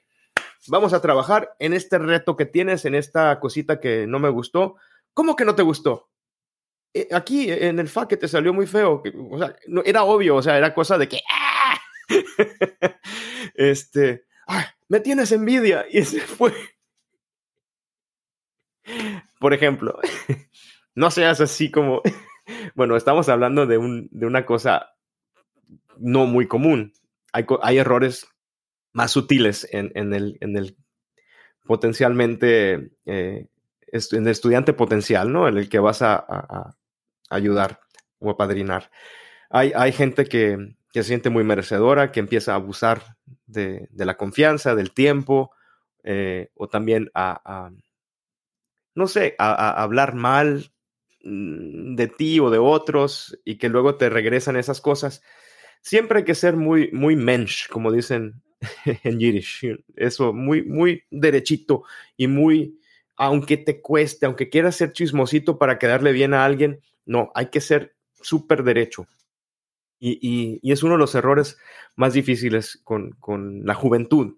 vamos 0.67 0.93
a 0.93 1.01
trabajar 1.01 1.55
en 1.59 1.73
este 1.73 1.99
reto 1.99 2.37
que 2.37 2.45
tienes, 2.45 2.85
en 2.85 2.95
esta 2.95 3.41
cosita 3.41 3.81
que 3.81 4.07
no 4.07 4.19
me 4.19 4.29
gustó. 4.29 4.77
¿Cómo 5.15 5.37
que 5.37 5.45
no 5.47 5.55
te 5.55 5.63
gustó? 5.63 6.11
Eh, 6.93 7.09
aquí 7.13 7.51
en 7.51 7.79
el 7.79 7.89
fa 7.89 8.09
que 8.09 8.17
te 8.17 8.29
salió 8.29 8.53
muy 8.53 8.67
feo, 8.67 9.03
o 9.31 9.39
sea, 9.39 9.57
era 9.85 10.05
obvio, 10.05 10.37
o 10.37 10.43
sea, 10.43 10.59
era 10.59 10.75
cosa 10.75 10.99
de 10.99 11.09
que, 11.09 11.21
¡ah! 11.31 11.48
este, 13.55 14.25
me 14.89 15.01
tienes 15.01 15.33
envidia. 15.33 15.87
Y 15.91 15.99
ese 15.99 16.21
fue. 16.21 16.53
Por 19.39 19.53
ejemplo, 19.53 19.99
no 20.95 21.11
seas 21.11 21.41
así 21.41 21.71
como. 21.71 22.03
Bueno, 22.75 22.97
estamos 22.97 23.29
hablando 23.29 23.67
de, 23.67 23.77
un, 23.77 24.09
de 24.11 24.27
una 24.27 24.47
cosa 24.47 24.95
no 25.99 26.27
muy 26.27 26.49
común. 26.49 26.95
Hay, 27.33 27.45
hay 27.63 27.79
errores 27.79 28.27
más 28.93 29.11
sutiles 29.11 29.69
en, 29.71 29.93
en, 29.95 30.15
el, 30.15 30.39
en 30.41 30.57
el 30.57 30.77
potencialmente, 31.67 32.91
eh, 33.05 33.47
en 33.93 34.27
el 34.27 34.29
estudiante 34.29 34.73
potencial, 34.73 35.31
¿no? 35.31 35.47
En 35.47 35.59
el 35.59 35.69
que 35.69 35.79
vas 35.79 36.01
a, 36.01 36.75
ayudar 37.29 37.81
o 38.19 38.31
a 38.31 38.37
padrinar. 38.39 38.91
Hay, 39.51 39.73
hay 39.77 39.93
gente 39.93 40.25
que, 40.25 40.78
que 40.93 41.03
se 41.03 41.09
siente 41.09 41.31
muy 41.31 41.45
merecedora, 41.45 42.13
que 42.13 42.21
empieza 42.21 42.53
a 42.53 42.57
abusar 42.57 43.17
de, 43.47 43.89
la 43.93 44.17
confianza, 44.17 44.75
del 44.75 44.93
tiempo, 44.93 45.51
eh, 46.03 46.51
o 46.55 46.69
también 46.69 47.11
a, 47.15 47.71
no 48.95 49.07
sé, 49.07 49.35
a, 49.39 49.83
hablar 49.83 50.15
mal 50.15 50.71
mm, 51.23 51.95
de 51.95 52.09
ti 52.09 52.41
o 52.41 52.51
de 52.51 52.59
otros 52.59 53.39
y 53.45 53.59
que 53.59 53.69
luego 53.69 53.97
te 53.97 54.09
regresan 54.09 54.57
esas 54.57 54.81
cosas. 54.81 55.23
Siempre 55.83 56.19
hay 56.19 56.25
que 56.25 56.35
ser 56.35 56.57
muy, 56.57 56.91
muy 56.93 57.17
mensch, 57.17 57.69
como 57.69 57.93
dicen 57.93 58.43
en 59.05 59.21
Yiddish. 59.21 59.79
Eso, 59.97 60.33
muy, 60.33 60.65
muy 60.65 61.05
derechito 61.11 61.85
y 62.17 62.27
muy, 62.27 62.81
aunque 63.17 63.57
te 63.57 63.81
cueste, 63.81 64.27
aunque 64.27 64.49
quieras 64.49 64.77
ser 64.77 64.93
chismosito 64.93 65.59
para 65.59 65.79
quedarle 65.79 66.13
bien 66.13 66.35
a 66.35 66.45
alguien, 66.45 66.81
no, 67.05 67.31
hay 67.35 67.47
que 67.47 67.61
ser 67.61 67.95
súper 68.21 68.65
derecho. 68.65 69.07
Y, 70.01 70.61
es 70.63 70.83
uno 70.83 70.95
de 70.95 70.99
los 70.99 71.15
errores 71.15 71.59
más 71.97 72.13
difíciles 72.13 72.81
con, 72.85 73.17
la 73.65 73.75
juventud, 73.75 74.37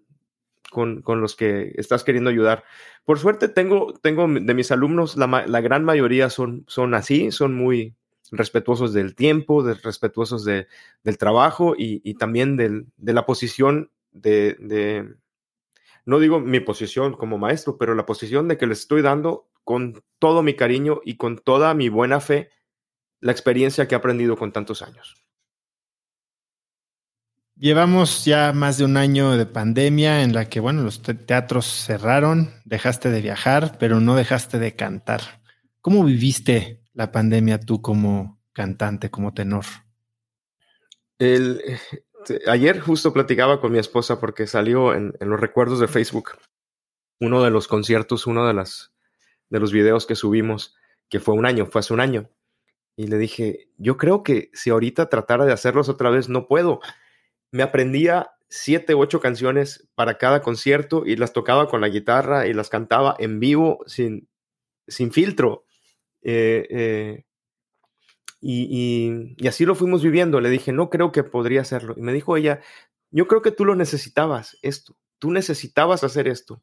con, 0.71 1.03
los 1.07 1.37
que 1.37 1.73
estás 1.77 2.05
queriendo 2.05 2.31
ayudar. 2.31 2.65
Por 3.05 3.19
suerte 3.19 3.49
tengo, 3.49 3.93
tengo 4.03 4.27
de 4.29 4.55
mis 4.55 4.71
alumnos, 4.71 5.17
la, 5.17 5.61
gran 5.61 5.85
mayoría 5.85 6.31
son, 6.31 6.65
así, 6.95 7.31
son 7.31 7.55
muy 7.55 7.95
respetuosos 8.31 8.93
del 8.93 9.15
tiempo, 9.15 9.63
de, 9.63 9.75
respetuosos 9.75 10.45
del 10.45 11.19
trabajo 11.19 11.75
y, 11.77 12.15
también 12.15 12.57
de 12.57 13.13
la 13.13 13.27
posición 13.27 13.91
de, 14.13 15.17
no 16.05 16.19
digo 16.19 16.41
mi 16.41 16.61
posición 16.61 17.15
como 17.15 17.39
maestro, 17.39 17.77
pero 17.79 17.95
la 17.95 18.07
posición 18.07 18.49
de 18.49 18.57
que 18.57 18.67
les 18.67 18.81
estoy 18.81 19.03
dando 19.03 19.49
con 19.65 20.03
todo 20.19 20.43
mi 20.43 20.55
cariño 20.55 21.01
y 21.05 21.17
con 21.17 21.39
toda 21.39 21.75
mi 21.75 21.89
buena 21.89 22.21
fe 22.21 22.51
la 23.21 23.33
experiencia 23.33 23.87
que 23.87 23.95
he 23.95 23.99
aprendido 23.99 24.37
con 24.37 24.53
tantos 24.53 24.83
años. 24.83 25.20
Llevamos 27.61 28.25
ya 28.25 28.55
más 28.55 28.79
de 28.79 28.87
un 28.87 28.97
año 28.97 29.37
de 29.37 29.45
pandemia 29.45 30.23
en 30.23 30.33
la 30.33 30.49
que, 30.49 30.61
bueno, 30.61 30.83
los 30.83 31.03
teatros 31.03 31.67
cerraron, 31.67 32.55
dejaste 32.65 33.11
de 33.11 33.21
viajar, 33.21 33.77
pero 33.79 34.01
no 34.01 34.17
dejaste 34.17 34.59
de 34.59 34.75
cantar. 34.75 35.43
¿Cómo 35.83 36.03
viviste 36.03 36.81
la 36.95 37.13
pandemia 37.13 37.61
tú 37.61 37.83
como 37.83 38.41
cantante, 38.55 39.11
como 39.11 39.35
tenor? 39.35 39.67
El, 41.19 41.61
ayer 42.47 42.81
justo 42.81 43.13
platicaba 43.13 43.61
con 43.61 43.73
mi 43.73 43.79
esposa 43.79 44.19
porque 44.19 44.47
salió 44.47 44.95
en, 44.95 45.13
los 45.21 45.39
recuerdos 45.39 45.81
de 45.81 45.89
Facebook 45.89 46.39
uno 47.21 47.43
de 47.43 47.51
los 47.51 47.69
conciertos, 47.69 48.27
uno 48.27 48.47
de, 48.47 48.55
las, 48.55 48.95
de 49.51 49.61
los 49.61 49.71
videos 49.71 50.07
que 50.07 50.17
subimos, 50.17 50.77
que 51.11 51.21
fue 51.21 51.35
un 51.35 51.45
año, 51.45 51.67
fue 51.67 51.81
hace 51.81 51.93
un 51.93 52.01
año. 52.01 52.31
Y 52.97 53.09
le 53.09 53.19
dije, 53.19 53.69
yo 53.77 53.99
creo 53.99 54.23
que 54.23 54.51
si 54.55 54.71
ahorita 54.71 55.11
tratara 55.11 55.45
de 55.45 55.53
hacerlos 55.53 55.91
otra 55.91 56.09
vez, 56.09 56.31
no 56.31 56.49
puedo 56.49 56.81
me 57.51 57.63
aprendía 57.63 58.31
siete, 58.49 58.95
ocho 58.95 59.21
canciones 59.21 59.89
para 59.95 60.19
cada 60.19 60.43
concierto 60.43 61.05
y 61.07 61.17
las 61.17 61.33
tocaba 61.33 61.69
con 61.69 61.81
la 61.81 61.89
guitarra 61.89 62.47
y 62.47 62.53
las 62.53 62.69
cantaba 62.69 63.15
en 63.19 63.41
vivo 63.41 63.79
sin, 63.87 64.29
sin 64.89 65.13
filtro. 65.13 65.65
Eh, 66.23 66.67
eh, 66.71 67.25
y, 68.41 69.37
y, 69.39 69.49
así 69.49 69.65
lo 69.65 69.75
fuimos 69.75 70.03
viviendo. 70.03 70.41
Le 70.41 70.51
dije, 70.51 70.73
no 70.73 70.91
creo 70.91 71.13
que 71.13 71.23
podría 71.23 71.61
hacerlo. 71.61 71.95
Y 71.97 72.03
me 72.03 72.13
dijo 72.13 72.37
ella, 72.37 72.61
yo 73.11 73.29
creo 73.29 73.43
que 73.43 73.53
tú 73.53 73.65
lo 73.65 73.77
necesitabas, 73.77 74.59
esto. 74.63 74.97
Tú 75.19 75.31
necesitabas 75.31 76.03
hacer 76.05 76.29
esto 76.29 76.63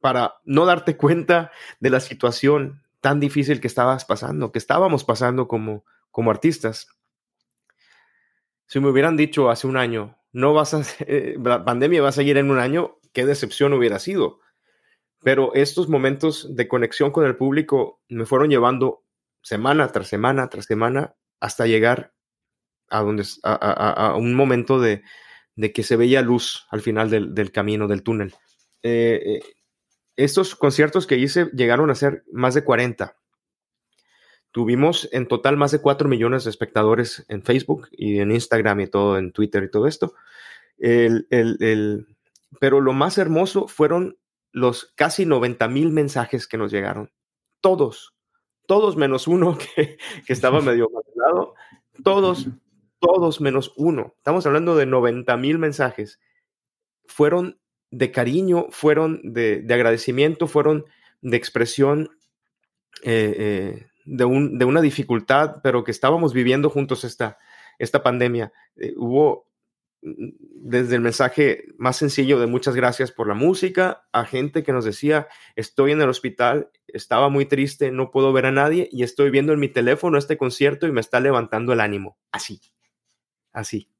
para 0.00 0.36
no 0.44 0.66
darte 0.66 0.96
cuenta 0.96 1.50
de 1.80 1.90
la 1.90 2.00
situación 2.00 2.82
tan 3.00 3.20
difícil 3.20 3.60
que 3.60 3.66
estabas 3.66 4.04
pasando, 4.04 4.52
que 4.52 4.58
estábamos 4.58 5.04
pasando 5.04 5.48
como, 5.48 5.84
como 6.10 6.30
artistas. 6.30 6.88
Si 8.66 8.80
me 8.80 8.88
hubieran 8.88 9.16
dicho 9.16 9.50
hace 9.50 9.66
un 9.66 9.76
año, 9.76 10.18
no 10.32 10.52
vas 10.52 10.74
a, 10.74 10.82
eh, 11.06 11.36
la 11.42 11.64
pandemia 11.64 12.02
va 12.02 12.10
a 12.10 12.12
seguir 12.12 12.36
en 12.36 12.50
un 12.50 12.58
año, 12.58 12.98
qué 13.12 13.24
decepción 13.24 13.72
hubiera 13.72 13.98
sido. 13.98 14.40
Pero 15.22 15.54
estos 15.54 15.88
momentos 15.88 16.54
de 16.54 16.68
conexión 16.68 17.10
con 17.10 17.24
el 17.24 17.36
público 17.36 18.02
me 18.08 18.26
fueron 18.26 18.50
llevando 18.50 19.04
semana 19.42 19.88
tras 19.92 20.08
semana 20.08 20.48
tras 20.48 20.66
semana 20.66 21.16
hasta 21.40 21.66
llegar 21.66 22.12
a, 22.88 23.00
donde, 23.00 23.24
a, 23.42 24.14
un 24.16 24.34
momento 24.34 24.80
de, 24.80 25.02
que 25.74 25.82
se 25.82 25.96
veía 25.96 26.22
luz 26.22 26.66
al 26.70 26.80
final 26.80 27.10
del, 27.10 27.52
camino, 27.52 27.88
del 27.88 28.02
túnel. 28.02 28.34
Eh, 28.82 29.22
eh, 29.24 29.40
estos 30.16 30.54
conciertos 30.54 31.06
que 31.06 31.16
hice 31.16 31.46
llegaron 31.52 31.90
a 31.90 31.94
ser 31.94 32.24
más 32.32 32.54
de 32.54 32.64
40 32.64 33.16
Tuvimos 34.56 35.06
en 35.12 35.28
total 35.28 35.58
más 35.58 35.70
de 35.70 35.82
4 35.82 36.08
millones 36.08 36.44
de 36.44 36.50
espectadores 36.50 37.26
en 37.28 37.42
Facebook 37.42 37.90
y 37.92 38.20
en 38.20 38.30
Instagram 38.30 38.80
y 38.80 38.86
todo, 38.86 39.18
en 39.18 39.30
Twitter 39.30 39.62
y 39.62 39.70
todo 39.70 39.86
esto. 39.86 40.14
pero 42.58 42.80
lo 42.80 42.94
más 42.94 43.18
hermoso 43.18 43.68
fueron 43.68 44.16
los 44.52 44.94
casi 44.94 45.26
90 45.26 45.68
mil 45.68 45.90
mensajes 45.90 46.48
que 46.48 46.56
nos 46.56 46.72
llegaron. 46.72 47.12
Todos, 47.60 48.16
todos 48.66 48.96
menos 48.96 49.28
uno 49.28 49.58
que, 49.76 49.98
estaba 50.26 50.62
medio 50.62 50.88
lado. 51.16 51.52
Todos, 52.02 52.48
todos 52.98 53.42
menos 53.42 53.74
uno. 53.76 54.14
Estamos 54.16 54.46
hablando 54.46 54.74
de 54.74 54.86
90 54.86 55.36
mil 55.36 55.58
mensajes. 55.58 56.18
Fueron 57.04 57.60
de 57.90 58.10
cariño, 58.10 58.68
fueron 58.70 59.20
de, 59.22 59.66
agradecimiento, 59.68 60.46
fueron 60.46 60.86
de 61.20 61.36
expresión 61.36 62.08
eh, 63.02 63.34
eh, 63.36 63.86
de, 64.06 64.24
un, 64.24 64.58
de 64.58 64.64
una 64.64 64.80
dificultad, 64.80 65.56
pero 65.62 65.84
que 65.84 65.90
estábamos 65.90 66.32
viviendo 66.32 66.70
juntos 66.70 67.04
esta, 67.04 67.38
esta 67.78 68.02
pandemia. 68.02 68.52
Eh, 68.76 68.94
hubo 68.96 69.50
mm, 70.02 70.28
desde 70.68 70.94
el 70.94 71.02
mensaje 71.02 71.64
más 71.76 71.96
sencillo 71.96 72.38
de 72.38 72.46
muchas 72.46 72.74
gracias 72.74 73.12
por 73.12 73.28
la 73.28 73.34
música, 73.34 74.06
a 74.12 74.24
gente 74.24 74.62
que 74.62 74.72
nos 74.72 74.84
decía, 74.84 75.28
estoy 75.56 75.92
en 75.92 76.00
el 76.00 76.08
hospital, 76.08 76.70
estaba 76.88 77.28
muy 77.28 77.46
triste, 77.46 77.90
no 77.90 78.10
puedo 78.10 78.32
ver 78.32 78.46
a 78.46 78.52
nadie 78.52 78.88
y 78.90 79.02
estoy 79.02 79.30
viendo 79.30 79.52
en 79.52 79.60
mi 79.60 79.68
teléfono 79.68 80.16
este 80.16 80.38
concierto 80.38 80.86
y 80.86 80.92
me 80.92 81.00
está 81.00 81.20
levantando 81.20 81.72
el 81.72 81.80
ánimo. 81.80 82.16
Así, 82.30 82.60
así. 83.52 83.90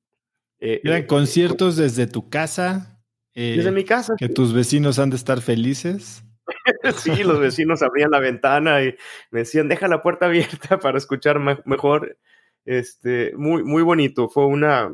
Eh, 0.59 0.81
Eran 0.85 1.03
eh, 1.03 1.07
conciertos 1.07 1.77
desde 1.77 2.07
tu 2.07 2.31
casa. 2.31 3.03
desde 3.35 3.70
mi 3.73 3.85
casa. 3.85 4.15
Que 4.16 4.28
tus 4.28 4.55
vecinos 4.55 4.99
han 4.99 5.11
de 5.11 5.16
estar 5.16 5.43
felices. 5.43 6.23
sí, 6.97 7.24
los 7.24 7.40
vecinos 7.40 7.82
abrían 7.82 8.10
la 8.10 8.20
ventana 8.20 8.82
y 8.82 8.97
me 9.31 9.40
decían, 9.40 9.68
deja 9.68 9.89
la 9.89 10.02
puerta 10.02 10.27
abierta 10.27 10.78
para 10.81 10.98
escuchar 10.98 11.39
mejor. 11.64 12.16
Este, 12.64 13.32
muy, 13.36 13.62
muy 13.62 13.82
bonito. 13.82 14.28
Fue 14.28 14.47
una, 14.47 14.93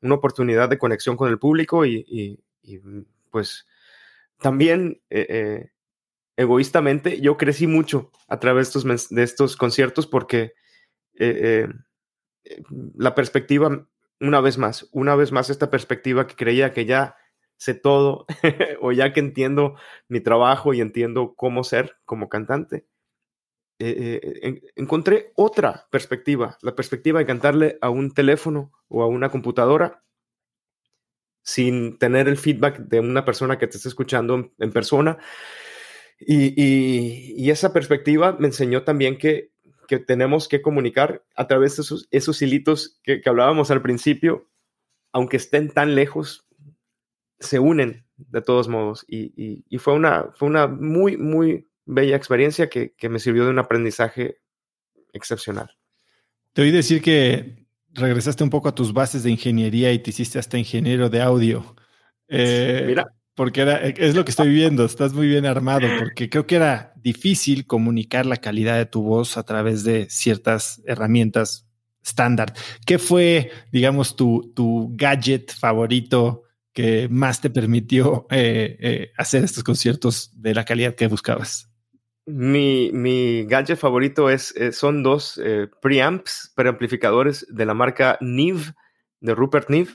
una 0.00 0.14
oportunidad 0.14 0.68
de 0.68 0.78
conexión 0.78 1.16
con 1.16 1.28
el 1.28 1.38
público 1.38 1.84
y, 1.84 2.38
pues 3.30 3.66
también 4.38 5.00
eh, 5.10 5.26
eh, 5.28 5.70
egoístamente 6.36 7.20
yo 7.20 7.36
crecí 7.36 7.66
mucho 7.66 8.12
a 8.28 8.38
través 8.38 8.72
de 8.72 8.78
estos, 8.78 9.08
de 9.08 9.22
estos 9.22 9.56
conciertos 9.56 10.06
porque 10.06 10.52
eh, 11.14 11.66
la 12.96 13.14
perspectiva, 13.14 13.86
una 14.20 14.40
vez 14.40 14.58
más, 14.58 14.88
una 14.92 15.16
vez 15.16 15.32
más 15.32 15.50
esta 15.50 15.70
perspectiva 15.70 16.26
que 16.26 16.36
creía 16.36 16.72
que 16.72 16.84
ya 16.84 17.16
sé 17.58 17.74
todo 17.74 18.24
o 18.80 18.92
ya 18.92 19.12
que 19.12 19.20
entiendo 19.20 19.74
mi 20.08 20.20
trabajo 20.20 20.72
y 20.72 20.80
entiendo 20.80 21.34
cómo 21.36 21.64
ser 21.64 21.96
como 22.06 22.28
cantante, 22.28 22.86
eh, 23.80 24.20
eh, 24.42 24.60
encontré 24.74 25.32
otra 25.36 25.86
perspectiva, 25.90 26.58
la 26.62 26.74
perspectiva 26.74 27.20
de 27.20 27.26
cantarle 27.26 27.78
a 27.80 27.90
un 27.90 28.12
teléfono 28.12 28.72
o 28.88 29.02
a 29.02 29.06
una 29.06 29.30
computadora 29.30 30.02
sin 31.42 31.96
tener 31.98 32.28
el 32.28 32.36
feedback 32.36 32.78
de 32.78 33.00
una 33.00 33.24
persona 33.24 33.56
que 33.56 33.68
te 33.68 33.76
está 33.76 33.88
escuchando 33.88 34.50
en, 34.58 34.72
persona. 34.72 35.18
Y, 36.18 37.48
esa 37.50 37.72
perspectiva 37.72 38.36
me 38.38 38.48
enseñó 38.48 38.82
también 38.82 39.16
que, 39.16 39.52
tenemos 40.06 40.48
que 40.48 40.60
comunicar 40.60 41.24
a 41.34 41.46
través 41.46 41.76
de 41.76 41.82
esos, 41.82 42.08
esos 42.10 42.42
hilitos 42.42 43.00
que, 43.02 43.22
que 43.22 43.30
hablábamos 43.30 43.70
al 43.70 43.80
principio, 43.80 44.50
aunque 45.12 45.38
estén 45.38 45.70
tan 45.70 45.94
lejos, 45.94 46.47
se 47.40 47.58
unen 47.58 48.04
de 48.16 48.42
todos 48.42 48.68
modos. 48.68 49.04
Y, 49.08 49.64
fue, 49.78 49.94
una, 49.94 50.26
fue 50.34 50.48
una 50.48 50.66
muy, 50.66 51.16
muy 51.16 51.68
bella 51.84 52.16
experiencia 52.16 52.68
que, 52.68 52.94
me 53.08 53.18
sirvió 53.18 53.44
de 53.44 53.50
un 53.50 53.58
aprendizaje 53.58 54.38
excepcional. 55.12 55.70
Te 56.52 56.62
oí 56.62 56.70
decir 56.70 57.00
que 57.00 57.66
regresaste 57.90 58.44
un 58.44 58.50
poco 58.50 58.68
a 58.68 58.74
tus 58.74 58.92
bases 58.92 59.22
de 59.22 59.30
ingeniería 59.30 59.92
y 59.92 60.00
te 60.00 60.10
hiciste 60.10 60.38
hasta 60.38 60.58
ingeniero 60.58 61.08
de 61.08 61.22
audio. 61.22 61.76
Eh, 62.28 62.84
Mira. 62.86 63.14
Porque 63.34 63.60
era, 63.60 63.78
es 63.78 64.16
lo 64.16 64.24
que 64.24 64.32
estoy 64.32 64.48
viendo, 64.48 64.84
estás 64.84 65.12
muy 65.12 65.28
bien 65.28 65.46
armado, 65.46 65.86
porque 66.00 66.28
creo 66.28 66.46
que 66.48 66.56
era 66.56 66.92
difícil 66.96 67.68
comunicar 67.68 68.26
la 68.26 68.38
calidad 68.38 68.76
de 68.76 68.86
tu 68.86 69.02
voz 69.02 69.36
a 69.36 69.44
través 69.44 69.84
de 69.84 70.10
ciertas 70.10 70.82
herramientas 70.86 71.68
estándar. 72.02 72.52
¿Qué 72.84 72.98
fue, 72.98 73.52
digamos, 73.70 74.16
tu, 74.16 74.52
tu 74.56 74.90
gadget 74.96 75.52
favorito 75.52 76.47
que 76.78 77.08
más 77.10 77.40
te 77.40 77.50
permitió 77.50 78.28
eh, 78.30 78.76
eh, 78.78 79.12
hacer 79.16 79.42
estos 79.42 79.64
conciertos 79.64 80.30
de 80.40 80.54
la 80.54 80.64
calidad 80.64 80.94
que 80.94 81.08
buscabas? 81.08 81.68
Mi, 82.24 82.92
mi 82.92 83.46
gadget 83.46 83.76
favorito 83.76 84.30
es, 84.30 84.54
eh, 84.54 84.70
son 84.70 85.02
dos 85.02 85.40
preamps, 85.82 86.52
preamplificadores 86.54 87.44
de 87.48 87.66
la 87.66 87.74
marca 87.74 88.16
Neve, 88.20 88.74
de 89.18 89.34
Rupert 89.34 89.70
Neve, 89.70 89.90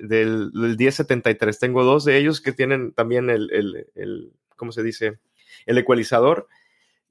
del, 0.00 0.52
1073. 0.54 1.58
Tengo 1.58 1.82
dos 1.82 2.04
de 2.04 2.16
ellos 2.16 2.40
que 2.40 2.52
tienen 2.52 2.92
también 2.92 3.28
el, 3.28 3.50
el, 3.50 3.86
el 3.96 4.32
¿cómo 4.54 4.70
se 4.70 4.84
dice? 4.84 5.18
El 5.66 5.78
ecualizador, 5.78 6.46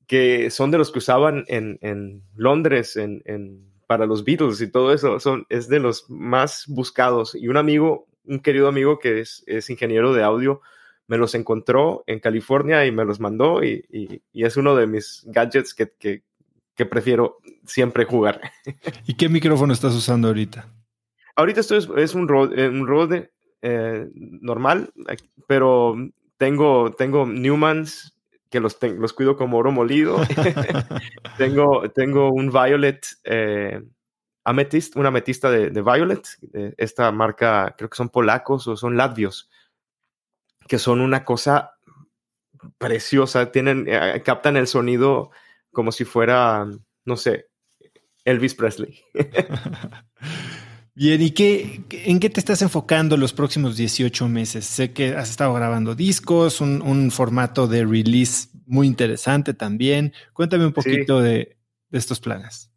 que 0.07 0.49
son 0.49 0.71
de 0.71 0.77
los 0.77 0.93
que 0.93 0.99
usaban 0.99 1.43
en, 1.49 1.77
en 1.81 2.23
Londres, 2.37 2.95
en, 2.95 3.21
en, 3.25 3.69
para 3.85 4.05
los 4.05 4.23
Beatles 4.23 4.61
y 4.61 4.71
todo 4.71 4.93
eso. 4.93 5.19
Son, 5.19 5.45
es 5.49 5.67
de 5.67 5.81
los 5.81 6.09
más 6.09 6.63
buscados. 6.69 7.35
Y 7.35 7.49
un 7.49 7.57
amigo 7.57 8.08
un 8.25 8.39
querido 8.39 8.67
amigo 8.67 8.99
que 8.99 9.21
es, 9.21 9.69
ingeniero 9.69 10.13
de 10.13 10.23
audio 10.23 10.61
me 11.07 11.17
los 11.17 11.33
encontró 11.33 12.03
en 12.05 12.19
California 12.19 12.85
y 12.85 12.91
me 12.91 13.03
los 13.05 13.19
mandó 13.19 13.63
y, 13.63 14.21
es 14.33 14.57
uno 14.57 14.75
de 14.75 14.87
mis 14.87 15.23
gadgets 15.25 15.73
que, 15.73 16.23
prefiero 16.89 17.39
siempre 17.65 18.05
jugar. 18.05 18.39
¿Y 19.05 19.15
qué 19.15 19.27
micrófono 19.27 19.73
estás 19.73 19.93
usando 19.93 20.29
ahorita? 20.29 20.67
Ahorita 21.35 21.59
esto 21.59 21.75
es, 21.75 22.15
un 22.15 22.27
Rode, 22.27 22.69
un 22.69 22.87
Rode 22.87 23.31
eh, 23.61 24.07
normal, 24.13 24.93
pero 25.47 25.95
tengo, 26.37 26.91
tengo 26.91 27.25
Newmans 27.25 28.13
que 28.49 28.59
los, 28.59 28.77
los 28.81 29.13
cuido 29.13 29.37
como 29.37 29.57
oro 29.57 29.71
molido. 29.71 30.17
tengo, 31.37 31.89
tengo 31.89 32.31
un 32.31 32.51
Violet 32.51 33.05
eh, 33.23 33.81
Amethyst, 34.49 34.95
una 34.95 35.09
ametista 35.09 35.49
de, 35.51 35.69
Violet. 35.81 36.27
esta 36.77 37.11
marca, 37.11 37.75
creo 37.77 37.89
que 37.89 37.97
son 37.97 38.09
polacos 38.09 38.67
o 38.67 38.75
son 38.75 38.97
latvios, 38.97 39.49
que 40.67 40.79
son 40.79 41.01
una 41.01 41.23
cosa 41.23 41.77
preciosa. 42.77 43.51
Tienen, 43.51 43.85
eh, 43.87 44.21
captan 44.25 44.57
el 44.57 44.67
sonido 44.67 45.31
como 45.71 45.91
si 45.91 46.05
fuera, 46.05 46.67
no 47.05 47.17
sé, 47.17 47.49
Elvis 48.25 48.55
Presley. 48.55 48.99
Bien, 50.95 51.21
¿y 51.21 51.31
qué, 51.31 51.81
en 51.91 52.19
qué 52.19 52.29
te 52.29 52.41
estás 52.41 52.61
enfocando 52.61 53.15
los 53.15 53.31
próximos 53.31 53.77
18 53.77 54.27
meses? 54.27 54.65
Sé 54.65 54.91
que 54.91 55.15
has 55.15 55.29
estado 55.29 55.53
grabando 55.53 55.95
discos, 55.95 56.59
un, 56.59 57.11
formato 57.11 57.67
de 57.67 57.85
release 57.85 58.49
muy 58.65 58.87
interesante 58.87 59.53
también. 59.53 60.13
Cuéntame 60.33 60.65
un 60.65 60.73
poquito 60.73 61.21
de, 61.21 61.57
estos 61.91 62.19
planes. 62.19 62.68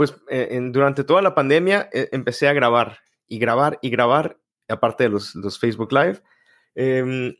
Pues 0.00 0.16
eh, 0.30 0.58
durante 0.72 1.04
toda 1.04 1.20
la 1.20 1.34
pandemia 1.34 1.90
eh, 1.92 2.08
empecé 2.12 2.48
a 2.48 2.54
grabar 2.54 3.00
y 3.26 3.38
grabar 3.38 3.78
y 3.82 3.90
grabar, 3.90 4.40
aparte 4.66 5.04
de 5.04 5.10
los, 5.10 5.58
Facebook 5.60 5.92
Live. 5.92 6.22
Em, 6.74 7.34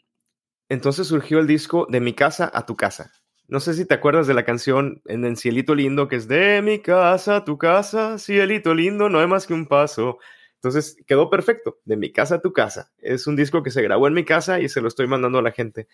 entonces 0.69 1.07
surgió 1.07 1.39
el 1.39 1.47
disco 1.47 1.87
De 1.89 2.01
mi 2.01 2.13
casa 2.13 2.51
a 2.53 2.67
tu 2.67 2.77
casa. 2.77 3.13
No 3.49 3.61
sé 3.61 3.73
si 3.73 3.87
te 3.87 3.95
acuerdas 3.95 4.27
de 4.27 4.35
la 4.35 4.45
canción 4.45 5.01
en 5.07 5.25
el 5.25 5.39
Cielito 5.39 5.75
Lindo, 5.75 6.07
que 6.07 6.17
es 6.17 6.29
de 6.29 6.61
mi 6.61 6.81
casa 6.81 7.37
a 7.37 7.45
tu 7.47 7.57
casa, 7.57 8.19
cielito 8.19 8.75
lindo, 8.75 9.09
no 9.09 9.21
hay 9.21 9.27
más 9.27 9.47
que 9.47 9.55
un 9.55 9.65
paso. 9.65 10.19
Entonces 10.57 10.99
quedó 11.07 11.31
perfecto, 11.31 11.79
de 11.87 11.97
mi 11.97 12.13
casa 12.13 12.35
a 12.35 12.43
tu 12.43 12.53
casa. 12.53 12.93
Es 12.99 13.27
un 13.27 13.37
disco 13.37 13.63
que 13.63 13.71
se 13.71 13.81
grabó 13.81 14.07
en 14.07 14.13
mi 14.13 14.27
casa 14.27 14.61
y 14.61 14.69
se 14.69 14.83
lo 14.83 14.89
estoy 14.89 15.07
mandando 15.07 15.39
a 15.39 15.43
la 15.43 15.53
gente. 15.53 15.89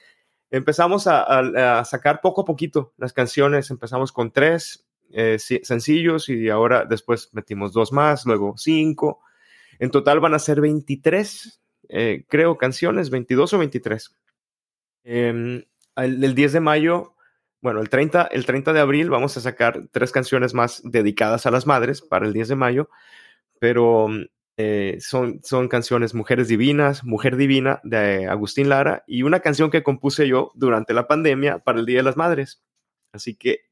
Empezamos 0.51 1.07
a, 1.07 1.85
sacar 1.85 2.21
poco 2.21 2.41
a 2.41 2.45
poquito 2.45 2.93
las 2.97 3.13
canciones, 3.13 3.71
empezamos 3.71 4.11
con 4.11 4.33
tres 4.33 4.86
eh, 5.13 5.39
sencillos 5.39 6.29
y 6.29 6.49
ahora 6.49 6.85
después 6.85 7.31
metimos 7.33 7.73
dos 7.73 7.93
más, 7.93 8.27
luego 8.27 8.55
cinco. 8.57 9.21
En 9.79 9.91
total 9.91 10.21
van 10.21 10.35
a 10.35 10.39
ser 10.39 10.61
23, 10.61 11.61
eh, 11.89 12.25
creo, 12.29 12.57
canciones, 12.57 13.11
22 13.11 13.53
o 13.53 13.59
23. 13.59 14.17
Em, 15.05 15.65
el, 15.97 16.35
10 16.35 16.53
de 16.53 16.61
mayo 16.61 17.17
bueno, 17.67 17.81
el 17.81 17.89
30, 17.89 18.29
el 18.31 18.47
30 18.47 18.73
de 18.73 18.81
abril 18.81 19.11
vamos 19.11 19.37
a 19.37 19.41
sacar 19.41 19.89
tres 19.91 20.13
canciones 20.13 20.55
más 20.55 20.83
dedicadas 20.85 21.47
a 21.47 21.51
las 21.51 21.67
madres 21.67 22.01
para 22.01 22.27
el 22.27 22.33
10 22.33 22.49
de 22.49 22.55
mayo, 22.55 22.91
pero 23.59 24.09
eh, 24.57 24.99
son, 25.01 25.41
son 25.43 25.69
canciones 25.69 26.15
Mujeres 26.15 26.49
Divinas, 26.49 27.03
Mujer 27.03 27.37
Divina 27.37 27.81
de 27.83 28.29
Agustín 28.29 28.69
Lara 28.69 29.03
y 29.07 29.23
una 29.23 29.41
canción 29.41 29.71
que 29.71 29.83
compuse 29.83 30.29
yo 30.29 30.53
durante 30.55 30.95
la 30.95 31.09
pandemia 31.09 31.59
para 31.59 31.81
el 31.81 31.87
Día 31.87 31.99
de 31.99 32.03
las 32.05 32.17
Madres. 32.17 32.63
Así 33.13 33.35
que 33.35 33.63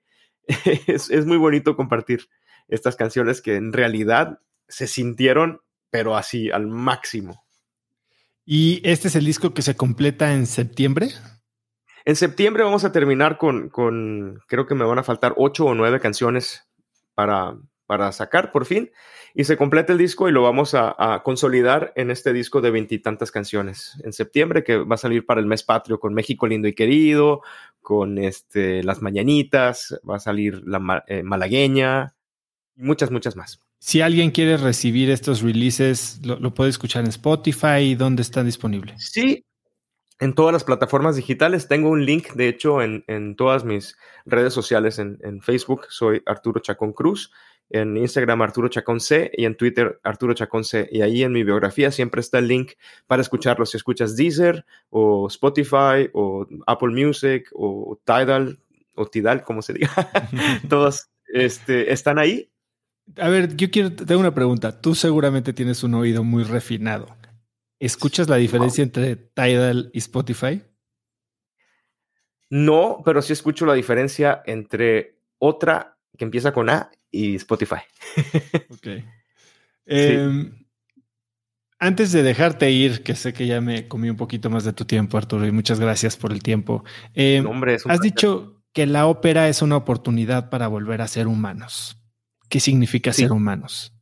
es, 0.87 1.11
es 1.11 1.27
muy 1.27 1.37
bonito 1.37 1.77
compartir 1.77 2.29
estas 2.69 2.97
canciones 2.97 3.43
que 3.43 3.57
en 3.57 3.73
realidad 3.73 4.41
se 4.69 4.87
sintieron, 4.87 5.61
pero 5.91 6.17
así 6.17 6.51
al 6.51 6.67
máximo. 6.67 7.45
¿Y 8.45 8.83
este 8.89 9.09
es 9.09 9.17
el 9.17 9.25
disco 9.25 9.55
que 9.55 9.63
se 9.63 9.77
completa 9.77 10.33
en 10.33 10.47
septiembre? 10.47 11.09
En 12.05 12.17
septiembre 12.17 12.63
vamos 12.63 12.85
a 12.85 12.93
terminar 12.93 13.39
con, 13.39 13.71
creo 14.47 14.67
que 14.67 14.75
me 14.75 14.85
van 14.85 14.99
a 14.99 15.05
faltar 15.05 15.35
ocho 15.37 15.65
o 15.65 15.75
nueve 15.75 16.01
canciones 16.01 16.69
para, 17.15 17.57
para 17.87 18.13
sacar 18.13 18.53
por 18.53 18.67
fin. 18.67 18.91
Y 19.37 19.45
se 19.45 19.57
completa 19.57 19.93
el 19.93 19.99
disco 19.99 20.29
y 20.29 20.33
lo 20.33 20.43
vamos 20.43 20.75
a, 20.75 21.21
consolidar 21.25 21.93
en 21.97 22.13
este 22.13 22.33
disco 22.33 22.61
de 22.61 22.71
veintitantas 22.71 23.33
canciones. 23.33 24.01
En 24.05 24.13
septiembre, 24.13 24.63
que 24.63 24.77
va 24.77 24.95
a 24.95 24.99
salir 24.99 25.27
para 25.27 25.41
el 25.41 25.47
mes 25.47 25.65
patrio 25.65 25.99
con 25.99 26.15
México 26.15 26.47
lindo 26.47 26.69
y 26.69 26.73
querido, 26.73 27.43
con 27.83 28.19
este, 28.19 28.85
Las 28.85 29.03
Mañanitas, 29.03 29.99
va 30.09 30.17
a 30.17 30.21
salir 30.21 30.63
La 30.65 31.05
eh, 31.09 31.25
Malagueña 31.25 32.15
y 32.77 32.83
muchas, 32.83 33.11
muchas 33.11 33.35
más. 33.35 33.59
Si 33.81 34.01
alguien 34.01 34.31
quiere 34.31 34.57
recibir 34.57 35.11
estos 35.11 35.43
releases, 35.43 36.21
¿lo, 36.25 36.39
lo 36.39 36.55
puede 36.55 36.71
escuchar 36.71 37.03
en 37.03 37.09
Spotify? 37.09 37.97
¿Dónde 37.97 38.23
están 38.23 38.47
disponibles? 38.47 39.11
Sí, 39.11 39.45
en 40.21 40.35
todas 40.35 40.53
las 40.53 40.65
plataformas 40.65 41.17
digitales. 41.17 41.69
Tengo 41.69 41.91
un 41.91 42.05
link, 42.05 42.33
de 42.35 42.49
hecho, 42.49 42.83
en, 42.83 43.37
todas 43.37 43.65
mis 43.65 43.97
redes 44.25 44.53
sociales. 44.53 44.99
En, 44.99 45.41
Facebook 45.43 45.87
soy 45.89 46.23
Arturo 46.27 46.61
Chacón 46.61 46.93
Cruz, 46.93 47.33
en 47.71 47.97
Instagram 47.97 48.43
Arturo 48.43 48.69
Chacón 48.69 49.01
C 49.01 49.31
y 49.35 49.45
en 49.45 49.57
Twitter 49.57 50.01
Arturo 50.03 50.35
Chacón 50.35 50.65
C. 50.65 50.89
Y 50.93 51.03
ahí 51.03 51.23
en 51.23 51.33
mi 51.33 51.45
biografía 51.45 51.91
siempre 51.91 52.21
está 52.21 52.39
el 52.39 52.49
link 52.49 52.73
para 53.07 53.23
escucharlo. 53.23 53.67
Si 53.67 53.77
escuchas 53.77 54.17
Deezer 54.17 54.65
o 54.91 55.27
Spotify 55.29 56.11
o 56.13 56.47
Apple 56.67 56.91
Music 56.91 57.49
o 57.53 57.99
Tidal 58.05 58.59
o 58.95 59.07
Tidal, 59.07 59.43
como 59.43 59.63
se 59.63 59.73
diga, 59.73 59.91
todas 60.69 61.11
este, 61.33 61.93
están 61.93 62.19
ahí. 62.19 62.51
A 63.19 63.29
ver, 63.29 63.55
yo 63.57 63.71
quiero, 63.71 63.93
tengo 63.93 64.21
una 64.21 64.35
pregunta. 64.35 64.81
Tú 64.81 64.95
seguramente 64.95 65.53
tienes 65.53 65.83
un 65.83 65.95
oído 65.95 66.25
muy 66.25 66.45
refinado. 66.45 67.15
¿Escuchas 67.85 68.31
la 68.31 68.37
diferencia 68.37 68.83
entre 68.83 69.15
Tidal 69.15 69.91
y 69.93 69.99
Spotify? 69.99 70.63
No, 72.49 73.03
pero 73.05 73.21
sí 73.21 73.35
escucho 73.35 73.67
la 73.67 73.75
diferencia 73.75 74.43
entre 74.47 75.19
otra 75.37 75.99
que 76.17 76.25
empieza 76.25 76.55
con 76.55 76.71
A 76.71 76.91
y 77.11 77.35
Spotify. 77.35 77.83
ok. 78.71 78.87
Em, 79.85 80.65
antes 81.79 82.13
de 82.13 82.23
dejarte 82.23 82.71
ir, 82.71 83.03
que 83.03 83.15
sé 83.15 83.35
que 83.35 83.47
ya 83.47 83.61
me 83.61 83.87
comí 83.87 84.09
un 84.09 84.17
poquito 84.17 84.49
más 84.49 84.65
de 84.65 84.73
tu 84.73 84.87
tiempo, 84.87 85.19
Arturo, 85.19 85.47
y 85.47 85.53
muchas 85.53 85.79
gracias 85.79 86.17
por 86.17 86.33
el 86.33 86.43
tiempo. 86.43 86.85
Em, 87.13 87.47
has 87.87 88.01
dicho 88.01 88.63
que 88.73 88.87
la 88.87 89.07
ópera 89.07 89.51
es 89.51 89.61
una 89.61 89.77
oportunidad 89.77 90.49
para 90.49 90.69
volver 90.69 91.03
a 91.03 91.07
ser 91.07 91.27
humanos. 91.27 92.03
¿Qué 92.49 92.61
significa 92.61 93.13
ser 93.13 93.31
humanos? 93.31 93.95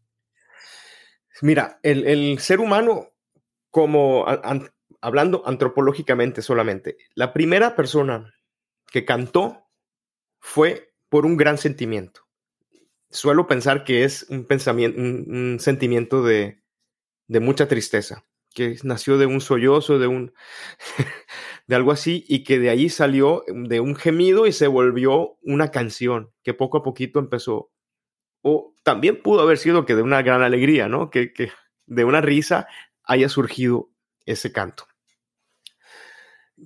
Mira, 1.40 1.80
el 1.82 2.38
ser 2.38 2.60
humano 2.60 3.11
como 3.72 4.26
hablando 5.00 5.42
antropológicamente 5.46 6.42
solamente, 6.42 6.98
la 7.14 7.32
primera 7.32 7.74
persona 7.74 8.32
que 8.92 9.04
cantó 9.04 9.66
fue 10.38 10.94
por 11.08 11.26
un 11.26 11.36
gran 11.36 11.58
sentimiento. 11.58 12.20
Suelo 13.10 13.46
pensar 13.46 13.84
que 13.84 14.04
es 14.04 14.26
un 14.28 14.44
pensamiento, 14.44 15.00
un, 15.00 15.58
sentimiento 15.58 16.22
de, 16.22 16.62
de, 17.28 17.40
mucha 17.40 17.66
tristeza, 17.66 18.24
que 18.54 18.76
nació 18.84 19.16
de 19.16 19.26
un 19.26 19.40
sollozo, 19.40 19.98
de 19.98 20.06
un 20.06 20.34
de 21.66 21.74
algo 21.74 21.92
así, 21.92 22.24
y 22.28 22.44
que 22.44 22.58
de 22.58 22.70
ahí 22.70 22.90
salió 22.90 23.44
de 23.48 23.80
un 23.80 23.96
gemido 23.96 24.46
y 24.46 24.52
se 24.52 24.66
volvió 24.66 25.38
una 25.42 25.70
canción 25.70 26.30
que 26.42 26.54
poco 26.54 26.78
a 26.78 26.82
poquito 26.82 27.18
empezó. 27.18 27.70
O 28.42 28.74
también 28.82 29.22
pudo 29.22 29.40
haber 29.40 29.56
sido 29.56 29.86
que 29.86 29.94
de 29.94 30.02
una 30.02 30.20
gran 30.22 30.42
alegría, 30.42 30.88
¿no? 30.88 31.10
Que, 31.10 31.32
que 31.32 31.52
de 31.86 32.04
una 32.04 32.20
risa 32.20 32.66
haya 33.04 33.28
surgido 33.28 33.90
ese 34.26 34.52
canto. 34.52 34.84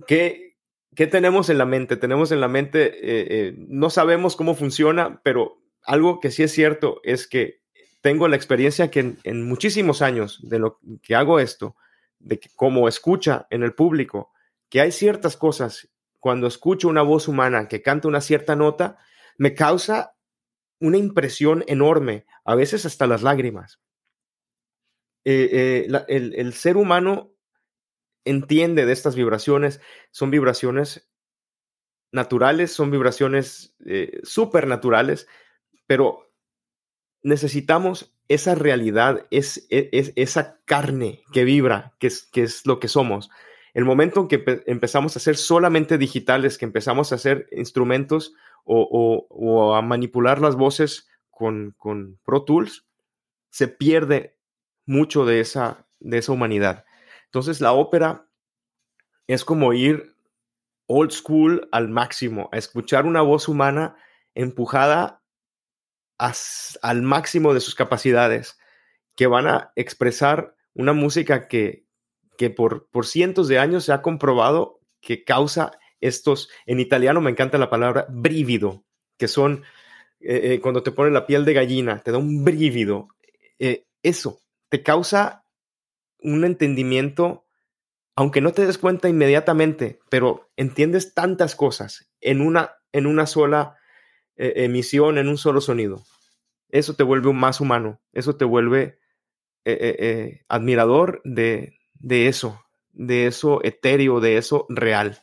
¿Qué, 0.06 0.56
qué 0.94 1.06
tenemos 1.06 1.48
en 1.48 1.58
la 1.58 1.66
mente? 1.66 1.96
Tenemos 1.96 2.32
en 2.32 2.40
la 2.40 2.48
mente, 2.48 2.86
eh, 2.86 3.26
eh, 3.30 3.54
no 3.56 3.90
sabemos 3.90 4.36
cómo 4.36 4.54
funciona, 4.54 5.20
pero 5.22 5.62
algo 5.82 6.20
que 6.20 6.30
sí 6.30 6.42
es 6.42 6.52
cierto 6.52 7.00
es 7.04 7.26
que 7.26 7.62
tengo 8.02 8.28
la 8.28 8.36
experiencia 8.36 8.90
que 8.90 9.16
en, 9.22 9.48
muchísimos 9.48 10.02
años 10.02 10.38
de 10.42 10.58
lo 10.58 10.78
que 11.02 11.14
hago 11.14 11.40
esto, 11.40 11.76
de 12.18 12.38
que 12.38 12.50
escucha 12.88 13.46
en 13.50 13.62
el 13.62 13.74
público, 13.74 14.32
que 14.68 14.80
hay 14.80 14.92
ciertas 14.92 15.36
cosas, 15.36 15.88
cuando 16.20 16.46
escucho 16.46 16.88
una 16.88 17.02
voz 17.02 17.28
humana 17.28 17.68
que 17.68 17.82
canta 17.82 18.08
una 18.08 18.20
cierta 18.20 18.56
nota, 18.56 18.98
me 19.38 19.54
causa 19.54 20.16
una 20.80 20.98
impresión 20.98 21.64
enorme, 21.66 22.26
a 22.44 22.54
veces 22.54 22.86
hasta 22.86 23.06
las 23.06 23.22
lágrimas. 23.22 23.80
Eh, 25.28 25.88
eh, 25.88 26.04
el, 26.06 26.52
ser 26.52 26.76
humano 26.76 27.32
entiende 28.24 28.86
de 28.86 28.92
estas 28.92 29.16
vibraciones, 29.16 29.80
son 30.12 30.30
vibraciones 30.30 31.10
naturales, 32.12 32.70
son 32.70 32.92
vibraciones 32.92 33.74
eh, 33.84 34.20
supernaturales, 34.22 35.26
pero 35.88 36.32
necesitamos 37.24 38.14
esa 38.28 38.54
realidad, 38.54 39.26
es, 39.32 39.66
e, 39.68 39.88
es, 39.90 40.12
esa 40.14 40.60
carne 40.64 41.24
que 41.32 41.42
vibra, 41.42 41.96
que 41.98 42.06
es, 42.06 42.22
que 42.22 42.44
es 42.44 42.64
lo 42.64 42.78
que 42.78 42.86
somos. 42.86 43.28
El 43.74 43.84
momento 43.84 44.20
en 44.20 44.28
que 44.28 44.62
empezamos 44.66 45.16
a 45.16 45.20
ser 45.20 45.36
solamente 45.36 45.98
digitales, 45.98 46.56
que 46.56 46.66
empezamos 46.66 47.10
a 47.10 47.16
hacer 47.16 47.48
instrumentos 47.50 48.32
o, 48.64 49.74
a 49.74 49.82
manipular 49.82 50.40
las 50.40 50.54
voces 50.54 51.08
con, 51.30 51.74
con 51.76 52.20
Pro 52.24 52.44
Tools, 52.44 52.86
se 53.50 53.66
pierde 53.66 54.35
mucho 54.86 55.24
de 55.24 55.40
esa, 55.40 55.86
de 56.00 56.18
esa 56.18 56.32
humanidad. 56.32 56.84
Entonces 57.26 57.60
la 57.60 57.72
ópera 57.72 58.28
es 59.26 59.44
como 59.44 59.72
ir 59.72 60.14
old 60.86 61.10
school 61.10 61.68
al 61.72 61.88
máximo, 61.88 62.48
a 62.52 62.58
escuchar 62.58 63.06
una 63.06 63.20
voz 63.20 63.48
humana 63.48 63.96
empujada 64.34 65.22
al 66.18 67.02
máximo 67.02 67.52
de 67.52 67.60
sus 67.60 67.74
capacidades, 67.74 68.58
que 69.16 69.26
van 69.26 69.48
a 69.48 69.72
expresar 69.74 70.54
una 70.74 70.92
música 70.92 71.48
que, 71.48 71.86
que 72.38 72.50
por, 72.50 72.88
por 72.90 73.06
cientos 73.06 73.48
de 73.48 73.58
años 73.58 73.84
se 73.84 73.92
ha 73.92 74.02
comprobado 74.02 74.80
que 75.00 75.24
causa 75.24 75.72
estos, 76.00 76.48
en 76.66 76.80
italiano 76.80 77.20
me 77.20 77.30
encanta 77.30 77.58
la 77.58 77.70
palabra 77.70 78.06
brivido, 78.08 78.84
que 79.18 79.28
son 79.28 79.64
eh, 80.20 80.54
eh, 80.54 80.60
cuando 80.60 80.82
te 80.82 80.92
pone 80.92 81.10
la 81.10 81.26
piel 81.26 81.44
de 81.44 81.54
gallina, 81.54 82.00
te 82.02 82.12
da 82.12 82.18
un 82.18 82.44
brívido, 82.44 83.08
eh, 83.58 83.86
eso 84.02 84.40
te 84.68 84.82
causa 84.82 85.44
un 86.18 86.44
entendimiento, 86.44 87.46
aunque 88.14 88.40
no 88.40 88.52
te 88.52 88.66
des 88.66 88.78
cuenta 88.78 89.08
inmediatamente, 89.08 90.00
pero 90.10 90.50
entiendes 90.56 91.14
tantas 91.14 91.54
cosas 91.54 92.10
en 92.20 92.40
una, 92.40 92.76
en 92.92 93.06
una 93.06 93.26
sola 93.26 93.76
emisión, 94.36 95.18
en 95.18 95.28
un 95.28 95.38
solo 95.38 95.60
sonido. 95.60 96.02
Eso 96.68 96.94
te 96.94 97.04
vuelve 97.04 97.32
más 97.32 97.60
humano, 97.60 98.00
eso 98.12 98.36
te 98.36 98.44
vuelve 98.44 98.98
admirador 100.48 101.20
de, 101.24 101.78
de 101.94 102.28
eso, 102.28 102.62
de 102.92 103.26
eso 103.26 103.62
etéreo, 103.64 104.20
de 104.20 104.36
eso 104.36 104.66
real. 104.68 105.22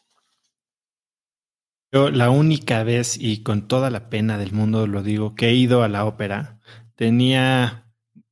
Yo 1.92 2.10
la 2.10 2.32
única 2.32 2.84
vez 2.84 3.18
y 3.20 3.44
con 3.44 3.68
toda 3.68 3.90
la 3.90 4.10
pena 4.10 4.38
del 4.38 4.52
mundo 4.52 4.88
lo 4.88 5.04
digo 5.04 5.36
que 5.36 5.50
he 5.50 5.54
ido 5.54 5.84
a 5.84 5.90
la 5.90 6.06
ópera, 6.06 6.60
tenía 6.96 7.83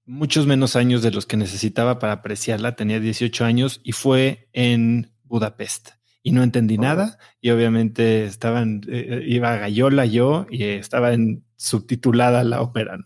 muchos 0.05 0.47
menos 0.47 0.75
años 0.75 1.01
de 1.01 1.11
los 1.11 1.25
que 1.25 1.37
necesitaba 1.37 1.99
para 1.99 2.13
apreciarla, 2.13 2.75
tenía 2.75 2.99
18 2.99 3.45
años 3.45 3.81
y 3.83 3.91
fue 3.93 4.49
en 4.53 5.11
Budapest. 5.23 5.91
Y 6.23 6.31
no 6.31 6.43
entendí 6.43 6.77
nada. 6.77 7.17
Y 7.39 7.49
obviamente 7.49 8.25
estaban 8.25 8.81
eh, 8.87 9.07
eh, 9.09 9.23
iba 9.25 9.53
a 9.53 9.57
Gallola 9.57 10.05
yo 10.05 10.45
y 10.49 10.63
estaba 10.63 11.13
en 11.13 11.43
subtitulada 11.55 12.43
la 12.43 12.61
ópera. 12.61 12.97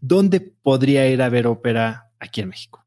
¿Dónde 0.00 0.40
podría 0.40 1.08
ir 1.08 1.22
a 1.22 1.28
ver 1.28 1.46
ópera 1.46 2.10
aquí 2.18 2.40
en 2.40 2.48
México? 2.48 2.84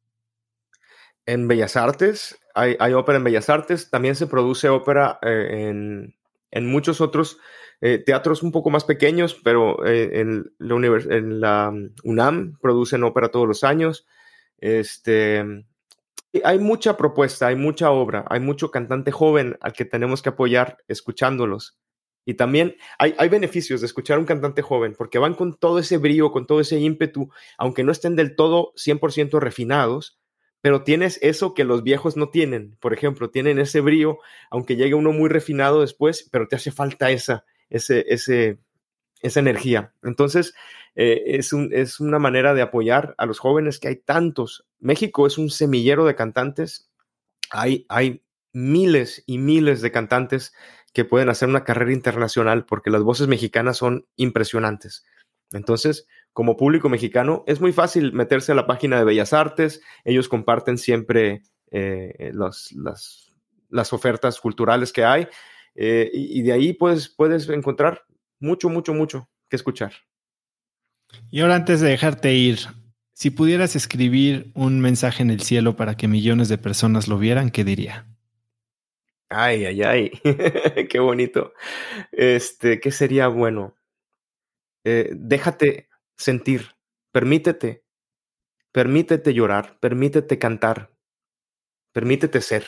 En 1.26 1.48
Bellas 1.48 1.76
Artes, 1.76 2.38
hay, 2.56 2.94
ópera 2.94 3.18
en 3.18 3.24
Bellas 3.26 3.50
Artes, 3.50 3.90
también 3.90 4.16
se 4.16 4.28
produce 4.28 4.70
ópera 4.70 5.20
eh, 5.22 5.68
en, 5.70 6.16
en 6.52 6.66
muchos 6.68 7.02
otros 7.02 7.38
eh, 7.82 8.00
teatros 8.00 8.44
un 8.44 8.52
poco 8.52 8.70
más 8.70 8.84
pequeños, 8.84 9.40
pero 9.44 9.86
eh, 9.86 10.20
en, 10.20 10.52
la 10.58 10.76
la 11.70 11.74
UNAM 12.04 12.58
producen 12.60 13.04
ópera 13.04 13.30
todos 13.30 13.48
los 13.48 13.64
años. 13.64 14.08
Este, 14.58 15.44
hay 16.44 16.60
mucha 16.60 16.98
propuesta, 16.98 17.48
hay 17.48 17.56
mucha 17.56 17.92
obra, 17.92 18.26
hay 18.30 18.40
mucho 18.40 18.72
cantante 18.72 19.12
joven 19.12 19.58
al 19.62 19.74
que 19.74 19.86
tenemos 19.86 20.22
que 20.22 20.30
apoyar 20.30 20.78
escuchándolos. 20.88 21.78
Y 22.26 22.34
también 22.34 22.76
hay, 23.00 23.16
hay 23.18 23.30
beneficios 23.30 23.80
de 23.80 23.88
escuchar 23.88 24.18
a 24.18 24.20
un 24.20 24.26
cantante 24.26 24.62
joven, 24.62 24.96
porque 24.98 25.20
van 25.20 25.34
con 25.34 25.58
todo 25.58 25.80
ese 25.80 25.98
brío, 25.98 26.32
con 26.32 26.46
todo 26.46 26.60
ese 26.60 26.80
ímpetu, 26.80 27.30
aunque 27.58 27.84
no 27.84 27.92
estén 27.92 28.16
del 28.16 28.36
todo 28.36 28.74
100% 28.76 29.40
refinados, 29.40 30.20
pero 30.62 30.84
tienes 30.84 31.20
eso 31.22 31.54
que 31.54 31.64
los 31.64 31.84
viejos 31.84 32.18
no 32.18 32.30
tienen. 32.30 32.76
Por 32.82 32.94
ejemplo, 32.94 33.30
tienen 33.30 33.60
ese 33.60 33.80
brío, 33.80 34.18
aunque 34.50 34.76
llegue 34.76 34.96
uno 34.96 35.14
muy 35.14 35.30
refinado 35.30 35.82
después, 35.82 36.28
pero 36.32 36.48
te 36.48 36.58
hace 36.58 36.72
falta 36.72 37.12
esa, 37.12 37.46
ese, 37.70 38.06
ese, 38.08 38.60
esa 39.22 39.40
energía. 39.40 39.94
Entonces, 40.04 40.54
eh, 40.96 41.38
es, 41.38 41.54
un, 41.54 41.70
es 41.74 42.00
una 42.00 42.20
manera 42.20 42.54
de 42.54 42.62
apoyar 42.62 43.14
a 43.18 43.26
los 43.26 43.40
jóvenes 43.40 43.80
que 43.80 43.90
hay 43.90 43.96
tantos. 43.98 44.66
México 44.80 45.28
es 45.28 45.38
un 45.38 45.50
semillero 45.50 46.06
de 46.06 46.16
cantantes. 46.16 46.90
Hay, 47.52 47.86
hay 47.90 48.24
miles 48.52 49.24
y 49.28 49.38
miles 49.38 49.82
de 49.82 49.92
cantantes 49.92 50.54
que 50.94 51.06
pueden 51.06 51.30
hacer 51.30 51.48
una 51.48 51.64
carrera 51.64 51.94
internacional 51.94 52.66
porque 52.66 52.90
las 52.90 53.04
voces 53.04 53.28
mexicanas 53.28 53.78
son 53.78 54.08
impresionantes. 54.16 55.06
Entonces, 55.52 56.08
como 56.34 56.58
público 56.58 56.90
mexicano, 56.90 57.44
es 57.48 57.62
muy 57.62 57.72
fácil 57.72 58.14
meterse 58.14 58.52
a 58.52 58.56
la 58.56 58.68
página 58.68 58.98
de 58.98 59.06
Bellas 59.06 59.34
Artes. 59.34 59.82
Ellos 60.04 60.28
comparten 60.28 60.78
siempre 60.78 61.44
eh, 61.72 62.32
las, 62.34 62.72
las, 63.70 63.94
ofertas 63.94 64.40
culturales 64.40 64.92
que 64.92 65.06
hay. 65.06 65.28
Eh, 65.78 66.10
y, 66.12 66.42
de 66.42 66.54
ahí 66.54 66.74
puedes, 66.74 67.08
puedes 67.08 67.48
encontrar 67.50 68.04
mucho, 68.40 68.68
mucho, 68.68 68.96
mucho 68.96 69.30
que 69.48 69.56
escuchar. 69.56 69.94
Y 71.30 71.42
ahora 71.42 71.56
antes 71.56 71.82
de 71.82 71.90
dejarte 71.90 72.34
ir, 72.34 72.58
si 73.14 73.30
pudieras 73.30 73.76
escribir 73.76 74.52
un 74.56 74.82
mensaje 74.82 75.22
en 75.22 75.30
el 75.30 75.42
cielo 75.42 75.76
para 75.76 75.96
que 75.96 76.08
millones 76.08 76.50
de 76.50 76.58
personas 76.58 77.08
lo 77.08 77.20
vieran, 77.20 77.52
¿qué 77.52 77.64
diría? 77.64 78.06
Ay, 79.30 79.66
ay, 79.66 79.84
ay, 79.84 80.12
qué 80.90 81.00
bonito. 81.00 81.54
Este, 82.12 82.80
¿qué 82.80 82.92
sería 82.92 83.28
bueno? 83.28 83.76
Eh, 84.84 85.12
déjate, 85.14 85.90
sentir, 86.18 86.76
permítete, 87.12 87.84
permítete 88.72 89.34
llorar, 89.34 89.78
permítete 89.80 90.40
cantar, 90.40 90.92
permítete 91.92 92.42
ser. 92.42 92.66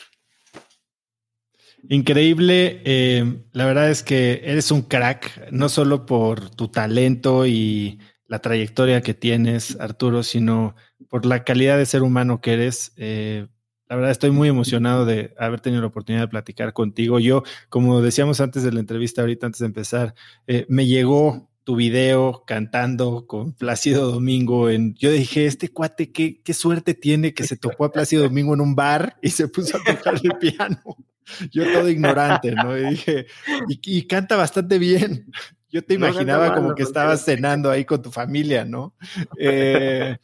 Increíble, 1.88 2.82
eh, 2.84 3.42
la 3.52 3.64
verdad 3.64 3.90
es 3.90 4.02
que 4.02 4.42
eres 4.44 4.70
un 4.70 4.82
crack, 4.82 5.50
no 5.50 5.68
solo 5.68 6.06
por 6.06 6.50
tu 6.50 6.68
talento 6.68 7.46
y 7.46 7.98
la 8.26 8.38
trayectoria 8.38 9.02
que 9.02 9.14
tienes, 9.14 9.76
Arturo, 9.80 10.22
sino 10.22 10.76
por 11.08 11.26
la 11.26 11.42
calidad 11.42 11.78
de 11.78 11.86
ser 11.86 12.02
humano 12.02 12.40
que 12.40 12.52
eres. 12.52 12.92
Eh, 12.96 13.48
la 13.88 13.96
verdad 13.96 14.12
estoy 14.12 14.30
muy 14.30 14.48
emocionado 14.48 15.04
de 15.04 15.34
haber 15.36 15.60
tenido 15.60 15.82
la 15.82 15.88
oportunidad 15.88 16.22
de 16.22 16.28
platicar 16.28 16.72
contigo. 16.72 17.18
Yo, 17.18 17.42
como 17.68 18.00
decíamos 18.02 18.40
antes 18.40 18.62
de 18.62 18.70
la 18.70 18.78
entrevista, 18.78 19.22
ahorita 19.22 19.46
antes 19.46 19.58
de 19.58 19.66
empezar, 19.66 20.14
eh, 20.46 20.64
me 20.68 20.86
llegó 20.86 21.50
tu 21.64 21.74
video 21.74 22.44
cantando 22.46 23.26
con 23.26 23.52
Plácido 23.52 24.10
Domingo. 24.12 24.70
En, 24.70 24.94
yo 24.94 25.10
dije, 25.10 25.46
este 25.46 25.70
cuate, 25.70 26.12
qué, 26.12 26.40
qué 26.42 26.54
suerte 26.54 26.94
tiene 26.94 27.34
que 27.34 27.42
se 27.42 27.56
tocó 27.56 27.84
a 27.84 27.92
Plácido 27.92 28.22
Domingo 28.22 28.54
en 28.54 28.60
un 28.60 28.76
bar 28.76 29.16
y 29.22 29.30
se 29.30 29.48
puso 29.48 29.76
a 29.76 29.82
tocar 29.82 30.14
el 30.22 30.38
piano. 30.38 30.80
Yo 31.50 31.70
todo 31.72 31.88
ignorante, 31.88 32.52
¿no? 32.52 32.76
Y 32.76 32.90
dije, 32.90 33.26
y, 33.68 34.06
canta 34.06 34.36
bastante 34.36 34.78
bien. 34.78 35.30
Yo 35.72 35.84
te 35.84 35.94
imaginaba 35.94 36.52
como 36.54 36.74
que 36.74 36.82
estabas 36.82 37.24
cenando 37.24 37.70
ahí 37.70 37.84
con 37.84 38.02
tu 38.02 38.10
familia, 38.10 38.64
¿no? 38.64 38.96
Eh, 39.38 40.16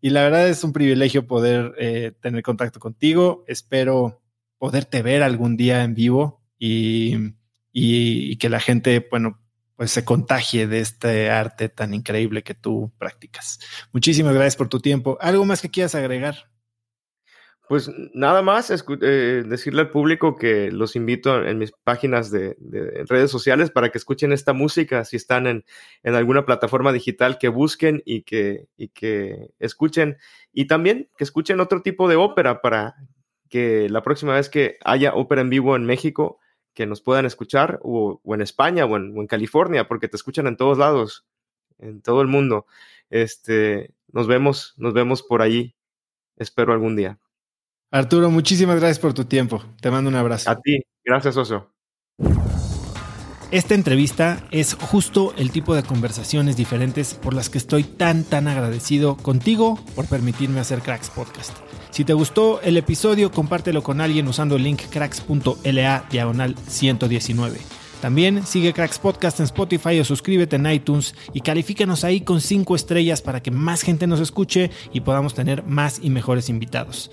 y 0.00 0.08
la 0.08 0.22
verdad 0.22 0.48
es 0.48 0.64
un 0.64 0.72
privilegio 0.72 1.26
poder 1.26 1.74
eh, 1.78 2.12
tener 2.18 2.42
contacto 2.42 2.80
contigo. 2.80 3.44
Espero 3.46 4.22
poderte 4.56 5.02
ver 5.02 5.22
algún 5.22 5.58
día 5.58 5.84
en 5.84 5.94
vivo 5.94 6.40
y, 6.58 7.14
y 7.72 8.36
que 8.36 8.48
la 8.48 8.58
gente, 8.58 9.06
bueno, 9.10 9.38
pues 9.76 9.90
se 9.90 10.04
contagie 10.04 10.66
de 10.66 10.80
este 10.80 11.30
arte 11.30 11.68
tan 11.68 11.92
increíble 11.92 12.42
que 12.42 12.54
tú 12.54 12.90
practicas. 12.98 13.60
Muchísimas 13.92 14.32
gracias 14.32 14.56
por 14.56 14.68
tu 14.68 14.80
tiempo. 14.80 15.18
¿Algo 15.20 15.44
más 15.44 15.60
que 15.60 15.70
quieras 15.70 15.94
agregar? 15.94 16.48
Pues 17.68 17.90
nada 18.14 18.42
más 18.42 18.70
eh, 18.70 19.42
decirle 19.44 19.80
al 19.80 19.90
público 19.90 20.36
que 20.36 20.70
los 20.70 20.94
invito 20.94 21.44
en 21.44 21.58
mis 21.58 21.72
páginas 21.72 22.30
de, 22.30 22.56
redes 23.08 23.30
sociales 23.30 23.72
para 23.72 23.90
que 23.90 23.98
escuchen 23.98 24.32
esta 24.32 24.52
música, 24.52 25.04
si 25.04 25.16
están 25.16 25.48
en, 25.48 25.64
alguna 26.04 26.46
plataforma 26.46 26.92
digital, 26.92 27.38
que 27.38 27.48
busquen 27.48 28.02
y 28.04 28.22
que, 28.22 28.68
y 28.76 28.88
que 28.88 29.50
escuchen. 29.58 30.16
Y 30.52 30.66
también 30.66 31.10
que 31.18 31.24
escuchen 31.24 31.58
otro 31.58 31.82
tipo 31.82 32.08
de 32.08 32.14
ópera 32.14 32.62
para 32.62 32.94
que 33.48 33.88
la 33.88 34.02
próxima 34.02 34.34
vez 34.34 34.48
que 34.48 34.78
haya 34.84 35.14
ópera 35.14 35.40
en 35.40 35.50
vivo 35.50 35.74
en 35.74 35.84
México, 35.84 36.38
que 36.72 36.86
nos 36.86 37.00
puedan 37.00 37.26
escuchar, 37.26 37.80
o, 37.82 38.20
en 38.26 38.42
España 38.42 38.84
o 38.84 38.96
en, 38.96 39.26
California, 39.26 39.88
porque 39.88 40.08
te 40.08 40.16
escuchan 40.16 40.46
en 40.46 40.56
todos 40.56 40.78
lados, 40.78 41.26
en 41.78 42.00
todo 42.00 42.22
el 42.22 42.28
mundo. 42.28 42.66
Este, 43.10 43.92
nos 44.12 44.28
vemos, 44.28 44.74
nos 44.76 44.92
vemos 44.92 45.22
por 45.24 45.42
allí. 45.42 45.74
Espero 46.36 46.72
algún 46.72 46.94
día. 46.94 47.18
Arturo, 47.90 48.30
muchísimas 48.30 48.76
gracias 48.80 48.98
por 48.98 49.14
tu 49.14 49.24
tiempo. 49.24 49.62
Te 49.80 49.90
mando 49.90 50.10
un 50.10 50.16
abrazo. 50.16 50.50
A 50.50 50.56
ti, 50.56 50.82
gracias, 51.04 51.36
Oso. 51.36 51.70
Esta 53.52 53.74
entrevista 53.74 54.42
es 54.50 54.74
justo 54.74 55.32
el 55.38 55.52
tipo 55.52 55.76
de 55.76 55.84
conversaciones 55.84 56.56
diferentes 56.56 57.14
por 57.14 57.32
las 57.32 57.48
que 57.48 57.58
estoy 57.58 57.84
tan, 57.84 58.24
tan 58.24 58.48
agradecido 58.48 59.16
contigo 59.16 59.78
por 59.94 60.06
permitirme 60.06 60.58
hacer 60.58 60.80
Cracks 60.80 61.10
Podcast. 61.10 61.56
Si 61.90 62.04
te 62.04 62.12
gustó 62.12 62.60
el 62.62 62.76
episodio, 62.76 63.30
compártelo 63.30 63.84
con 63.84 64.00
alguien 64.00 64.26
usando 64.26 64.56
el 64.56 64.64
link 64.64 64.82
cracks.la 64.90 66.06
diagonal 66.10 66.56
119. 66.66 67.58
También 68.00 68.44
sigue 68.44 68.72
Cracks 68.72 68.98
Podcast 68.98 69.38
en 69.38 69.44
Spotify 69.44 70.00
o 70.00 70.04
suscríbete 70.04 70.56
en 70.56 70.66
iTunes 70.66 71.14
y 71.32 71.40
califícanos 71.40 72.02
ahí 72.02 72.22
con 72.22 72.40
5 72.40 72.74
estrellas 72.74 73.22
para 73.22 73.42
que 73.42 73.52
más 73.52 73.82
gente 73.82 74.08
nos 74.08 74.18
escuche 74.18 74.72
y 74.92 75.00
podamos 75.00 75.34
tener 75.34 75.62
más 75.62 76.00
y 76.02 76.10
mejores 76.10 76.48
invitados. 76.48 77.12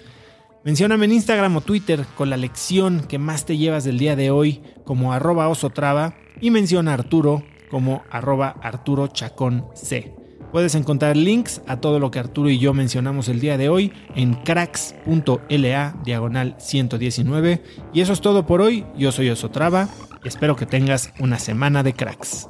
Mencióname 0.63 1.03
en 1.05 1.11
Instagram 1.11 1.57
o 1.57 1.61
Twitter 1.61 2.05
con 2.15 2.29
la 2.29 2.37
lección 2.37 3.01
que 3.01 3.19
más 3.19 3.45
te 3.45 3.57
llevas 3.57 3.83
del 3.83 3.97
día 3.99 4.15
de 4.15 4.31
hoy 4.31 4.61
como 4.85 5.11
arroba 5.11 5.49
osotrava 5.49 6.15
y 6.39 6.51
menciona 6.51 6.91
a 6.91 6.93
Arturo 6.93 7.43
como 7.69 8.03
arroba 8.09 8.55
Arturo 8.61 9.07
Chacón 9.07 9.65
C. 9.75 10.15
Puedes 10.53 10.75
encontrar 10.75 11.17
links 11.17 11.61
a 11.67 11.81
todo 11.81 11.99
lo 11.99 12.11
que 12.11 12.19
Arturo 12.19 12.49
y 12.49 12.59
yo 12.59 12.73
mencionamos 12.73 13.27
el 13.27 13.41
día 13.41 13.57
de 13.57 13.67
hoy 13.67 13.91
en 14.15 14.35
cracks.la 14.35 15.95
diagonal 16.05 16.55
119. 16.59 17.61
Y 17.91 17.99
eso 17.99 18.13
es 18.13 18.21
todo 18.21 18.45
por 18.45 18.61
hoy. 18.61 18.85
Yo 18.95 19.11
soy 19.11 19.29
Osotrava 19.31 19.89
y 20.23 20.29
espero 20.29 20.55
que 20.55 20.65
tengas 20.65 21.11
una 21.19 21.39
semana 21.39 21.83
de 21.83 21.93
cracks. 21.93 22.47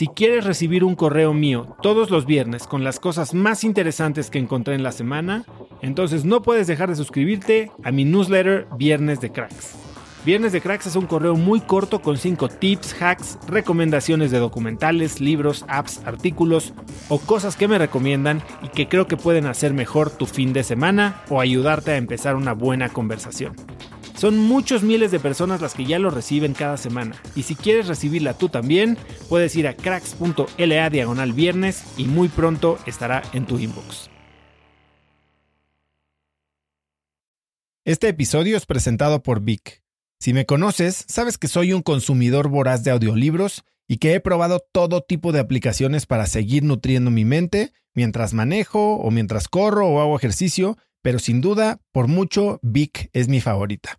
Si 0.00 0.08
quieres 0.08 0.46
recibir 0.46 0.82
un 0.82 0.94
correo 0.94 1.34
mío 1.34 1.76
todos 1.82 2.08
los 2.08 2.24
viernes 2.24 2.66
con 2.66 2.84
las 2.84 2.98
cosas 2.98 3.34
más 3.34 3.64
interesantes 3.64 4.30
que 4.30 4.38
encontré 4.38 4.74
en 4.74 4.82
la 4.82 4.92
semana, 4.92 5.44
entonces 5.82 6.24
no 6.24 6.40
puedes 6.40 6.66
dejar 6.66 6.88
de 6.88 6.96
suscribirte 6.96 7.70
a 7.84 7.92
mi 7.92 8.06
newsletter 8.06 8.66
Viernes 8.78 9.20
de 9.20 9.30
Cracks. 9.30 9.74
Viernes 10.24 10.52
de 10.52 10.62
Cracks 10.62 10.86
es 10.86 10.96
un 10.96 11.04
correo 11.04 11.36
muy 11.36 11.60
corto 11.60 12.00
con 12.00 12.16
5 12.16 12.48
tips, 12.48 12.96
hacks, 13.02 13.38
recomendaciones 13.46 14.30
de 14.30 14.38
documentales, 14.38 15.20
libros, 15.20 15.66
apps, 15.68 16.00
artículos 16.06 16.72
o 17.10 17.18
cosas 17.18 17.56
que 17.56 17.68
me 17.68 17.76
recomiendan 17.76 18.40
y 18.62 18.68
que 18.68 18.88
creo 18.88 19.06
que 19.06 19.18
pueden 19.18 19.44
hacer 19.44 19.74
mejor 19.74 20.08
tu 20.08 20.24
fin 20.24 20.54
de 20.54 20.64
semana 20.64 21.20
o 21.28 21.42
ayudarte 21.42 21.90
a 21.90 21.98
empezar 21.98 22.36
una 22.36 22.54
buena 22.54 22.88
conversación. 22.88 23.54
Son 24.20 24.36
muchos 24.36 24.82
miles 24.82 25.10
de 25.12 25.18
personas 25.18 25.62
las 25.62 25.72
que 25.72 25.86
ya 25.86 25.98
lo 25.98 26.10
reciben 26.10 26.52
cada 26.52 26.76
semana. 26.76 27.16
Y 27.34 27.44
si 27.44 27.54
quieres 27.54 27.86
recibirla 27.86 28.36
tú 28.36 28.50
también, 28.50 28.98
puedes 29.30 29.56
ir 29.56 29.66
a 29.66 29.74
cracks.la 29.74 30.90
diagonal 30.90 31.32
viernes 31.32 31.84
y 31.96 32.04
muy 32.04 32.28
pronto 32.28 32.78
estará 32.84 33.22
en 33.32 33.46
tu 33.46 33.58
inbox. 33.58 34.10
Este 37.86 38.08
episodio 38.08 38.58
es 38.58 38.66
presentado 38.66 39.22
por 39.22 39.40
Vic. 39.40 39.82
Si 40.18 40.34
me 40.34 40.44
conoces, 40.44 41.06
sabes 41.08 41.38
que 41.38 41.48
soy 41.48 41.72
un 41.72 41.80
consumidor 41.80 42.48
voraz 42.48 42.84
de 42.84 42.90
audiolibros 42.90 43.64
y 43.88 43.96
que 43.96 44.12
he 44.12 44.20
probado 44.20 44.62
todo 44.70 45.00
tipo 45.00 45.32
de 45.32 45.40
aplicaciones 45.40 46.04
para 46.04 46.26
seguir 46.26 46.62
nutriendo 46.62 47.10
mi 47.10 47.24
mente 47.24 47.72
mientras 47.94 48.34
manejo 48.34 48.96
o 48.96 49.10
mientras 49.10 49.48
corro 49.48 49.88
o 49.88 49.98
hago 49.98 50.14
ejercicio, 50.14 50.76
pero 51.00 51.18
sin 51.18 51.40
duda, 51.40 51.80
por 51.90 52.06
mucho, 52.06 52.60
Vic 52.62 53.08
es 53.14 53.26
mi 53.28 53.40
favorita. 53.40 53.98